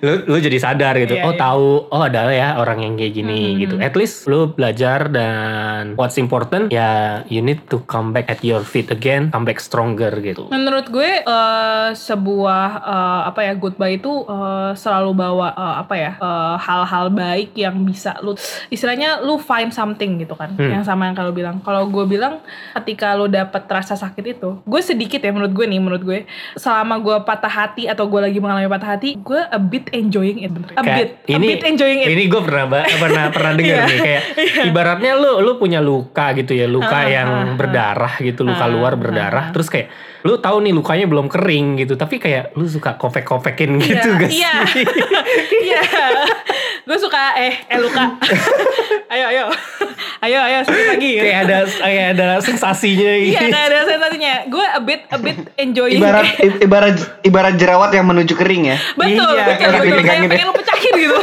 lu 0.01 0.24
lu 0.26 0.36
jadi 0.41 0.57
sadar 0.57 0.97
gitu. 0.99 1.14
Iya, 1.14 1.24
oh 1.28 1.34
iya. 1.34 1.41
tahu. 1.41 1.68
Oh 1.93 2.03
ada 2.03 2.32
ya 2.32 2.57
orang 2.59 2.82
yang 2.82 2.95
kayak 2.97 3.12
gini 3.12 3.61
gitu. 3.61 3.76
At 3.78 3.95
least 3.95 4.26
lu 4.26 4.51
belajar 4.53 5.12
dan 5.12 5.95
what's 5.95 6.16
important 6.16 6.72
ya 6.72 7.22
you 7.28 7.45
need 7.45 7.61
to 7.68 7.82
come 7.86 8.14
back 8.16 8.26
at 8.30 8.41
your 8.41 8.64
feet 8.64 8.88
again 8.88 9.28
come 9.30 9.45
back 9.45 9.61
stronger 9.61 10.11
gitu. 10.20 10.49
Menurut 10.49 10.88
gue 10.88 11.22
eh, 11.22 11.88
sebuah 11.93 12.68
eh, 12.82 13.20
apa 13.30 13.41
ya 13.45 13.53
goodbye 13.57 14.01
itu 14.01 14.24
eh, 14.26 14.72
selalu 14.74 15.11
bawa 15.12 15.49
eh, 15.53 15.76
apa 15.84 15.95
ya 15.97 16.12
hal-hal 16.61 17.12
baik 17.12 17.55
yang 17.57 17.76
bisa 17.84 18.16
lu 18.24 18.34
istilahnya 18.72 19.20
lu 19.24 19.36
find 19.36 19.70
something 19.74 20.20
gitu 20.20 20.34
kan. 20.34 20.53
Hmm. 20.57 20.80
yang 20.80 20.84
sama 20.84 21.11
yang 21.11 21.16
kalau 21.16 21.32
bilang. 21.32 21.57
Kalau 21.61 21.86
gue 21.88 22.05
bilang 22.09 22.41
ketika 22.81 23.12
lu 23.14 23.28
dapet 23.28 23.68
rasa 23.68 23.95
sakit 23.95 24.24
itu 24.24 24.59
gue 24.64 24.81
sedikit 24.81 25.20
ya 25.20 25.31
menurut 25.31 25.53
gue 25.53 25.66
nih 25.68 25.81
menurut 25.81 26.03
gue 26.03 26.18
selama 26.57 26.97
gue 26.99 27.16
patah 27.22 27.53
hati 27.53 27.87
atau 27.87 28.09
gue 28.09 28.20
lagi 28.20 28.41
mengalami 28.41 28.66
patah 28.66 28.97
hati 28.97 29.20
gue 29.20 29.39
a 29.39 29.61
bit 29.61 29.93
enjoying 29.93 30.41
it 30.41 30.51
bener 30.51 30.72
a 30.74 30.83
bit 30.83 31.09
Kayak 31.24 31.37
a 31.37 31.39
bit 31.39 31.62
enjoying 31.62 32.01
it 32.01 32.09
ini 32.09 32.24
gue 32.26 32.41
pernah 32.41 32.64
pernah 32.72 33.24
pernah 33.28 33.53
dengar 33.55 33.68
Iya. 33.70 33.85
nih 33.87 33.99
kayak 34.01 34.22
ibaratnya 34.72 35.12
lu 35.14 35.39
lu 35.41 35.53
punya 35.57 35.78
luka 35.78 36.33
gitu 36.35 36.57
ya 36.57 36.66
luka 36.66 36.89
Ah, 36.91 37.07
yang 37.07 37.28
ah, 37.28 37.45
ah. 37.45 37.57
berdarah 37.57 38.14
gitu 38.18 38.43
luka 38.43 38.64
Ah, 38.64 38.72
luar 38.72 38.93
ah, 38.95 38.99
berdarah 38.99 39.45
ah. 39.49 39.53
terus 39.53 39.68
kayak 39.68 39.89
lu 40.20 40.36
tahu 40.36 40.60
nih 40.60 40.70
lukanya 40.70 41.04
belum 41.04 41.26
kering 41.26 41.78
gitu 41.78 41.94
tapi 41.94 42.16
kayak 42.16 42.52
lu 42.52 42.64
suka 42.64 42.94
kopek-kopekin 42.94 43.76
gitu 43.76 44.08
Iya, 44.10 44.18
gak 44.18 44.30
iya. 44.36 44.52
Iya. 45.50 45.80
gue 46.82 46.98
suka 46.98 47.36
eh 47.36 47.54
eh 47.66 47.78
luka. 47.78 48.04
ayo 49.12 49.24
ayo. 49.28 49.44
Ayo 50.20 50.38
ayo 50.38 50.58
sekali 50.60 50.84
lagi. 50.86 51.10
kayak 51.16 51.38
ada 51.44 51.58
kayak 51.64 52.06
ada 52.14 52.28
sensasinya 52.38 53.12
gitu 53.16 53.36
Iya 53.38 53.60
ada 53.62 53.78
sensasinya. 53.84 54.34
Gue 54.46 54.60
a 54.62 54.80
bit 54.80 55.02
a 55.08 55.16
bit 55.16 55.38
enjoying. 55.56 55.96
Ibarat 55.96 56.26
ibarat 56.66 56.96
ibarat 57.22 57.54
jerawat 57.56 57.90
yang 57.90 58.04
menuju 58.04 58.34
kering 58.34 58.66
ya. 58.66 58.76
betul, 58.92 59.08
Iya, 59.30 59.44
betul, 59.46 59.56
kayak 59.56 59.70
betul. 59.72 59.86
dipegangin 59.86 60.04
Kayak 60.04 60.20
ya. 60.20 60.30
pengen 60.30 60.46
lu 60.46 60.54
pecahin 60.54 60.92
gitu. 60.96 61.18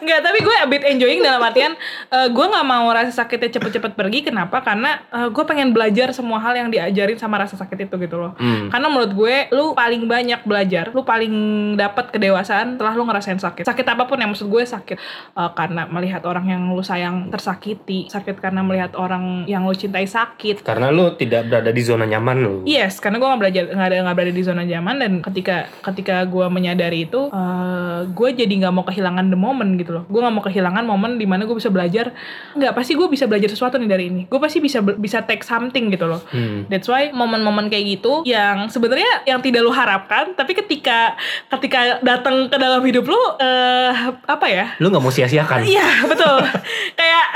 Enggak, 0.00 0.20
tapi 0.22 0.38
gue 0.40 0.56
a 0.56 0.66
bit 0.66 0.82
enjoying 0.84 1.20
dalam 1.20 1.40
artian 1.40 1.72
eh, 2.08 2.28
gue 2.28 2.46
nggak 2.46 2.66
mau 2.66 2.86
rasa 2.90 3.12
sakitnya 3.14 3.50
cepet-cepet 3.52 3.92
pergi. 3.94 4.18
Kenapa? 4.22 4.60
Karena 4.60 5.00
eh, 5.08 5.28
gue 5.28 5.44
pengen 5.44 5.70
belajar 5.70 6.10
semua 6.10 6.38
hal 6.38 6.54
yang 6.54 6.68
diajarin 6.68 7.16
sama 7.16 7.38
rasa 7.38 7.56
sakit 7.56 7.88
itu 7.88 7.94
gitu 7.96 8.19
loh. 8.20 8.32
Hmm. 8.36 8.68
Karena 8.68 8.86
menurut 8.92 9.12
gue, 9.16 9.34
lu 9.56 9.72
paling 9.72 10.04
banyak 10.04 10.40
belajar, 10.44 10.92
lu 10.92 11.02
paling 11.02 11.32
dapat 11.80 12.12
kedewasaan 12.12 12.76
setelah 12.76 12.92
lu 12.92 13.08
ngerasain 13.08 13.40
sakit. 13.40 13.64
Sakit 13.64 13.86
apa 13.88 14.04
pun 14.04 14.20
yang 14.20 14.30
maksud 14.30 14.52
gue 14.52 14.62
sakit 14.62 14.96
eh, 15.36 15.50
karena 15.56 15.88
melihat 15.88 16.22
orang 16.28 16.46
yang 16.52 16.62
lu 16.70 16.84
sayang 16.84 17.32
tersakiti, 17.32 18.12
sakit 18.12 18.36
karena 18.38 18.60
melihat 18.60 18.92
orang 18.96 19.48
yang 19.48 19.64
lu 19.64 19.72
cintai 19.72 20.04
sakit, 20.04 20.62
Karena 20.62 20.92
lu 20.92 21.16
tidak 21.16 21.48
berada 21.48 21.70
di 21.72 21.82
zona 21.82 22.04
nyaman 22.04 22.36
lu. 22.40 22.54
Yes, 22.68 23.00
karena 23.00 23.16
gue 23.16 23.28
nggak 23.28 23.40
belajar 23.40 23.62
nggak 23.72 23.88
ada 23.88 23.96
nggak 24.04 24.16
berada 24.16 24.34
di 24.34 24.42
zona 24.44 24.62
nyaman 24.66 24.96
dan 25.00 25.12
ketika 25.24 25.56
ketika 25.80 26.24
gue 26.28 26.46
menyadari 26.52 27.08
itu, 27.08 27.32
eh 27.32 28.00
gue 28.10 28.28
jadi 28.34 28.50
nggak 28.50 28.74
mau 28.74 28.84
kehilangan 28.84 29.32
the 29.32 29.38
moment 29.38 29.72
gitu 29.80 29.96
loh. 29.96 30.04
Gue 30.10 30.20
nggak 30.20 30.34
mau 30.34 30.44
kehilangan 30.44 30.84
momen 30.84 31.16
di 31.16 31.26
mana 31.26 31.46
gue 31.46 31.56
bisa 31.56 31.70
belajar. 31.72 32.12
Nggak 32.56 32.72
pasti 32.76 32.92
gue 32.98 33.08
bisa 33.08 33.24
belajar 33.30 33.48
sesuatu 33.48 33.76
nih 33.78 33.90
dari 33.90 34.04
ini. 34.10 34.22
Gue 34.26 34.40
pasti 34.42 34.58
bisa 34.58 34.82
bisa 34.82 35.22
take 35.24 35.46
something 35.46 35.92
gitu 35.94 36.06
loh. 36.10 36.20
Hmm. 36.34 36.66
That's 36.68 36.90
why 36.90 37.14
momen-momen 37.14 37.70
kayak 37.70 38.00
gitu 38.00 38.09
yang 38.26 38.68
sebenarnya 38.68 39.24
yang 39.26 39.40
tidak 39.42 39.60
lu 39.62 39.72
harapkan, 39.72 40.32
tapi 40.34 40.52
ketika 40.54 41.14
ketika 41.58 42.02
datang 42.02 42.50
ke 42.50 42.56
dalam 42.56 42.82
hidup 42.82 43.06
lu, 43.06 43.22
eh 43.40 43.92
apa 44.26 44.46
ya? 44.46 44.66
Lu 44.82 44.90
nggak 44.90 45.02
mau 45.02 45.12
sia-siakan. 45.12 45.66
Iya 45.66 46.06
betul. 46.06 46.36
Kayak 46.98 47.26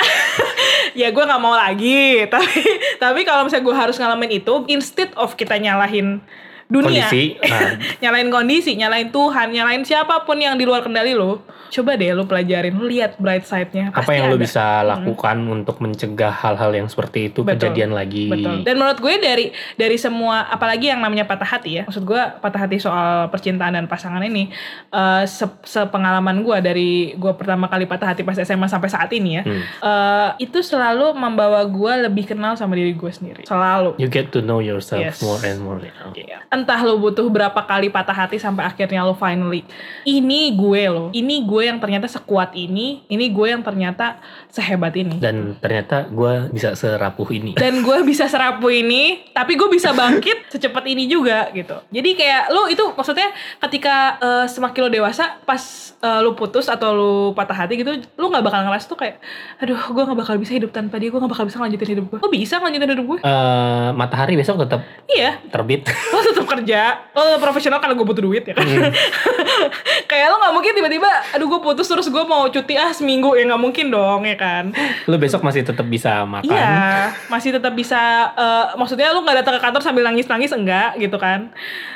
ya 1.01 1.09
gue 1.11 1.25
nggak 1.25 1.43
mau 1.43 1.55
lagi. 1.55 2.22
Tapi 2.35 2.61
tapi 2.99 3.20
kalau 3.22 3.47
misalnya 3.47 3.64
gue 3.64 3.77
harus 3.77 3.97
ngalamin 3.99 4.33
itu, 4.43 4.55
instead 4.70 5.11
of 5.14 5.35
kita 5.39 5.59
nyalahin 5.59 6.18
dunia, 6.66 7.07
Kondisi, 7.07 7.37
nah. 7.45 7.77
nyalain 8.01 8.29
kondisi, 8.33 8.72
nyalain 8.75 9.12
Tuhan, 9.12 9.53
nyalain 9.53 9.85
siapa 9.85 10.25
pun 10.25 10.41
yang 10.41 10.57
di 10.57 10.64
luar 10.64 10.81
kendali 10.81 11.12
lo, 11.12 11.45
coba 11.71 11.95
deh 11.95 12.11
lu 12.11 12.25
pelajarin, 12.25 12.75
lu 12.75 12.87
lihat 12.87 13.17
bright 13.17 13.45
side-nya. 13.45 13.91
Apa 13.91 14.03
Pasti 14.03 14.17
yang 14.17 14.27
lu 14.29 14.37
ada. 14.37 14.43
bisa 14.43 14.65
lakukan 14.83 15.37
untuk 15.45 15.77
mencegah 15.79 16.35
hal-hal 16.35 16.73
yang 16.73 16.89
seperti 16.89 17.29
itu 17.29 17.41
Betul. 17.41 17.71
kejadian 17.71 17.93
lagi? 17.93 18.27
Betul. 18.27 18.65
Dan 18.65 18.75
menurut 18.77 18.99
gue 18.99 19.15
dari 19.17 19.47
dari 19.75 19.95
semua 19.95 20.49
apalagi 20.49 20.91
yang 20.91 20.99
namanya 20.99 21.25
patah 21.25 21.47
hati 21.47 21.71
ya. 21.79 21.83
Maksud 21.85 22.03
gue 22.03 22.19
patah 22.41 22.61
hati 22.61 22.77
soal 22.77 23.29
percintaan 23.29 23.75
dan 23.75 23.87
pasangan 23.87 24.21
ini 24.21 24.51
eh 24.91 25.25
se 25.25 25.47
sepengalaman 25.65 26.41
gue 26.41 26.57
dari 26.59 26.91
gue 27.15 27.33
pertama 27.35 27.67
kali 27.67 27.85
patah 27.85 28.11
hati 28.11 28.23
pas 28.23 28.35
SMA 28.35 28.67
sampai 28.67 28.89
saat 28.89 29.11
ini 29.12 29.39
ya. 29.39 29.43
Hmm. 29.45 29.62
eh, 29.62 30.29
itu 30.41 30.59
selalu 30.59 31.15
membawa 31.15 31.62
gue 31.62 31.93
lebih 32.05 32.27
kenal 32.27 32.55
sama 32.55 32.75
diri 32.75 32.91
gue 32.91 33.11
sendiri. 33.11 33.43
Selalu. 33.45 33.95
You 33.97 34.09
get 34.09 34.33
to 34.33 34.41
know 34.41 34.59
yourself 34.59 34.99
Yes. 34.99 35.21
more 35.21 35.39
and 35.43 35.61
more. 35.61 35.79
Iya. 36.15 36.47
Entah 36.49 36.81
lo 36.81 36.97
butuh 36.97 37.27
berapa 37.27 37.61
kali 37.61 37.91
patah 37.91 38.15
hati 38.17 38.37
sampai 38.37 38.65
akhirnya 38.65 39.03
lo 39.03 39.15
finally 39.15 39.62
ini 40.05 40.51
gue 40.51 40.83
lo, 40.87 41.05
ini 41.11 41.43
gue 41.43 41.54
yang 41.63 41.79
ternyata 41.79 42.11
sekuat 42.11 42.57
ini, 42.59 43.07
ini 43.07 43.31
gue 43.31 43.47
yang 43.53 43.63
ternyata 43.63 44.19
sehebat 44.51 44.97
ini. 44.99 45.23
Dan 45.23 45.61
ternyata 45.61 46.11
gue 46.11 46.51
bisa 46.51 46.75
serapuh 46.75 47.29
ini. 47.31 47.53
dan 47.55 47.83
gue 47.85 47.99
bisa 48.07 48.27
serapu 48.31 48.71
ini 48.71 49.31
tapi 49.31 49.55
gue 49.55 49.69
bisa 49.71 49.93
bangkit 49.93 50.47
secepat 50.53 50.85
ini 50.89 51.07
juga 51.07 51.51
gitu. 51.53 51.77
Jadi 51.91 52.11
kayak 52.17 52.43
lu 52.51 52.71
itu 52.71 52.85
maksudnya 52.95 53.31
ketika 53.63 54.19
eh, 54.23 54.47
semakin 54.49 54.81
lo 54.87 54.91
dewasa 54.91 55.39
pas 55.43 55.61
eh, 56.01 56.21
lu 56.23 56.33
putus 56.39 56.71
atau 56.71 56.91
lu 56.95 57.15
patah 57.37 57.55
hati 57.55 57.81
gitu 57.81 57.99
lu 58.19 58.27
nggak 58.31 58.45
bakal 58.45 58.61
ngerasa 58.65 58.87
tuh 58.87 58.99
kayak 58.99 59.21
aduh 59.61 59.79
gue 59.79 60.03
nggak 60.03 60.19
bakal 60.19 60.35
bisa 60.39 60.53
hidup 60.55 60.71
tanpa 60.71 60.97
dia 61.03 61.11
gue 61.11 61.21
nggak 61.21 61.33
bakal 61.33 61.45
bisa 61.47 61.59
lanjutin 61.61 61.91
hidup 61.99 62.05
gue. 62.11 62.19
Lo 62.23 62.29
bisa 62.31 62.59
lanjutin 62.59 62.91
hidup 62.95 63.07
gue? 63.07 63.19
Eh, 63.21 63.89
matahari 63.95 64.35
besok 64.39 64.63
tetap 64.65 64.81
iya. 65.11 65.39
terbit. 65.51 65.87
lo 66.15 66.21
tetap 66.23 66.47
kerja. 66.47 67.11
Lo 67.13 67.21
tetap 67.27 67.43
profesional 67.43 67.79
karena 67.83 67.95
gue 67.99 68.07
butuh 68.07 68.23
duit 68.25 68.45
ya 68.47 68.55
kan? 68.55 68.67
Kayak 70.11 70.27
lo 70.33 70.37
nggak 70.41 70.55
mungkin 70.55 70.73
tiba-tiba 70.77 71.11
aduh 71.35 71.43
gue 71.47 71.61
putus 71.61 71.86
terus 71.86 72.09
gue 72.11 72.24
mau 72.26 72.49
cuti 72.51 72.74
ah 72.76 72.90
seminggu 72.90 73.36
ya 73.36 73.47
nggak 73.49 73.62
mungkin 73.62 73.92
dong 73.92 74.26
ya 74.26 74.36
kan 74.36 74.74
lu 75.05 75.16
besok 75.20 75.45
masih 75.45 75.64
tetap 75.64 75.86
bisa 75.86 76.24
makan. 76.24 76.49
Iya, 76.49 77.12
masih 77.28 77.51
tetap 77.55 77.72
bisa. 77.76 78.32
eh, 78.34 78.66
maksudnya 78.78 79.12
lu 79.12 79.22
nggak 79.22 79.45
datang 79.45 79.55
ke 79.59 79.61
kantor 79.62 79.82
sambil 79.84 80.03
nangis-nangis 80.07 80.51
enggak 80.53 80.97
gitu 80.99 81.16
kan? 81.20 81.53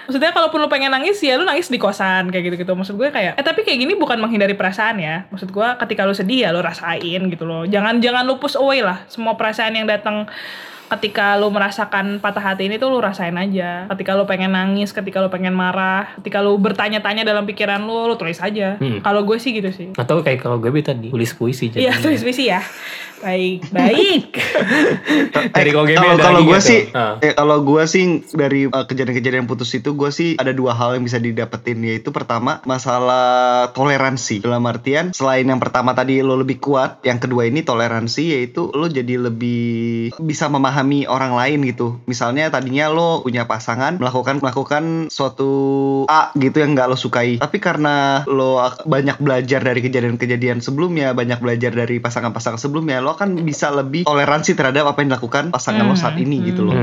Maksudnya 0.08 0.32
kalaupun 0.32 0.60
lu 0.64 0.68
pengen 0.68 0.92
nangis 0.92 1.20
ya 1.20 1.36
lu 1.36 1.44
nangis 1.44 1.68
di 1.68 1.76
kosan 1.80 2.32
kayak 2.32 2.52
gitu-gitu. 2.52 2.72
Maksud 2.72 2.96
gue 2.96 3.08
kayak, 3.12 3.36
eh 3.36 3.44
tapi 3.44 3.64
kayak 3.64 3.78
gini 3.80 3.92
bukan 3.96 4.20
menghindari 4.20 4.56
perasaan 4.56 5.00
ya. 5.00 5.28
Maksud 5.32 5.52
gue 5.52 5.68
ketika 5.84 6.08
lu 6.08 6.14
sedih 6.16 6.48
ya 6.48 6.50
lu 6.52 6.60
rasain 6.60 7.20
gitu 7.28 7.44
loh. 7.44 7.64
Jangan 7.68 8.00
jangan 8.00 8.24
lu 8.24 8.40
push 8.40 8.56
away 8.56 8.80
lah 8.84 9.04
semua 9.08 9.36
perasaan 9.36 9.76
yang 9.76 9.86
datang 9.88 10.28
ketika 10.88 11.36
lu 11.36 11.52
merasakan 11.52 12.16
patah 12.18 12.40
hati 12.40 12.66
ini 12.66 12.80
tuh 12.80 12.88
lu 12.88 12.98
rasain 12.98 13.36
aja. 13.36 13.84
Ketika 13.92 14.16
lu 14.16 14.24
pengen 14.24 14.56
nangis, 14.56 14.96
ketika 14.96 15.20
lu 15.20 15.28
pengen 15.28 15.52
marah, 15.52 16.16
ketika 16.20 16.40
lu 16.40 16.56
bertanya-tanya 16.56 17.28
dalam 17.28 17.44
pikiran 17.44 17.84
lu, 17.84 18.08
lu 18.08 18.16
tulis 18.16 18.40
aja. 18.40 18.80
Hmm. 18.80 19.04
Kalau 19.04 19.22
gue 19.28 19.36
sih 19.36 19.52
gitu 19.52 19.68
sih. 19.68 19.92
Atau 19.94 20.24
kayak 20.24 20.40
kalau 20.40 20.56
gue 20.56 20.72
tadi 20.80 21.12
tulis 21.12 21.32
puisi 21.36 21.68
Iya, 21.76 21.92
tulis 22.00 22.24
puisi 22.24 22.48
ya. 22.48 22.64
Baik, 23.18 23.66
baik. 23.68 24.30
Dari 25.58 25.70
kalau 25.70 25.84
game 25.84 25.98
kalau 25.98 26.16
kalau 26.16 26.40
gue 26.44 26.60
sih 26.60 26.80
Ah. 26.90 27.18
eh, 27.18 27.34
kalau 27.34 27.60
gue 27.60 27.82
sih 27.84 28.04
dari 28.30 28.64
eh, 28.64 28.84
kejadian-kejadian 28.86 29.44
putus 29.44 29.72
itu 29.72 29.92
gue 29.92 30.08
sih 30.08 30.30
ada 30.36 30.50
dua 30.50 30.72
hal 30.72 30.94
yang 30.94 31.02
bisa 31.02 31.18
didapetin. 31.18 31.82
Yaitu 31.82 32.08
pertama 32.08 32.62
masalah 32.62 33.26
toleransi. 33.72 34.40
Dalam 34.40 34.62
artian 34.64 35.10
selain 35.10 35.44
yang 35.44 35.58
pertama 35.58 35.92
tadi 35.92 36.20
lo 36.20 36.36
lebih 36.36 36.58
kuat 36.58 37.02
yang 37.02 37.18
kedua 37.18 37.44
ini 37.44 37.60
toleransi 37.60 38.34
yaitu 38.34 38.70
lo 38.70 38.86
jadi 38.86 39.18
lebih 39.20 40.14
bisa 40.16 40.46
memahami 40.46 41.04
orang 41.04 41.34
lain 41.34 41.66
gitu. 41.66 41.98
Misalnya 42.04 42.48
tadinya 42.48 42.86
lo 42.86 43.20
punya 43.20 43.44
pasangan 43.44 43.98
melakukan 43.98 44.38
melakukan 44.38 44.84
suatu 45.08 45.50
A 46.06 46.30
gitu 46.34 46.62
yang 46.62 46.72
nggak 46.72 46.86
lo 46.86 46.94
sukai. 46.94 47.36
Tapi 47.36 47.58
karena 47.58 48.22
lo 48.24 48.58
ak- 48.58 48.86
banyak 48.86 49.18
belajar 49.18 49.60
dari 49.60 49.80
kejadian-kejadian 49.80 50.62
sebelumnya 50.62 51.12
banyak 51.12 51.42
belajar 51.42 51.74
dari 51.74 51.98
pasangan-pasangan 51.98 52.58
sebelumnya 52.58 53.00
lo 53.00 53.07
akan 53.14 53.44
bisa 53.44 53.72
lebih 53.72 54.04
toleransi 54.04 54.52
terhadap 54.56 54.90
apa 54.90 55.04
yang 55.04 55.16
dilakukan 55.16 55.54
pasangan 55.54 55.84
lo 55.84 55.94
saat 55.94 56.16
ini 56.20 56.36
gitu 56.44 56.68
loh 56.68 56.76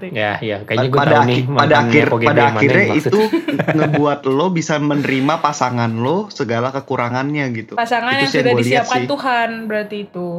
ngerti. 0.00 0.16
Ya, 0.16 0.32
ya, 0.40 0.56
kayaknya 0.64 0.88
gue 0.88 0.98
pada 0.98 1.12
tahu 1.12 1.22
aki- 1.22 1.28
nih. 1.28 1.42
pada 1.52 1.74
akhir 1.76 2.04
pada 2.24 2.42
akhirnya 2.54 2.86
itu 2.96 3.20
ngebuat 3.76 4.20
lo 4.26 4.46
bisa 4.50 4.74
menerima 4.80 5.34
pasangan 5.44 5.90
lo 5.92 6.32
segala 6.32 6.72
kekurangannya 6.72 7.44
gitu. 7.52 7.76
Pasangan 7.76 8.16
Itu 8.16 8.20
yang 8.24 8.32
sudah 8.32 8.52
disiapkan 8.56 9.00
sih. 9.04 9.08
Tuhan 9.08 9.50
berarti 9.68 9.96
itu. 10.08 10.28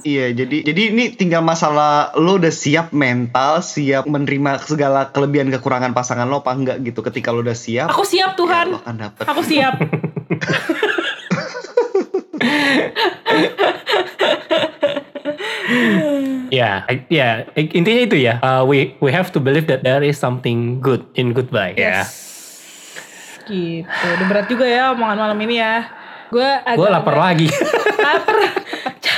Iya, 0.00 0.32
jadi 0.32 0.64
jadi 0.64 0.96
ini 0.96 1.12
tinggal 1.12 1.44
masalah 1.44 2.16
lo 2.16 2.40
udah 2.40 2.48
siap 2.48 2.88
mental, 2.96 3.60
siap 3.60 4.08
menerima 4.08 4.56
segala 4.64 5.12
kelebihan 5.12 5.52
kekurangan 5.52 5.92
pasangan 5.92 6.24
lo 6.24 6.40
apa 6.40 6.56
enggak 6.56 6.80
gitu. 6.80 7.04
Ketika 7.04 7.28
lo 7.28 7.44
udah 7.44 7.52
siap, 7.52 7.92
Aku 7.92 8.08
siap 8.08 8.32
ya 8.32 8.38
Tuhan. 8.40 8.66
lo 8.72 8.80
akan 8.80 8.96
dapet. 8.96 9.24
Aku 9.28 9.44
siap. 9.44 9.76
I- 16.90 17.06
ya 17.06 17.46
I- 17.54 17.72
intinya 17.72 18.02
itu 18.02 18.16
ya. 18.18 18.42
Uh, 18.42 18.62
we 18.66 18.98
we 18.98 19.14
have 19.14 19.30
to 19.30 19.38
believe 19.38 19.70
that 19.70 19.86
there 19.86 20.02
is 20.02 20.18
something 20.18 20.82
good 20.82 21.06
in 21.14 21.30
goodbye. 21.30 21.74
Ya. 21.78 22.02
Yes. 22.02 22.08
Gitu. 23.46 23.86
Udah 23.86 24.26
berat 24.26 24.46
juga 24.50 24.66
ya 24.66 24.90
omongan 24.94 25.18
malam 25.18 25.38
ini 25.42 25.62
ya. 25.62 25.86
Gue 26.30 26.46
agak 26.46 26.78
Gue 26.78 26.88
lapar 26.90 27.16
lagi. 27.18 27.46
Lapar. 28.06 28.38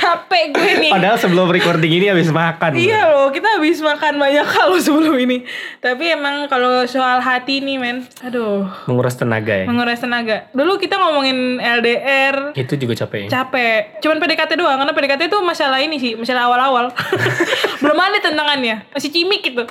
Capek 0.03 0.43
gue 0.51 0.71
nih. 0.79 0.91
Padahal 0.91 1.15
sebelum 1.15 1.47
recording 1.47 1.87
ini 1.89 2.05
habis 2.05 2.27
makan. 2.27 2.75
Iya 2.75 3.07
loh, 3.07 3.31
kita 3.31 3.55
habis 3.55 3.79
makan 3.79 4.17
banyak 4.17 4.43
hal 4.43 4.69
sebelum 4.77 5.15
ini. 5.17 5.47
Tapi 5.79 6.11
emang 6.11 6.45
kalau 6.45 6.83
soal 6.83 7.17
hati 7.17 7.59
nih 7.59 7.77
men, 7.77 8.03
aduh, 8.19 8.67
Menguras 8.85 9.15
tenaga 9.15 9.53
ya. 9.53 9.65
menguras 9.65 9.97
tenaga. 9.97 10.51
Dulu 10.51 10.75
kita 10.75 10.97
ngomongin 10.97 11.57
LDR, 11.57 12.51
Itu 12.53 12.75
juga 12.75 12.93
capek. 12.97 13.25
ya. 13.25 13.29
capek. 13.33 13.99
Cuman 13.99 14.19
PDKT 14.19 14.51
doang, 14.53 14.75
karena 14.77 14.91
PDKT 14.91 15.21
itu 15.25 15.39
masalah 15.39 15.79
ini 15.79 15.95
sih, 15.95 16.13
masalah 16.13 16.45
awal-awal. 16.45 16.91
Belum 17.81 17.95
ada 17.95 18.19
tantangannya, 18.19 18.83
masih 18.89 19.07
cimik 19.09 19.39
gitu. 19.41 19.63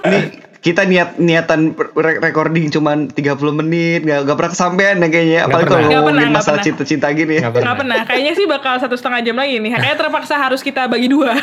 Ini 0.00 0.18
kita 0.64 0.88
niat 0.88 1.20
niatan 1.20 1.76
re- 1.76 2.24
recording 2.24 2.72
cuman 2.72 3.12
30 3.12 3.60
menit, 3.60 4.00
nggak 4.08 4.24
nggak 4.24 4.36
pernah 4.40 4.52
kesampaian 4.56 4.96
ya 4.96 5.08
kayaknya. 5.12 5.40
Nggak 5.44 5.52
Apalagi 5.52 5.68
kalau 5.68 5.84
ngomongin 5.92 6.16
pernah, 6.24 6.38
masalah 6.40 6.60
cinta-cinta 6.64 7.06
gini 7.12 7.36
ya. 7.36 7.40
Nggak 7.44 7.54
pernah. 7.60 7.76
Pernah, 7.76 8.00
kayaknya 8.08 8.32
sih 8.32 8.46
bakal 8.48 8.80
satu 8.80 8.96
setengah 8.96 9.20
jam 9.20 9.36
lagi 9.36 9.60
nih. 9.60 9.76
Kayaknya 9.76 9.98
terpaksa 10.00 10.40
harus 10.40 10.64
kita 10.64 10.88
bagi 10.88 11.12
dua. 11.12 11.36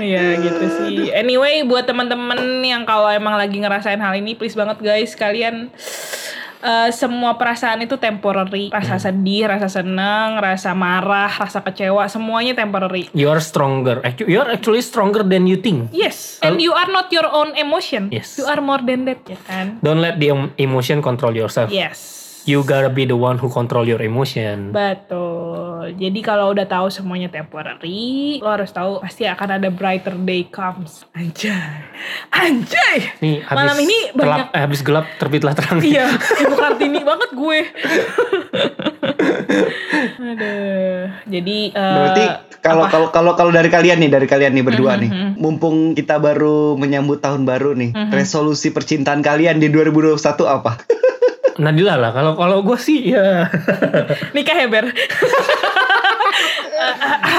Iya 0.00 0.38
gitu 0.40 0.64
sih. 0.80 1.12
Anyway, 1.12 1.66
buat 1.66 1.84
teman-teman 1.84 2.62
yang 2.64 2.88
kalau 2.88 3.10
emang 3.10 3.36
lagi 3.36 3.60
ngerasain 3.60 4.00
hal 4.00 4.16
ini, 4.16 4.32
please 4.32 4.56
banget 4.56 4.80
guys, 4.80 5.12
kalian 5.12 5.68
eh, 6.60 6.90
semua 6.92 7.36
perasaan 7.36 7.84
itu 7.84 7.96
temporary. 7.96 8.72
Rasa 8.72 9.00
sedih, 9.00 9.48
rasa 9.48 9.68
senang, 9.68 10.40
rasa 10.40 10.72
marah, 10.72 11.28
rasa 11.28 11.60
kecewa, 11.60 12.06
semuanya 12.06 12.56
temporary. 12.56 13.08
You 13.12 13.28
are 13.32 13.40
stronger. 13.40 14.00
You 14.20 14.40
are 14.40 14.50
actually 14.54 14.84
stronger 14.84 15.24
than 15.24 15.48
you 15.48 15.60
think. 15.60 15.92
Yes, 15.92 16.40
and 16.40 16.60
you 16.60 16.72
are 16.72 16.88
not 16.88 17.12
your 17.12 17.28
own 17.28 17.56
emotion. 17.56 18.08
Yes. 18.12 18.36
You 18.40 18.48
are 18.48 18.60
more 18.60 18.80
than 18.80 19.04
that, 19.08 19.20
ya 19.26 19.38
kan? 19.44 19.80
Don't 19.80 20.00
let 20.00 20.20
the 20.20 20.32
em- 20.32 20.52
emotion 20.56 21.00
control 21.00 21.32
yourself. 21.36 21.68
Yes. 21.68 22.20
You 22.48 22.64
gotta 22.64 22.88
be 22.88 23.04
the 23.04 23.20
one 23.20 23.36
who 23.36 23.52
control 23.52 23.84
your 23.84 24.00
emotion. 24.00 24.72
Betul. 24.72 25.69
Jadi 25.88 26.20
kalau 26.20 26.50
udah 26.50 26.64
tahu 26.64 26.88
semuanya 26.88 27.28
temporary, 27.28 28.36
lo 28.38 28.50
harus 28.50 28.68
tahu 28.68 28.98
pasti 28.98 29.24
akan 29.24 29.56
ada 29.56 29.68
brighter 29.68 30.16
day 30.18 30.44
comes. 30.44 31.08
Anjay. 31.10 31.86
Anjay. 32.28 32.96
Nih, 33.18 33.40
habis 33.40 33.56
Malam 33.56 33.76
ini 33.80 33.98
banyak 34.12 34.46
eh, 34.50 34.60
habis 34.60 34.80
gelap 34.80 35.06
terbitlah 35.16 35.52
terang. 35.52 35.78
Iya, 35.78 36.10
ibu 36.42 36.54
kartini 36.54 37.00
banget 37.00 37.30
gue. 37.32 37.60
Aduh. 40.20 41.02
Jadi 41.26 41.58
eh, 41.70 41.94
Berarti 41.96 42.24
kalau 42.60 42.84
kalau 42.86 43.08
kalau 43.08 43.32
kalau 43.34 43.50
dari 43.50 43.68
kalian 43.68 43.98
nih 43.98 44.10
dari 44.10 44.26
kalian 44.26 44.52
nih 44.52 44.64
berdua 44.64 44.92
Mhm, 44.92 45.00
nih, 45.00 45.10
mhm. 45.10 45.30
mumpung 45.36 45.76
kita 45.92 46.18
baru 46.18 46.76
menyambut 46.76 47.18
tahun 47.18 47.44
baru 47.44 47.72
nih, 47.72 47.92
Mhm. 47.92 48.12
resolusi 48.12 48.68
percintaan 48.68 49.20
kalian 49.20 49.56
di 49.56 49.68
2021 49.68 50.20
apa? 50.44 50.76
Nadila 51.60 51.96
lah. 51.96 52.10
Kalau 52.10 52.32
kalau 52.34 52.62
gue 52.62 52.78
sih 52.78 53.12
ya. 53.12 53.44
nikah 54.32 54.56
ya 54.56 54.66
Ber. 54.66 54.86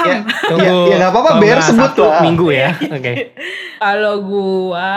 ya, 0.08 0.16
Tunggu. 0.50 0.76
ya, 0.90 0.90
ya 0.90 0.96
nggak 0.98 1.10
apa-apa, 1.14 1.30
biar 1.38 1.58
sebut 1.62 1.92
lah. 2.02 2.20
minggu 2.22 2.46
ya. 2.50 2.70
Oke. 2.76 3.12
Kalau 3.78 4.14
gua 4.22 4.92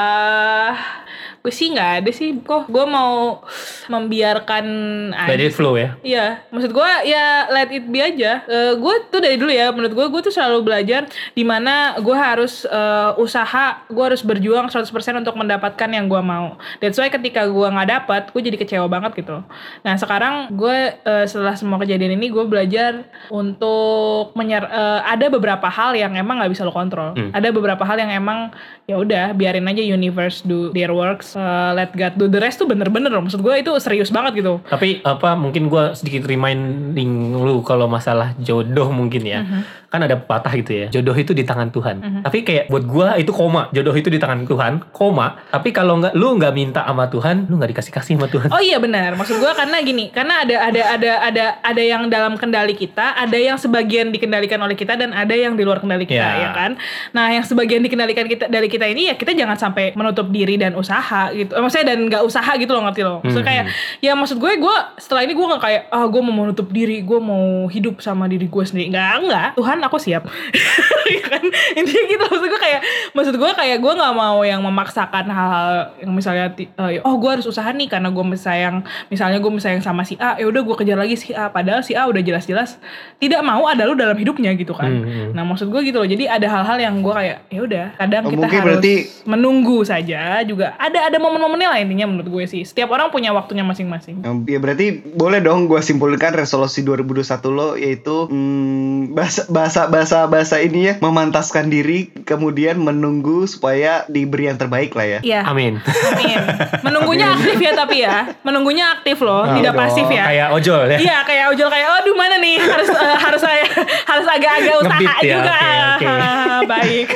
gue 1.46 1.54
sih 1.54 1.70
nggak 1.70 1.92
ada 2.02 2.10
sih 2.10 2.42
kok 2.42 2.66
gue 2.66 2.86
mau 2.90 3.46
membiarkan 3.86 4.66
Let 5.14 5.42
it 5.46 5.54
flow 5.54 5.78
ya. 5.78 5.94
Iya, 6.02 6.42
maksud 6.50 6.74
gue 6.74 6.92
ya 7.06 7.46
let 7.54 7.70
it 7.70 7.86
be 7.86 8.02
aja. 8.02 8.42
gue 8.76 8.96
tuh 9.14 9.22
dari 9.22 9.38
dulu 9.38 9.54
ya, 9.54 9.70
menurut 9.70 9.94
gue 9.94 10.06
gue 10.10 10.22
tuh 10.26 10.34
selalu 10.34 10.66
belajar 10.66 11.06
di 11.38 11.44
mana 11.46 12.00
gue 12.02 12.16
harus 12.16 12.66
eh, 12.66 13.12
usaha, 13.22 13.86
gue 13.86 14.04
harus 14.04 14.26
berjuang 14.26 14.72
100% 14.72 14.90
untuk 15.22 15.36
mendapatkan 15.36 15.90
yang 15.92 16.10
gue 16.10 16.22
mau. 16.24 16.58
That's 16.80 16.98
why 16.98 17.12
ketika 17.12 17.46
gue 17.46 17.68
nggak 17.68 17.90
dapat, 17.92 18.24
gue 18.32 18.42
jadi 18.42 18.58
kecewa 18.58 18.88
banget 18.88 19.20
gitu. 19.20 19.44
Nah 19.84 19.96
sekarang 20.00 20.56
gue 20.56 20.96
eh, 20.98 21.26
setelah 21.28 21.54
semua 21.54 21.78
kejadian 21.78 22.18
ini, 22.18 22.32
gue 22.32 22.48
belajar 22.48 23.06
untuk 23.30 24.34
menyer 24.34 24.66
eh, 24.66 25.00
ada 25.06 25.28
beberapa 25.28 25.68
hal 25.68 25.94
yang 25.94 26.16
emang 26.18 26.42
nggak 26.42 26.52
bisa 26.56 26.64
lo 26.64 26.74
kontrol. 26.74 27.14
Hmm. 27.14 27.30
Ada 27.36 27.52
beberapa 27.52 27.84
hal 27.84 28.02
yang 28.02 28.12
emang 28.16 28.56
ya 28.90 28.98
udah 28.98 29.36
biarin 29.36 29.68
aja 29.68 29.84
universe 29.84 30.42
do 30.48 30.72
their 30.72 30.96
works, 30.96 31.35
eh, 31.36 31.72
let 31.76 31.92
God 31.92 32.14
do 32.16 32.26
the 32.32 32.40
rest 32.40 32.58
tuh 32.58 32.68
bener-bener 32.68 33.12
loh. 33.12 33.22
Maksud 33.22 33.44
gue 33.44 33.54
itu 33.60 33.72
serius 33.78 34.10
banget 34.10 34.42
gitu. 34.42 34.64
Tapi 34.66 35.04
apa 35.04 35.36
mungkin 35.36 35.68
gue 35.68 35.94
sedikit 35.94 36.26
reminding 36.26 37.36
lu 37.36 37.62
kalau 37.62 37.86
masalah 37.86 38.34
jodoh 38.40 38.90
mungkin 38.90 39.24
ya. 39.28 39.44
Mhm. 39.44 39.62
Kan 39.96 40.04
ada 40.04 40.16
patah 40.18 40.52
gitu 40.54 40.72
ya. 40.76 40.86
Jodoh 40.90 41.16
itu 41.16 41.32
di 41.32 41.42
tangan 41.42 41.70
Tuhan. 41.70 41.96
Tapi 42.22 42.44
kayak 42.44 42.68
buat 42.68 42.84
gue 42.84 43.08
itu 43.18 43.32
koma. 43.32 43.72
Jodoh 43.72 43.94
itu 43.94 44.08
di 44.08 44.20
tangan 44.20 44.44
Tuhan, 44.44 44.92
koma. 44.92 45.40
Tapi 45.48 45.72
kalau 45.72 45.98
nggak 45.98 46.14
lu 46.14 46.36
nggak 46.36 46.52
minta 46.52 46.84
sama 46.84 47.08
Tuhan, 47.08 47.48
lu 47.48 47.56
nggak 47.56 47.72
dikasih 47.72 47.92
kasih 47.92 48.14
sama 48.16 48.28
Tuhan. 48.28 48.50
Oh 48.50 48.60
iya 48.60 48.76
benar. 48.76 49.16
Maksud 49.16 49.40
gua 49.40 49.54
karena 49.54 49.80
gini, 49.80 50.10
karena 50.10 50.44
ada 50.44 50.56
ada 50.62 50.82
ada 50.92 51.12
ada 51.22 51.46
ada 51.62 51.82
yang 51.82 52.08
dalam 52.08 52.36
kendali 52.36 52.74
kita, 52.74 53.16
ada 53.16 53.34
yang 53.34 53.56
sebagian 53.56 54.12
dikendalikan 54.12 54.60
oleh 54.60 54.74
kita 54.74 54.94
dan 54.94 55.12
ada 55.12 55.32
yang 55.32 55.56
di 55.56 55.64
luar 55.64 55.80
kendali 55.80 56.04
kita, 56.04 56.20
Ya. 56.20 56.42
ya 56.42 56.50
kan? 56.52 56.76
Nah, 57.12 57.32
yang 57.32 57.42
sebagian 57.42 57.80
dikendalikan 57.80 58.26
kita 58.26 58.46
dari 58.46 58.68
kita 58.68 58.84
ini 58.86 59.08
ya 59.08 59.16
kita 59.16 59.32
jangan 59.32 59.56
sampai 59.56 59.94
menutup 59.94 60.28
diri 60.28 60.56
dan 60.56 60.76
usaha 60.76 61.32
gitu. 61.32 61.52
Eh, 61.52 61.62
Maksudnya 61.62 61.88
dan 61.88 62.00
nggak 62.06 62.22
usaha 62.22 62.52
gitu 62.54 62.72
loh 62.72 62.84
ngerti 62.84 63.02
loh. 63.02 63.18
Maksudnya 63.22 63.42
Hmm. 63.42 63.52
kayak 63.52 63.66
ya 64.02 64.12
maksud 64.14 64.36
gue 64.36 64.52
gue 64.58 64.76
setelah 64.98 65.22
ini 65.22 65.32
gue 65.32 65.46
nggak 65.46 65.62
kayak 65.62 65.82
ah 65.88 66.06
gue 66.06 66.22
mau 66.22 66.36
menutup 66.36 66.68
diri, 66.68 67.00
gue 67.00 67.20
mau 67.20 67.46
hidup 67.68 68.00
sama 68.00 68.26
diri 68.26 68.46
gue 68.46 68.64
sendiri. 68.64 68.90
Nggak 68.90 69.14
enggak. 69.22 69.50
Tuhan 69.56 69.78
aku 69.86 69.98
siap. 69.98 70.26
ya 71.16 71.24
kan? 71.28 71.44
Intinya 71.74 72.04
gitu 72.06 72.24
maksud 72.26 72.48
gue 72.48 72.60
kayak 72.60 72.82
maksud 73.12 73.36
gue 73.36 73.52
kayak 73.52 73.78
gue 73.78 73.94
nggak 73.94 74.14
mau 74.14 74.42
yang 74.42 74.60
memaksakan 74.60 75.26
hal-hal 75.26 75.70
yang 75.98 76.12
misalnya 76.12 76.46
eh, 76.58 77.00
oh 77.00 77.16
gue 77.16 77.30
harus 77.32 77.46
usaha 77.46 77.68
nih 77.68 77.88
karena 77.88 78.10
gue 78.10 78.24
sayang 78.36 78.82
misalnya 79.08 79.38
gue 79.38 79.52
sayang 79.56 79.80
sama 79.80 80.02
si 80.02 80.18
A 80.18 80.36
ya 80.36 80.46
udah 80.46 80.62
gue 80.62 80.76
kejar 80.76 80.96
lagi 80.96 81.16
si 81.16 81.32
A 81.32 81.48
padahal 81.48 81.82
si 81.82 81.94
A 81.94 82.06
udah 82.06 82.20
jelas-jelas 82.20 82.78
tidak 83.16 83.42
mau 83.42 83.66
ada 83.66 83.84
lu 83.84 83.94
dalam 83.94 84.16
hidupnya 84.16 84.54
gitu 84.54 84.72
kan 84.72 84.88
Hmm, 84.88 85.02
hmm. 85.04 85.30
nah 85.32 85.44
maksud 85.44 85.68
gue 85.68 85.82
gitu 85.84 85.98
loh 85.98 86.06
jadi 86.06 86.30
ada 86.32 86.48
hal-hal 86.48 86.78
yang 86.80 86.96
gue 87.00 87.12
kayak 87.12 87.38
ya 87.48 87.60
udah 87.62 87.86
kadang 87.96 88.24
Oh, 88.24 88.32
kita 88.32 88.46
harus 88.48 88.64
berarti- 88.80 89.04
menunggu 89.26 89.84
saja 89.84 90.22
juga 90.42 90.78
ada 90.78 91.00
ada 91.04 91.18
momen-momennya 91.18 91.68
lah 91.68 91.80
intinya 91.80 92.06
menurut 92.08 92.30
gue 92.30 92.46
sih 92.46 92.64
setiap 92.64 92.90
orang 92.90 93.10
punya 93.10 93.30
waktunya 93.30 93.62
masing-masing 93.62 94.24
Ya 94.46 94.58
berarti 94.58 94.86
boleh 95.06 95.40
dong 95.40 95.66
gue 95.66 95.80
simpulkan 95.80 96.32
resolusi 96.32 96.82
2021 96.82 97.26
lo 97.52 97.76
yaitu 97.76 98.26
hmm, 98.26 99.12
bahasa 99.12 99.42
bahasa 99.48 99.75
bahasa 99.76 99.92
bahasa 99.92 100.18
bahasa 100.32 100.56
ini 100.64 100.88
ya 100.88 100.94
memantaskan 101.04 101.68
diri 101.68 102.08
kemudian 102.24 102.80
menunggu 102.80 103.44
supaya 103.44 104.08
diberi 104.08 104.48
yang 104.48 104.56
terbaik 104.56 104.96
lah 104.96 105.04
ya. 105.04 105.20
Iya. 105.20 105.42
Amin. 105.44 105.84
Amin. 105.84 106.38
Menunggunya 106.80 107.36
aktif 107.36 107.60
ya 107.60 107.76
tapi 107.76 108.08
ya. 108.08 108.32
Menunggunya 108.40 108.96
aktif 108.96 109.20
loh, 109.20 109.44
tidak 109.52 109.76
Oh, 109.76 109.80
pasif 109.84 110.08
ya. 110.08 110.24
Kayak 110.32 110.48
ojol 110.56 110.82
ya. 110.88 110.98
Iya 110.98 111.18
kayak 111.28 111.46
ojol 111.52 111.68
kayak 111.68 111.88
aduh 111.92 112.16
mana 112.16 112.40
nih 112.40 112.56
harus 112.56 112.88
eh, 112.88 113.16
harus 113.20 113.42
saya 113.44 113.68
harus 114.08 114.28
agak-agak 114.32 114.76
usaha 114.80 114.96
Ngebit 114.96 115.28
ya, 115.28 115.34
juga 115.36 115.52
oke, 115.52 115.76
oke. 115.92 116.06
Ah, 116.08 116.60
baik 116.72 117.08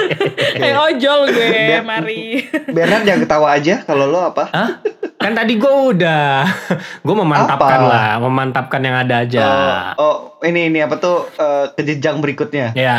kayak 0.60 0.78
ojol 0.90 1.20
gue 1.30 1.46
Biar- 1.46 1.86
mari 1.86 2.42
Bernard 2.66 3.06
jangan 3.06 3.20
ketawa 3.22 3.48
aja 3.54 3.74
kalau 3.86 4.10
lo 4.10 4.20
apa? 4.26 4.50
Hah? 4.50 4.70
Kan 5.20 5.36
tadi 5.36 5.60
gue 5.60 5.68
udah, 5.68 6.48
gue 7.04 7.12
memantapkan 7.14 7.76
Apa? 7.76 7.92
lah, 7.92 8.10
memantapkan 8.24 8.80
yang 8.80 8.96
ada 9.04 9.20
aja. 9.20 9.44
Oh, 9.92 10.00
oh, 10.00 10.16
ini 10.40 10.72
ini 10.72 10.80
apa 10.80 10.96
tuh 10.96 11.28
ke 11.28 11.76
jenjang 11.90 12.22
berikutnya? 12.22 12.72
Ya, 12.74 12.98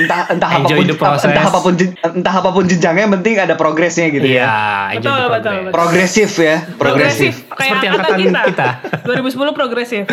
Entah 0.00 0.20
entah 0.30 0.50
Enjoy 0.60 0.84
apa 0.84 1.16
pun 1.16 1.30
entah 1.30 1.44
apa 1.46 1.58
pun 1.60 1.72
entah 2.02 2.34
apa 2.34 2.50
pun 2.52 2.64
jenjangnya 2.66 3.02
yang 3.08 3.14
penting 3.20 3.34
ada 3.38 3.54
progresnya 3.56 4.08
gitu 4.10 4.26
iya, 4.26 4.44
ya. 4.92 5.00
the 5.00 5.08
Betul, 5.08 5.12
betul, 5.12 5.30
progress. 5.30 5.60
betul. 5.60 5.72
Progresif 5.72 6.30
ya, 6.36 6.56
progresif. 6.76 7.32
kayak 7.50 7.70
Seperti 7.80 7.86
angkatan 7.88 8.18
kita. 8.20 8.40
kita. 8.52 8.68
2010 9.10 9.58
progresif 9.58 10.04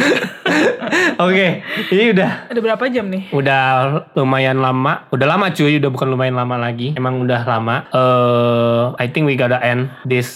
Oke, 1.28 1.48
ini 1.91 2.04
udah 2.16 2.49
ada 2.49 2.60
berapa 2.60 2.84
jam 2.90 3.06
nih 3.12 3.30
udah 3.30 3.64
lumayan 4.16 4.58
lama, 4.58 5.06
udah 5.12 5.28
lama 5.28 5.52
cuy, 5.52 5.78
udah 5.78 5.91
bukan 5.91 6.08
lumayan 6.08 6.34
lama 6.34 6.56
lagi. 6.58 6.95
Emang 6.95 7.20
udah 7.22 7.41
lama. 7.44 7.86
Eh, 7.91 8.84
I 8.98 9.06
think 9.12 9.28
we 9.28 9.36
gotta 9.36 9.60
end 9.60 9.91
this 10.08 10.28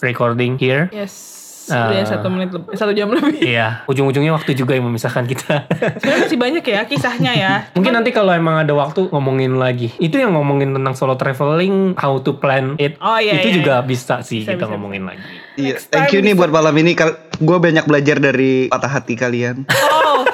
recording 0.00 0.56
here. 0.56 0.88
yes 0.92 1.35
Udah 1.66 2.06
satu 2.06 2.26
menit 2.30 2.50
lebih 2.54 2.78
satu 2.78 2.92
jam 2.94 3.10
lebih 3.10 3.42
Iya, 3.42 3.82
ujung-ujungnya 3.90 4.32
waktu 4.32 4.54
juga 4.54 4.78
yang 4.78 4.86
memisahkan 4.86 5.26
kita. 5.26 5.66
sebenarnya 6.00 6.22
masih 6.26 6.38
banyak 6.38 6.64
ya 6.64 6.80
kisahnya 6.86 7.32
ya 7.34 7.52
Mungkin 7.74 7.92
nanti 7.92 8.14
kalau 8.14 8.30
emang 8.30 8.62
ada 8.62 8.72
waktu 8.72 9.10
ngomongin 9.10 9.58
lagi. 9.58 9.90
Itu 9.98 10.22
yang 10.22 10.38
ngomongin 10.38 10.72
tentang 10.72 10.94
solo 10.94 11.18
traveling, 11.18 11.98
how 11.98 12.16
to 12.22 12.38
plan 12.38 12.78
it. 12.78 12.94
Oh, 13.02 13.18
iya, 13.18 13.42
itu 13.42 13.50
iya, 13.50 13.56
juga 13.58 13.74
bisa 13.82 14.22
sih 14.22 14.46
Bisa, 14.46 14.54
kita 14.54 14.66
bisa, 14.66 14.72
ngomongin 14.72 15.02
lagi. 15.10 15.24
Iya, 15.56 15.74
thank 15.90 16.14
you 16.14 16.20
time 16.22 16.26
nih 16.30 16.34
bisa. 16.36 16.40
buat 16.46 16.50
malam 16.54 16.74
ini. 16.78 16.92
Gue 17.36 17.58
banyak 17.58 17.84
belajar 17.84 18.16
dari 18.22 18.70
patah 18.70 18.92
hati 19.00 19.14
kalian. 19.18 19.66
oh 19.92 20.24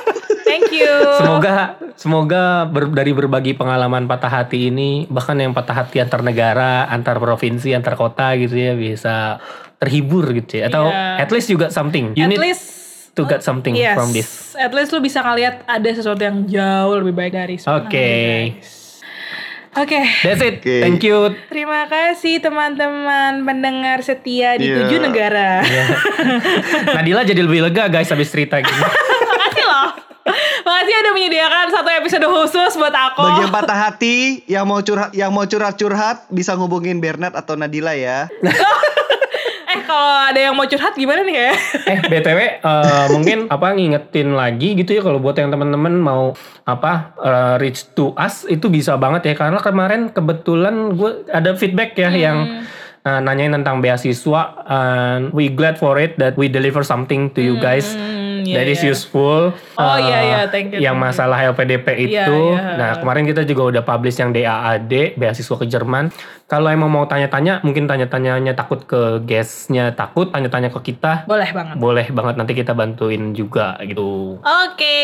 thank 0.44 0.68
you 0.68 0.92
Semoga 1.16 1.80
semoga 1.96 2.68
ber- 2.68 2.92
dari 2.92 3.12
berbagi 3.16 3.52
pengalaman 3.56 4.04
patah 4.04 4.42
hati 4.42 4.68
ini 4.68 5.06
bahkan 5.08 5.38
yang 5.38 5.56
patah 5.56 5.84
hati 5.84 6.02
antar 6.02 6.20
negara, 6.20 6.86
antar 6.90 7.16
provinsi, 7.16 7.72
antar 7.72 7.96
kota 7.96 8.34
gitu 8.36 8.52
ya 8.52 8.72
bisa 8.76 9.38
terhibur 9.82 10.30
gitu 10.30 10.52
ya 10.56 10.70
atau 10.70 10.86
Iya. 10.86 11.18
at 11.18 11.30
least 11.30 11.48
juga 11.48 11.66
something. 11.68 12.14
You 12.14 12.24
at 12.24 12.30
need 12.30 12.38
least 12.40 12.64
to 13.12 13.26
get 13.26 13.42
something 13.42 13.74
yes, 13.74 13.92
from 13.92 14.14
this. 14.14 14.54
at 14.54 14.70
least 14.70 14.88
lu 14.88 14.98
bisa 14.98 15.20
ngeliat 15.20 15.66
ada 15.66 15.90
sesuatu 15.90 16.16
yang 16.18 16.46
jauh 16.46 16.94
lebih 16.96 17.12
baik 17.12 17.32
dari 17.32 17.58
sebelumnya, 17.58 17.84
Oke. 17.84 18.06
guys. 18.54 18.70
Oke, 19.72 20.00
That's 20.22 20.40
it. 20.40 20.56
Oke. 20.60 20.76
Thank 20.78 21.00
you. 21.02 21.32
terima 21.48 21.88
kasih 21.88 22.38
teman-teman 22.38 23.40
pendengar 23.40 24.00
setia 24.00 24.54
di 24.54 24.68
Iya. 24.68 24.84
tujuh 24.84 24.98
negara. 25.00 25.64
Nadila 26.94 27.24
jadi 27.24 27.40
lebih 27.40 27.64
lega 27.64 27.88
guys 27.88 28.06
habis 28.06 28.28
cerita 28.28 28.60
gini. 28.60 28.80
Makasih 29.32 29.64
loh. 29.64 29.88
Makasih 30.62 30.94
udah 30.94 31.12
menyediakan 31.12 31.66
satu 31.68 31.88
episode 31.90 32.22
khusus 32.22 32.72
buat 32.76 32.92
aku. 32.92 33.24
Bagi 33.24 33.40
yang 33.42 33.50
patah 33.50 33.78
hati, 33.82 34.16
yang 34.46 34.64
mau 34.64 34.78
curhat, 34.78 35.10
yang 35.12 35.32
mau 35.32 35.42
curhat-curhat 35.42 36.28
bisa 36.28 36.52
ngubungin 36.52 37.00
Bernard 37.00 37.32
atau 37.32 37.56
Nadila 37.56 37.92
ya. 37.92 38.28
Eh 39.72 39.80
kalau 39.88 40.12
ada 40.28 40.36
yang 40.36 40.52
mau 40.52 40.68
curhat 40.68 40.92
gimana 40.92 41.24
nih 41.24 41.36
ya? 41.36 41.52
eh 41.88 41.98
btw 42.04 42.40
eh, 42.60 43.06
mungkin 43.08 43.48
apa 43.48 43.72
ngingetin 43.72 44.36
lagi 44.36 44.76
gitu 44.76 44.92
ya 44.92 45.00
kalau 45.00 45.16
buat 45.16 45.36
yang 45.40 45.48
teman-teman 45.48 45.96
mau 45.96 46.36
apa 46.68 47.16
eh, 47.16 47.54
reach 47.56 47.96
to 47.96 48.12
us 48.20 48.44
itu 48.44 48.68
bisa 48.68 49.00
banget 49.00 49.32
ya. 49.32 49.34
Karena 49.34 49.58
kemarin 49.64 50.12
kebetulan 50.12 50.92
gue 50.92 51.24
ada 51.32 51.56
feedback 51.56 51.96
ya 51.96 52.12
yang 52.12 52.68
eh, 53.02 53.20
nanyain 53.24 53.56
tentang 53.56 53.80
beasiswa 53.80 54.42
and 54.68 55.32
we 55.32 55.48
glad 55.48 55.80
for 55.80 55.96
it 55.96 56.20
that 56.20 56.36
we 56.36 56.52
deliver 56.52 56.84
something 56.84 57.32
to 57.32 57.40
you 57.40 57.56
guys. 57.56 57.96
Hmm, 57.96 58.21
iya, 58.42 58.56
that 58.56 58.68
is 58.68 58.80
iya. 58.80 58.90
useful 58.90 59.54
Oh, 59.74 59.96
iya, 59.96 60.18
iya, 60.22 60.40
thank 60.46 60.70
you, 60.70 60.78
yang 60.78 60.94
thank 60.94 61.02
you. 61.02 61.08
masalah 61.08 61.38
LPDP 61.44 61.86
Iya, 62.04 62.26
itu 62.26 62.38
iya. 62.52 62.76
nah 62.76 62.90
kemarin 62.94 63.24
kita 63.24 63.42
juga 63.42 63.62
udah 63.68 63.82
publish 63.82 64.16
yang 64.16 64.30
DAAD 64.30 65.16
beasiswa 65.16 65.56
ke 65.56 65.66
Jerman 65.66 66.12
kalau 66.44 66.68
emang 66.68 66.86
mau 66.86 67.04
tanya-tanya 67.04 67.62
mungkin 67.62 67.86
tanya-tanyanya 67.86 68.52
takut 68.52 68.84
ke 68.84 69.00
guestnya 69.20 69.90
takut 69.90 70.28
tanya-tanya 70.28 70.68
ke 70.68 70.80
kita 70.84 71.24
Boleh 71.24 71.48
banget. 71.48 71.74
boleh 71.76 72.06
banget 72.10 72.34
nanti 72.36 72.52
kita 72.52 72.72
bantuin 72.72 73.32
juga 73.32 73.80
gitu. 73.80 74.36
Oke. 74.38 75.00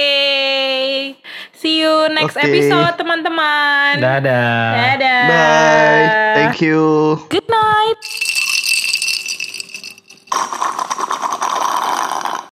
See 1.52 1.80
you 1.80 2.06
next 2.10 2.36
Oke. 2.36 2.44
episode 2.44 2.94
teman-teman. 2.94 3.96
Dadah. 3.96 4.70
Dadah. 4.76 5.22
Bye. 5.24 6.06
Thank 6.36 6.60
you. 6.60 7.16
Good 7.26 7.48
night. 7.48 7.96